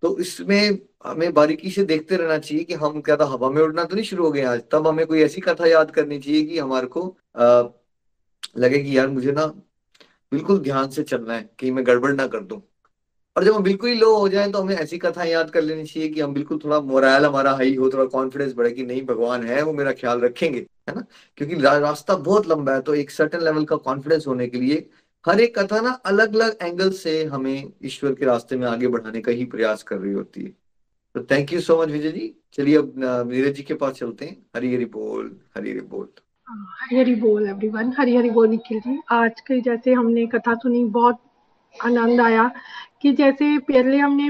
तो 0.02 0.16
इसमें 0.18 0.78
हमें 1.04 1.32
बारीकी 1.34 1.70
से 1.70 1.84
देखते 1.84 2.16
रहना 2.16 2.38
चाहिए 2.38 2.64
कि 2.64 2.74
हम 2.74 3.00
क्या 3.00 3.16
था 3.16 3.24
हवा 3.24 3.50
में 3.50 3.62
उड़ना 3.62 3.84
तो 3.84 3.94
नहीं 3.94 4.04
शुरू 4.04 4.24
हो 4.24 4.30
गए 4.30 4.42
आज। 4.44 4.62
तब 4.72 4.86
हमें 4.86 5.06
कोई 5.06 5.22
ऐसी 5.22 5.40
कथा 5.40 5.66
याद 5.66 5.90
करनी 5.90 6.18
चाहिए 6.18 6.44
कि 6.44 6.58
हमारे 6.58 6.86
को 6.86 7.06
लगे 8.56 8.78
कि 8.78 8.96
यार 8.98 9.08
मुझे 9.08 9.32
ना 9.32 9.46
बिल्कुल 10.32 10.58
ध्यान 10.58 10.88
से 10.90 11.02
चलना 11.02 11.34
है 11.34 11.48
कि 11.58 11.70
मैं 11.70 11.86
गड़बड़ 11.86 12.12
ना 12.12 12.26
कर 12.26 12.40
दूँ। 12.40 12.60
और 13.36 13.44
जब 13.44 13.54
हम 13.54 13.62
बिल्कुल 13.62 13.90
ही 13.90 13.94
लो 13.96 14.16
हो 14.16 14.28
जाए 14.28 14.50
तो 14.52 14.62
हमें 14.62 14.74
ऐसी 14.76 14.98
कथा 14.98 15.24
याद 15.24 15.50
कर 15.50 15.62
लेनी 15.62 15.84
चाहिए 15.86 16.08
कि 16.08 16.20
हम 16.20 16.34
बिल्कुल 16.34 16.58
थोड़ा 16.64 16.80
मोराल 16.80 17.24
हमारा 17.26 17.52
हाई 17.52 17.74
हो, 17.76 17.90
थोड़ा 17.90 18.04
कॉन्फिडेंस 18.06 18.52
बढ़े 18.54 18.70
कि 18.70 18.82
नहीं 18.84 19.02
भगवान 19.06 19.44
है, 19.44 19.62
वो 19.62 19.72
मेरा 19.72 19.92
ख्याल 19.92 20.20
रखेंगे, 20.20 20.60
है 20.88 20.94
ना? 20.94 21.04
क्योंकि 21.36 21.54
रास्ता 21.56 22.16
बहुत 22.16 22.48
लंबा 22.48 22.74
है 22.74 22.80
तो 22.82 22.94
एक 22.94 23.10
सर्टन 23.10 23.42
लेवल 23.44 23.64
का 23.64 23.76
कॉन्फिडेंस 23.78 24.26
होने 24.26 24.46
के 24.48 24.58
लिए 24.58 24.88
हर 25.24 25.40
एक 25.40 25.58
कथा 25.58 25.80
ना 25.80 25.90
अलग 26.06 26.34
अलग 26.34 26.56
एंगल 26.62 26.90
से 26.92 27.24
हमें 27.24 27.72
ईश्वर 27.84 28.14
के 28.14 28.24
रास्ते 28.26 28.56
में 28.56 28.66
आगे 28.66 28.88
बढ़ाने 28.88 29.20
का 29.20 29.32
ही 29.32 29.44
प्रयास 29.46 29.82
कर 29.82 29.98
रही 29.98 30.12
होती 30.12 30.44
है। 30.44 30.50
तो 31.14 31.24
thank 31.30 31.52
you 31.52 31.60
so 31.60 31.82
much 31.82 31.88
Vijay 31.88 32.10
ji. 32.12 32.34
चलिए 32.54 32.76
अब 32.76 32.94
नीरज 33.30 33.54
जी 33.56 33.62
के 33.62 33.74
पास 33.74 33.94
चलते 33.94 34.24
हैं। 34.26 34.36
हरी 34.56 34.74
हरी 34.74 34.84
बोल 34.86 35.40
हरी 35.56 35.70
हरी 35.70 35.80
बोल। 35.80 36.08
हरी 36.50 37.14
बोल 37.14 37.48
एवरीवन 37.48 37.92
हरी 37.98 38.16
हरी 38.16 38.30
बोल, 38.30 38.48
निखिल 38.48 38.80
जी। 38.80 38.98
आज 39.12 39.40
के 39.40 39.60
जैसे 39.60 39.92
हमने 39.92 40.26
कथा 40.26 40.54
सुनी, 40.54 40.84
बहुत 40.84 41.18
आनंद 41.84 42.20
आया 42.20 42.50
कि 43.02 43.12
जैसे 43.12 43.58
पहले 43.58 43.98
हमने 43.98 44.28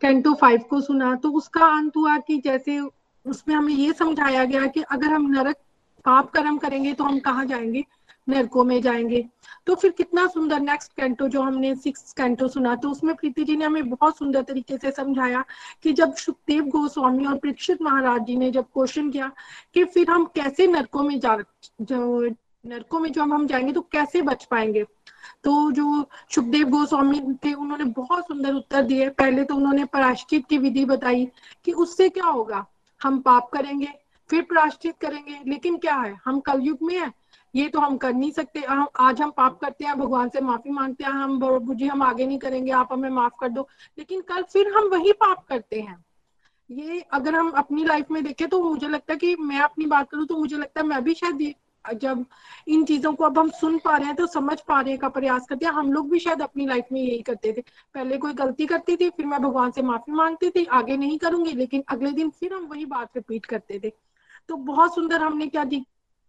कैंटो 0.00 0.34
फाइव 0.34 0.60
को 0.70 0.80
सुना 0.80 1.14
तो 1.14 1.30
उसका 1.30 1.66
अंत 1.66 1.96
हुआ 1.96 2.16
कि 2.18 2.38
जैसे 2.38 2.78
उसमें 3.26 3.54
हमें 3.54 3.74
ये 3.74 3.92
समझाया 3.92 4.44
गया 4.44 4.66
कि 4.66 4.82
अगर 4.82 5.06
हम 5.06 5.26
नरक, 5.30 5.56
पाप 6.04 6.30
कर्म 6.30 6.58
करेंगे 6.58 6.92
तो 6.92 7.04
हम 7.04 7.18
कहाँ 7.18 7.44
जाएँगे? 7.46 7.84
नरकों 8.30 8.64
में 8.64 8.80
जाएँगे। 8.82 9.24
तो 9.66 9.74
फिर 9.74 9.90
कितना 9.90 10.26
सुंदर 10.26 10.60
नेक्स्ट 10.60 10.92
कैंटो 10.92 11.28
जो 11.28 11.42
हमने 11.42 11.74
सिक्स 11.74 12.12
कैंटो 12.12 12.48
सुना 12.48 12.74
तो 12.74 12.90
उसमें 12.90 13.14
प्रीति 13.14 13.44
जी 13.44 13.56
ने 13.56 13.64
हमें 13.64 13.88
बहुत 13.90 14.16
सुंदर 14.18 14.42
तरीके 14.42 14.76
से 14.78 14.90
समझाया 14.90 15.44
कि 15.82 15.92
जब 15.92 16.14
सुखदेव 16.14 16.64
गोस्वामी 16.64 17.26
और 17.26 17.36
परीक्षित 17.38 17.82
महाराज 17.82 18.24
जी 18.24 18.36
ने 18.36 18.50
जब 18.50 18.64
क्वेश्चन 18.64 19.10
किया 19.10 19.30
कि 19.74 19.84
फिर 19.84 20.10
हम 20.10 20.24
कैसे 20.24 20.66
नरकों 20.66 21.02
में 21.02 21.18
जा, 21.20 21.36
जो 21.82 22.30
नरकों 22.66 23.00
में 23.00 23.12
जो 23.12 23.22
हम 23.22 23.46
जाएँगे 23.46 23.72
तो 23.72 23.80
कैसे 23.80 24.22
बच 24.22 24.44
पाएँगे? 24.44 24.84
तो 25.44 25.70
जो 25.72 26.08
सुखदेव 26.30 26.68
गोस्वामी 26.68 27.20
थे, 27.44 27.52
उन्होंने 27.52 27.84
बहुत 27.84 28.24
सुंदर 28.24 28.54
उत्तर 28.54 28.82
दिए। 28.82 29.08
पहले 29.08 29.44
तो 29.44 29.54
उन्होंने 29.54 29.84
प्राश्चित 29.84 30.46
की 30.46 30.58
विधि 30.58 30.84
बताई 30.84 31.28
कि 31.64 31.72
उससे 31.72 32.08
क्या 32.08 32.24
होगा? 32.24 32.66
हम 33.00 33.18
पाप 33.18 33.50
करेंगे, 33.52 33.88
फिर 34.30 34.42
प्राश्चित 34.42 34.94
करेंगे, 35.00 35.40
लेकिन 35.46 35.76
क्या 35.76 35.94
है? 35.94 36.14
हम 36.24 36.40
कलयुग 36.40 36.78
में 36.82 36.98
है 36.98 37.12
ये 37.54 37.68
तो 37.68 37.80
हम 37.80 37.96
कर 37.96 38.12
नहीं 38.12 38.30
सकते। 38.32 38.60
हम 38.60 38.86
आज 39.00 39.20
हम 39.22 39.30
पाप 39.30 39.58
करते 39.60 39.84
हैं, 39.84 39.98
भगवान 39.98 40.28
से 40.28 40.40
माफ़ी 40.40 40.70
मांगते 40.70 41.04
हैं, 41.04 41.10
हम 41.12 41.38
प्रभु 41.40 41.74
जी, 41.74 41.86
हम 41.86 42.02
आगे 42.02 42.26
नहीं 42.26 42.38
करेंगे, 42.38 42.70
आप 42.72 42.92
हमें 42.92 43.10
माफ़ 43.10 43.34
कर 43.40 43.48
दो। 43.48 43.68
लेकिन 43.98 44.20
कल 44.20 44.42
फिर 44.42 44.72
हम 44.74 44.88
वही 44.88 45.12
पाप 45.14 45.44
करते 45.48 45.80
हैं। 45.80 46.04
ये 46.70 47.00
अगर 47.12 47.34
हम 47.34 47.50
अपनी 47.50 47.84
लाइफ 47.84 48.10
में 48.10 48.22
देखें 48.24 48.48
तो 48.48 48.62
मुझे 48.64 48.88
लगता 48.88 49.12
है 49.12 49.18
कि 49.18 49.34
मैं 49.36 49.60
अपनी 49.60 49.86
बात 49.86 50.10
करूँ 50.10 50.26
तो 50.26 50.36
मुझे 50.36 50.56
लगता 50.56 50.80
है 50.80 50.86
मैं 50.86 51.02
भी 51.04 51.14
शायद 51.14 51.52
जब 51.84 52.24
इन 52.68 52.84
चीज़ों 52.84 53.12
को 53.12 53.24
अब 53.24 53.38
हम 53.38 53.48
सुन 53.50 53.78
पा 53.78 53.96
रहे 53.96 54.06
हैं 54.06 54.14
तो 54.16 54.26
समझ 54.26 54.58
पा 54.60 54.80
रहे 54.80 54.96
का 54.96 55.08
प्रयास 55.08 55.46
करते 55.48 55.66
हैं। 55.66 55.72
हम 55.72 55.92
लोग 55.92 56.10
भी 56.10 56.18
शायद 56.18 56.42
अपनी 56.42 56.66
लाइफ 56.66 56.86
में 56.92 57.00
यही 57.00 57.20
करते 57.22 57.52
थे। 57.52 57.60
पहले 57.94 58.18
कोई 58.18 58.32
गलती 58.32 58.66
करती 58.66 58.96
थी, 58.96 59.08
फिर 59.10 59.26
मैं 59.26 59.40
भगवान 59.42 59.70
से 59.70 59.82
माफ़ी 59.82 60.12
मांगती 60.12 60.50
थी, 60.50 60.64
आगे 60.64 60.96
नहीं 60.96 61.18
करूँगी, 61.18 61.52
लेकिन 61.52 61.84
अगले 61.88 62.10
दिन 62.12 62.30
फिर 62.30 62.52
हम 62.54 62.66
वही 62.66 62.84
बात 62.86 63.16
रिपीट 63.16 63.46
करते 63.46 63.80
थे। 63.84 63.92
तो 64.48 64.56
बहुत 64.56 64.94
सुंदर 64.94 65.22
हमने 65.22 65.46
क्या 65.46 65.64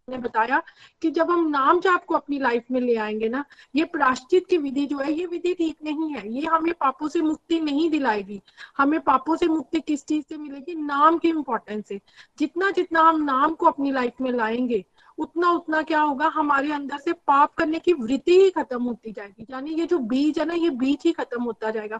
ने 0.09 0.17
बताया 0.17 0.63
कि 1.01 1.11
जब 1.11 1.31
हम 1.31 1.49
नाम 1.49 1.79
जाप 1.79 2.05
को 2.05 2.15
अपनी 2.15 2.39
लाइफ 2.39 2.63
में 2.71 2.81
ले 2.81 2.95
आएँगे 2.95 3.29
ना, 3.29 3.45
ये 3.75 3.83
प्राश्चित 3.83 4.47
की 4.47 4.57
विधि 4.57 4.85
जो 4.85 4.97
है, 4.97 5.13
ये 5.13 5.25
विधि 5.25 5.53
ठीक 5.53 5.77
नहीं 5.83 6.13
है। 6.13 6.33
ये 6.33 6.45
हमें 6.45 6.73
पापों 6.73 7.07
से 7.07 7.21
मुक्ति 7.21 7.59
नहीं 7.59 7.89
दिलाएगी। 7.89 8.41
हमें 8.77 8.99
पापों 8.99 9.35
से 9.35 9.47
मुक्ति 9.47 9.79
किस 9.79 10.05
चीज़ 10.05 10.25
से 10.29 10.37
मिलेगी? 10.37 10.75
नाम 10.75 11.17
की 11.17 11.29
इंपॉर्टेंस 11.29 11.87
से। 11.87 12.01
जितना 12.39 12.71
जितना 12.71 13.01
हम 13.01 13.23
नाम 13.23 13.53
को 13.53 13.65
अपनी 13.65 13.91
लाइफ 13.91 14.13
में 14.21 14.31
लाएँगे, 14.31 14.85
उतना 15.17 15.51
उतना 15.51 15.81
क्या 15.81 16.01
होगा? 16.01 16.27
हमारे 16.27 16.71
अंदर 16.71 16.97
से 16.97 17.13
पाप 17.13 17.53
करने 17.53 17.79
की 17.79 17.93
वृत्ति 17.93 18.41
ही 18.41 18.49
खत्म 18.49 18.83
होती 18.83 19.11
जाएगी। 19.11 19.47
यानी 19.49 19.71
ये 19.71 19.85
जो 19.85 19.99
बीज 19.99 20.39
है 20.39 20.45
ना, 20.45 20.53
ये 20.53 20.69
बीज 20.69 20.97
ही 21.05 21.11
खत्म 21.11 21.43
होता 21.43 21.69
जाएगा। 21.69 21.99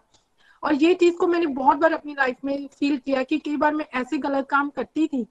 और 0.63 0.73
ये 0.73 0.93
चीज़ 0.93 1.15
को 1.15 1.27
मैंने 1.27 1.45
बहुत 1.45 1.77
बार 1.77 1.93
अपनी 1.93 2.13
लाइफ 2.13 2.35
में 2.45 2.67
फील 2.67 2.97
किया 2.97 3.23
कि 3.23 3.37
कई 3.37 3.57
बार 3.57 3.73
मैं 3.73 3.85
ऐसे 3.85 4.17
गलत 4.17 4.47
काम 4.49 4.69
करती 4.69 5.07
थी 5.07 5.27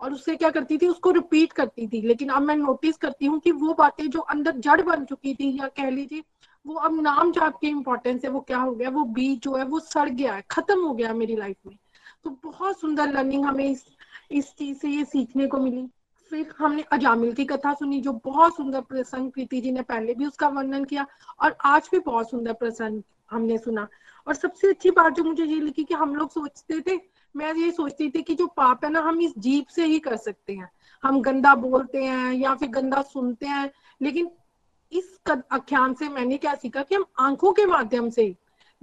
और 0.00 0.12
उससे 0.12 0.36
क्या 0.36 0.50
करती 0.50 0.78
थी, 0.78 0.86
उसको 0.86 1.10
रिपीट 1.10 1.52
करती 1.52 1.86
थी। 1.86 2.00
लेकिन 2.00 2.28
अब 2.28 2.42
मैं 2.42 2.56
नोटिस 2.56 2.96
करती 2.96 3.26
हूँ 3.26 3.40
कि 3.40 3.50
वो 3.52 3.74
बातें 3.74 4.10
जो 4.10 4.20
अंदर 4.20 4.56
जड़ 4.56 4.82
बन 4.82 5.04
चुकी 5.04 5.34
थी, 5.34 5.58
या 5.60 5.68
कह 5.68 5.90
लीजिए, 5.90 6.22
वो 6.66 6.74
अब 6.74 7.00
नाम 7.00 7.32
जाप 7.32 7.58
की 7.60 7.66
इम्पोर्टेंस 7.66 8.24
है, 8.24 8.30
वो 8.30 8.40
क्या 8.40 8.58
हो 8.58 8.72
गया, 8.72 8.90
वो 8.90 9.04
बीज 9.04 9.40
जो 9.40 9.54
है, 9.54 9.64
वो 9.64 9.80
सड़ 9.80 10.08
गया 10.08 10.34
है, 10.34 10.44
खत्म 10.50 10.80
हो 10.80 10.94
गया 10.94 11.12
मेरी 11.12 11.36
लाइफ 11.36 11.56
में। 11.66 11.76
तो 12.24 12.30
बहुत 12.44 12.80
सुंदर 12.80 13.12
लर्निंग 13.12 13.44
हमें 13.44 13.70
इस 13.70 13.84
इस 14.30 14.54
चीज़ 14.54 14.78
से 14.78 14.88
ये 14.88 15.04
सीखने 15.04 15.46
को 15.46 15.58
मिली। 15.58 15.86
फिर 16.30 16.54
हमने 16.58 16.82
अजामिल 16.82 17.32
की 17.32 17.44
कथा 17.44 17.74
सुनी, 17.74 18.00
जो 18.00 18.12
बहुत 18.24 18.56
सुंदर 18.56 18.80
प्रसंग 18.80 19.30
प्रीति 19.30 19.60
जी 19.60 19.72
ने 19.72 19.82
पहले 19.82 20.14
भी 20.14 20.26
उसका 20.26 20.48
वर्णन 20.48 20.84
किया, 20.84 21.06
और 21.42 21.56
आज 21.64 21.88
भी 21.92 21.98
बहुत 21.98 22.30
सुंदर 22.30 22.52
प्रसंग 22.52 23.02
हमने 23.30 23.58
सुना। 23.58 23.88
और 24.28 24.34
सबसे 24.34 24.68
अच्छी 24.68 24.90
बात 24.90 25.12
जो 25.12 25.24
मुझे 25.24 25.44
ये 25.44 25.60
लिखी 25.60 25.84
कि 25.84 25.94
हम 25.94 26.14
लोग 26.14 26.30
सोचते 26.30 26.80
थे 26.80 26.96
मैं 27.36 27.54
ये 27.54 27.70
सोचती 27.70 28.10
थी 28.10 28.22
कि 28.22 28.34
जो 28.34 28.46
पाप 28.46 28.84
है 28.84 28.90
ना, 28.90 29.00
हम 29.00 29.20
इस 29.20 29.32
जीप 29.38 29.66
से 29.68 29.84
ही 29.84 29.98
कर 29.98 30.16
सकते 30.16 30.52
हैं। 30.52 30.70
हम 31.02 31.20
गंदा 31.20 31.54
बोलते 31.54 32.04
हैं 32.04 32.32
या 32.32 32.54
फिर 32.54 32.68
गंदा 32.68 33.02
सुनते 33.02 33.46
हैं, 33.46 33.70
लेकिन 34.02 34.30
इस 34.92 35.18
आख्यान 35.52 35.94
से 35.94 36.08
मैंने 36.08 36.36
क्या 36.36 36.54
सीखा 36.54 36.82
कि 36.82 36.94
हम 36.94 37.04
आँखों 37.18 37.52
के 37.52 37.66
माध्यम 37.66 38.10
से 38.10 38.34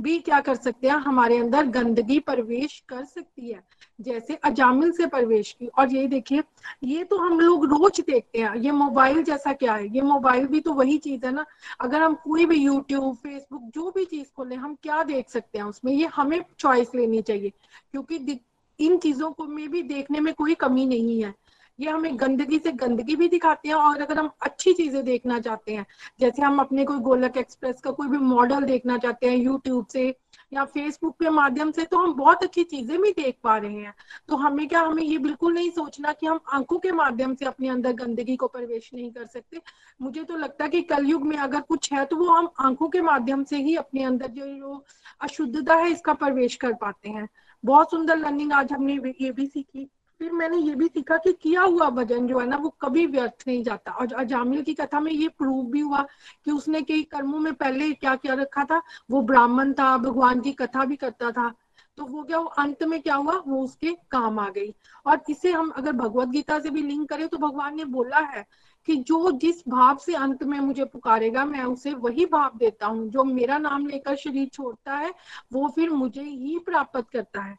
भी 0.02 0.20
क्या 0.20 0.40
कर 0.40 0.56
सकते 0.56 0.88
हैं? 0.88 0.96
हमारे 0.96 1.38
अंदर 1.38 1.66
गंदगी 1.66 2.20
प्रवेश 2.20 2.84
कर 2.90 3.06
सकती 3.06 3.52
है। 3.52 3.64
जैसे 4.02 4.36
अजामिल 4.36 4.92
से 4.92 5.08
प्रवेश 5.08 5.56
की। 5.60 5.68
और 5.68 5.94
ये 5.94 6.08
देखिए, 6.08 6.44
ये 6.84 7.04
तो 7.04 7.18
हम 7.18 7.40
लोग 7.40 7.66
रोज 7.66 8.02
देखते 8.02 8.40
हैं। 8.40 8.56
ये 8.56 8.72
मोबाइल 8.72 9.24
जैसा 9.24 9.54
क्या 9.54 9.74
है? 9.74 9.96
ये 9.96 10.02
मोबाइल 10.02 10.48
भी 10.48 10.60
तो 10.60 10.74
वही 10.74 10.98
चीज़ 10.98 11.26
है 11.26 11.32
ना। 11.32 11.46
अगर 11.82 12.02
हम 12.02 12.14
कोई 12.14 12.46
भी 12.46 12.56
यूट्यूब, 12.56 13.16
फेसबुक, 13.16 13.62
जो 13.64 13.92
भी 13.92 14.06
चीज़ 14.06 14.28
खोले, 14.36 14.56
हम 14.56 14.76
क्या 14.84 15.04
देख 15.04 15.30
सकते 15.30 15.58
हैं 15.58 15.66
उसमें? 15.66 15.94
ये 15.94 16.06
हमें 16.06 16.46
चॉइस 16.60 16.96
लेनी 16.96 17.22
चाहिए। 17.22 17.50
क्योंकि 17.92 18.40
इन 18.80 18.98
चीज़ों 18.98 19.32
को 19.32 19.44
में 19.44 19.70
भी 19.70 19.84
देखने 19.84 20.20
में 20.20 20.34
कोई 20.34 20.54
कमी 20.54 20.86
नहीं 20.86 21.24
है। 21.24 21.34
ये 21.80 21.90
हमें 21.90 22.20
गंदगी 22.20 22.58
से 22.60 22.72
गंदगी 22.72 23.16
भी 23.16 23.28
दिखाते 23.28 23.68
हैं 23.70 23.76
और 23.76 24.02
अगर 24.02 24.18
हम 24.20 24.30
अच्छी 24.42 24.74
चीज़ें 24.74 25.04
देखना 25.06 25.40
चाहते 25.40 25.74
हैं, 25.74 25.86
जैसे 26.20 26.42
हम 26.42 26.60
अपने 26.60 26.84
कोई 26.86 27.00
गोलक 27.02 27.38
एक्सप्रेस 27.38 27.82
का 27.82 27.92
कोई 27.92 28.08
भी 28.08 28.18
मॉडल 28.18 28.64
देखना 28.64 28.98
चाहते 28.98 29.30
हैं 29.30 29.38
यूट्यूब 29.38 29.86
से 29.88 30.08
या 30.54 30.64
फेसबुक 30.66 31.16
के 31.20 31.30
माध्यम 31.30 31.72
से 31.72 31.84
तो 31.86 31.98
हम 31.98 32.14
बहुत 32.14 32.44
अच्छी 32.44 32.64
चीज़ें 32.64 33.02
भी 33.02 33.12
देख 33.12 33.38
पा 33.44 33.58
रहे 33.58 33.76
हैं। 33.76 33.94
तो 34.30 34.36
हमें 34.36 34.68
क्या, 34.68 34.82
हमें 34.82 35.04
ये 35.04 35.18
बिल्कुल 35.18 35.54
नहीं 35.54 35.70
सोचना 35.72 36.14
कि 36.14 36.26
हम 36.28 36.40
आँखों 36.54 36.80
के 36.80 36.92
माध्यम 36.92 37.34
से 37.36 37.46
अपने 37.46 37.70
अंदर 37.70 37.94
गंदगी 37.94 38.36
को 38.36 38.48
प्रवेश 38.48 38.90
नहीं 38.94 39.12
कर 39.12 39.26
सकते। 39.26 39.62
मुझे 40.00 40.24
तो 40.24 40.38
लगता 40.38 40.64
है 40.64 40.70
कि 40.70 40.82
कलयुग 40.84 41.24
में 41.28 41.38
अगर 41.38 41.62
कुछ 41.62 41.92
है 41.94 42.06
तो 42.06 42.16
वो 42.16 42.30
हम 42.30 42.50
आँखों 42.60 42.90
के 42.90 43.02
माध्यम 43.02 43.44
से 43.44 43.58
ही 43.58 43.76
अपने 43.76 44.04
अंदर 44.04 44.28
जो 44.30 44.84
अशुद्धता 45.22 45.76
है, 45.76 45.92
इसका 45.92 46.14
प्रवेश 46.14 46.56
कर 46.56 46.74
पाते 46.74 47.10
हैं। 47.10 47.28
बहुत 47.64 47.92
सुंदर 47.92 48.18
लर्निंग 48.18 48.54
आज 48.54 48.74
हमने 48.74 48.94
ये 49.22 49.32
भी 49.32 49.46
सीखी। 49.48 49.90
फिर 50.24 50.32
मैंने 50.32 50.58
ये 50.58 50.76
भी 50.76 50.88
सीखा 50.88 51.16
कि 51.18 51.32
किया 51.34 51.62
हुआ 51.62 51.90
भजन 51.90 52.28
जो 52.28 52.40
है 52.40 52.46
ना, 52.48 52.58
वो 52.58 52.70
कभी 52.82 53.06
व्यर्थ 53.06 53.44
नहीं 53.48 53.64
जाता। 53.64 53.92
और 53.92 54.14
अजामिल 54.14 54.62
की 54.64 54.74
कथा 54.74 55.00
में 55.00 55.12
ये 55.12 55.28
प्रूव 55.28 55.66
भी 55.66 55.80
हुआ 55.80 56.02
कि 56.46 56.52
उसने 56.52 56.82
कई 56.82 57.04
कर्मों 57.04 57.40
में 57.40 57.54
पहले 57.54 57.92
क्या 57.94 58.16
क्या 58.16 58.34
रखा 58.34 58.64
था, 58.64 58.82
वो 59.12 59.22
ब्राह्मण 59.22 59.74
था, 59.74 59.98
भगवान 59.98 60.42
की 60.42 60.52
कथा 60.52 60.86
भी 60.86 60.96
करता 60.96 61.32
था। 61.32 61.54
तो 61.98 62.06
वो 62.06 62.24
क्या 62.24 62.40
वो 62.40 62.46
अंत 62.46 62.84
में 62.84 63.02
क्या 63.02 63.16
हुआ, 63.16 63.34
वो 63.48 63.64
उसके 63.64 63.94
काम 64.12 64.40
आ 64.40 64.50
गई। 64.50 64.74
और 65.06 65.24
इसे 65.30 65.52
हम 65.52 65.70
अगर 65.70 65.92
भगवत 65.92 66.28
गीता 66.28 66.60
से 66.60 66.70
भी 66.70 66.82
लिंक 66.82 67.10
करें 67.10 67.28
तो 67.28 67.38
भगवान 67.38 67.76
ने 67.76 67.86
बोला 67.86 68.20
है 68.20 68.46
कि 68.88 68.96
जो 68.96 69.32
जिस 69.32 69.64
भाव 69.68 69.98
से 69.98 70.14
अंत 70.14 70.44
में 70.44 70.60
मुझे 70.60 70.86
पुकारेगा, 70.86 71.46
मैं 71.46 71.64
उसे 71.64 71.94
वही 71.94 72.26
भाव 72.26 72.58
देता 72.58 72.88
हूँ। 72.88 73.10
जो 73.10 73.24
मेरा 73.24 73.58
नाम 73.58 73.88
लेकर 73.88 74.16
शरीर 74.16 74.48
छोड़ता 74.48 74.96
है, 74.96 75.14
वो 75.54 75.68
फिर 75.70 75.90
मुझे 75.90 76.24
ही 76.24 76.60
प्राप्त 76.60 77.10
करता 77.14 77.42
है। 77.42 77.58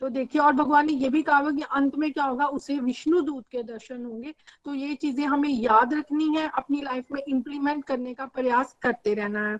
तो 0.00 0.08
देखिए, 0.08 0.42
और 0.42 0.52
भगवान 0.52 0.86
ने 0.86 0.92
ये 0.92 1.08
भी 1.08 1.22
कहा 1.22 1.50
कि 1.50 1.62
अंत 1.62 1.96
में 1.96 2.12
क्या 2.12 2.24
होगा, 2.24 2.46
उसे 2.46 2.78
विष्णु 2.78 3.20
दूत 3.20 3.44
के 3.52 3.62
दर्शन 3.62 4.04
होंगे। 4.04 4.34
तो 4.64 4.74
ये 4.74 4.94
चीज़ें 4.94 5.26
हमें 5.26 5.48
याद 5.48 5.94
रखनी 5.94 6.36
है, 6.36 6.50
अपनी 6.54 6.80
लाइफ 6.82 7.12
में 7.12 7.22
इम्प्लीमेंट 7.28 7.84
करने 7.84 8.14
का 8.14 8.26
प्रयास 8.26 8.76
करते 8.82 9.14
रहना 9.14 9.48
है। 9.48 9.58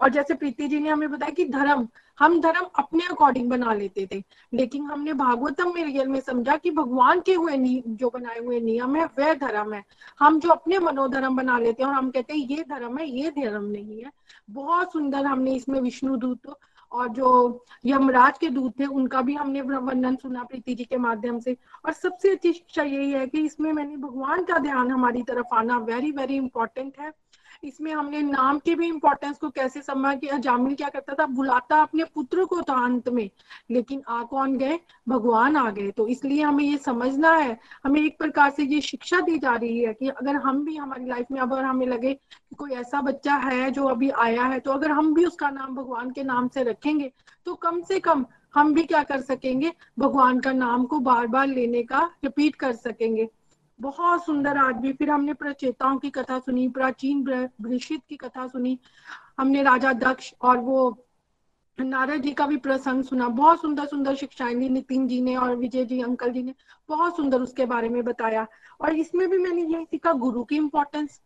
और 0.00 0.08
जैसे 0.08 0.34
प्रीति 0.34 0.68
जी 0.68 0.80
ने 0.80 0.90
हमें 0.90 1.10
बताया 1.10 1.30
कि 1.30 1.44
धर्म, 1.44 1.88
हम 2.18 2.40
धर्म 2.40 2.66
अपने 2.78 3.04
अकॉर्डिंग 3.10 3.50
बना 3.50 3.74
लेते 3.74 4.08
थे। 4.12 4.22
लेकिन 4.54 4.84
हमने 4.84 5.12
भागवतम 5.12 5.72
में 5.74 5.84
रियल 5.84 6.08
में 6.08 6.20
समझा 6.20 6.56
कि 6.56 6.70
भगवान 6.70 7.20
के 7.20 7.34
हुए 7.34 7.82
जो 7.86 8.10
बनाए 8.10 8.38
हुए 8.38 8.60
नियम 8.60 8.96
है, 8.96 9.04
वह 9.18 9.34
धर्म 9.34 9.72
है। 9.74 9.84
हम 10.20 10.40
जो 10.40 10.48
अपने 10.48 10.78
मनोधर्म 10.78 11.36
बना 11.36 11.58
लेते 11.58 11.82
हैं 11.82 11.90
और 11.90 11.96
हम 11.96 12.10
कहते 12.10 12.34
हैं, 12.34 12.46
ये 12.48 12.64
धर्म 12.68 12.98
है, 12.98 13.08
ये 13.10 13.30
धर्म 13.30 13.64
नहीं 13.64 14.00
है। 14.02 14.10
बहुत 14.50 14.92
सुंदर 14.92 15.26
हमने 15.26 15.54
इसमें 15.54 15.80
विष्णु 15.80 16.16
दूत 16.16 16.56
और 16.92 17.08
जो 17.08 17.64
यमराज 17.84 18.38
के 18.38 18.48
दूत 18.48 18.80
थे, 18.80 18.86
उनका 18.86 19.20
भी 19.22 19.34
हमने 19.34 19.60
वर्णन 19.60 20.16
सुना 20.16 20.42
प्रीति 20.44 20.74
जी 20.74 20.84
के 20.84 20.96
माध्यम 20.96 21.38
से। 21.38 21.56
और 21.86 21.92
सबसे 21.92 22.30
अच्छी 22.30 22.52
शिक्षा 22.52 22.82
यही 22.82 23.10
है 23.10 23.26
कि 23.26 23.40
इसमें 23.40 23.72
मैंने 23.72 23.96
भगवान 23.96 24.44
का 24.44 24.58
ध्यान 24.58 24.90
हमारी 24.90 25.22
तरफ़ 25.22 25.54
आना 25.54 25.78
वेरी 25.78 26.10
वेरी 26.10 26.36
इंपॉर्टेंट 26.36 26.98
है। 27.00 27.12
इसमें 27.62 27.92
हमने 27.92 28.20
नाम 28.22 28.58
के 28.58 28.74
भी 28.74 28.86
इम्पोर्टेंस 28.88 29.38
को 29.38 29.48
कैसे 29.50 29.80
समझा 29.82 30.14
कि 30.14 30.26
अजामिल 30.28 30.74
क्या 30.74 30.88
करता 30.88 31.14
था? 31.14 31.26
बुलाता 31.28 31.80
अपने 31.82 32.04
पुत्र 32.04 32.44
को 32.44 32.60
था 32.62 32.74
अंत 32.84 33.08
में, 33.08 33.28
लेकिन 33.70 34.02
आ 34.08 34.22
कौन 34.24 34.56
गए? 34.58 34.78
भगवान 35.08 35.56
आ 35.56 35.70
गए। 35.70 35.90
तो 35.90 36.06
इसलिए 36.08 36.42
हमें 36.42 36.64
ये 36.64 36.76
समझना 36.78 37.32
है। 37.32 37.58
हमें 37.84 38.00
एक 38.00 38.18
प्रकार 38.18 38.50
से 38.50 38.64
ये 38.64 38.80
शिक्षा 38.80 39.20
दी 39.20 39.38
जा 39.38 39.54
रही 39.54 39.78
है 39.80 39.92
कि 39.94 40.08
अगर 40.08 40.36
हम 40.36 40.64
भी 40.64 40.76
हमारी 40.76 41.06
लाइफ 41.06 41.26
में 41.32 41.40
अगर 41.40 41.64
हमें 41.64 41.86
लगे 41.86 42.12
कि 42.12 42.56
कोई 42.56 42.70
ऐसा 42.72 43.00
बच्चा 43.00 43.34
है 43.36 43.70
जो 43.70 43.86
अभी 43.86 44.10
आया 44.10 44.44
है 44.44 44.58
तो 44.60 44.72
अगर 44.72 44.90
हम 44.90 45.12
भी 45.14 45.24
उसका 45.24 45.50
नाम 45.50 45.74
भगवान 45.76 46.10
के 46.10 46.22
नाम 46.24 46.48
से 46.48 46.62
रखेंगे 46.62 47.12
तो 47.46 47.54
कम 47.56 47.80
से 47.82 47.98
कम 48.00 48.24
हम 48.54 48.72
भी 48.74 48.82
क्या 48.84 49.02
कर 49.02 49.20
सकेंगे? 49.20 49.72
भगवान 49.98 50.40
का 50.40 50.52
नाम 50.52 50.84
को 50.84 50.98
बार 51.00 51.26
बार 51.26 51.46
लेने 51.46 51.82
का 51.82 52.04
रिपीट 52.24 52.54
कर 52.54 52.72
सकेंगे। 52.72 53.28
बहुत 53.80 54.24
सुंदर 54.24 54.56
आदमी। 54.56 54.92
फिर 54.92 55.10
हमने 55.10 55.34
प्रचेताओं 55.34 55.98
की 55.98 56.10
कथा 56.10 56.38
सुनी, 56.38 56.68
प्राचीन 56.68 57.22
भ्रषित 57.24 58.02
की 58.08 58.16
कथा 58.16 58.46
सुनी। 58.46 58.78
हमने 59.38 59.62
राजा 59.62 59.92
दक्ष 59.92 60.32
और 60.42 60.58
वो 60.58 61.06
नारद 61.78 62.22
जी 62.22 62.32
का 62.32 62.46
भी 62.46 62.56
प्रसंग 62.56 63.04
सुना। 63.04 63.28
बहुत 63.28 63.60
सुंदर 63.60 63.86
सुंदर 63.86 64.14
शिक्षाएँ 64.14 64.54
दी 64.54 64.68
नितिन 64.68 65.06
जी 65.08 65.20
ने 65.20 65.36
और 65.36 65.56
विजय 65.56 65.84
जी, 65.84 66.00
अंकल 66.02 66.30
जी 66.30 66.42
ने। 66.42 66.54
बहुत 66.88 67.16
सुंदर 67.16 67.40
उसके 67.40 67.66
बारे 67.66 67.88
में 67.88 68.02
बताया। 68.04 68.46
और 68.80 68.94
इसमें 68.94 69.28
भी 69.30 69.38
मैंने 69.38 69.62
यही 69.62 69.84
सीखा, 69.84 70.12
गुरु 70.12 70.44
की 70.44 70.56
इम्पोर्टेंस 70.56 71.20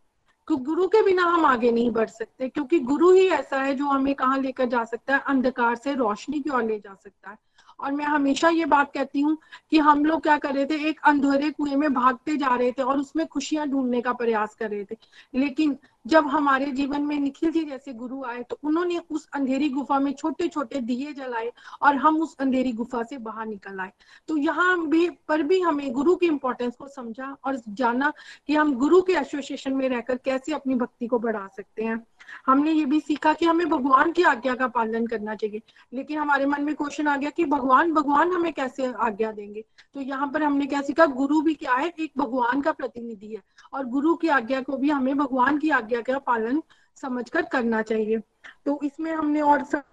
गुरु 0.51 0.87
के 0.87 1.01
बिना 1.03 1.23
हम 1.23 1.45
आगे 1.45 1.71
नहीं 1.71 1.91
बढ़ 1.91 2.09
सकते, 2.09 2.49
क्योंकि 2.49 2.79
गुरु 2.79 3.11
ही 3.11 3.27
ऐसा 3.27 3.61
है 3.61 3.75
जो 3.75 3.85
हमें 3.85 4.15
कहाँ 4.15 4.37
लेकर 4.39 4.65
जा 4.65 4.83
सकता 4.83 5.15
है? 5.15 5.21
अंधकार 5.27 5.75
से 5.75 5.93
रोशनी 5.93 6.41
की 6.41 6.49
ओर 6.49 6.63
ले 6.63 6.79
जा 6.79 6.93
सकता 6.93 7.29
है। 7.29 7.37
और 7.79 7.91
मैं 7.91 8.05
हमेशा 8.05 8.49
ये 8.49 8.65
बात 8.65 8.91
कहती 8.93 9.21
हूँ 9.21 9.37
कि 9.71 9.77
हम 9.79 10.03
लोग 10.05 10.21
क्या 10.23 10.37
कर 10.37 10.53
रहे 10.53 10.65
थे, 10.65 10.75
एक 10.89 10.99
अंधेरे 11.03 11.49
कुएँ 11.51 11.75
में 11.75 11.93
भागते 11.93 12.35
जा 12.37 12.55
रहे 12.55 12.71
थे 12.71 12.81
और 12.81 12.99
उसमें 12.99 13.25
खुशियाँ 13.27 13.67
ढूँढने 13.67 14.01
का 14.01 14.13
प्रयास 14.13 14.55
कर 14.55 14.69
रहे 14.69 14.83
थे। 14.83 14.97
लेकिन 15.33 15.77
जब 16.05 16.27
हमारे 16.27 16.65
जीवन 16.71 17.01
में 17.01 17.17
निखिल 17.19 17.51
जी 17.51 17.63
जैसे 17.65 17.93
गुरु 17.93 18.23
आए 18.23 18.41
तो 18.43 18.57
उन्होंने 18.63 18.99
उस 19.11 19.27
अंधेरी 19.33 19.69
गुफा 19.69 19.99
में 19.99 20.11
छोटे 20.13 20.47
छोटे 20.47 20.81
दिए 20.81 21.13
जलाए 21.13 21.51
और 21.81 21.95
हम 21.95 22.17
उस 22.21 22.35
अंधेरी 22.39 22.71
गुफा 22.71 23.03
से 23.03 23.17
बाहर 23.19 23.45
निकल 23.45 23.79
आए। 23.79 23.91
तो 24.29 24.37
यहाँ 24.37 24.87
भी, 24.87 25.09
पर 25.27 25.43
भी 25.43 25.59
हमें 25.59 25.91
गुरु 25.91 26.15
की 26.15 26.25
इम्पोर्टेंस 26.25 26.75
को 26.75 26.87
समझा 26.87 27.35
और 27.45 27.61
जाना 27.69 28.11
कि 28.47 28.55
हम 28.55 28.75
गुरु 28.75 29.01
के 29.01 29.13
एसोसिएशन 29.13 29.73
में 29.73 29.87
रहकर 29.89 30.17
कैसे 30.17 30.53
अपनी 30.53 30.75
भक्ति 30.75 31.07
को 31.07 31.19
बढ़ा 31.19 31.47
सकते 31.47 31.83
हैं। 31.83 32.03
हमने 32.45 32.71
ये 32.71 32.85
भी 32.85 32.99
सीखा 32.99 33.33
कि 33.33 33.45
हमें 33.45 33.67
भगवान 33.69 34.11
की 34.11 34.23
आज्ञा 34.23 34.55
का 34.55 34.67
पालन 34.67 35.07
करना 35.07 35.35
चाहिए। 35.35 35.61
लेकिन 35.93 36.17
हमारे 36.17 36.45
मन 36.45 36.61
में 36.61 36.73
क्वेश्चन 36.75 37.07
आ 37.07 37.15
गया 37.17 37.29
कि 37.29 37.45
भगवान 37.45 37.93
भगवान 37.93 38.31
हमें 38.31 38.51
कैसे 38.53 38.91
आज्ञा 38.99 39.31
देंगे? 39.31 39.63
तो 39.93 40.01
यहाँ 40.01 40.27
पर 40.27 40.43
हमने 40.43 40.65
क्या 40.65 40.81
सीखा, 40.81 41.05
गुरु 41.05 41.41
भी 41.41 41.53
क्या 41.53 41.73
है, 41.73 41.93
एक 41.99 42.11
भगवान 42.17 42.61
का 42.61 42.71
प्रतिनिधि 42.71 43.27
है 43.27 43.41
और 43.73 43.85
गुरु 43.85 44.15
की 44.15 44.27
आज्ञा 44.27 44.61
को 44.61 44.77
भी 44.77 44.89
हमें 44.89 45.17
भगवान 45.17 45.57
की 45.57 45.69
आज्ञा 45.69 46.01
का 46.01 46.19
पालन 46.19 46.61
समझकर 46.95 47.41
करना 47.41 47.81
चाहिए। 47.81 48.19
तो 48.65 48.79
इसमें 48.83 49.11
हमने 49.11 49.41
और 49.41 49.63
सब 49.63 49.83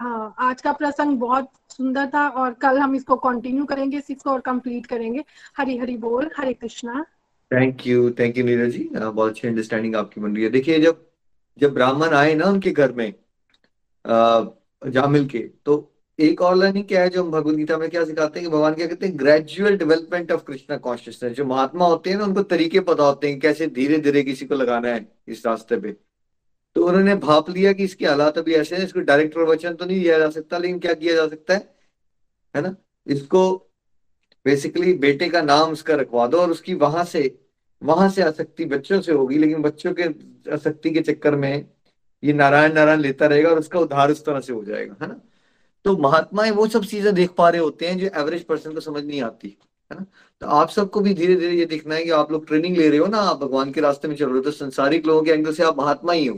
हाँ 0.00 0.34
आज 0.38 0.60
का 0.62 0.72
प्रसंग 0.72 1.18
बहुत 1.18 1.50
सुंदर 1.68 2.06
था 2.06 2.26
और 2.28 2.52
कल 2.52 2.78
हम 2.78 2.94
इसको 2.94 3.16
कंटिन्यू 3.16 3.64
करेंगे 3.64 4.00
इसको 4.10 4.30
और 4.30 4.40
कंप्लीट 4.40 4.86
करेंगे। 4.86 5.24
हरी 5.56 5.76
हरी 5.78 5.96
बोल, 5.96 6.30
Hare 6.36 6.52
Krishna. 6.52 7.04
Thank 7.50 7.86
you 7.86 8.10
thank 8.10 8.38
you 8.38 8.44
Neeraj 8.44 8.72
ji. 8.72 8.88
बहुत 8.94 9.30
अच्छी 9.30 9.48
अंडरस्टैंडिंग 9.48 9.96
आपकी 9.96 10.20
बन 10.20 10.34
रही 10.34 10.44
है। 10.44 10.50
देखिए, 10.50 10.80
जब 10.80 11.05
जब 11.58 11.74
ब्राह्मण 11.74 12.14
आए 12.14 12.34
ना 12.34 12.46
उनके 12.46 12.70
घर 12.70 12.92
में 12.92 13.12
जामिल 14.92 15.26
के 15.26 15.38
तो 15.64 15.82
एक 16.18 16.40
और 16.42 16.54
लर्निंग 16.56 16.84
क्या 16.88 17.02
है 17.02 17.08
जो 17.10 17.22
हम 17.22 17.30
भगवत 17.30 17.54
गीता 17.56 17.76
में 17.78 17.88
क्या 17.90 18.04
सिखाते 18.04 18.40
हैं 18.40 18.48
कि 18.48 18.54
भगवान 18.54 18.74
क्या 18.74 18.86
कहते 18.86 19.06
हैं 19.06 19.18
gradual 19.18 19.76
development 19.78 20.32
of 20.32 20.42
Krishna 20.44 20.76
consciousness 20.76 21.32
जो 21.32 21.44
महात्मा 21.44 21.86
होते 21.86 22.10
हैं 22.10 22.16
ना, 22.18 22.24
उनको 22.24 22.42
तरीके 22.44 22.80
पता 22.80 23.04
होते 23.04 23.28
हैं 23.30 23.38
कैसे 23.40 23.66
धीरे 23.68 23.98
धीरे 23.98 24.22
किसी 24.22 24.46
को 24.46 24.54
लगाना 24.54 24.88
है 24.88 25.06
इस 25.28 25.46
रास्ते 25.46 25.76
पे। 25.76 25.92
तो 26.76 26.86
उन्होंने 26.86 27.14
भाप 27.16 27.50
लिया 27.50 27.72
कि 27.72 27.84
इसके 27.84 28.06
हालात 28.06 28.38
अभी 28.38 28.54
ऐसे 28.54 28.76
हैं, 28.76 28.84
इसको 28.84 29.00
डायरेक्ट 29.00 29.34
प्रवचन 29.34 29.74
तो 29.74 29.84
नहीं 29.84 30.00
दिया 30.00 30.18
जा 30.18 30.28
सकता, 30.30 30.58
लेकिन 30.58 30.78
क्या 30.78 30.94
किया 30.94 31.14
जा 31.14 31.26
सकता 31.28 31.54
है? 31.54 31.74
है 32.54 32.62
ना? 32.62 32.74
इसको 33.06 33.54
बेसिकली 34.46 34.92
बेटे 34.94 35.28
का 35.28 35.42
नाम 35.42 35.72
उसका 35.72 35.94
रखवा 35.94 36.26
दो 36.26 36.38
और 36.38 36.50
उसकी 36.50 36.74
वहाँ 36.76 37.04
से 37.04 37.22
वहाँ 37.82 38.08
से 38.10 38.22
आसक्ति 38.22 38.64
बच्चों 38.64 39.00
से 39.00 39.12
होगी, 39.12 39.38
लेकिन 39.38 39.62
बच्चों 39.62 39.92
के 39.94 40.02
आसक्ति 40.52 40.90
के 40.90 41.00
चक्कर 41.02 41.34
में 41.36 41.66
ये 42.22 42.32
नारायण 42.32 42.72
नारायण 42.74 43.00
लेता 43.00 43.26
रहेगा 43.26 43.50
और 43.50 43.58
उसका 43.58 43.78
उद्धार 43.80 44.10
उस 44.10 44.24
तरह 44.26 44.40
से 44.40 44.52
हो 44.52 44.64
जाएगा, 44.64 44.96
है 45.02 45.08
ना? 45.08 45.20
तो 45.84 45.96
महात्माएँ 45.98 46.50
वो 46.50 46.66
सब 46.66 46.84
चीज़ें 46.84 47.14
देख 47.14 47.30
पा 47.36 47.48
रहे 47.48 47.60
होते 47.60 47.86
हैं 47.86 47.98
जो 47.98 48.06
एवरेज 48.16 48.44
पर्सन 48.44 48.72
को 48.74 48.80
समझ 48.80 49.04
नहीं 49.04 49.20
आती, 49.22 49.48
है 49.90 49.98
ना? 49.98 50.04
तो 50.42 50.46
आप 50.48 50.70
सबको 50.70 51.00
भी 51.00 51.14
धीरे 51.14 51.36
धीरे 51.36 51.56
ये 51.56 51.64
देखना 51.66 51.94
है 51.94 52.04
कि 52.04 52.10
आप 52.12 52.32
लोग 52.32 52.46
ट्रेनिंग 52.46 52.76
ले 52.76 52.88
रहे 52.88 52.98
हो 52.98 53.06
ना, 53.06 53.18
आप 53.18 53.40
भगवान 53.40 53.72
के 53.72 53.80
रास्ते 53.80 54.08
में 54.08 54.14
चल 54.16 54.26
रहे 54.26 54.34
हो 54.34 54.40
तो 54.40 54.50
संसारिक 54.52 55.06
लोगों 55.06 55.22
के 55.22 55.30
एंगल 55.30 55.52
से 55.52 55.62
आप 55.62 55.78
महात्मा 55.78 56.12
ही 56.12 56.26
हो, 56.26 56.34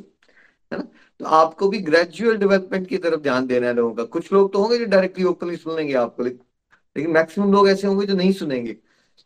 है 0.72 0.78
ना? 0.78 0.84
तो 1.20 1.24
आपको 1.26 1.68
भी 1.68 1.78
ग्रेजुअल 1.80 2.36
डेवलपमेंट 2.36 2.86
की 2.88 2.98
तरफ़ 2.98 3.20
ध्यान 3.20 3.46
देना 3.46 3.66
है 3.66 3.74
लोगों 3.74 3.94
का। 3.94 4.04
कुछ 4.06 4.32
लोग 4.32 4.52
तो 4.52 4.62
होंगे 4.62 4.78
जो 4.78 4.84
डायरेक्टली 4.86 5.24
ओपनली 5.24 5.56
सुन 5.56 5.76
लेंगे 5.76 5.94
आपको, 5.94 6.22
लेकिन 6.22 7.10
मैक्सिमम 7.12 7.52
लोग 7.52 7.68
ऐसे 7.68 7.86
होंगे 7.86 8.06
जो 8.06 8.14
नहीं 8.14 8.32
सुनेंगे। 8.34 8.76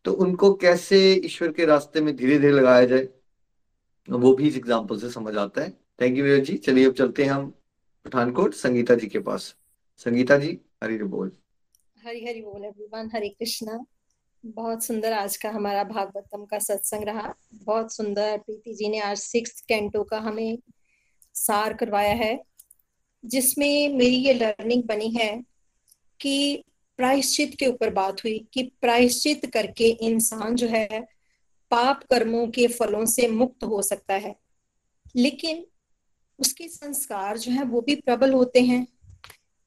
तो 0.04 0.12
उनको 0.14 0.52
कैसे 0.54 0.98
ईश्वर 1.24 1.52
के 1.52 1.64
रास्ते 1.66 2.00
में 2.00 2.14
धीरे 2.16 2.38
धीरे 2.38 2.52
लगाया 2.52 2.84
जाए? 2.84 3.08
वो 4.08 4.32
भी 4.34 4.48
इस 4.48 4.56
एग्ज़ाम्पल 4.56 4.98
से 4.98 5.10
समझ 5.10 5.36
आता 5.36 5.62
है। 5.62 5.70
थैंक 6.00 6.18
यू 6.18 6.38
जी 6.38 6.56
चलिए 6.58 6.86
अब 6.86 6.94
चलते 6.94 7.24
हैं 7.24 7.30
हम 7.30 7.52
पठानकोट, 8.06 8.54
संगीता 8.54 8.94
जी 8.94 9.06
के 9.06 9.18
पास। 9.20 9.54
संगीता 9.98 10.36
जी, 10.38 10.58
हरी 10.84 10.98
बोल। 10.98 11.32
हरी 11.96 12.24
हरी 12.26 12.40
बोल 12.40 12.64
एवरीवन 12.64 13.10
हरे 13.14 13.28
कृष्णा। 13.28 13.84
बहुत 14.44 14.84
सुंदर 14.84 15.12
आज 15.12 15.36
का 15.36 15.50
हमारा 15.50 15.84
भागवतम 15.84 16.44
का 16.44 16.58
सत्संग 16.58 17.04
रहा। 17.04 17.34
बहुत 17.54 17.94
सुंदर 17.94 18.38
प्रीति 18.38 18.74
जी 18.74 18.88
ने 18.88 19.00
आज 19.00 19.18
सिक्स 19.18 19.60
कैंटो 19.60 20.02
का 20.02 20.18
हमें 20.18 20.58
सार 21.34 21.74
करवाया 21.74 22.14
है, 22.14 22.38
जिसमें 23.24 23.94
मेरी 23.94 24.16
ये 24.16 24.32
लर्निंग 24.32 24.82
बनी 24.84 25.10
है 25.10 25.30
कि 26.20 26.64
प्रायश्चित 27.02 27.54
के 27.60 27.66
ऊपर 27.66 27.90
बात 27.90 28.24
हुई 28.24 28.38
कि 28.52 28.62
प्रायश्चित 28.80 29.46
करके 29.46 29.88
इंसान 30.06 30.54
जो 30.54 30.66
है 30.66 31.00
पाप 31.70 32.02
कर्मों 32.02 32.46
के 32.48 32.66
फलों 32.66 33.04
से 33.06 33.26
मुक्त 33.28 33.64
हो 33.64 33.82
सकता 33.82 34.14
है। 34.14 34.34
लेकिन 35.16 35.66
उसके 36.38 36.68
संस्कार 36.68 37.38
जो 37.38 37.52
है 37.52 37.64
वो 37.64 37.80
भी 37.80 37.94
प्रबल 37.94 38.32
होते 38.32 38.60
हैं। 38.60 38.86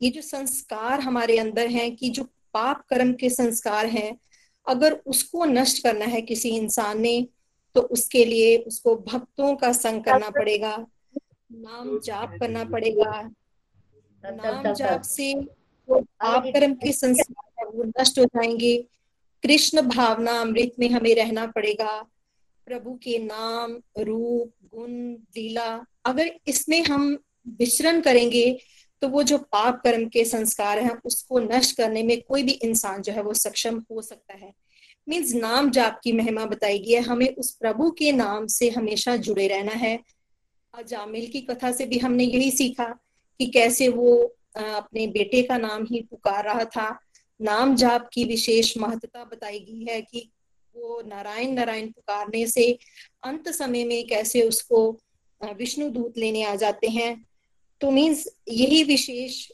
ये 0.02 0.10
जो 0.10 0.22
संस्कार 0.22 1.00
हमारे 1.00 1.38
अंदर 1.38 1.70
हैं 1.70 1.96
कि 1.96 2.10
जो 2.10 2.24
पाप 2.54 2.86
कर्म 2.90 3.14
के 3.14 3.30
संस्कार 3.30 3.86
हैं 3.86 4.18
अगर 4.68 4.94
उसको 5.06 5.46
नष्ट 5.46 5.84
करना 5.84 6.06
है 6.06 6.22
किसी 6.22 6.50
इंसान 6.50 7.02
ने 7.02 7.28
तो 7.76 7.82
उसके 7.82 8.26
लिए 8.26 8.58
उसको 8.58 8.96
भक्तों 8.96 9.56
का 9.56 9.72
संग 9.74 10.04
करना 10.04 10.30
पड़ेगा 10.30 10.76
नाम 11.52 12.00
जाप 12.00 12.38
करना 12.40 12.64
पड़ेगा। 12.64 13.22
नाम 14.24 14.74
जाप 14.74 15.02
से 15.02 15.34
पाप 15.94 16.44
कर्म 16.48 16.74
के 16.74 16.92
संस्कार 16.92 17.92
नष्ट 18.02 18.20
हो 18.20 18.26
जाएँगे। 18.26 18.78
कृष्ण 19.44 19.82
भावना 19.82 20.42
अमृत 20.42 20.72
में 20.80 20.90
हमें 20.90 21.16
रहना 21.16 21.46
पड़ेगा। 21.48 22.06
प्रभु 22.66 22.94
के 22.94 23.18
नाम, 23.20 23.82
रूप, 24.00 24.52
गुण, 24.76 24.92
लीला, 25.14 25.86
अगर 26.06 26.32
इसमें 26.48 26.84
हम 26.84 27.18
विचरण 27.48 28.02
करेंगे 28.02 28.60
तो 29.02 29.08
वो 29.08 29.24
जो 29.24 29.38
पाप 29.38 29.82
कर्म 29.84 30.08
के 30.08 30.26
संस्कार 30.26 30.80
हैं, 30.80 30.98
उसको 31.06 31.40
नष्ट 31.40 31.78
करने 31.78 32.04
में 32.04 32.22
कोई 32.22 32.44
भी 32.44 32.52
इंसान 32.52 33.02
जो 33.02 33.14
है, 33.14 33.22
वो 33.22 33.34
सक्षम 33.34 33.84
हो 33.92 34.02
सकता 34.02 34.34
है। 34.34 34.54
मीन्स 35.10 35.34
नाम 35.34 35.70
जाप 35.72 36.00
की 36.04 36.12
महिमा 36.12 36.46
बताई 36.46 36.80
गई 36.80 36.92
है, 36.92 37.02
हमें 37.02 37.36
उस 37.36 37.52
प्रभु 37.52 37.92
के 37.92 38.12
नाम 38.12 38.48
से 38.48 38.70
हमेशा 38.70 39.16
जुड़े 39.16 39.48
रहना 39.48 39.72
है। 39.72 40.00
जामिल 40.88 41.28
की 41.28 41.42
कथा 41.42 41.72
से 41.72 41.86
भी 41.86 41.98
हमने 41.98 42.24
यही 42.24 42.52
सीखा 42.52 42.86
कि 43.40 43.46
कैसे 43.46 43.88
वो 43.88 44.36
अपने 44.56 45.08
बेटे 45.08 45.42
का 45.44 45.58
नाम 45.58 45.86
ही 45.86 46.02
पुकार 46.02 46.44
रहा 46.44 46.64
था। 46.66 46.88
नाम 47.40 47.76
जाप 47.76 48.10
की 48.14 48.24
विशेष 48.24 48.78
महत्ता 48.78 49.24
बताई 49.24 49.60
गई 49.60 49.86
है 49.86 50.02
कि 50.02 50.30
वो 50.76 51.02
नारायण 51.08 51.54
नारायण 51.54 51.88
पुकारने 51.88 52.46
से 52.48 52.72
अंत 53.24 53.50
समय 53.50 53.84
में 53.86 54.08
कैसे 54.08 54.42
उसको 54.42 54.90
विष्णु 55.42 55.90
दूत 55.90 56.18
लेने 56.18 56.44
आ 56.44 56.56
जाते 56.56 56.88
हैं। 56.88 57.26
तो 57.82 57.92
मीन्स 57.92 58.28
यही 58.48 58.84
विशेष 58.84 59.48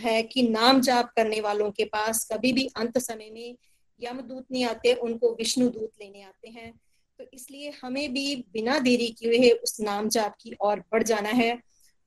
है 0.00 0.22
कि 0.22 0.42
नाम 0.42 0.80
जाप 0.80 1.10
करने 1.16 1.40
वालों 1.40 1.70
के 1.70 1.84
पास 1.84 2.28
कभी 2.32 2.52
भी 2.52 2.66
अंत 2.76 2.98
समय 2.98 3.30
में 3.30 3.56
यमदूत 4.00 4.46
नहीं 4.52 4.64
आते, 4.64 4.92
उनको 4.92 5.34
विष्णु 5.34 5.68
दूत 5.68 5.90
लेने 6.00 6.22
आते 6.22 6.48
हैं। 6.48 6.72
तो 7.18 7.24
इसलिए 7.34 7.72
हमें 7.82 8.12
भी 8.12 8.34
बिना 8.52 8.78
देरी 8.78 9.08
किए 9.08 9.50
उस 9.50 9.80
नाम 9.80 10.08
जाप 10.08 10.34
की 10.40 10.56
ओर 10.60 10.80
बढ़ 10.92 11.02
जाना 11.02 11.28
है। 11.30 11.58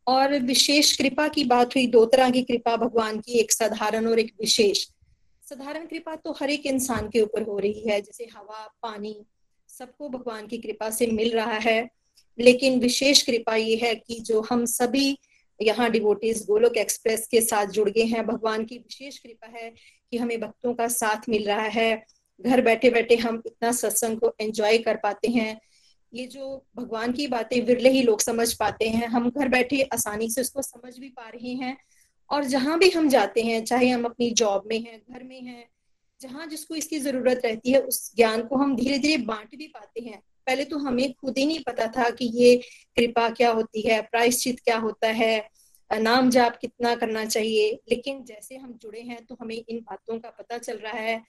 और 0.07 0.39
विशेष 0.39 0.97
कृपा 0.97 1.27
की 1.27 1.43
बात 1.43 1.75
हुई, 1.75 1.87
दो 1.87 2.05
तरह 2.05 2.29
की 2.29 2.41
कृपा 2.41 2.75
भगवान 2.77 3.19
की, 3.19 3.39
एक 3.39 3.51
साधारण 3.51 4.07
और 4.07 4.19
एक 4.19 4.33
विशेष। 4.39 4.87
साधारण 5.49 5.85
कृपा 5.85 6.15
तो 6.15 6.31
हर 6.31 6.49
एक 6.49 6.65
इंसान 6.65 7.09
के 7.09 7.21
ऊपर 7.21 7.41
हो 7.41 7.59
रही 7.59 7.83
है, 7.87 8.01
जैसे 8.01 8.23
हवा, 8.23 8.75
पानी, 8.81 9.25
सबको 9.67 10.09
भगवान 10.09 10.47
की 10.47 10.57
कृपा 10.57 10.89
से 10.89 11.07
मिल 11.07 11.31
रहा 11.31 11.57
है। 11.57 11.89
लेकिन 12.39 12.79
विशेष 12.79 13.21
कृपा 13.21 13.55
ये 13.55 13.75
है 13.75 13.95
कि 13.95 14.19
जो 14.19 14.41
हम 14.41 14.65
सभी 14.65 15.19
यहाँ 15.61 15.91
डिवोटीज 15.91 16.45
गोलोक 16.45 16.77
एक्सप्रेस 16.77 17.27
के 17.27 17.41
साथ 17.41 17.65
जुड़ 17.65 17.89
गए 17.89 18.03
हैं, 18.03 18.25
भगवान 18.25 18.65
की 18.65 18.77
विशेष 18.77 19.17
कृपा 19.17 19.47
है 19.47 19.73
कि 20.11 20.17
हमें 20.17 20.39
भक्तों 20.41 20.73
का 20.73 20.87
साथ 20.87 21.29
मिल 21.29 21.47
रहा 21.47 21.67
है। 21.67 22.05
घर 22.41 22.61
बैठे 22.61 22.89
बैठे 22.89 23.15
हम 23.15 23.41
इतना 23.45 23.71
सत्संग 23.71 24.17
को 24.17 24.35
एंजॉय 24.41 24.77
कर 24.77 24.95
पाते 24.95 25.27
हैं 25.27 25.61
ये 26.13 26.25
जो 26.27 26.65
भगवान 26.75 27.11
की 27.11 27.27
बातें 27.27 27.59
विरले 27.65 27.89
ही 27.89 28.01
लोग 28.01 28.21
समझ 28.21 28.53
पाते 28.53 28.89
हैं, 28.89 29.07
हम 29.07 29.29
घर 29.29 29.47
बैठे 29.47 29.81
आसानी 29.83 30.29
से 30.29 30.41
उसको 30.41 30.61
समझ 30.61 30.97
भी 30.99 31.09
पा 31.09 31.27
रहे 31.29 31.53
हैं 31.53 31.77
और 32.29 32.43
जहाँ 32.45 32.77
भी 32.79 32.89
हम 32.89 33.09
जाते 33.09 33.41
हैं, 33.41 33.63
चाहे 33.65 33.89
हम 33.89 34.03
अपनी 34.03 34.29
जॉब 34.31 34.63
में 34.67 34.79
हैं, 34.79 35.01
घर 35.11 35.23
में 35.23 35.41
हैं, 35.41 35.67
जहाँ 36.21 36.47
जिसको 36.47 36.75
इसकी 36.75 36.99
ज़रूरत 36.99 37.41
रहती 37.45 37.71
है, 37.71 37.79
उस 37.79 38.15
ज्ञान 38.15 38.41
को 38.41 38.55
हम 38.55 38.75
धीरे 38.75 38.97
धीरे 38.97 39.17
बांट 39.23 39.55
भी 39.55 39.67
पाते 39.67 40.01
हैं। 40.01 40.21
पहले 40.47 40.65
तो 40.65 40.77
हमें 40.77 41.13
खुद 41.13 41.37
ही 41.37 41.45
नहीं 41.45 41.59
पता 41.63 41.87
था 41.87 42.09
कि 42.09 42.25
ये 42.33 42.55
कृपा 42.97 43.29
क्या 43.29 43.51
होती 43.51 43.81
है, 43.81 44.01
प्रायश्चित 44.01 44.59
क्या 44.59 44.77
होता 44.77 45.07
है, 45.11 45.49
नाम 45.91 46.29
जाप 46.29 46.57
कितना 46.57 46.93
करना 46.95 47.25
चाहिए। 47.25 47.71
लेकिन 47.89 48.23
जैसे 48.23 48.55
हम 48.55 48.73
जुड़े 48.73 49.01
हैं 49.01 49.25
तो 49.25 49.37
हमें 49.41 49.55
इन 49.57 49.79
बातों 49.79 50.19
का 50.19 50.29
पता 50.29 50.57
चल 50.57 50.77
रहा 50.77 50.99
है। 50.99 51.21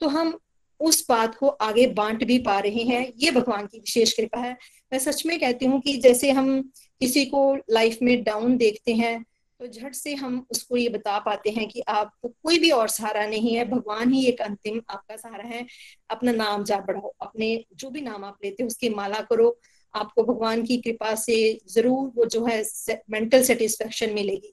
तो 0.00 0.08
हम 0.08 0.38
उस 0.82 1.04
बात 1.08 1.34
को 1.34 1.48
आगे 1.48 1.86
बांट 1.94 2.24
भी 2.24 2.38
पा 2.40 2.58
रहे 2.60 2.82
हैं। 2.84 3.12
ये 3.18 3.30
भगवान 3.30 3.66
की 3.66 3.78
विशेष 3.78 4.12
कृपा 4.12 4.38
है। 4.38 4.56
मैं 4.92 4.98
सच 4.98 5.24
में 5.26 5.38
कहती 5.40 5.66
हूँ 5.66 5.80
कि 5.80 5.96
जैसे 5.98 6.30
हम 6.30 6.60
किसी 7.00 7.24
को 7.26 7.54
लाइफ 7.70 7.98
में 8.02 8.22
डाउन 8.24 8.56
देखते 8.56 8.94
हैं 8.94 9.24
तो 9.60 9.66
झट 9.66 9.94
से 9.94 10.14
हम 10.14 10.46
उसको 10.50 10.76
ये 10.76 10.88
बता 10.88 11.18
पाते 11.18 11.50
हैं 11.50 11.66
कि 11.68 11.80
आपको 11.80 12.28
कोई 12.28 12.58
भी 12.58 12.70
और 12.70 12.88
सहारा 12.88 13.26
नहीं 13.26 13.54
है। 13.56 13.64
भगवान 13.64 14.12
ही 14.12 14.24
एक 14.26 14.40
अंतिम 14.42 14.80
आपका 14.90 15.16
सहारा 15.16 15.44
है। 15.48 15.66
अपना 16.10 16.32
नाम 16.32 16.64
जा 16.64 16.78
बढ़ाओ। 16.78 17.12
अपने 17.22 17.64
जो 17.74 17.90
भी 17.90 18.00
नाम 18.00 18.24
आप 18.24 18.38
लेते 18.44 18.62
हो, 18.62 18.66
उसकी 18.66 18.88
माला 18.88 19.20
करो। 19.22 19.56
आपको 19.94 20.22
भगवान 20.24 20.62
की 20.62 20.76
कृपा 20.78 21.14
से 21.16 21.36
ज़रूर 21.68 22.10
वो 22.16 22.24
जो 22.26 22.44
है 22.46 22.62
मेंटल 23.10 23.42
सेटिस्फेक्शन 23.44 24.14
मिलेगी। 24.14 24.52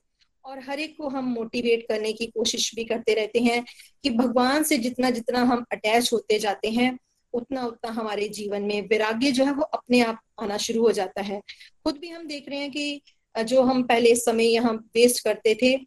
और 0.50 0.60
हर 0.60 0.80
एक 0.80 0.96
को 0.98 1.08
हम 1.10 1.26
मोटिवेट 1.26 1.86
करने 1.90 2.12
की 2.14 2.26
कोशिश 2.28 2.74
भी 2.76 2.84
करते 2.84 3.14
रहते 3.14 3.40
हैं 3.40 3.64
कि 4.04 4.10
भगवान 4.10 4.64
से 4.64 4.78
जितना 4.78 5.10
जितना 5.10 5.42
हम 5.44 5.64
अटैच 5.72 6.12
होते 6.14 6.40
जाते 6.40 6.70
हैं, 6.70 6.98
उतना 7.34 7.66
उतना 7.66 7.92
हमारे 7.92 8.28
जीवन 8.30 8.64
में 8.64 8.88
वैराग्य 8.88 9.32
जो 9.32 9.46
है 9.46 9.52
वो 9.52 9.64
अपने 9.64 10.02
आप 10.02 10.20
आना 10.42 10.58
शुरू 10.58 10.82
हो 10.82 10.92
जाता 10.92 11.22
है। 11.22 11.40
खुद 11.84 11.98
भी 11.98 12.10
हम 12.10 12.26
देख 12.28 12.50
रहे 12.50 12.60
हैं 12.60 12.72
कि 12.72 13.02
जो 13.36 13.62
हम 13.64 13.84
पहले 13.84 14.16
समय 14.16 14.46
यहाँ 14.46 14.74
वेस्ट 14.96 15.24
करते 15.24 15.58
थे, 15.62 15.78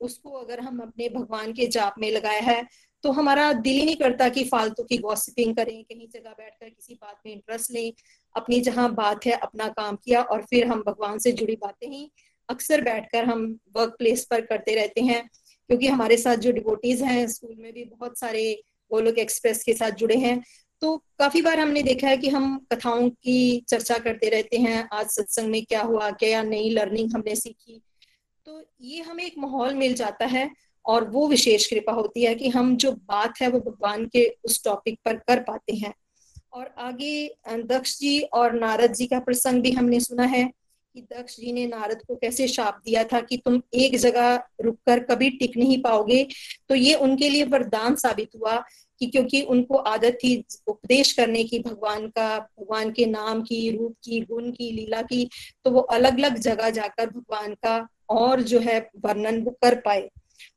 उसको 0.00 0.30
अगर 0.30 0.60
हम 0.60 0.78
अपने 0.80 1.08
भगवान 1.08 1.52
के 1.52 1.66
जाप 1.68 1.94
में 1.98 2.10
लगाया 2.10 2.40
है 2.42 2.64
तो 3.04 3.10
हमारा 3.12 3.52
दिल 3.54 3.76
ही 3.76 3.84
नहीं 3.84 3.96
करता 3.96 4.28
कि 4.28 4.42
फालतू 4.44 4.82
की 4.82 4.96
गॉसिपिंग 4.98 5.54
करें, 5.56 5.82
कहीं 5.84 6.08
जगह 6.08 6.30
बैठकर 6.30 6.68
किसी 6.68 6.94
बात 6.94 7.20
में 7.26 7.32
इंटरेस्ट 7.32 7.70
लें, 7.70 7.92
अपनी 8.34 8.60
जहाँ 8.60 8.92
बात 8.94 9.26
है, 9.26 9.32
अपना 9.32 9.68
काम 9.68 9.96
किया 9.96 10.22
और 10.22 10.42
फिर 10.42 10.66
हम 10.66 10.82
भगवान 10.86 11.18
से 11.18 11.32
जुड़ी 11.32 11.56
बातें 11.56 11.88
ही। 11.88 12.10
अक्सर 12.50 12.80
बैठकर 12.80 13.24
हम 13.24 13.44
वर्क 13.76 13.94
प्लेस 13.98 14.24
पर 14.24 14.40
करते 14.40 14.74
रहते 14.74 15.00
हैं, 15.00 15.22
क्योंकि 15.70 15.86
हमारे 15.86 16.16
साथ 16.16 16.36
जो 16.36 16.52
डिवोटीज 16.52 17.02
हैं 17.02 17.26
स्कूल 17.28 17.54
में 17.58 17.72
भी 17.72 17.84
बहुत 17.84 18.18
सारे 18.18 18.62
वो 18.90 19.00
लोग 19.00 19.18
एक्सप्रेस 19.18 19.62
के 19.64 19.72
साथ 19.72 19.90
जुड़े 19.90 20.16
हैं। 20.16 20.42
तो 20.82 20.96
काफ़ी 21.18 21.42
बार 21.42 21.58
हमने 21.58 21.82
देखा 21.82 22.08
है 22.08 22.16
कि 22.16 22.28
हम 22.28 22.58
कथाओं 22.72 23.08
की 23.10 23.64
चर्चा 23.68 23.98
करते 23.98 24.28
रहते 24.28 24.58
हैं, 24.58 24.88
आज 24.92 25.06
सत्संग 25.06 25.50
में 25.50 25.64
क्या 25.64 25.82
हुआ, 25.82 26.10
क्या 26.10 26.42
नई 26.42 26.70
लर्निंग 26.70 27.12
हमने 27.14 27.34
सीखी। 27.36 27.80
तो 28.46 28.62
ये 28.80 29.00
हमें 29.00 29.24
एक 29.24 29.34
माहौल 29.38 29.74
मिल 29.74 29.94
जाता 29.94 30.26
है 30.26 30.50
और 30.84 31.08
वो 31.10 31.26
विशेष 31.28 31.66
कृपा 31.66 31.92
होती 31.92 32.22
है 32.24 32.34
कि 32.34 32.48
हम 32.48 32.76
जो 32.76 32.92
बात 32.92 33.40
है 33.42 33.48
वो 33.48 33.60
भगवान 33.60 34.06
के 34.06 34.24
उस 34.44 34.62
टॉपिक 34.64 34.98
पर 35.04 35.16
कर 35.18 35.40
पाते 35.40 35.74
हैं। 35.74 35.92
और 36.52 36.74
आगे 36.78 37.36
दक्ष 37.48 37.98
जी 37.98 38.20
और 38.20 38.52
नारद 38.52 38.92
जी 38.92 39.06
का 39.06 39.18
प्रसंग 39.20 39.62
भी 39.62 39.70
हमने 39.70 40.00
सुना 40.00 40.24
है। 40.24 40.50
कि 40.94 41.00
दक्ष 41.00 41.36
जी 41.36 41.52
ने 41.52 41.66
नारद 41.66 42.02
को 42.08 42.14
कैसे 42.14 42.48
शाप 42.48 42.80
दिया 42.84 43.04
था 43.04 43.20
कि 43.20 43.36
तुम 43.36 43.60
एक 43.74 43.96
जगह 43.96 44.42
रुककर 44.60 45.00
कभी 45.00 45.30
टिक 45.30 45.56
नहीं 45.56 45.82
पाओगे? 45.82 46.26
तो 46.68 46.74
ये 46.74 46.94
उनके 46.94 47.28
लिए 47.28 47.44
वरदान 47.44 47.94
साबित 47.94 48.30
हुआ 48.36 48.64
कि 48.98 49.06
क्योंकि 49.06 49.42
उनको 49.42 49.76
आदत 49.76 50.18
थी 50.24 50.44
उपदेश 50.66 51.12
करने 51.12 51.44
की, 51.44 51.58
भगवान 51.58 52.06
का, 52.08 52.38
भगवान 52.38 52.90
के 52.92 53.06
नाम 53.06 53.42
की, 53.42 53.70
रूप 53.70 53.96
की, 54.04 54.20
गुण 54.20 54.50
की, 54.50 54.72
लीला 54.72 55.02
की 55.02 55.28
तो 55.64 55.70
वो 55.70 55.80
अलग 55.80 56.18
अलग 56.18 56.38
जगह 56.38 56.70
जाकर 56.70 57.10
भगवान 57.10 57.54
का 57.54 57.88
और 58.08 58.42
जो 58.42 58.58
है 58.58 58.90
वर्णन 59.04 59.42
वो 59.42 59.50
कर 59.50 59.74
पाए। 59.74 60.10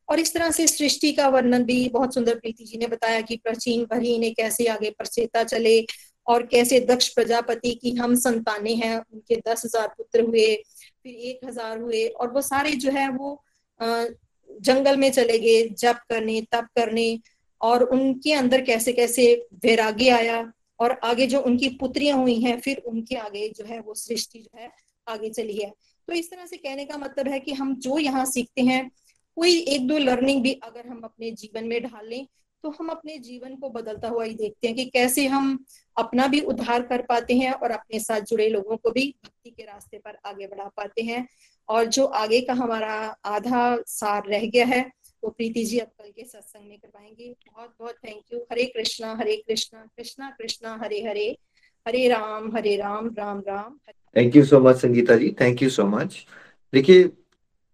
और 0.09 0.19
इस 0.19 0.33
तरह 0.33 0.51
से 0.51 0.67
सृष्टि 0.67 1.11
का 1.13 1.27
वर्णन 1.27 1.63
भी 1.63 1.89
बहुत 1.89 2.13
सुंदर 2.13 2.35
प्रीति 2.35 2.63
जी 2.63 2.77
ने 2.77 2.87
बताया 2.87 3.21
कि 3.21 3.35
प्राचीन 3.35 3.83
भरी 3.83 4.17
ने 4.17 4.29
कैसे 4.31 4.65
आगे 4.65 4.89
प्रचेता 4.89 5.43
चले 5.43 5.85
और 6.27 6.45
कैसे 6.45 6.79
दक्ष 6.79 7.07
प्रजापति 7.09 7.73
की 7.73 7.91
हम 7.95 8.15
संताने 8.15 8.73
हैं, 8.75 8.97
उनके 8.97 9.35
दस 9.47 9.65
हज़ार 9.65 9.87
पुत्र 9.87 10.21
हुए, 10.21 10.55
फिर 11.03 11.13
एक 11.13 11.45
हज़ार 11.45 11.79
हुए, 11.81 12.07
और 12.07 12.31
वो 12.33 12.41
सारे 12.41 12.71
जो 12.71 12.91
है 12.91 13.09
वो 13.09 13.43
जंगल 13.81 14.97
में 14.97 15.11
चले 15.11 15.37
गए, 15.39 15.63
जप 15.69 15.99
करने, 16.09 16.41
तप 16.51 16.67
करने, 16.75 17.19
और 17.61 17.83
उनके 17.83 18.33
अंदर 18.33 18.61
कैसे 18.61 18.93
कैसे 18.93 19.33
वैराग्य 19.65 20.09
आया, 20.09 20.51
और 20.79 20.99
आगे 21.03 21.25
जो 21.27 21.39
उनकी 21.41 21.69
पुत्रियाँ 21.69 22.17
हुई 22.17 22.39
हैं, 22.39 22.59
फिर 22.59 22.77
उनके 22.87 23.15
आगे 23.17 23.47
जो 23.49 23.65
है 23.65 23.79
वो 23.79 23.93
सृष्टि 23.93 24.39
जो 24.39 24.59
है 24.59 24.71
आगे 25.07 25.29
चली 25.29 25.55
है। 25.55 25.69
तो 26.07 26.13
इस 26.13 26.29
तरह 26.31 26.45
से 26.45 26.57
कहने 26.57 26.85
का 26.85 26.97
मतलब 26.97 27.27
है 27.27 27.39
कि 27.39 27.53
हम 27.53 27.75
जो 27.75 27.97
यहाँ 27.97 28.25
सीखते 28.25 28.61
हैं, 28.61 28.89
कोई 29.37 29.57
एक 29.57 29.87
दो 29.87 29.97
लर्निंग 29.97 30.41
भी 30.43 30.53
अगर 30.63 30.87
हम 30.87 31.01
अपने 31.03 31.31
जीवन 31.31 31.67
में 31.67 31.81
ढाल 31.83 32.07
लें 32.09 32.25
तो 32.63 32.69
हम 32.69 32.89
अपने 32.89 33.17
जीवन 33.17 33.55
को 33.55 33.69
बदलता 33.69 34.07
हुआ 34.07 34.23
ही 34.23 34.33
देखते 34.33 34.67
हैं 34.67 34.75
कि 34.75 34.85
कैसे 34.85 35.25
हम 35.27 35.65
अपना 35.97 36.27
भी 36.27 36.39
उद्धार 36.41 36.81
कर 36.81 37.01
पाते 37.01 37.35
हैं 37.35 37.51
और 37.51 37.71
अपने 37.71 37.99
साथ 37.99 38.21
जुड़े 38.21 38.49
लोगों 38.49 38.77
को 38.77 38.91
भी 38.91 39.13
भक्ति 39.25 39.49
के 39.49 39.63
रास्ते 39.63 39.97
पर 39.97 40.17
आगे 40.25 40.47
बढ़ा 40.47 40.67
पाते 40.77 41.01
हैं। 41.01 41.27
और 41.69 41.85
जो 41.85 42.05
आगे 42.05 42.41
का 42.41 42.53
हमारा 42.53 42.93
आधा 43.25 43.77
सार 43.87 44.27
रह 44.27 44.45
गया 44.45 44.65
है, 44.65 44.81
वो 45.23 45.29
प्रीति 45.29 45.63
जी 45.65 45.79
अब 45.79 45.87
कल 45.87 46.09
के 46.09 46.23
सत्संग 46.23 46.69
में 46.69 46.77
करवाएँगे। 46.77 47.35
बहुत 47.53 47.73
बहुत 47.79 47.95
thank 48.05 48.33
you 48.33 48.39
Hare 48.51 48.65
Krishna 48.65 49.13
Hare 49.15 49.35
Krishna 49.37 49.85
Krishna 49.97 50.29
Krishna, 50.29 50.79
Hare 50.83 51.01
Hare. 51.03 51.37
Hare 51.85 52.07
Ram 52.07 52.55
Hare 52.55 52.75
Ram 52.75 53.07
Ram 53.17 53.39
Ram. 53.47 53.77
Thank 54.15 54.35
you 54.35 54.45
so 54.45 54.59
much 54.59 54.75
Sangeeta 54.75 55.15
ji. 55.15 55.35
Thank 55.41 55.61
you 55.61 55.69
so 55.69 55.85
much 55.85 56.25
देखिए 56.73 57.03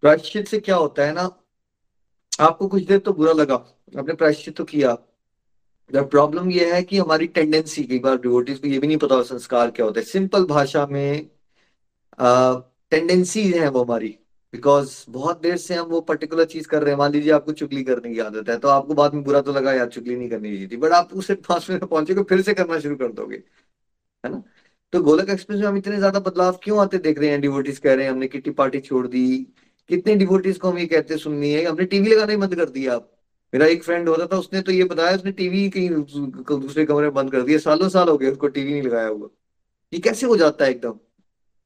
प्रायश्चित 0.03 0.47
से 0.47 0.59
क्या 0.59 0.75
होता 0.75 1.05
है 1.05 1.13
ना, 1.13 1.29
आपको 2.39 2.67
कुछ 2.67 2.83
देर 2.83 2.99
तो 2.99 3.13
बुरा 3.13 3.33
लगा। 3.33 3.55
आपने 3.93 4.13
प्रायश्चित 4.13 4.55
तो 4.57 4.63
किया। 4.63 4.93
प्रॉब्लम 5.91 6.49
ये 6.51 6.73
है 6.73 6.81
कि 6.83 6.97
हमारी 6.97 7.27
टेंडेंसी 7.27 7.83
कई 7.83 7.99
बार 7.99 8.17
डिवोटीज 8.21 8.59
को 8.59 8.67
ये 8.67 8.79
भी 8.79 8.87
नहीं 8.87 8.97
पता 8.97 9.21
संस्कार 9.23 9.71
क्या 9.71 9.85
होता 9.85 9.99
है। 9.99 10.05
सिंपल 10.05 10.45
भाषा 10.45 10.85
में 10.87 11.29
टेंडेंसी 12.91 13.43
है 13.51 13.69
वो 13.69 13.83
हमारी। 13.83 14.07
बिकॉज़ 14.53 14.93
बहुत 15.09 15.41
देर 15.41 15.57
से 15.57 15.75
हम 15.75 15.87
वो 15.87 16.01
पर्टिकुलर 16.01 16.45
चीज़ 16.45 16.67
कर 16.67 16.81
रहे 16.83 16.91
हैं। 16.91 16.97
मान 16.99 17.11
लीजिए 17.11 17.31
आपको 17.33 17.51
चुगली 17.53 17.83
करने 17.83 18.13
की 18.13 18.19
आदत 18.19 18.49
है 18.49 18.57
तो 18.59 18.67
आपको 18.67 18.93
बाद 18.93 19.13
में 19.13 19.23
बुरा 19.23 19.41
तो 19.41 19.53
लगा, 19.53 19.73
यार, 19.73 19.87
चुगली 19.87 20.15
नहीं 20.15 20.29
करनी 20.29 20.51
चाहिए 20.51 20.67
थी। 20.67 20.77
बट 20.77 20.91
आप 20.91 21.13
उसे 21.13 21.35
पाँच 21.49 21.69
मिनट 21.69 21.83
पहुंचेगे 21.89 22.23
फिर 22.23 22.41
से 22.41 22.53
करना 22.53 22.79
शुरू 22.79 22.95
कर 22.95 23.11
दोगे। 23.11 23.35
है 24.23 24.31
ना? 24.31 24.41
तो 24.93 25.01
गोलक 25.03 25.29
एक्सप्रेस 25.29 25.59
में 25.59 25.67
हम 25.67 25.77
इतने 25.77 25.97
ज़्यादा 25.97 26.19
बदलाव 26.19 26.59
क्यों 26.63 26.79
आते 26.81 26.97
देख 26.97 27.19
रहे 27.19 27.29
हैं? 27.29 27.41
डिवोटीज 27.41 27.79
कह 27.79 27.93
रहे 27.93 28.05
हैं, 28.05 28.11
हमने 28.11 28.27
किट्टी 28.27 28.51
पार्टी 28.51 28.79
छोड़ 28.79 29.07
दी। 29.07 29.27
कितने 29.89 30.15
डिवोटीज 30.15 30.57
को 30.57 30.69
हम 30.71 30.77
ये 30.77 30.85
कहते 30.85 31.17
सुननी 31.17 31.51
है। 31.51 31.63
हमने 31.65 31.85
टीवी 31.85 32.09
लगाना 32.09 32.31
ही 32.31 32.37
बंद 32.37 32.55
कर 32.55 32.69
दिया। 32.69 32.95
आप 32.95 33.11
मेरा 33.53 33.65
एक 33.65 33.83
फ्रेंड 33.83 34.09
होता 34.09 34.25
था, 34.25 34.37
उसने 34.37 34.61
तो 34.61 34.71
ये 34.71 34.83
बताया, 34.85 35.15
उसने 35.15 35.31
टीवी 35.31 35.69
कहीं 35.69 35.89
दूसरे 35.89 36.85
कमरे 36.85 37.03
में 37.03 37.13
बंद 37.13 37.31
कर 37.31 37.41
दिया, 37.41 37.57
सालों 37.59 37.89
साल 37.89 38.09
हो 38.09 38.17
गए 38.17 38.31
उसको 38.31 38.47
टीवी 38.49 38.71
नहीं 38.71 38.81
लगाया 38.81 39.07
हुआ। 39.07 39.29
ये 39.93 39.99
कैसे 39.99 40.25
हो 40.25 40.37
जाता 40.37 40.65
है 40.65 40.71
एकदम? 40.71 40.99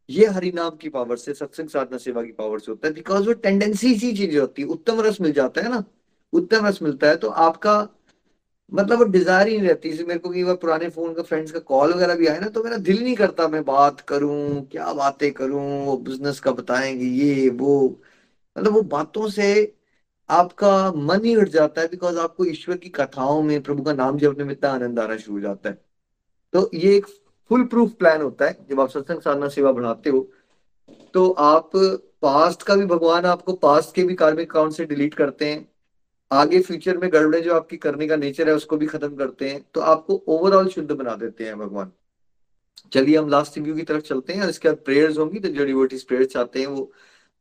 ये 0.10 0.26
हरि 0.28 0.52
नाम 0.52 0.76
की 0.78 0.90
पावर 0.90 1.18
से, 1.18 1.34
सत्संग 1.34 1.70
साधना 1.70 1.98
सेवा 2.00 2.24
की 2.24 2.32
पावर 2.34 2.60
से 2.60 2.72
होता 2.72 2.88
है 2.88 2.94
बिकॉज़ 2.94 3.28
वो 3.28 3.34
टेंडेंसी 3.36 3.96
सी 3.96 4.12
चीज़ 4.14 4.38
होती 4.38 4.62
है, 4.62 4.68
उत्तम 4.68 5.02
रस 5.02 5.22
मिल 5.22 5.32
जाता 5.34 5.62
है 5.62 5.70
ना? 5.70 5.84
उत्तम 6.34 6.66
रस 6.68 6.82
मिलता 6.84 7.08
है 7.08 7.16
तो 7.18 7.30
आपका 7.30 7.76
मतलब 8.72 8.98
वो 9.00 9.06
डिज़ायर 9.06 9.48
ही 9.48 9.58
नहीं 9.58 9.68
रहती। 9.68 9.90
मेरे 10.04 10.20
को 10.20 10.30
कई 10.30 10.44
बार 10.44 10.56
पुराने 10.56 10.90
फ़ोन 10.90 11.14
का 11.14 11.24
फ्रेंड्स 11.24 11.52
का 11.52 11.60
कॉल 11.62 11.94
वगैरह 11.94 12.16
भी 12.16 12.28
आए 12.28 12.40
ना 12.40 12.48
तो 12.50 12.64
मेरा 12.64 12.78
दिल 12.80 13.02
नहीं 13.04 13.16
करता, 13.16 13.48
मैं 13.48 13.64
बात 13.66 14.00
करूँ, 14.02 14.66
क्या 14.72 14.94
बातें 14.94 15.32
करूँ, 15.34 15.86
वो 15.86 15.98
बिज़नेस 16.00 16.40
का 16.40 16.52
बताएँगे, 16.52 17.06
ये, 17.06 17.50
वो। 17.50 18.00
मतलब 18.56 18.74
वो 18.74 18.82
बातों 18.84 19.30
से 19.30 19.74
आपका 20.34 20.92
मन 20.94 21.26
ही 21.26 21.36
उठ 21.36 21.50
जाता 21.50 21.82
है 21.82 21.88
बिकॉज़ 21.88 22.18
आपको 22.20 22.46
ईश्वर 22.46 22.78
की 22.78 22.90
कथाओं 22.92 23.42
में, 23.44 23.62
प्रभु 23.64 23.84
का 23.84 23.94
नाम 23.94 24.18
जपने 24.20 24.44
में 24.44 24.52
इतना 24.52 24.72
आनंद 24.72 25.00
आना 25.00 25.18
शुरू 25.18 25.36
हो 25.36 25.42
जाता 25.42 25.70
है। 25.70 25.78
तो 26.54 26.70
ये 26.76 26.96
एक 26.96 27.06
फुल 27.52 27.64
प्रूफ 27.66 27.92
प्लान 27.96 28.22
होता 28.22 28.46
है, 28.46 28.58
जब 28.70 28.80
आप 28.82 28.90
सत्संग 28.90 29.22
साधना 29.22 29.48
सेवा 29.50 29.72
बढ़ाते 29.72 30.10
हो 30.10 30.30
तो 31.14 31.30
आप 31.32 31.72
पास्ट 32.22 32.64
का 32.64 32.76
भी 32.76 32.86
भगवान 32.88 33.26
आपको 33.26 33.54
पास्ट 33.56 33.94
के 33.96 34.04
भी 34.04 34.16
कार्मिक 34.16 34.50
अकाउंट 34.50 34.74
से 34.74 34.86
डिलीट 34.86 35.14
करते 35.14 35.46
हैं, 35.46 35.68
आगे 36.32 36.60
फ्यूचर 36.62 36.98
में 36.98 37.10
गड़बड़े 37.14 37.42
जो 37.42 37.54
आपकी 37.54 37.78
करने 37.78 38.08
का 38.08 38.16
नेचर 38.18 38.50
है 38.50 38.56
उसको 38.56 38.78
भी 38.78 38.86
खत्म 38.88 39.16
करते 39.16 39.50
हैं 39.50 39.64
तो 39.74 39.82
आपको 39.84 40.22
ओवरऑल 40.30 40.68
शुद्ध 40.70 40.92
बना 40.92 41.16
देते 41.16 41.46
हैं 41.46 41.58
भगवान। 41.60 41.92
चलिए 42.94 43.18
हम 43.18 43.30
लास्ट 43.30 43.58
रिव्यू 43.58 43.76
की 43.76 43.82
तरफ़ 43.84 44.02
चलते 44.04 44.34
हैं, 44.34 44.42
और 44.44 44.50
इसके 44.50 44.70
बाद 44.70 44.78
प्रेयर्स 44.86 45.18
होंगी 45.18 45.40
तो 45.40 45.48
जो 45.50 45.66
डिवोटीज 45.66 46.04
प्रेयर्स 46.04 46.34
चाहते 46.34 46.60
हैं 46.60 46.68
वो 46.68 46.92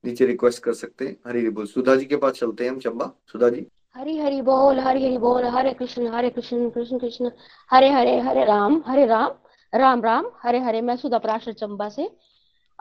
नीचे 0.05 0.27
रिक्वेस्ट 0.27 0.63
कर 0.63 0.73
सकते 0.73 1.07
हैं। 1.07 1.17
हरी 1.27 1.41
हरी 1.41 1.51
बोल। 1.51 1.67
सुधा 1.67 1.97
जी 1.97 2.05
के 2.05 2.17
पास 2.17 2.33
चलते 2.33 2.65
हैं 2.65 2.71
हम, 2.71 2.79
चंबा। 2.79 3.11
सुधा 3.33 3.49
जी। 3.49 3.67
हरी 3.97 4.19
हरी 4.19 4.43
बोल, 4.43 4.79
हरी 4.81 5.05
हरी 5.07 5.19
बोल। 5.19 5.45
हरे 5.45 5.73
कृष्ण 5.73 6.07
हरे 6.09 6.31
कृष्ण 6.31 6.71
कृष्ण 6.71 6.99
कृष्ण। 6.99 7.31
हरे 7.71 7.89
हरे 7.91 8.19
हरे 8.21 8.45
राम 8.45 8.83
हरे 8.87 9.07
राम 9.07 9.31
राम 9.75 10.03
राम। 10.03 10.31
हरे 10.43 10.59
हरे, 10.59 10.81
मैं 10.81 10.97
सुधा 10.97 11.19
प्राशर 11.19 11.53
चंबा 11.53 11.89
से। 11.89 12.11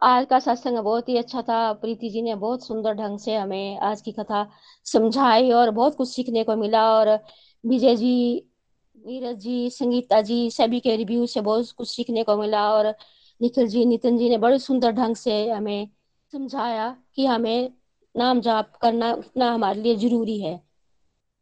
आज 0.04 0.26
का 0.26 0.40
सत्संग 0.40 0.78
बहुत 0.78 1.10
ही 1.10 1.18
अच्छा 1.18 1.42
था। 1.42 1.74
प्रीति 1.74 2.10
जी 2.10 2.22
ने 2.22 2.36
बहुत 2.36 2.66
सुंदर 2.66 2.94
ढंग 2.94 3.20
से 3.20 3.36
हमें 3.36 3.78
आज 3.78 4.02
की 4.02 4.12
कथा 4.12 4.50
समझाई 4.86 5.52
और 5.52 5.72
बहुत 5.72 5.96
कुछ 5.96 6.10
सीखने 6.10 6.44
को 6.44 6.56
मिला 6.56 6.92
और 6.94 7.20
विजय 7.66 7.96
जी, 7.96 8.48
नीरज 9.08 9.38
जी, 9.38 9.70
संगीता 9.70 10.22
जी 10.22 10.52
सभी 10.52 10.80
के 10.80 10.96
रिव्यू 10.96 11.26
से 11.26 11.42
बहुत 11.42 11.72
कुछ 11.72 11.96
सीखने 11.96 12.24
को 12.24 12.38
मिला 12.38 12.72
और 12.74 12.96
निखिल 13.42 13.68
जी, 13.68 13.86
नितिन 13.86 14.18
जी 14.18 14.30
ने 14.30 14.38
बड़े 14.38 14.60
सुंदर 14.60 14.92
ढंग 14.92 15.16
से 15.16 15.50
हमें 15.50 15.88
समझाया 16.32 16.98
कि 17.16 17.26
हमें 17.26 17.74
नाम 18.18 18.42
जाप 18.42 18.76
करना 18.76 19.14
उतना 19.14 19.52
हमारे 19.52 19.82
लिए 19.82 19.96
ज़रूरी 19.96 20.42
है। 20.42 20.72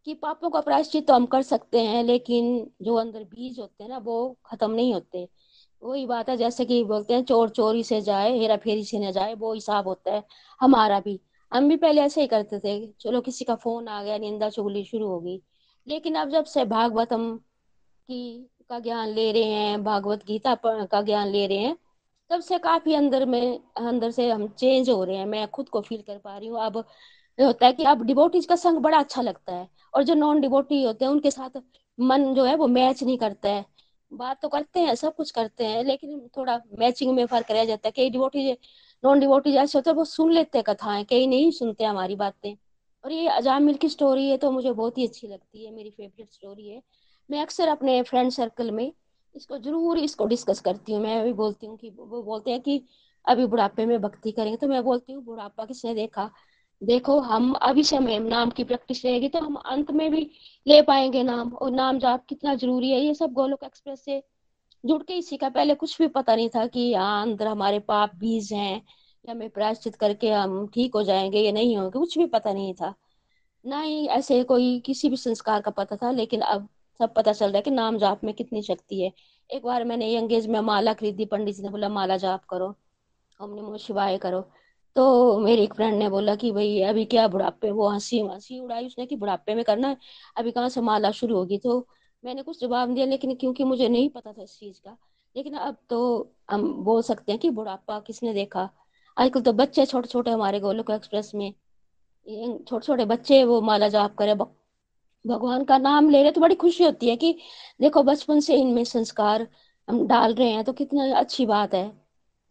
कि 0.06 0.14
पापों 0.14 0.49
का 0.49 0.61
प्रायश्चित 0.61 1.07
तो 1.07 1.14
हम 1.14 1.26
कर 1.26 1.41
सकते 1.41 1.80
हैं, 1.82 2.03
लेकिन 2.03 2.72
जो 2.82 2.95
अंदर 2.95 3.24
बीज 3.24 3.60
होते 3.60 3.84
हैं 3.84 3.91
ना, 3.91 3.98
वो 3.98 4.38
खत्म 4.45 4.72
नहीं 4.72 4.94
होते। 4.94 5.30
वही 5.84 6.06
बात 6.06 6.30
है, 6.30 6.38
जैसे 6.38 6.66
कि 6.66 6.84
बोलते 6.84 7.14
हैं, 7.14 7.24
चोर 7.24 7.49
चोरी 7.49 7.84
से 7.84 8.02
जाए, 8.02 8.38
हेरा 8.38 8.57
फेरी 8.57 8.84
से 8.84 8.99
न 8.99 9.11
जाए, 9.11 9.34
वो 9.34 9.53
हिसाब 9.53 9.88
होता 9.88 10.14
है 10.14 10.24
हमारा 10.60 10.99
भी। 10.99 11.22
हम 11.53 11.70
भी 11.70 11.76
पहले 11.78 12.02
ऐसे 12.02 12.22
ही 12.22 12.28
करते 12.28 12.60
थे, 12.60 12.94
चलो 12.99 13.22
किसी 13.22 13.45
का 13.45 13.56
फ़ोन 13.56 13.88
आ 13.88 14.03
गया, 14.03 14.18
निंदा 14.18 14.49
चुगली 14.49 14.84
शुरू 14.84 15.07
होगी। 15.07 15.44
लेकिन 15.88 16.16
अब 16.16 16.30
जब 16.30 16.45
से 16.45 16.66
भागवतम 16.66 17.38
की 18.07 18.49
का 18.70 18.80
ज्ञान 18.80 19.10
ले 19.10 19.32
रहे 19.32 19.44
हैं, 19.44 19.84
भागवत 19.84 20.26
गीता 20.26 20.57
का 20.66 21.02
ज्ञान 21.02 21.28
ले 21.28 21.48
रहे 21.48 21.57
हैं 21.57 21.78
तब 22.32 22.40
से 22.42 22.58
काफ़ी 22.60 22.94
अंदर 22.94 23.26
में, 23.26 23.60
अंदर 23.78 24.12
से 24.12 24.30
हम 24.30 24.48
चेंज 24.50 24.90
हो 24.90 25.04
रहे 25.04 25.18
हैं। 25.18 25.26
मैं 25.26 25.48
खुद 25.48 25.70
को 25.70 25.82
फील 25.82 26.02
कर 26.02 26.18
पा 26.18 26.38
रही 26.38 26.48
हूँ। 26.48 26.60
अब 26.62 26.78
होता 27.40 27.66
है 27.66 27.74
कि 27.74 27.84
अब 27.84 28.04
डिबोटीज 28.06 28.46
का 28.46 28.56
संग 28.56 28.78
बड़ा 28.78 28.98
अच्छा 29.00 29.22
लगता 29.22 29.54
है 29.56 29.68
और 29.94 30.04
जो 30.04 30.14
नॉन 30.16 30.42
डिबोटी 30.42 30.84
होते 30.84 31.06
हैं, 31.06 31.12
उनके 31.12 31.32
साथ 31.32 31.62
मन 31.98 32.34
जो 32.36 32.44
है 32.46 32.56
वो 32.56 32.68
मैच 32.68 33.04
नहीं 33.04 33.18
करता 33.18 33.50
है। 33.50 33.66
बात 34.12 34.42
तो 34.42 34.50
करते 34.50 34.80
हैं, 34.80 34.96
सब 34.96 35.16
कुछ 35.16 35.32
करते 35.32 35.66
हैं, 35.66 35.84
लेकिन 35.84 36.20
थोड़ा 36.38 36.60
मैचिंग 36.80 37.14
में 37.16 37.26
फ़र्क 37.26 37.52
रह 37.52 37.66
जाता 37.66 37.88
है 37.88 37.92
कई 37.92 38.10
डिबोटी 38.10 38.52
नॉन 39.04 39.20
डिबोटी 39.20 39.52
जैसे 39.52 39.78
होते 39.78 39.90
हैं, 39.90 39.98
वो 39.98 40.06
सुन 40.06 40.32
लेते 40.34 40.58
हैं 40.58 40.64
कथाएँ 40.68 41.04
कई 41.06 41.28
नहीं 41.28 41.52
सुनते 41.52 41.84
हमारी 41.84 42.16
बातें। 42.16 42.56
और 43.04 43.12
ये 43.12 43.28
अजामिल 43.30 43.76
की 43.76 43.90
स्टोरी 43.90 44.30
है 44.30 44.38
तो 44.38 44.52
मुझे 44.52 44.72
बहुत 44.72 44.98
ही 44.98 45.08
अच्छी 45.08 45.28
लगती 45.28 45.66
है। 45.66 45.72
मेरी 45.74 45.90
फेवरेट 45.90 46.32
स्टोरी 46.32 46.70
है। 46.70 46.82
मैं 47.30 47.42
अक्सर 47.42 47.68
अपने 47.68 48.02
फ्रेंड 48.04 48.32
सर्कल 48.32 48.72
में 48.72 48.92
इसको 49.36 49.58
ज़रूर 49.58 49.98
इसको 50.00 50.26
डिस्कस 50.26 50.60
करती 50.62 50.94
हूँ। 50.94 51.02
मैं 51.02 51.24
भी 51.26 51.34
बोलती 51.34 51.68
हूँ 51.68 51.78
कि, 51.78 51.90
वो 51.90 52.22
बोलते 52.24 52.52
हैं 52.52 52.62
कि 52.62 52.82
अभी 53.26 53.46
बुढ़ापे 53.46 53.86
में 53.86 54.00
भक्ति 54.02 54.32
करेंगे। 54.32 54.58
तो 54.58 54.68
मैं 54.68 54.84
बोलती 54.84 55.14
हूँ, 55.14 55.24
बुढ़ापा 55.24 55.66
किसने 55.66 55.94
देखा? 55.96 56.30
देखो, 56.82 57.20
हम 57.22 57.52
अभी 57.54 57.84
से 57.84 58.00
में 58.00 58.20
नाम 58.20 58.50
की 58.52 58.64
प्रैक्टिस 58.64 59.04
रहेगी 59.06 59.30
तो 59.30 59.40
हम 59.40 59.56
अंत 59.56 59.92
में 59.92 60.10
भी 60.12 60.22
ले 60.68 60.82
पाएँगे 60.82 61.24
नाम। 61.24 61.54
और 61.54 61.72
नाम 61.72 62.00
जाप 62.00 62.26
कितना 62.30 62.56
ज़रूरी 62.56 62.92
है? 62.92 63.00
ये 63.00 63.14
सब 63.14 63.32
गोलोक 63.34 63.64
एक्सप्रेस 63.64 64.04
से 64.06 64.22
जुड़ 64.84 65.02
के 65.04 65.14
ही 65.14 65.22
सीखा 65.22 65.50
पहले 65.50 65.76
कुछ 65.76 65.98
भी 66.02 66.08
पता 66.10 66.36
नहीं 66.36 66.50
था 66.50 66.66
कि 66.68 66.94
अंदर 66.96 67.48
हमारे 67.48 67.80
पाप 67.82 68.16
बीज 68.16 68.52
हैं, 68.54 68.76
या 69.26 69.32
हमें 69.32 69.50
प्रायश्चित 69.50 69.96
करके 69.96 70.30
हम 70.32 70.68
ठीक 70.68 70.96
हो 70.96 71.04
जाएँगे 71.04 71.40
या 71.40 71.52
नहीं 71.52 71.78
होंगे, 71.78 72.00
कुछ 72.00 72.18
भी 72.18 72.26
पता 72.28 72.54
नहीं 72.54 72.74
था। 72.74 72.94
ना 73.66 73.82
ही 73.82 74.06
ऐसे 74.10 74.44
कोई 74.44 74.80
किसी 74.82 75.10
भी 75.10 75.18
संस्कार 75.18 75.62
का 75.62 75.72
पता 75.74 75.96
था, 75.98 76.12
लेकिन 76.12 76.42
अब 76.44 76.68
सब 77.00 77.14
पता 77.14 77.32
चल 77.34 77.46
रहा 77.46 77.58
है 77.58 77.62
कि 77.62 77.72
नाम 77.72 77.98
जाप 77.98 78.24
में 78.24 78.34
कितनी 78.34 78.62
शक्ति 78.62 79.02
है। 79.02 79.12
एक 79.50 79.64
बार 79.66 79.84
मैंने 79.84 80.14
यंग 80.14 80.34
एज 80.34 80.48
में 80.48 80.60
माला 80.62 80.94
खरीदी, 80.94 81.26
पंडित 81.26 81.56
जी 81.56 81.64
ने 81.64 81.70
बोला, 81.70 81.90
माला 81.90 82.18
जाप 82.18 82.44
करो 82.46 82.68
ओम 83.40 83.54
नमो 83.56 83.78
शिवाय 83.78 84.18
करो। 84.18 84.42
तो 84.96 85.40
मेरी 85.40 85.64
एक 85.64 85.74
फ्रेंड 85.74 85.98
ने 86.00 86.10
बोला 86.10 86.36
कि, 86.36 86.52
भाई, 86.52 86.82
अभी 86.82 87.06
क्या 87.06 87.28
बुढ़ापे, 87.28 87.72
वो 87.72 87.88
हँसी 87.90 88.20
हँसी 88.22 88.60
उड़ाई 88.60 88.86
उसने 88.86 89.06
कि 89.06 89.16
बुढ़ापे 89.16 89.56
में 89.56 89.64
करना 89.66 89.88
है, 89.88 89.98
अभी 90.38 90.52
कहाँ 90.52 90.70
से 90.70 90.82
माला 90.82 91.12
शुरू 91.12 91.36
होगी? 91.36 91.58
तो 91.58 91.88
मैंने 92.24 92.44
कुछ 92.44 92.62
जवाब 92.62 92.94
दिया, 92.94 93.06
लेकिन 93.06 93.36
क्योंकि 93.36 93.64
मुझे 93.64 93.90
नहीं 93.90 94.10
पता 94.10 94.34
था 94.34 94.44
इस 94.44 94.58
चीज़ 94.60 94.80
का, 94.82 94.98
लेकिन 95.36 95.54
अब 95.54 95.78
तो 95.90 96.00
हम 96.52 96.72
बोल 96.84 97.02
सकते 97.02 97.32
हैं 97.32 97.40
कि 97.42 97.50
बुढ़ापा 97.50 98.00
किसने 98.00 98.34
देखा? 98.34 98.70
आजकल 99.18 99.42
तो 99.42 99.54
बच्चे 99.54 99.86
छोटे 99.86 100.08
छोटे 100.08 100.32
हमारे 100.32 100.60
गोलोक 100.60 100.92
एक्सप्रेस 100.92 101.32
में 101.36 101.54
छोटे 102.60 102.86
छोटे 102.86 103.06
बच्चे 103.06 103.44
वो 103.44 103.62
माला 103.62 103.88
जाप 103.88 104.16
करे 104.16 104.36
भगवान 105.30 105.64
का 105.64 105.78
नाम 105.78 106.10
ले 106.10 106.22
रहे 106.24 106.32
तो 106.32 106.42
बड़ी 106.42 106.56
खुशी 106.56 106.84
होती 106.84 107.10
है 107.10 107.16
कि 107.16 107.36
देखो 107.80 108.04
बचपन 108.04 108.40
से 108.40 108.56
इनमें 108.56 108.84
संस्कार 108.86 109.48
हम 109.88 110.06
डाल 110.08 110.34
रहे 110.34 110.50
हैं 110.50 110.64
तो 110.64 110.74
कितना 110.74 111.14
अच्छी 111.16 111.46
बात 111.46 111.74
है। 111.74 111.88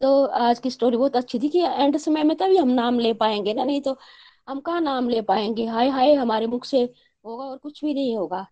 तो 0.01 0.23
आज 0.25 0.59
की 0.59 0.69
स्टोरी 0.71 0.97
बहुत 0.97 1.15
अच्छी 1.15 1.39
थी 1.39 1.49
कि 1.49 1.59
एंड 1.61 1.97
समय 1.97 2.23
में 2.23 2.35
तभी 2.37 2.57
हम 2.57 2.69
नाम 2.69 2.99
ले 2.99 3.13
पाएँगे 3.13 3.53
ना, 3.53 3.63
नहीं 3.63 3.81
तो 3.81 3.97
हम 4.49 4.59
कहाँ 4.59 4.81
नाम 4.81 5.09
ले 5.09 5.21
पाएँगे? 5.21 5.65
हाय 5.65 5.89
हाय, 5.89 6.13
हमारे 6.13 6.47
मुख 6.47 6.65
से 6.65 6.81
होगा 7.25 7.43
और 7.45 7.57
कुछ 7.57 7.83
भी 7.85 7.93
नहीं 7.93 8.15
होगा। 8.17 8.45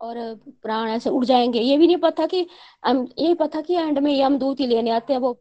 और 0.00 0.16
प्राण 0.62 0.88
ऐसे 0.90 1.10
उड़ 1.10 1.24
जाएँगे। 1.24 1.60
ये 1.60 1.76
भी 1.78 1.86
नहीं 1.86 1.96
पता 1.96 2.26
कि 2.26 2.46
हम, 2.84 3.06
ये 3.18 3.34
पता 3.34 3.60
कि 3.60 3.74
एंड 3.74 3.98
में 3.98 4.22
हम 4.22 4.38
दूध 4.38 4.60
ही 4.60 4.66
लेने 4.66 4.90
आते 4.90 5.12
हैं, 5.12 5.20
वो 5.20 5.40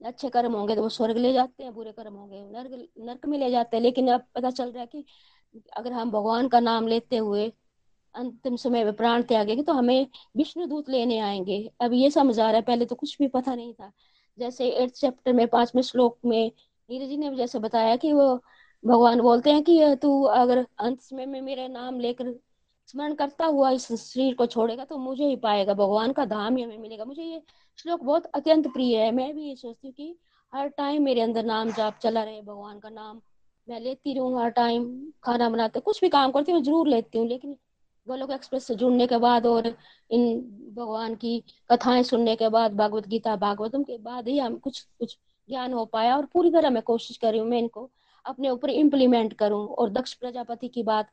अच्छे 0.00 0.28
कर्म 0.30 0.52
होंगे 0.52 0.74
तो 0.76 0.82
वो 0.82 0.88
स्वर्ग 0.88 1.16
ले 1.16 1.32
जाते 1.32 1.64
हैं, 1.64 1.74
बुरे 1.74 1.92
कर्म 1.92 2.14
होंगे 2.14 2.40
नर्क 2.52 2.88
नर्क 3.00 3.26
में 3.26 3.38
ले 3.38 3.50
जाते 3.50 3.76
हैं, 3.76 3.82
लेकिन 3.82 4.08
अब 4.08 4.24
पता 4.34 4.50
चल 4.50 4.70
रहा 4.70 4.80
है 4.80 4.86
कि 4.86 5.04
अगर 5.76 5.92
हम 5.92 6.10
भगवान 6.10 6.48
का 6.48 6.60
नाम 6.60 6.86
लेते 6.86 7.16
हुए 7.16 7.52
अंतिम 8.14 8.56
समय 8.56 8.84
में 8.84 8.92
प्राण 8.92 9.22
त्यागेंगे 9.22 9.62
तो 9.62 9.72
हमें 9.72 10.06
विष्णु 10.36 10.66
दूत 10.66 10.88
लेने 10.90 11.18
आएँगे। 11.18 11.58
अब 11.80 11.92
ये 11.92 12.10
समझ 12.10 12.38
आ 12.40 12.46
रहा 12.46 12.56
है, 12.56 12.62
पहले 12.62 12.86
तो 12.86 12.94
कुछ 12.94 13.16
भी 13.18 13.28
पता 13.28 13.54
नहीं 13.54 13.72
था। 13.74 13.90
जैसे 14.38 14.68
एट 14.70 14.90
चैप्टर 14.90 15.32
में, 15.32 15.46
पाँचवें 15.48 15.82
श्लोक 15.82 16.18
में 16.24 16.50
नीरज 16.90 17.08
जी 17.08 17.16
ने 17.16 17.34
जैसे 17.36 17.58
बताया 17.58 17.96
कि 17.96 18.12
वो 18.12 18.34
भगवान 18.84 19.20
बोलते 19.20 19.52
हैं 19.52 19.62
कि, 19.62 19.96
तू 20.02 20.22
अगर 20.24 20.66
अंत 20.78 21.00
समय 21.00 21.26
में 21.26 21.40
मेरा 21.42 21.66
नाम 21.68 22.00
लेकर 22.00 22.34
स्मरण 22.88 23.14
करता 23.14 23.46
हुआ 23.46 23.70
इस 23.70 23.86
शरीर 23.92 24.34
को 24.34 24.46
छोड़ेगा 24.46 24.84
तो 24.84 24.96
मुझे 24.98 25.24
ही 25.24 25.36
पाएगा। 25.36 25.74
भगवान 25.74 26.12
का 26.12 26.24
धाम 26.24 26.56
ही 26.56 26.62
हमें 26.62 26.78
मिलेगा। 26.78 27.04
मुझे 27.04 27.22
ये 27.22 27.42
श्लोक 27.78 28.02
बहुत 28.02 28.26
अत्यंत 28.26 28.66
प्रिय 28.68 28.98
है। 28.98 29.10
मैं 29.12 29.32
भी 29.34 29.48
ये 29.48 29.56
सोचती 29.56 29.88
हूँ 29.88 29.94
कि 29.94 30.16
हर 30.52 30.68
टाइम 30.68 31.02
मेरे 31.04 31.20
अंदर 31.20 31.44
नाम 31.44 31.70
जाप 31.72 31.98
चला 32.02 32.22
रहे, 32.24 32.40
भगवान 32.42 32.78
का 32.78 32.88
नाम 32.90 33.20
मैं 33.68 33.80
लेती 33.80 34.12
रहूँ 34.14 34.40
हर 34.42 34.50
टाइम 34.50 34.84
खाना 35.24 35.48
बनाते, 35.48 35.80
कुछ 35.80 36.00
भी 36.00 36.08
काम 36.08 36.30
करती 36.32 36.52
हूँ 36.52 36.62
ज़रूर 36.62 36.88
लेती 36.88 37.18
हूँ, 37.18 37.26
लेकिन 37.28 37.56
गोलोक 38.06 38.30
एक्सप्रेस 38.30 38.64
से 38.66 38.74
जुड़ने 38.74 39.06
के 39.06 39.16
बाद 39.18 39.46
और 39.46 39.66
इन 40.10 40.40
भगवान 40.76 41.14
की 41.14 41.38
कथाएँ 41.70 42.02
सुनने 42.02 42.34
के 42.36 42.48
बाद, 42.48 42.74
भागवत 42.76 43.06
गीता, 43.08 43.36
भागवतम 43.36 43.82
के 43.82 43.98
बाद 43.98 44.28
ही 44.28 44.38
हम 44.38 44.56
कुछ 44.58 44.80
कुछ 44.98 45.16
ज्ञान 45.48 45.72
हो 45.72 45.84
पाया 45.86 46.16
और 46.16 46.26
पूरी 46.26 46.50
तरह 46.50 46.70
मैं 46.70 46.82
कोशिश 46.82 47.16
कर 47.16 47.30
रही 47.30 47.40
हूँ, 47.40 47.48
मैं 47.48 47.58
इनको 47.58 47.90
अपने 48.26 48.50
ऊपर 48.50 48.70
इम्प्लीमेंट 48.70 49.32
करूँ। 49.34 49.66
और 49.68 49.90
दक्ष 49.90 50.14
प्रजापति 50.14 50.68
की 50.68 50.82
बात 50.82 51.10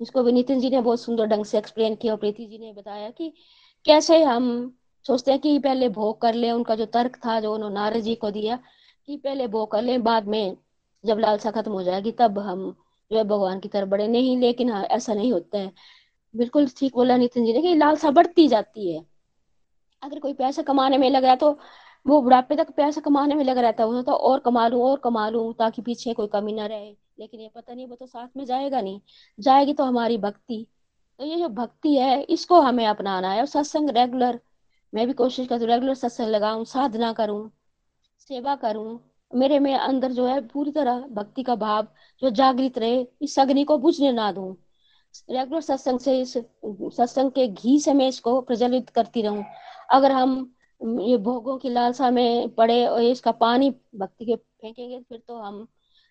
इसको 0.00 0.22
भी 0.22 0.32
नितिन 0.32 0.60
जी 0.60 0.70
ने 0.70 0.80
बहुत 0.80 1.00
सुंदर 1.00 1.26
ढंग 1.26 1.44
से 1.44 1.58
एक्सप्लेन 1.58 1.94
किया 1.94 2.12
और 2.12 2.18
प्रीति 2.18 2.46
जी 2.46 2.58
ने 2.58 2.72
बताया 2.72 3.10
कि 3.10 3.32
कैसे 3.86 4.22
हम 4.24 4.48
सोचते 5.06 5.30
हैं 5.30 5.40
कि 5.40 5.58
पहले 5.58 5.88
भोग 5.90 6.20
कर 6.20 6.34
ले, 6.34 6.50
उनका 6.50 6.74
जो 6.74 6.86
तर्क 6.86 7.16
था, 7.26 7.38
जो 7.40 7.54
उन्होंने 7.54 7.74
नारद 7.74 8.00
जी 8.00 8.14
को 8.14 8.30
दिया 8.30 8.58
कि 9.08 9.16
पहले 9.16 9.46
भोग 9.48 9.70
कर 9.72 9.82
ले, 9.82 9.98
बाद 9.98 10.26
में 10.28 10.56
जब 11.04 11.18
लालसा 11.18 11.50
खत्म 11.50 11.72
हो 11.72 11.82
जाएगी, 11.82 12.12
तब 12.12 12.38
हम 12.40 12.70
जो 13.10 13.18
है 13.18 13.24
भगवान 13.24 13.60
की 13.60 13.68
तरफ़ 13.68 13.88
बढ़े। 13.88 14.08
नहीं, 14.08 14.36
लेकिन 14.38 14.70
हाँ 14.70 14.84
ऐसा 14.86 15.14
नहीं 15.14 15.32
होता 15.32 15.58
है। 15.58 15.72
बिल्कुल 16.34 16.68
ठीक 16.78 16.94
बोला 16.96 17.16
नितिन 17.16 17.44
जी 17.46 17.52
ने 17.52 17.62
कि 17.62 17.74
लालसा 17.76 18.10
बढ़ती 18.12 18.46
जाती 18.48 18.92
है। 18.94 19.04
अगर 20.02 20.18
कोई 20.20 20.32
पैसा 20.34 20.62
कमाने 20.62 20.98
में 20.98 21.10
लग 21.10 21.22
रहा 21.22 21.32
है 21.32 21.36
तो 21.38 21.50
वो 22.06 22.20
बुढ़ापे 22.22 22.56
तक 22.56 22.70
पैसा 22.76 23.00
कमाने 23.00 23.34
में 23.34 23.44
लगा 23.44 23.60
रहता 23.60 23.84
है 23.86 24.02
तो 24.04 24.12
और 24.12 24.40
कमा 24.40 24.66
लू, 24.68 24.82
और 24.82 24.98
कमा 25.04 25.28
लू, 25.30 25.52
ताकि 25.52 25.82
पीछे 25.82 26.14
कोई 26.14 26.28
कमी 26.28 26.52
ना 26.52 26.66
रहे। 26.66 26.90
लेकिन 27.18 27.40
ये 27.40 27.50
पता 27.56 27.74
नहीं, 27.74 27.86
वो 27.86 27.96
तो 27.96 28.06
साथ 28.06 28.28
में 28.36 28.44
जाएगा 28.46 28.80
नहीं। 28.80 29.00
जाएगी 29.38 29.74
तो 29.74 29.84
हमारी 29.84 30.18
भक्ति। 30.18 30.66
तो 31.20 31.24
ये 31.24 31.36
जो 31.38 31.48
भक्ति 31.50 31.94
है, 31.96 32.22
इसको 32.24 32.60
हमें 32.60 32.86
अपनाना 32.86 33.32
है। 33.32 33.40
और 33.40 33.46
सत्संग 33.46 33.90
रेगुलर 33.90 34.40
मैं 34.92 35.06
भी 35.06 35.12
कोशिश 35.14 35.48
करती 35.48 35.64
हूँ 35.64 35.72
रेगुलर 35.72 35.94
सत्संग 35.94 36.28
लगाऊँ, 36.28 36.64
साधना 36.66 37.12
करूँ, 37.12 37.50
सेवा 38.20 38.54
करूँ। 38.56 39.00
मेरे 39.34 39.58
में 39.58 39.74
अंदर 39.74 40.12
जो 40.12 40.26
है 40.26 40.40
पूरी 40.48 40.70
तरह 40.70 40.98
भक्ति 41.12 41.42
का 41.42 41.54
भाव 41.54 41.88
जो 42.22 42.30
जागृत 42.30 42.78
रहे, 42.78 43.06
इस 43.22 43.38
अग्नि 43.38 43.64
को 43.64 43.78
बुझने 43.78 44.12
ना 44.12 44.32
दूँ। 44.32 44.56
रेगुलर 45.30 45.60
सत्संग 45.60 45.98
से 46.00 46.20
इस, 46.20 46.32
सत्संग 46.96 47.30
के 47.30 47.46
घी 47.48 47.78
से 47.80 47.92
मैं 47.92 48.08
इसको 48.08 48.40
प्रज्वलित 48.40 48.90
करती 48.90 49.22
रहूँ। 49.22 49.44
अगर 49.92 50.12
हम, 50.12 50.54
ये 51.00 51.16
भोगों 51.16 51.58
की 51.58 51.70
लालसा 51.70 52.10
में 52.10 52.48
पड़े 52.54 52.86
और 52.86 53.02
इसका 53.02 53.32
पानी 53.32 53.70
भक्ति 53.96 54.24
के 54.24 54.36
फेंकेंगे, 54.36 55.00
फिर 55.00 55.22
तो 55.28 55.36
हम 55.38 55.66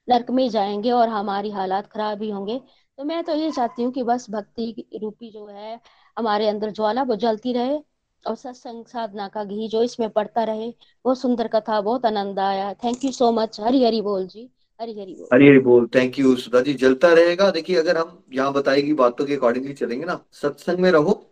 नरक 0.09 0.31
में 0.31 0.49
जाएँगे 0.49 0.91
और 0.91 1.09
हमारी 1.09 1.51
हालात 1.51 1.87
खराब 1.87 2.21
ही 2.23 2.29
होंगे। 2.29 2.61
तो 2.97 3.03
मैं 3.03 3.23
तो 3.23 3.33
ये 3.35 3.51
चाहती 3.51 3.83
हूँ 3.83 3.91
कि 3.91 4.03
बस 4.03 4.29
भक्ति 4.29 4.89
रूपी 5.01 5.31
जो 5.31 5.45
है, 5.47 5.79
हमारे 6.17 6.47
अंदर 6.47 6.71
ज्वाला 6.71 7.03
वो 7.03 7.15
जलती 7.15 7.53
रहे। 7.53 7.79
और 8.27 8.35
सत्संग 8.35 8.85
साधना 8.85 9.27
का 9.27 9.43
घी 9.43 9.67
जो 9.67 9.83
इसमें 9.83 10.09
पड़ता 10.09 10.43
रहे, 10.43 10.73
बहुत 11.05 11.19
सुंदर 11.19 11.47
कथा, 11.47 11.81
बहुत 11.81 12.05
आनंद 12.05 12.39
आया। 12.39 12.73
Thank 12.73 13.05
you 13.05 13.11
so 13.11 13.31
much 13.31 13.59
Hari 13.59 13.83
Hari 13.83 14.01
बोल 14.01 14.27
जी। 14.27 14.49
हरी 14.81 14.91
हरी 15.01 15.13
बोल। 15.13 15.27
हरी 15.33 15.47
हरी 15.47 15.59
बोल। 15.59 15.87
Thank 15.95 16.19
you 16.19 16.35
Sudha 16.35 16.61
ji. 16.61 16.73
जलता 16.73 17.13
रहेगा। 17.13 17.51
देखिए, 17.51 17.75
अगर 17.75 17.97
हम 17.97 18.23
यहाँ 18.33 18.53
बताएगी 18.53 18.93
बातों 18.93 19.25
के 19.25 19.35
अकॉर्डिंगली 19.35 19.73
चलेंगे 19.73 20.05
ना। 20.05 20.25
सत्संग 20.31 20.77
में 20.77 20.91
रहो 20.91 21.31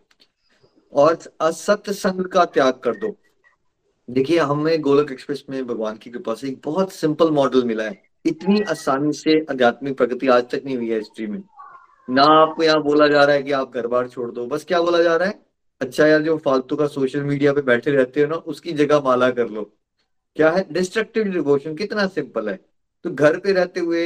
और 0.92 1.18
असत्य 1.40 1.92
संग 1.92 2.24
का 2.24 2.44
त्याग 2.44 2.72
कर 2.72 2.96
दो। 2.96 3.16
देखिए, 4.10 4.38
हमें 4.38 4.80
गोलक 4.80 5.12
एक्सप्रेस 5.12 5.44
में 5.50 5.66
भगवान 5.66 5.96
की 5.96 6.10
कृपा 6.10 6.34
से 6.34 6.48
एक 6.48 6.60
बहुत 6.64 6.92
सिंपल 6.92 7.30
मॉडल 7.30 7.64
मिला 7.64 7.84
है। 7.84 8.02
इतनी 8.26 8.60
आसानी 8.60 9.12
से 9.12 9.46
आध्यात्मिक 9.50 9.96
प्रगति 9.96 10.28
आज 10.28 10.44
तक 10.50 10.62
नहीं 10.64 10.76
हुई 10.76 10.90
है 10.90 10.98
हिस्ट्री 10.98 11.26
में। 11.26 11.42
ना 12.10 12.22
आपको 12.22 12.62
यहाँ 12.62 12.82
बोला 12.82 13.08
जा 13.08 13.24
रहा 13.24 13.36
है 13.36 13.42
कि 13.42 13.52
आप 13.52 13.74
घर 13.74 13.86
बार 13.86 14.08
छोड़ 14.08 14.30
दो। 14.30 14.46
बस 14.46 14.64
क्या 14.64 14.80
बोला 14.82 15.02
जा 15.02 15.16
रहा 15.16 15.28
है? 15.28 15.49
अच्छा 15.80 16.06
यार, 16.06 16.22
जो 16.22 16.36
फालतू 16.38 16.76
का 16.76 16.86
सोशल 16.86 17.22
मीडिया 17.22 17.52
पे 17.52 17.60
बैठे 17.62 17.90
रहते 17.90 18.20
हो 18.20 18.26
ना, 18.26 18.34
उसकी 18.34 18.72
जगह 18.72 19.00
माला 19.00 19.30
कर 19.30 19.48
लो। 19.48 19.62
क्या 20.36 20.50
है? 20.50 20.66
डिस्ट्रक्टिव 20.72 21.24
डिवोशन 21.24 21.74
कितना 21.74 22.06
सिंपल 22.06 22.48
है। 22.48 22.56
तो 23.04 23.10
घर 23.10 23.38
पे 23.38 23.52
रहते 23.52 23.80
हुए 23.80 24.04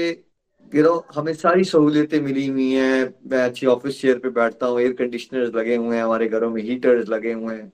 यू 0.74 0.82
नो 0.82 1.06
हमें 1.14 1.34
सारी 1.34 1.64
सहूलियतें 1.64 2.20
मिली 2.20 2.46
हुई 2.46 2.70
हैं। 2.72 3.14
मैं 3.30 3.42
अच्छी 3.42 3.66
ऑफ़िस 3.66 4.00
चेयर 4.00 4.18
पे 4.18 4.28
बैठता 4.28 4.66
हूँ 4.66 4.80
एयर 4.80 4.92
कंडीशनर्स 4.92 5.54
लगे 5.54 5.76
हुए 5.76 5.96
हैं, 5.96 6.04
हमारे 6.04 6.28
घरों 6.28 6.50
में 6.50 6.62
हीटर्स 6.62 7.08
लगे 7.08 7.32
हुए 7.32 7.54
हैं। 7.54 7.72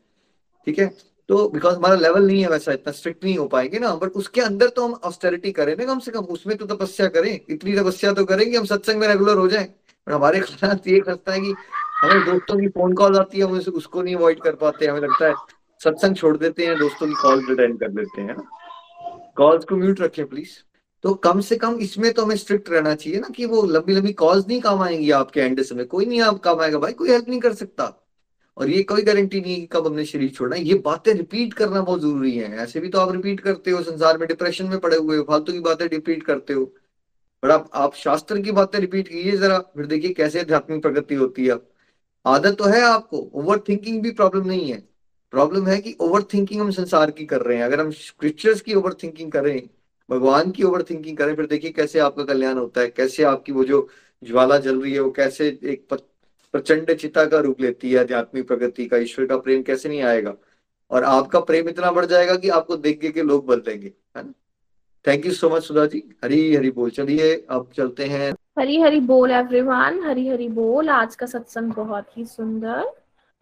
ठीक 0.66 0.78
है? 0.78 0.86
तो 1.28 1.48
बिकॉज़ 1.48 1.76
हमारा 1.76 1.94
लेवल 1.94 2.26
नहीं 2.26 2.42
है 2.42 2.48
वैसा, 2.48 2.72
इतना 2.72 2.92
स्ट्रिक्ट 2.92 3.24
नहीं 3.24 3.36
हो 3.38 3.46
पाएँगे 3.46 3.78
ना। 3.78 3.94
बट 3.94 4.10
उसके 4.12 4.40
अंदर 4.40 4.68
तो 4.68 4.86
हम 4.86 4.92
ऑस्टेरिटी 5.04 5.52
करें 5.52 5.76
ना 5.76 5.84
कम 5.84 5.98
से 5.98 6.10
कम, 6.10 6.20
उसमें 6.20 6.56
तो 6.56 6.66
तपस्या 6.66 7.08
करें। 7.08 7.40
इतनी 7.50 7.76
तपस्या 7.76 8.12
तो 8.12 8.24
करेंगे, 8.24 8.56
हम 8.58 8.64
सत्संग 8.64 9.00
में 9.00 9.08
रेगुलर 9.08 9.36
हो 9.36 9.48
जाए। 9.48 9.68
हमारे 10.08 10.38
हालात 10.62 10.88
ये 10.88 11.00
करता 11.00 11.32
है 11.32 11.40
कि 11.40 11.54
हमें 12.02 12.24
दोस्तों 12.24 12.58
की 12.58 12.68
फ़ोन 12.68 12.92
कॉल 12.94 13.16
आती 13.18 13.38
है, 13.38 13.44
हम 13.44 13.58
उसको 13.74 14.02
नहीं 14.02 14.14
अवॉइड 14.16 14.40
कर 14.40 14.54
पाते, 14.54 14.86
हमें 14.86 15.00
लगता 15.00 15.26
है 15.26 15.34
सत्संग 15.80 16.16
छोड़ 16.16 16.36
देते 16.36 16.66
हैं, 16.66 16.78
दोस्तों 16.78 17.06
की 17.06 17.14
कॉल 17.14 17.44
अटेंड 17.50 17.78
कर 17.80 17.90
लेते 17.90 18.22
हैं 18.22 18.36
कॉल्स 19.36 19.64
को 19.64 19.76
म्यूट 19.76 20.00
रखें 20.00 20.24
प्लीज़ 20.28 20.58
तो 21.04 21.12
कम 21.24 21.40
से 21.40 21.56
कम 21.56 21.76
इसमें 21.80 22.12
तो 22.12 22.24
हमें 22.24 22.36
स्ट्रिक्ट 22.36 22.68
रहना 22.70 22.94
चाहिए 22.94 23.20
ना 23.20 23.28
कि 23.28 23.46
वो 23.46 23.62
लंबी 23.66 23.94
लंबी 23.94 24.12
कॉल्स 24.12 24.48
नहीं 24.48 24.60
काम 24.60 24.82
आएँगी 24.82 25.10
आपके 25.10 25.40
एंड 25.40 25.62
समय 25.62 25.84
कोई 25.84 26.06
नहीं 26.06 26.20
आप 26.22 26.38
काम 26.38 26.60
आएगा, 26.60 26.78
भाई, 26.78 26.92
कोई 26.92 27.10
हेल्प 27.10 27.28
नहीं 27.28 27.40
कर 27.40 27.52
सकता। 27.52 27.84
और 28.56 28.70
ये 28.70 28.82
कोई 28.82 29.02
गारंटी 29.02 29.40
नहीं 29.40 29.60
है 29.60 29.66
कब 29.66 29.86
हमने 29.86 30.04
शरीर 30.04 30.30
छोड़ना 30.30 30.56
ये 30.56 30.74
बातें 30.84 31.12
रिपीट 31.14 31.54
करना 31.54 31.80
बहुत 31.80 32.00
ज़रूरी 32.00 32.32
है। 32.32 32.50
ऐसे 32.58 32.80
भी 32.80 32.88
तो 32.88 32.98
आप 32.98 33.12
रिपीट 33.12 33.40
करते 33.40 33.70
हो, 33.70 33.82
संसार 33.82 34.18
में 34.18 34.26
डिप्रेशन 34.28 34.66
में 34.66 34.78
पड़े 34.78 34.96
हुए 34.96 35.16
हो, 35.16 35.22
फालतू 35.22 35.52
की 35.52 35.60
बातें 35.60 35.86
रिपीट 35.88 36.22
करते 36.22 36.52
हो। 36.52 36.64
पर 37.42 37.50
आप 37.50 37.70
आप 37.74 37.94
शास्त्र 37.94 38.40
की 38.40 38.52
बातें 38.52 38.78
रिपीट 38.78 39.08
कीजिए 39.08 39.36
जरा, 39.36 39.58
फिर 39.58 39.86
देखिए 39.86 40.12
कैसे 40.14 40.40
आध्यात्मिक 40.40 40.82
प्रगति 40.82 41.14
होती 41.14 41.46
है 41.46 41.54
आदत 42.26 42.56
तो 42.58 42.64
है 42.64 42.80
आपको 42.80 43.30
ओवर 43.34 43.58
थिंकिंग 43.58 44.02
भी 44.02 44.10
प्रॉब्लम 44.10 44.46
नहीं 44.46 44.72
है। 44.72 44.88
प्रॉब्लम 45.30 45.66
है 45.66 45.80
कि 45.80 45.96
ओवर 46.00 46.22
थिंकिंग 46.22 46.60
हम 46.60 46.70
संसार 46.70 47.10
की 47.10 47.26
कर 47.26 47.40
रहे 47.40 47.56
हैं। 47.56 47.64
अगर 47.64 47.80
हम 47.80 47.90
स्क्रिप्चर्स 47.90 48.60
की 48.60 48.74
ओवर 48.74 48.94
थिंकिंग 48.94 49.32
करें, 49.32 49.68
भगवान 50.10 50.50
की 50.50 50.62
ओवर 50.62 50.82
थिंकिंग 50.82 51.16
करें, 51.16 51.34
फिर 51.36 51.46
देखिए 51.46 51.70
कैसे 51.70 51.98
आपका 51.98 52.24
कल्याण 52.24 52.58
होता 52.58 52.80
है, 52.80 52.88
कैसे 52.88 53.22
आपकी 53.22 53.52
वो 53.52 53.64
जो 53.64 53.88
ज्वाला 54.24 54.58
जल 54.58 54.80
रही 54.80 54.92
है, 54.92 55.00
वो 55.00 55.10
कैसे 55.10 55.58
एक 55.64 55.86
प्रचंड 56.54 56.94
चिता 56.94 57.24
का 57.24 57.38
रूप 57.38 57.60
लेती 57.60 57.92
है 57.92 57.98
आध्यात्मिक 57.98 58.46
प्रगति 58.48 58.86
का, 58.86 58.96
ईश्वर 58.96 59.26
का 59.26 59.36
प्रेम 59.36 59.62
कैसे 59.62 59.88
नहीं 59.88 60.02
आएगा? 60.02 60.34
और 60.90 61.04
आपका 61.04 61.40
प्रेम 61.40 61.68
इतना 61.68 61.90
बढ़ 61.90 62.06
जाएगा 62.06 62.36
कि 62.36 62.48
आपको 62.48 62.76
देख 62.76 63.12
के 63.12 63.22
लोग 63.22 63.46
बदलेंगे, 63.46 63.92
है 64.16 64.24
ना? 64.24 64.32
Thank 65.06 65.26
you 65.26 65.32
so 65.32 65.50
much 65.50 65.62
Sudha 65.62 65.86
ji 65.86 66.02
Hari 66.24 66.56
Hari 66.56 66.70
बोल। 66.70 66.90
चलिए, 66.90 67.46
अब 67.50 67.70
चलते 67.76 68.04
हैं। 68.04 68.34
हरी 68.60 68.80
हरी 68.80 69.00
बोल 69.00 69.30
एवरीवन 69.30 70.02
हरी 70.04 70.28
हरी 70.28 70.48
बोल। 70.48 70.88
आज 70.88 71.14
का 71.16 71.26
सत्संग 71.26 71.72
बहुत 71.72 72.18
ही 72.18 72.24
सुंदर 72.24 72.82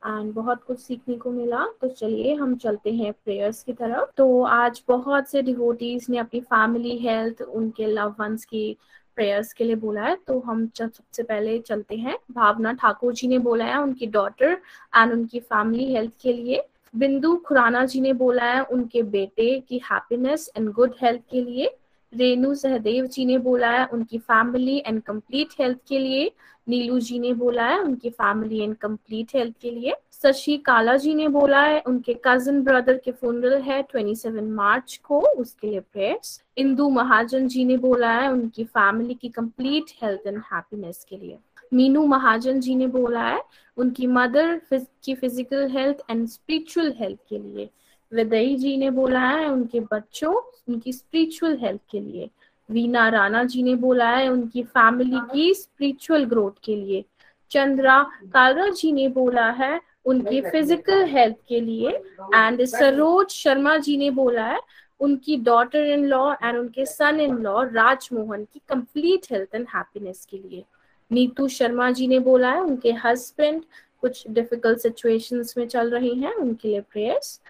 एंड 0.06 0.32
बहुत 0.32 0.62
कुछ 0.62 0.78
सीखने 0.78 1.14
को 1.14 1.30
मिला। 1.30 1.64
तो 1.80 1.88
चलिए, 1.88 2.34
हम 2.34 2.56
चलते 2.56 2.92
हैं 2.92 3.12
प्रेयर्स 3.12 3.62
की 3.62 3.72
तरफ़। 3.72 4.10
तो 4.16 4.42
आज 4.42 4.82
बहुत 4.88 5.28
से 5.28 5.42
डिवोटीज 5.42 6.06
ने 6.10 6.18
अपनी 6.18 6.40
फैमिली 6.40 6.96
हेल्थ 6.98 7.42
उनके 7.42 7.86
लव 7.86 8.14
वंस 8.20 8.44
की 8.44 8.76
प्रेयर्स 9.16 9.52
के 9.52 9.64
लिए 9.64 9.74
बोला 9.74 10.02
है। 10.02 10.16
तो 10.26 10.38
हम 10.40 10.66
सबसे 10.78 11.22
पहले 11.22 11.58
चलते 11.58 11.96
हैं। 11.96 12.16
भावना 12.32 12.72
ठाकुर 12.72 13.12
जी 13.12 13.28
ने 13.28 13.38
बोला 13.38 13.64
है 13.64 13.82
उनकी 13.82 14.06
डॉटर 14.06 14.58
एंड 14.96 15.12
उनकी 15.12 15.40
फैमिली 15.40 15.92
हेल्थ 15.92 16.12
के 16.22 16.32
लिए। 16.32 16.62
बिंदु 16.96 17.36
खुराना 17.36 17.84
जी 17.86 18.00
ने 18.00 18.12
बोला 18.12 18.44
है 18.44 18.62
उनके 18.62 19.02
बेटे 19.02 19.58
की 19.68 19.78
हैप्पीनेस 19.78 20.50
एंड 20.56 20.72
गुड 20.72 20.94
हेल्थ 21.02 21.20
के 21.30 21.44
लिए। 21.44 21.76
रेणु 22.12 22.54
सहदेव 22.54 23.06
जी 23.06 23.24
ने 23.24 23.38
बोला 23.38 23.70
है 23.70 23.84
उनकी 23.86 24.18
फैमिली 24.18 24.76
एंड 24.86 25.02
कंप्लीट 25.02 25.48
हेल्थ 25.60 25.78
के 25.88 25.98
लिए। 25.98 26.30
नीलू 26.66 26.98
जी 27.00 27.18
ने 27.18 27.32
बोला 27.34 27.66
है 27.66 27.78
उनकी 27.80 28.10
फैमिली 28.10 28.60
एंड 28.60 28.76
कंप्लीट 28.76 29.34
हेल्थ 29.34 29.54
के 29.62 29.70
लिए। 29.70 29.94
शशि 30.14 30.56
काला 30.56 30.96
जी 30.96 31.14
ने 31.14 31.28
बोला 31.28 31.60
है 31.62 31.80
उनके 31.86 32.14
कज़न 32.26 32.62
ब्रदर 32.64 32.96
के 33.04 33.12
फुनरल 33.12 33.60
है 33.62 33.82
27 33.84 34.48
मार्च 34.50 34.96
को, 35.04 35.20
उसके 35.20 35.66
लिए 35.66 35.80
प्रेयर्स 35.82 36.40
इंदू 36.58 36.88
महाजन 36.90 37.46
जी 37.48 37.64
ने 37.64 37.76
बोला 37.76 38.10
है 38.12 38.30
उनकी 38.32 38.64
फैमिली 38.64 39.14
की 39.14 39.28
कंप्लीट 39.28 39.92
हेल्थ 40.02 40.26
एंड 40.26 40.38
हैप्पीनेस 40.52 41.04
के 41.08 41.16
लिए। 41.16 41.38
मीनू 41.72 42.04
महाजन 42.06 42.60
जी 42.60 42.74
ने 42.74 42.86
बोला 42.86 43.22
है 43.22 43.42
उनकी 43.76 44.06
मदर 44.06 44.60
की 44.72 45.14
physical 45.14 45.68
health 45.70 46.02
and 46.10 46.26
spiritual 46.28 46.92
health 46.98 47.18
के 47.28 47.38
लिए। 47.38 47.68
विदई 48.12 48.54
जी 48.56 48.76
ने 48.76 48.90
बोला 48.90 49.20
है 49.20 49.48
उनके 49.48 49.80
बच्चों 49.82 50.34
उनकी 50.68 50.92
स्पिरिचुअल 50.92 51.56
हेल्थ 51.58 51.80
के 51.90 52.00
लिए। 52.00 52.28
वीना 52.68 53.08
राणा 53.08 53.42
जी 53.44 53.62
ने 53.62 53.74
बोला 53.76 54.08
है 54.10 54.28
उनकी 54.28 54.62
फैमिली 54.62 55.20
की 55.32 55.52
स्पिरिचुअल 55.54 56.24
ग्रोथ 56.24 56.64
के 56.64 56.76
लिए। 56.76 57.04
चंद्रा 57.50 58.02
कालरा 58.32 58.68
जी 58.70 58.92
ने 58.92 59.08
बोला 59.08 59.50
है 59.52 59.80
उनकी 60.06 60.40
फ़िज़िकल 60.40 61.04
हेल्थ 61.06 61.36
के 61.48 61.60
लिए। 61.60 61.90
एंड 62.34 62.64
सरोज 62.66 63.28
शर्मा 63.30 63.76
जी 63.76 63.96
ने 63.96 64.10
बोला 64.10 64.44
है 64.44 64.60
उनकी 65.00 65.36
डॉटर 65.36 65.86
इन 65.86 66.04
लॉ 66.06 66.32
एंड 66.34 66.58
उनके 66.58 66.86
सन 66.86 67.20
इन 67.20 67.36
लॉ 67.38 67.62
राजमोहन 67.64 68.44
की 68.44 68.60
कंप्लीट 68.68 69.26
हेल्थ 69.32 69.54
एंड 69.54 69.66
हैप्पीनेस 69.74 70.26
के 70.30 70.36
लिए। 70.38 70.64
नीतू 71.10 71.48
शर्मा 71.48 71.90
जी 71.90 72.06
ने 72.06 72.18
बोला 72.20 72.50
है 72.52 72.60
उनके 72.60 72.92
हस्बैंड 73.04 73.62
कुछ 74.00 74.24
डिफ़िकल्ट 74.28 74.78
सिचुएशंस 74.78 75.54
में 75.58 75.66
चल 75.68 75.90
रही 75.90 76.14
हैं 76.14 76.34
उनके 76.34 76.68
लिए 76.68 76.80
प्रेयर्स 76.82 77.40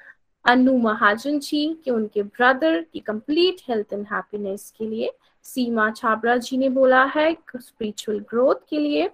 अनु 0.44 0.77
महाजन 0.78 1.39
जी 1.39 1.66
के 1.85 1.90
उनके 1.90 2.23
ब्रदर 2.23 2.81
की 2.93 3.01
कंप्लीट 3.01 3.60
हेल्थ 3.69 3.93
एंड 3.93 4.06
हैप्पीनेस 4.12 4.73
के 4.78 4.86
लिए, 4.86 5.10
सीमा 5.44 5.90
छाबरा 5.90 6.36
जी 6.36 6.56
ने 6.56 6.69
बोला 6.69 7.02
है 7.16 7.32
स्पिरिचुअल 7.56 8.19
ग्रोथ 8.31 8.69
के 8.70 8.78
लिए, 8.78 9.10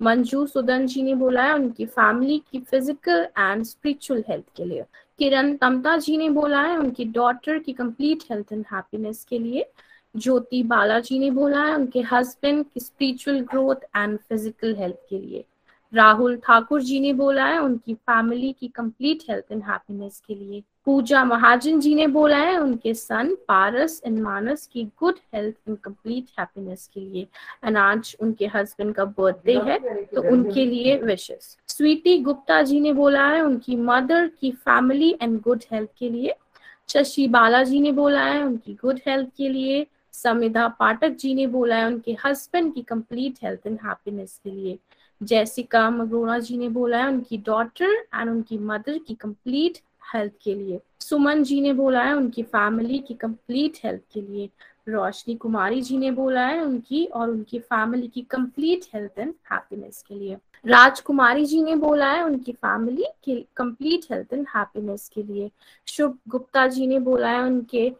मंजू 0.00 0.46
सुदन 0.46 0.86
जी 0.86 1.02
ने 1.02 1.14
बोला 1.14 1.42
है 1.44 1.54
उनकी 1.54 1.86
फैमिली 1.86 2.38
की 2.50 2.60
फ़िज़िकल 2.60 3.26
एंड 3.38 3.64
स्पिरिचुअल 3.64 4.24
हेल्थ 4.28 4.44
के 4.56 4.64
लिए, 4.64 4.84
किरण 5.18 5.54
तमता 5.56 5.96
जी 5.98 6.16
ने 6.16 6.28
बोला 6.30 6.62
है 6.62 6.76
उनकी 6.78 7.04
डॉटर 7.12 7.58
की 7.58 7.72
कंप्लीट 7.72 8.22
हेल्थ 8.30 8.52
एंड 8.52 8.64
हैप्पीनेस 8.72 9.24
के 9.28 9.38
लिए, 9.38 9.70
ज्योति 10.14 10.62
बालाजी 10.62 11.18
ने 11.18 11.30
बोला 11.30 11.64
है 11.64 11.74
उनके 11.74 12.00
हस्बैंड 12.12 12.64
की 12.74 12.80
spiritual 12.80 13.40
growth 13.50 13.84
and 13.96 14.18
physical 14.18 14.74
health 14.76 15.08
के 15.10 15.18
लिए 15.18 15.44
राहुल 15.92 16.36
ठाकुर 16.36 16.82
जी 16.82 16.98
ने 17.00 17.12
बोला 17.12 17.44
है, 17.44 17.58
उनकी 17.58 17.94
फैमिली 17.94 18.52
की 18.52 18.68
कंप्लीट 18.68 19.22
हेल्थ 19.30 19.52
एंड 19.52 19.62
हैप्पीनेस 19.64 20.22
के 20.26 20.34
लिए। 20.34 20.62
पूजा 20.86 21.24
महाजन 21.24 21.80
जी 21.80 21.94
ने 21.94 22.06
बोला 22.06 22.36
है, 22.38 22.56
उनके 22.58 22.92
सन 22.94 23.34
पारस 23.48 24.00
एंड 24.06 24.18
मानस 24.20 24.66
की 24.66 24.84
good 25.00 25.18
health 25.34 25.56
and 25.68 25.78
complete 25.78 26.26
happiness 26.38 26.88
के 26.94 27.00
लिए। 27.00 27.26
एंड 27.64 27.76
आज 27.76 28.16
उनके 28.20 28.46
हस्बैंड 28.54 28.94
का 28.94 29.04
बर्थडे 29.04 29.58
है 29.60 29.78
तो 30.04 30.22
उनके 30.30 30.64
लिए 30.66 30.96
विशेष 30.98 31.56
स्वीटी 31.68 32.18
गुप्ता 32.18 32.62
जी 32.62 32.80
ने 32.80 32.92
बोला 32.92 33.26
है, 33.26 33.42
उनकी 33.42 33.76
मदर 33.76 34.26
की 34.40 34.50
फैमिली 34.50 35.14
एंड 35.22 35.40
गुड 35.40 35.62
हेल्थ 35.72 35.90
के 35.98 36.10
लिए। 36.10 36.34
शशि 36.88 37.26
बालाजी 37.28 37.80
ने 37.80 37.92
बोला 37.92 38.22
है, 38.22 38.42
उनकी 38.42 38.74
गुड 38.74 39.00
हेल्थ 39.06 39.28
के 39.36 39.48
लिए। 39.48 39.86
समिधा 40.12 40.66
पाठक 40.78 41.10
जी 41.10 41.34
ने 41.34 41.46
बोला 41.46 41.76
है, 41.76 41.86
उनके 41.86 42.16
हस्बैंड 42.24 42.72
की 42.74 42.82
कंप्लीट 42.82 43.36
हेल्थ 43.44 43.66
एंड 43.66 43.78
हैप्पीनेस 43.84 44.40
के 44.44 44.50
लिए। 44.50 44.78
जैसिका 45.20 45.88
मगरोना 45.90 46.38
जी 46.38 46.56
ने 46.56 46.68
बोला 46.68 46.98
है 46.98 47.08
उनकी 47.08 47.38
डॉटर 47.38 47.90
एंड 48.14 48.30
उनकी 48.30 48.58
मदर 48.58 48.98
की 48.98 49.14
कंप्लीट 49.14 49.78
हेल्थ 50.14 50.32
के 50.42 50.54
लिए। 50.54 50.80
सुमन 51.00 51.42
जी 51.42 51.60
ने 51.60 51.72
बोला 51.72 52.02
है 52.02 52.14
उनकी 52.14 52.42
फैमिली 52.42 52.98
की 52.98 53.14
कंप्लीट 53.14 53.78
हेल्थ 53.84 54.02
के 54.12 54.20
लिए। 54.20 54.48
रोशनी 54.88 55.34
कुमारी 55.34 55.80
जी 55.82 55.96
ने 55.98 56.10
बोला 56.10 56.46
है 56.46 56.62
उनकी 56.62 57.04
और 57.04 57.30
उनकी 57.30 57.58
फैमिली 57.58 58.08
की 58.08 58.22
कंप्लीट 58.22 58.84
हेल्थ 58.94 59.18
एंड 59.18 59.34
हैप्पीनेस 59.52 60.04
के 60.08 60.14
लिए। 60.14 60.36
राजकुमारी 60.66 61.44
जी 61.46 61.62
ने 61.62 61.76
बोला 61.76 62.10
है 62.10 62.24
उनकी 62.24 62.52
फैमिली 62.52 63.04
की 63.24 63.46
कंप्लीट 63.56 64.04
हेल्थ 64.12 64.32
एंड 64.32 64.46
हैप्पीनेस 64.56 65.10
के 65.14 65.22
लिए। 65.22 65.50
शुभ 65.86 66.18
गुप्ता 66.28 66.66
जी 66.66 66.86
ने 66.86 66.98
बोला 66.98 67.28
है 67.28 67.42
उनके 67.42 67.92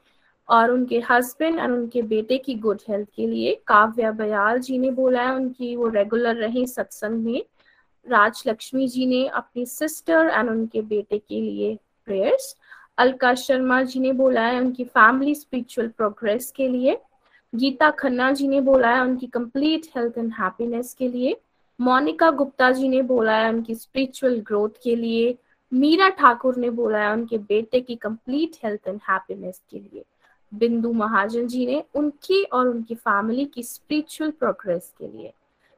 और 0.51 0.71
उनके 0.71 1.03
हस्बैंड 1.11 1.61
और 1.61 1.73
उनके 1.73 2.03
बेटे 2.03 2.39
की 2.39 2.55
गुड 2.55 2.81
हेल्थ 2.89 3.09
के 3.17 3.27
लिए 3.27 3.55
काव्या 3.67 4.11
बयाल 4.11 4.59
जी 4.59 4.79
ने 4.79 4.91
बोला 4.91 5.23
है, 5.23 5.35
उनकी 5.35 5.77
वो 5.77 5.89
रेगुलर 5.89 6.37
रहे 6.37 6.67
सत्संग 6.67 7.25
में। 7.25 7.43
राज 8.09 8.43
लक्ष्मी 8.47 8.89
जी 8.89 9.07
ने 9.07 9.27
अपनी 9.27 9.67
सिस्टर 9.67 10.27
एंड 10.27 10.51
उनके 10.51 10.83
बेटे 10.83 11.19
के 11.19 11.41
लिए 11.41 11.79
प्रेयर्स 12.05 12.57
अलका 12.99 13.35
शर्मा 13.35 13.83
जी 13.83 14.01
ने 14.01 14.13
बोला 14.13 14.41
है, 14.41 14.61
उनकी 14.61 14.85
फैमिली 14.85 15.35
स्पिरिचुअल 15.35 15.89
प्रोग्रेस 15.89 16.53
के 16.57 16.69
लिए। 16.69 16.99
गीता 17.55 17.91
खन्ना 17.91 18.33
जी 18.33 18.49
ने 18.49 18.61
बोला 18.61 18.89
है, 18.89 19.01
उनकी 19.01 19.27
कंप्लीट 19.27 19.87
हेल्थ 19.97 20.19
एंड 20.19 20.33
हैप्पीनेस 20.33 20.95
के 20.95 21.09
लिए। 21.09 21.37
मोनिका 21.81 22.31
गुप्ता 22.31 22.71
जी 22.71 22.89
ने 22.89 23.03
बोला 23.03 23.33
है, 23.33 23.49
उनकी 23.49 23.75
स्पिरिचुअल 23.75 24.41
ग्रोथ 24.41 24.69
के 24.85 24.97
लिए। 24.97 25.39
मीरा 25.73 26.09
ठाकुर 26.09 26.57
ने 26.57 26.71
बोला 26.71 26.99
है, 26.99 27.13
उनके 27.13 27.39
बेटे 27.39 27.81
की 27.81 27.95
कंप्लीट 27.97 28.57
हेल्थ 28.65 28.89
एंड 28.89 29.01
हैप्पीनेस 29.11 29.63
के 29.71 29.79
लिए। 29.79 30.05
बिंदु 30.55 30.93
महाजन 30.93 31.47
जी 31.47 31.67
ने 31.67 31.85
उनकी 31.95 32.43
और 32.45 32.69
उनकी 32.69 32.95
फैमिली 32.95 33.45
की 33.45 33.63
स्पिरिचुअल 33.63 34.31
प्रोग्रेस 34.31 34.93
के 34.99 35.09
लिए। 35.09 35.33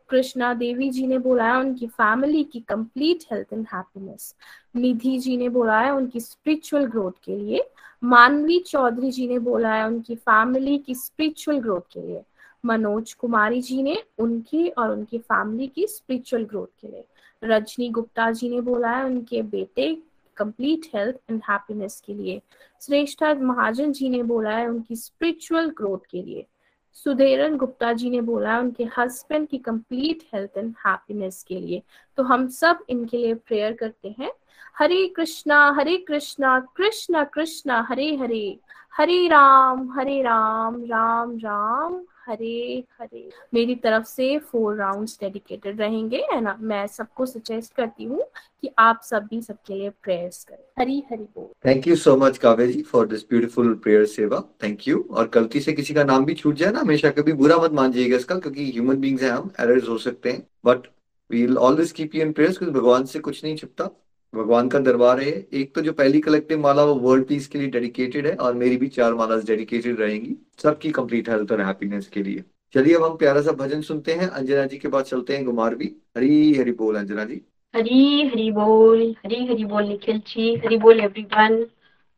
कृष्णा 0.09 0.55
देवी 0.55 0.91
जी 0.91 1.07
ने 1.07 1.19
बोला 1.19 1.59
उनकी 1.59 1.87
फैमिली 1.87 2.45
की 2.45 2.61
complete 2.61 3.25
health 3.33 3.53
and 3.53 3.67
happiness 3.75 4.35
Nidhi 4.77 5.19
ji 5.19 5.37
ने 5.37 5.49
बोला 5.49 5.81
है 5.81 5.91
उनकी 5.91 6.21
स्पिरिचुअल 6.21 6.85
ग्रोथ 6.85 7.13
के 7.25 7.37
लिए। 7.37 7.65
मानवी 8.05 8.59
चौधरी 8.59 9.11
जी 9.11 9.29
ने 9.29 9.39
बोला 9.39 9.75
है 9.75 9.87
उनकी 9.87 10.15
फैमिली 10.15 10.79
की 10.79 10.95
स्पिरिचुअल 10.95 11.59
ग्रोथ 11.59 11.81
के 11.93 12.01
लिए। 12.01 12.23
मनोज 12.65 13.13
कुमारी 13.13 13.61
जी 13.63 13.83
ने 13.83 14.03
उनकी 14.19 14.69
और 14.69 14.91
उनकी 14.91 15.19
फैमिली 15.19 15.67
की 15.67 15.87
स्पिरिचुअल 15.87 16.45
ग्रोथ 16.45 16.81
के 16.81 16.89
लिए। 16.89 17.05
रजनी 17.45 17.89
गुप्ता 17.89 18.31
जी 18.31 18.49
ने 18.49 18.61
बोला 18.61 18.91
है 18.91 19.05
उनके 19.05 19.43
बेटे 19.43 19.97
कंप्लीट 20.37 20.97
हेल्थ 20.97 21.17
एंड 21.31 21.43
हैप्पीनेस 21.51 22.03
के 22.07 22.15
लिए। 22.15 22.43
श्रेष्ठा 22.83 23.35
महाजन 23.35 23.93
जी 23.93 24.09
ने 24.09 24.23
बोला 24.23 24.51
है 24.51 24.69
उनकी 24.69 24.97
स्पिरिचुअल 24.97 25.71
ग्रोथ 25.71 25.99
के 26.11 26.23
लिए। 26.23 26.47
सुधेरन 26.95 27.57
गुप्ता 27.57 27.93
जी 27.93 28.11
ने 28.11 28.21
बोला 28.21 28.53
है 28.53 28.61
उनके 28.61 28.89
हस्बैंड 28.99 29.49
की 29.49 29.59
कंप्लीट 29.59 30.23
हेल्थ 30.35 30.57
एंड 30.57 30.75
हैप्पीनेस 30.87 31.43
के 31.43 31.61
लिए। 31.61 31.83
तो 32.17 32.23
हम 32.23 32.49
सब 32.49 32.79
इनके 32.89 33.17
लिए 33.17 33.35
प्रेयर 33.35 33.73
करते 33.73 34.15
हैं। 34.19 34.33
हरे 34.79 35.09
कृष्णा 35.09 35.71
हरे 35.71 35.97
कृष्णा 35.97 36.61
कृष्णा 36.61 37.25
कृष्णा, 37.25 37.87
हरे 37.89 38.17
हरे। 38.17 38.59
हरे 38.97 39.29
राम 39.29 39.93
हरे 39.93 40.23
राम 40.23 40.85
राम 40.85 41.37
राम। 41.37 42.05
हरे 42.27 42.85
हरे। 43.01 43.29
मेरी 43.55 43.75
तरफ़ 43.75 44.05
से 44.05 44.37
फोर 44.41 44.77
राउंड्स 44.77 45.19
डेडिकेटेड 45.21 45.81
रहेंगे 45.81 46.23
ना? 46.41 46.57
मैं 46.61 46.87
सबको 46.87 47.27
सजेस्ट 47.27 47.75
करती 47.75 48.05
हूँ 48.05 48.23
कि 48.63 48.71
आप 48.79 49.01
सब 49.05 49.27
भी 49.31 49.41
सबके 49.43 49.75
लिए 49.75 49.91
प्रेयर्स 50.03 50.45
करें। 50.45 50.65
हरी 50.79 51.03
हरी 51.11 51.23
बोल। 51.25 51.49
Thank 51.67 51.87
you 51.89 51.97
so 51.97 52.17
much 52.17 52.39
Kavya 52.39 52.67
ji 52.67 52.83
for 52.83 53.07
this 53.07 53.23
beautiful 53.29 53.75
prayer 53.75 54.05
सेवा 54.07 54.41
थैंक 54.63 54.89
यू 54.89 55.05
और 55.11 55.29
गलती 55.35 55.61
से 55.61 55.73
किसी 55.73 55.95
का 55.95 56.05
नाम 56.05 56.25
भी 56.25 56.35
छूट 56.35 56.55
जाए 56.55 56.73
ना, 56.73 56.81
हमेशा 56.81 57.11
कभी 57.11 57.33
बुरा 57.35 57.57
मत 57.57 57.73
मानजिएगा 57.73 58.17
इसका, 58.17 58.39
क्योंकि 58.39 58.71
ह्यूमन 58.73 59.01
बींग्स 59.01 59.23
हैं 59.23 59.31
हम 59.31 59.51
एरर्स 59.61 59.89
हो 59.89 59.99
सकते 59.99 60.33
हैं। 60.33 60.47
But 60.65 60.87
we 61.31 61.41
will 61.43 61.59
always 61.59 61.93
keep 61.93 62.15
you 62.15 62.23
in 62.23 62.33
prayers 62.33 62.59
क्योंकि 62.59 62.79
भगवान 62.79 63.05
से 63.05 63.19
कुछ 63.21 63.45
नहीं 63.45 63.57
छिपता। 63.57 63.91
भगवान 64.35 64.69
का 64.69 64.79
दरबार 64.79 65.21
है। 65.21 65.33
एक 65.53 65.75
तो 65.75 65.81
जो 65.81 65.93
पहली 65.93 66.21
कलेक्टिव 66.21 66.61
माला 66.61 66.85
वो 66.85 66.95
वर्ल्ड 66.95 67.27
पीस 67.27 67.47
के 67.47 67.59
लिए 67.59 67.69
डेडिकेटेड 67.69 68.27
है 68.27 68.35
और 68.35 68.55
मेरी 68.55 68.77
भी 68.77 68.89
चार 68.89 69.15
माला 69.15 69.37
डेडिकेटेड 69.37 70.01
रहेंगी। 70.01 70.37
सबकी 70.63 70.91
कंप्लीट 70.91 71.29
हेल्थ 71.29 71.53
और 71.53 71.61
हैप्पीनेस 71.61 72.09
के 72.09 72.23
लिए। 72.23 72.45
चलिए 72.75 72.95
अब 72.95 73.05
हम 73.05 73.17
प्यारा 73.17 73.43
सा 73.43 73.53
भजन 73.53 73.81
सुनते 73.81 74.13
हैं। 74.13 74.29
अंजना 74.29 74.65
जी 74.67 74.79
के 74.79 74.89
बाद 74.89 75.05
चलते 75.05 75.37
हैं 75.37 75.45
गुमार 75.45 75.75
भी। 75.75 75.97
हरी 76.17 76.55
हरी 76.55 76.73
बोल 76.73 76.97
अंजना 76.97 77.25
जी। 77.25 77.41
हरी 77.75 78.27
हरी 78.29 78.51
बोल 78.51 79.17
हरी 79.27 79.47
हरी 79.47 79.65
बोल 79.65 79.85
निखिल 79.85 80.19
जी। 80.19 80.55
हरी 80.57 80.77
बोल 80.77 81.01
एवरीवन 81.01 81.67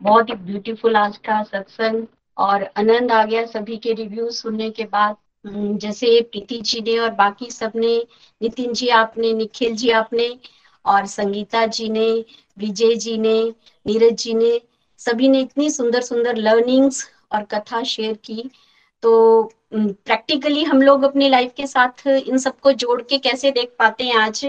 बहुत 0.02 0.30
ही 0.30 0.34
ब्यूटीफुल 0.34 0.96
आज 0.96 1.16
का 1.16 1.42
सत्संग 1.42 2.06
और 2.36 2.62
आनंद 2.76 3.12
आ 3.12 3.24
गया 3.24 3.44
सभी 3.46 3.76
के 3.76 3.92
रिव्यू 3.92 4.30
सुनने 4.30 4.70
के 4.70 4.84
बाद। 4.84 5.16
हम्म, 5.46 5.76
जैसे 5.78 6.20
प्रीति 6.20 6.60
जी 6.60 6.80
ने 6.80 6.98
और 6.98 7.10
बाकी 7.10 7.50
सबने 7.50 7.96
नितिन 8.42 8.72
जी 8.72 8.88
आपने 8.88 9.32
निखिल 9.32 9.74
जी 9.76 9.90
आपने 9.90 10.28
और 10.86 11.06
संगीता 11.06 11.64
जी 11.68 11.88
ने, 11.88 12.10
विजय 12.58 12.94
जी 12.96 13.16
ने, 13.18 13.42
नीरज 13.86 14.22
जी 14.22 14.34
ने, 14.34 14.60
सभी 15.00 15.28
ने 15.28 15.40
इतनी 15.40 15.70
सुंदर 15.70 16.00
सुंदर 16.02 16.36
लर्निंग्स 16.36 17.04
और 17.32 17.42
कथा 17.44 17.82
शेयर 17.84 18.12
की। 18.24 18.50
तो 19.02 19.42
प्रैक्टिकली 19.74 20.62
हम 20.64 20.82
लोग 20.82 21.02
अपनी 21.02 21.28
लाइफ 21.28 21.52
के 21.56 21.66
साथ 21.66 22.06
इन 22.06 22.38
सबको 22.38 22.72
जोड़ 22.74 23.00
के 23.02 23.18
कैसे 23.18 23.50
देख 23.50 23.74
पाते 23.78 24.04
हैं 24.04 24.16
आज 24.16 24.44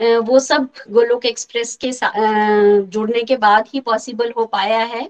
वो 0.00 0.38
सब 0.40 0.68
गोलोक 0.90 1.24
एक्सप्रेस 1.26 1.76
के 1.84 1.90
जुड़ने 2.84 3.22
के 3.22 3.36
बाद 3.36 3.66
ही 3.74 3.80
पॉसिबल 3.80 4.32
हो 4.36 4.44
पाया 4.46 4.78
है। 4.84 5.02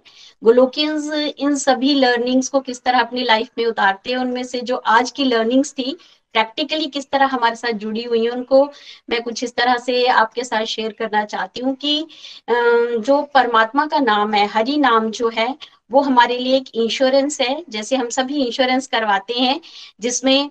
गोलोकियंस 0.43 1.11
इन 1.39 1.55
सभी 1.57 1.94
लर्निंग्स 1.94 2.49
को 2.49 2.61
किस 2.61 2.82
तरह 2.82 3.01
अपनी 3.01 3.24
लाइफ 3.24 3.51
में 3.59 3.65
उतारते 3.66 4.11
हैं, 4.11 4.19
उनमें 4.19 4.43
से 4.44 4.61
जो 4.61 4.77
आज 4.77 5.11
की 5.11 5.24
लर्निंग्स 5.24 5.73
थी 5.73 5.97
प्रैक्टिकली 6.34 6.86
किस 6.88 7.10
तरह 7.10 7.26
हमारे 7.28 7.56
साथ 7.56 7.72
जुड़ी 7.74 8.02
हुई 8.04 8.24
है 8.24 8.30
उनको, 8.30 8.64
मैं 9.10 9.22
कुछ 9.22 9.44
इस 9.44 9.54
तरह 9.56 9.76
से 9.78 10.06
आपके 10.06 10.44
साथ 10.44 10.64
शेयर 10.66 10.92
करना 10.98 11.24
चाहती 11.26 11.60
हूँ 11.60 11.74
कि 11.76 12.06
जो 12.50 13.22
परमात्मा 13.34 13.86
का 13.86 13.98
नाम 14.00 14.34
है, 14.34 14.46
हरि 14.48 14.76
नाम 14.78 15.10
जो 15.12 15.28
है, 15.30 15.54
वो 15.90 16.00
हमारे 16.00 16.38
लिए 16.38 16.56
एक 16.56 16.68
इंश्योरेंस 16.76 17.40
है। 17.40 17.64
जैसे 17.70 17.96
हम 17.96 18.09
सभी 18.10 18.44
इंश्योरेंस 18.44 18.86
करवाते 18.86 19.34
हैं, 19.34 19.60
जिसमें 20.00 20.50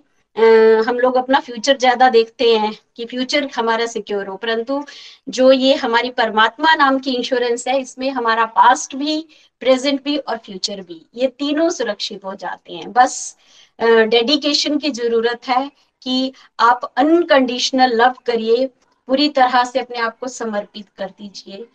हम 0.86 0.98
लोग 0.98 1.16
अपना 1.16 1.38
फ्यूचर 1.40 1.76
ज़्यादा 1.78 2.08
देखते 2.10 2.44
हैं 2.56 2.72
कि 2.96 3.04
फ्यूचर 3.06 3.48
हमारा 3.56 3.86
सिक्योर 3.86 4.26
हो। 4.26 4.36
परंतु 4.36 4.82
जो 5.28 5.50
ये 5.52 5.74
हमारी 5.76 6.10
परमात्मा 6.12 6.74
नाम 6.74 6.98
की 6.98 7.12
इंश्योरेंस 7.12 7.66
है, 7.68 7.78
इसमें 7.80 8.08
हमारा 8.10 8.44
पास्ट 8.54 8.96
भी 8.96 9.18
प्रेजेंट 9.62 10.02
भी 10.04 10.16
और 10.18 10.36
फ्यूचर 10.36 10.80
भी, 10.80 11.00
ये 11.14 11.26
तीनों 11.28 11.68
सुरक्षित 11.70 12.24
हो 12.24 12.34
जाते 12.36 12.72
हैं। 12.72 12.92
बस 12.92 13.36
डेडिकेशन 13.82 14.78
की 14.78 14.90
ज़रूरत 14.92 15.48
है 15.48 15.70
कि 16.02 16.32
आप 16.60 16.92
अनकंडीशनल 16.98 17.94
लव 17.96 18.14
करिए, 18.26 18.66
पूरी 19.08 19.28
तरह 19.30 19.64
से 19.64 19.80
अपने 19.80 19.98
आप 19.98 20.18
को 20.18 20.28
समर्पित 20.28 20.88
कर 20.98 21.08
दीजिए। 21.08 21.66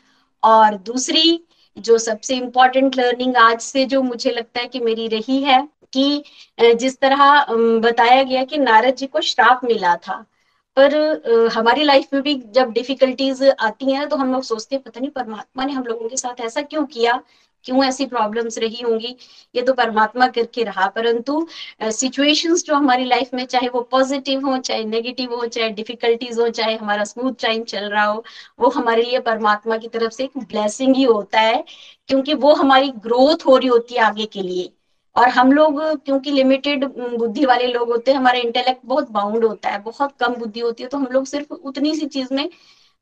और 0.44 0.76
दूसरी, 0.78 1.40
जो 1.78 1.98
सबसे 1.98 2.36
इम्पोर्टेंट 2.36 2.98
लर्निंग 2.98 3.36
आज 3.38 3.60
से 3.62 3.86
जो 3.86 4.02
मुझे 4.04 4.32
लगता 4.32 4.60
है 4.60 4.68
कि 4.68 4.80
मेरी 4.80 5.08
रही 5.08 5.42
है 5.44 5.68
कि 5.94 6.24
जिस 6.76 7.00
तरह 7.00 7.46
बताया 7.82 8.24
गया 8.24 8.44
कि 8.44 8.58
नारद 8.58 8.96
जी 8.96 9.08
को 9.08 9.22
श्राप 9.24 9.62
मिला 9.66 9.96
था, 9.98 10.26
पर 10.78 11.50
हमारी 11.54 11.84
लाइफ 11.84 12.14
में 12.14 12.22
भी 12.24 12.36
जब 12.56 12.72
डिफिकल्टीज 12.72 13.44
आती 13.52 13.92
हैं 13.92 14.08
तो 14.10 14.16
हम 14.16 14.32
लोग 14.34 14.44
सोचते 14.44 14.76
हैं, 14.76 14.84
पता 14.84 15.00
नहीं 15.00 15.10
परमात्मा 15.12 15.66
ने 15.66 15.74
हम 15.74 15.84
लोगों 15.84 16.10
के 16.10 16.18
साथ 16.18 16.42
ऐसा 16.42 16.62
क्यों 16.64 16.86
किया? 16.88 17.22
क्यों 17.68 17.84
ऐसी 17.86 18.06
प्रॉब्लम्स 18.08 18.58
रही 18.58 18.82
होंगी? 18.84 19.16
ये 19.56 19.62
तो 19.62 19.74
परमात्मा 19.74 20.28
करके 20.30 20.64
रहा, 20.64 20.88
परंतु 20.90 21.48
सिचुएशंस 21.84 22.64
जो 22.66 22.76
हमारी 22.76 23.06
लाइफ 23.06 23.30
में 23.34 23.46
चाहे 23.46 23.68
वो 23.70 23.82
पॉजिटिव 23.92 24.48
हो, 24.48 24.58
चाहे 24.60 24.84
नेगेटिव 24.86 25.34
हो, 25.36 25.46
चाहे 25.48 25.70
डिफिकल्टीज 25.72 26.40
हो, 26.40 26.48
चाहे 26.52 26.76
हमारा 26.76 27.04
स्मूथ 27.06 27.34
टाइम 27.42 27.64
चल 27.66 27.90
रहा 27.90 28.06
हो, 28.06 28.24
वो 28.60 28.70
हमारे 28.72 29.04
लिए 29.04 29.20
परमात्मा 29.22 29.78
की 29.78 29.88
तरफ़ 29.90 30.12
से 30.14 30.24
एक 30.24 30.38
ब्लेसिंग 30.40 30.96
ही 30.96 31.04
होता 31.06 31.40
है, 31.42 31.64
क्योंकि 32.10 32.34
वो 32.36 32.54
हमारी 32.56 32.90
ग्रोथ 33.04 33.46
हो 33.48 33.58
रही 33.58 33.68
होती 33.68 33.96
है 33.96 34.02
आगे 34.04 34.26
के 34.28 34.42
लिए। 34.42 34.70
और 35.16 35.30
हम 35.30 35.52
लोग, 35.52 35.82
क्योंकि 36.06 36.32
लिमिटेड 36.32 36.84
बुद्धि 37.18 37.46
वाले 37.46 37.68
लोग 37.68 37.90
होते 37.90 38.12
हैं, 38.12 38.18
हमारा 38.18 38.40
इंटेलेक्ट 38.40 38.82
बहुत 38.86 39.10
बाउंड 39.12 39.44
होता 39.46 39.70
है, 39.70 39.80
बहुत 39.84 40.12
कम 40.20 40.36
बुद्धि 40.36 40.60
होती 40.60 40.84
है 40.84 40.90
तो 40.90 40.98
हम 40.98 41.08
लोग 41.12 41.26
सिर्फ़ 41.26 41.54
उतनी 41.54 41.96
सी 41.96 42.06
चीज़ 42.08 42.34
में 42.34 42.50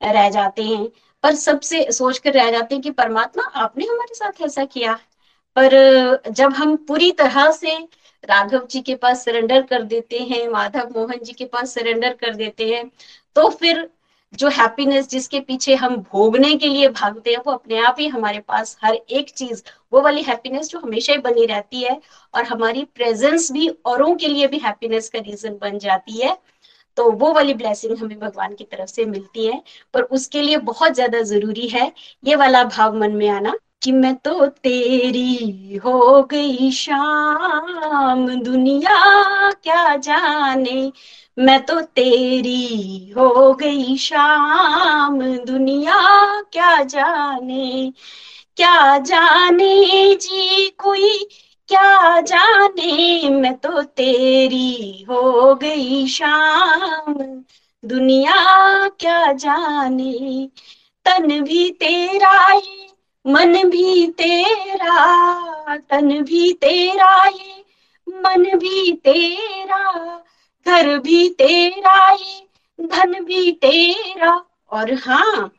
रह 0.02 0.30
जाते 0.30 0.64
हैं। 0.64 0.88
पर 1.26 1.36
सबसे 1.36 1.82
सोच 1.92 2.18
कर 2.18 2.34
रह 2.34 2.50
जाते 2.52 2.76
हैं 2.76 2.82
कि 2.82 2.92
परमात्मा 2.94 3.44
आपने 3.58 3.86
हमारे 3.86 4.16
साथ 4.16 4.42
ऐसा 4.42 4.66
किया। 4.66 4.94
पर 5.56 5.72
जब 6.30 6.54
हम 6.54 6.76
पूरी 6.88 7.12
तरह 7.12 7.50
से 7.52 7.78
राघव 8.24 8.66
जी 8.72 8.82
के 8.82 8.96
पास 8.96 9.24
सरेंडर 9.26 9.62
कर 9.62 9.84
देते 9.84 10.20
हैं, 10.20 10.48
माधव 10.50 10.94
मोहन 10.96 11.24
जी 11.24 11.34
के 11.34 11.46
पास 11.46 11.74
सरेंडर 11.74 12.14
कर 12.14 12.36
देते 12.36 12.68
हैं 12.70 12.90
तो 13.36 13.50
फिर 13.50 13.90
जो 14.34 14.50
हैप्पीनेस 14.50 15.08
जिसके 15.10 15.40
पीछे 15.40 15.76
हम 15.76 15.96
भोगने 16.12 16.56
के 16.56 16.68
लिए 16.68 16.88
भागते 16.90 17.32
हैं, 17.32 17.38
वो 17.38 17.54
अपने 17.54 17.80
आप 17.80 17.96
ही 18.00 18.08
हमारे 18.08 18.40
पास 18.40 18.78
हर 18.84 18.94
एक 18.94 19.30
चीज़, 19.30 19.62
वो 19.94 20.02
वाली 20.02 20.22
हैप्पीनेस 20.24 20.70
जो 20.70 20.80
हमेशा 20.80 21.14
ही 21.14 21.20
बनी 21.20 21.46
रहती 21.46 21.84
है 21.84 22.00
और 22.34 22.44
हमारी 22.44 22.84
प्रेजेंस 22.96 23.52
भी 23.52 23.68
औरों 23.86 24.16
के 24.16 24.28
लिए 24.28 24.48
भी 24.48 24.58
हैप्पीनेस 24.60 25.10
का 25.10 25.20
रीजन 25.20 25.58
बन 25.62 25.78
जाती 25.80 26.22
है। 26.22 26.38
तो 26.98 27.10
वो 27.12 27.32
वाली 27.34 27.54
ब्लेसिंग 27.54 27.98
हमें 27.98 28.20
भगवान 28.20 28.56
की 28.56 28.64
तरफ़ 28.64 28.90
से 28.90 29.06
मिलती 29.06 29.46
है। 29.46 29.62
पर 29.94 30.02
उसके 30.02 30.42
लिए 30.42 30.58
बहुत 30.58 30.94
ज़्यादा 30.94 31.22
ज़रूरी 31.24 31.68
है, 31.68 31.92
ये 32.24 32.36
वाला 32.36 32.64
भाव 32.64 32.98
मन 33.00 33.12
में 33.12 33.28
आना 33.30 33.54
कि 33.84 33.92
मैं 33.92 34.16
तो 34.16 34.46
तेरी 34.48 35.76
हो 35.76 36.22
गई 36.24 36.72
शाम, 36.72 38.28
दुनिया 38.44 39.52
क्या 39.54 39.96
जाने? 39.98 40.92
मैं 41.38 41.60
तो 41.66 41.80
तेरी 41.82 43.10
हो 43.12 43.54
गई 43.54 43.98
शाम, 43.98 45.22
दुनिया 45.46 45.96
क्या 46.52 46.84
जाने? 46.84 47.94
क्या 48.58 48.98
जाने 48.98 50.16
जी 50.16 50.70
कोई 50.70 51.10
क्या 51.70 52.22
जाने, 52.22 53.30
मैं 53.30 53.58
तो 53.58 53.82
तेरी 53.82 55.06
हो 55.10 55.56
गई 55.56 56.08
शाम। 56.08 57.14
दुनिया 57.84 58.34
क्या 58.88 59.32
जाने, 59.34 60.50
तन 61.06 61.42
भी 61.44 61.70
तेरा 61.70 62.54
ये 62.54 62.88
मन 63.28 63.70
भी 63.70 64.08
तेरा। 64.08 65.78
तन 65.78 66.24
भी 66.24 66.54
तेरा 66.54 67.26
ये 67.28 67.66
मन 68.10 68.58
भी 68.58 68.92
तेरा। 68.94 70.22
घर 70.68 71.00
भी 71.00 71.30
तेरा 71.30 72.12
ये 72.12 72.48
धन 72.82 73.24
भी 73.26 73.52
तेरा। 73.52 74.46
और 74.72 74.94
हाँ 74.94 75.52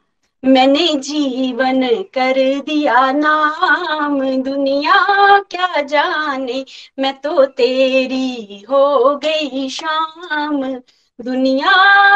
मैंने 0.46 0.94
जीवन 0.94 2.02
कर 2.14 2.60
दिया 2.60 3.12
नाम, 3.12 4.42
दुनिया 4.42 5.06
क्या 5.38 5.82
जाने? 5.82 6.64
मैं 6.98 7.20
तो 7.20 7.46
तेरी 7.46 8.60
हो 8.70 9.16
गई 9.16 9.68
शाम। 9.68 10.74
दुनिया 11.20 11.72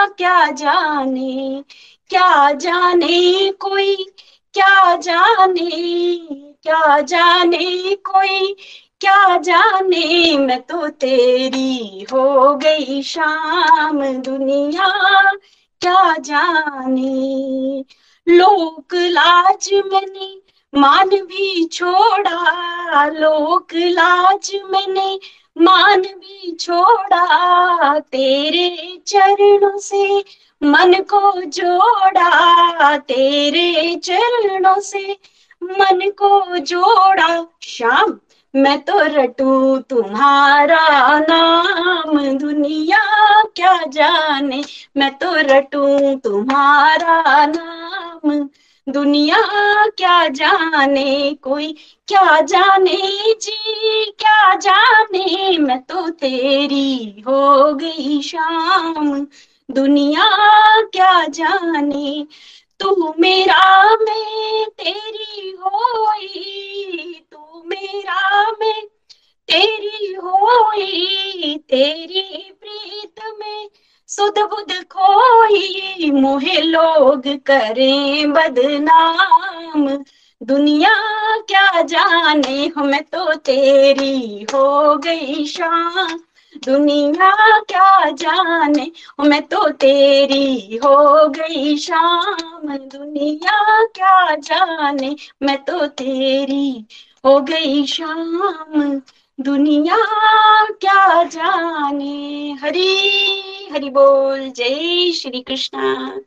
क्या 0.07 0.51
जाने? 0.51 1.65
क्या 2.09 2.52
जाने 2.52 3.51
कोई? 3.51 3.97
क्या 4.55 4.97
जाने? 4.97 5.70
क्या 6.62 7.01
जाने 7.01 7.94
कोई? 7.94 8.57
क्या 9.01 9.36
जाने? 9.39 10.39
मैं 10.39 10.62
तो 10.62 10.89
तेरी 10.89 12.07
हो 12.12 12.55
गई 12.55 13.02
शाम। 13.02 14.05
दुनिया 14.05 14.89
क्या 15.81 16.16
जाने? 16.16 17.85
लोक 18.27 18.95
लाज 18.95 19.71
मैंने 19.93 20.37
मान 20.79 21.09
भी 21.09 21.65
छोड़ा, 21.65 23.07
लोक 23.07 23.69
लाज 23.75 24.51
मैंने 24.71 25.19
मान 25.59 26.03
भी 26.03 26.57
छोड़ा, 26.61 27.99
तेरे 27.99 28.99
चरणों 29.07 29.79
से 29.79 30.25
मन 30.63 30.93
को 31.03 31.43
जोड़ा, 31.43 32.97
तेरे 32.97 33.97
चरणों 33.97 34.81
से 34.81 35.17
मन 35.63 36.11
को 36.19 36.59
जोड़ा। 36.59 37.47
श्याम, 37.63 38.19
मैं 38.55 38.79
तो 38.83 38.93
रटू 38.97 39.79
तुम्हारा 39.79 41.19
नाम, 41.19 42.39
दुनिया 42.39 43.03
क्या 43.43 43.77
जाने? 43.87 44.65
मैं 44.97 45.15
तो 45.15 45.33
रटू 45.35 46.15
तुम्हारा 46.15 47.47
नाम। 47.47 47.90
दुनिया 48.89 49.37
क्या 49.87 50.29
जाने, 50.29 51.35
कोई 51.35 51.73
क्या 52.09 52.41
जाने 52.41 52.97
जी, 53.35 54.05
क्या 54.05 54.55
जाने, 54.55 55.59
मैं 55.59 55.83
तो 55.83 56.09
तेरी 56.09 57.21
हो 57.21 57.75
गई 57.75 58.23
शाम। 58.23 59.27
दुनिया 59.71 60.31
क्या 60.81 61.27
जाने, 61.27 62.27
तू 62.81 63.15
मेरा 63.19 63.85
मैं, 63.97 64.67
तेरी 64.67 65.51
होई, 65.51 67.21
तू 67.33 67.63
मेरा 67.67 68.51
मैं, 68.51 68.87
तेरी 69.49 70.15
होई, 70.15 71.57
तेरी 71.57 72.53
प्रीत 72.61 73.21
में। 73.39 73.69
सुध 74.11 74.39
बुध 74.39 74.73
खोई, 74.85 76.11
मुहे 76.11 76.61
लोग 76.61 77.23
करें 77.47 78.32
बदनाम। 78.32 80.05
दुनिया 80.43 80.95
क्या 81.41 81.82
जाने, 81.82 82.73
हमें 82.77 83.03
तो 83.03 83.35
तेरी 83.35 84.47
हो 84.55 84.97
गई 84.97 85.47
शान। 85.47 86.20
दुनिया 86.65 87.59
क्या 87.61 88.11
जाने 88.11 88.91
मैं 89.20 89.43
तो 89.43 89.69
तेरी 89.70 90.77
हो 90.77 91.28
गई 91.28 91.77
शाम 91.77 92.77
दुनिया 92.77 93.85
क्या 93.85 94.35
जाने 94.35 95.16
मैं 95.43 95.65
तो 95.65 95.87
तेरी 95.87 96.87
हो 97.27 97.41
गई 97.41 97.87
शाम 97.87 99.01
दुनिया 99.41 99.97
क्या 100.73 101.23
जाने? 101.25 102.57
हरी 102.62 103.69
हरि 103.73 103.89
बोल 103.91 104.41
जय 104.49 105.11
श्री 105.12 105.41
कृष्णा। 105.41 106.21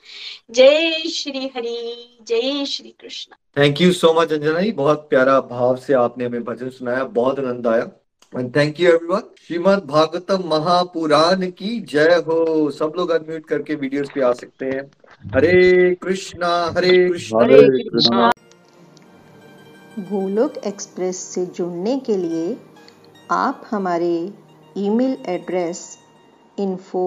जय 0.52 0.92
श्री 1.10 1.52
हरि 1.56 2.18
जय 2.28 2.66
Shri 2.66 2.94
Krishna. 3.02 3.38
Thank 3.58 3.82
you 3.82 3.92
so 3.92 4.14
much 4.14 4.34
Anjana 4.34 4.62
ji 4.62 4.72
बहुत 4.72 5.06
प्यारा 5.10 5.40
भाव 5.42 5.76
से 5.76 5.94
आपने 5.94 6.26
हमें 6.26 6.44
भजन 6.44 6.70
सुनाया 6.70 7.04
बहुत 7.04 7.40
आनंद 7.40 7.68
आया। 7.68 7.88
And 8.34 8.56
thank 8.56 8.80
you 8.80 8.90
everyone 8.90 9.24
Shrimad 9.48 9.86
Bhagavatam 9.86 10.50
Mahapurana 10.50 11.46
की 11.52 11.80
जय 11.90 12.22
हो। 12.28 12.70
सब 12.72 12.94
लोग 12.98 13.10
अनम्यूट 13.10 13.46
करके 13.46 13.76
वीडियोस 13.76 14.10
पे 14.16 14.22
आ 14.22 14.34
सकते 14.34 14.66
हैं। 14.66 14.90
हरे 15.36 15.96
कृष्णा 15.96 16.56
हरे 16.78 17.10
कृष्णा। 17.10 17.44
हरे 17.44 17.84
कृष्णा। 17.84 18.32
गोलोक 20.00 20.58
एक्सप्रेस 20.68 21.18
से 21.18 21.46
जुड़ने 21.46 22.00
के 22.00 22.18
लिए 22.18 22.56
आप 23.32 23.62
हमारे 23.70 24.34
email 24.78 25.18
address 25.30 25.80
info 26.60 27.04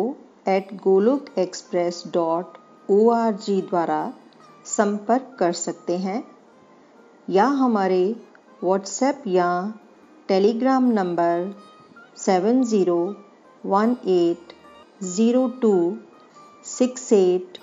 at 0.48 0.72
Golok 0.82 1.26
express 1.38 2.02
dot 2.14 2.56
O 2.90 3.08
R 3.10 3.32
G 3.36 3.60
द्वारा 3.62 3.98
संपर्क 4.66 5.36
कर 5.38 5.52
सकते 5.52 5.96
हैं, 5.98 6.22
या 7.28 7.44
हमारे 7.60 8.04
व्हाट्सएप 8.62 9.22
या 9.26 9.50
Telegram 10.28 10.90
number 10.92 11.54
seven 12.16 12.62
zero 12.64 12.98
one 13.66 13.96
eight 14.08 14.52
zero 15.04 15.46
two 15.62 15.74
six 16.66 17.12
eight 17.12 17.58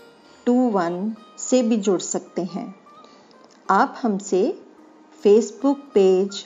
two 0.45 0.53
one 0.71 1.13
से 1.39 1.61
भी 1.63 1.77
जुड़ 1.79 1.99
सकते 2.01 2.43
हैं। 2.53 2.73
आप 3.71 3.95
हमसे 4.01 4.43
फेसबुक 5.23 5.79
पेज 5.93 6.45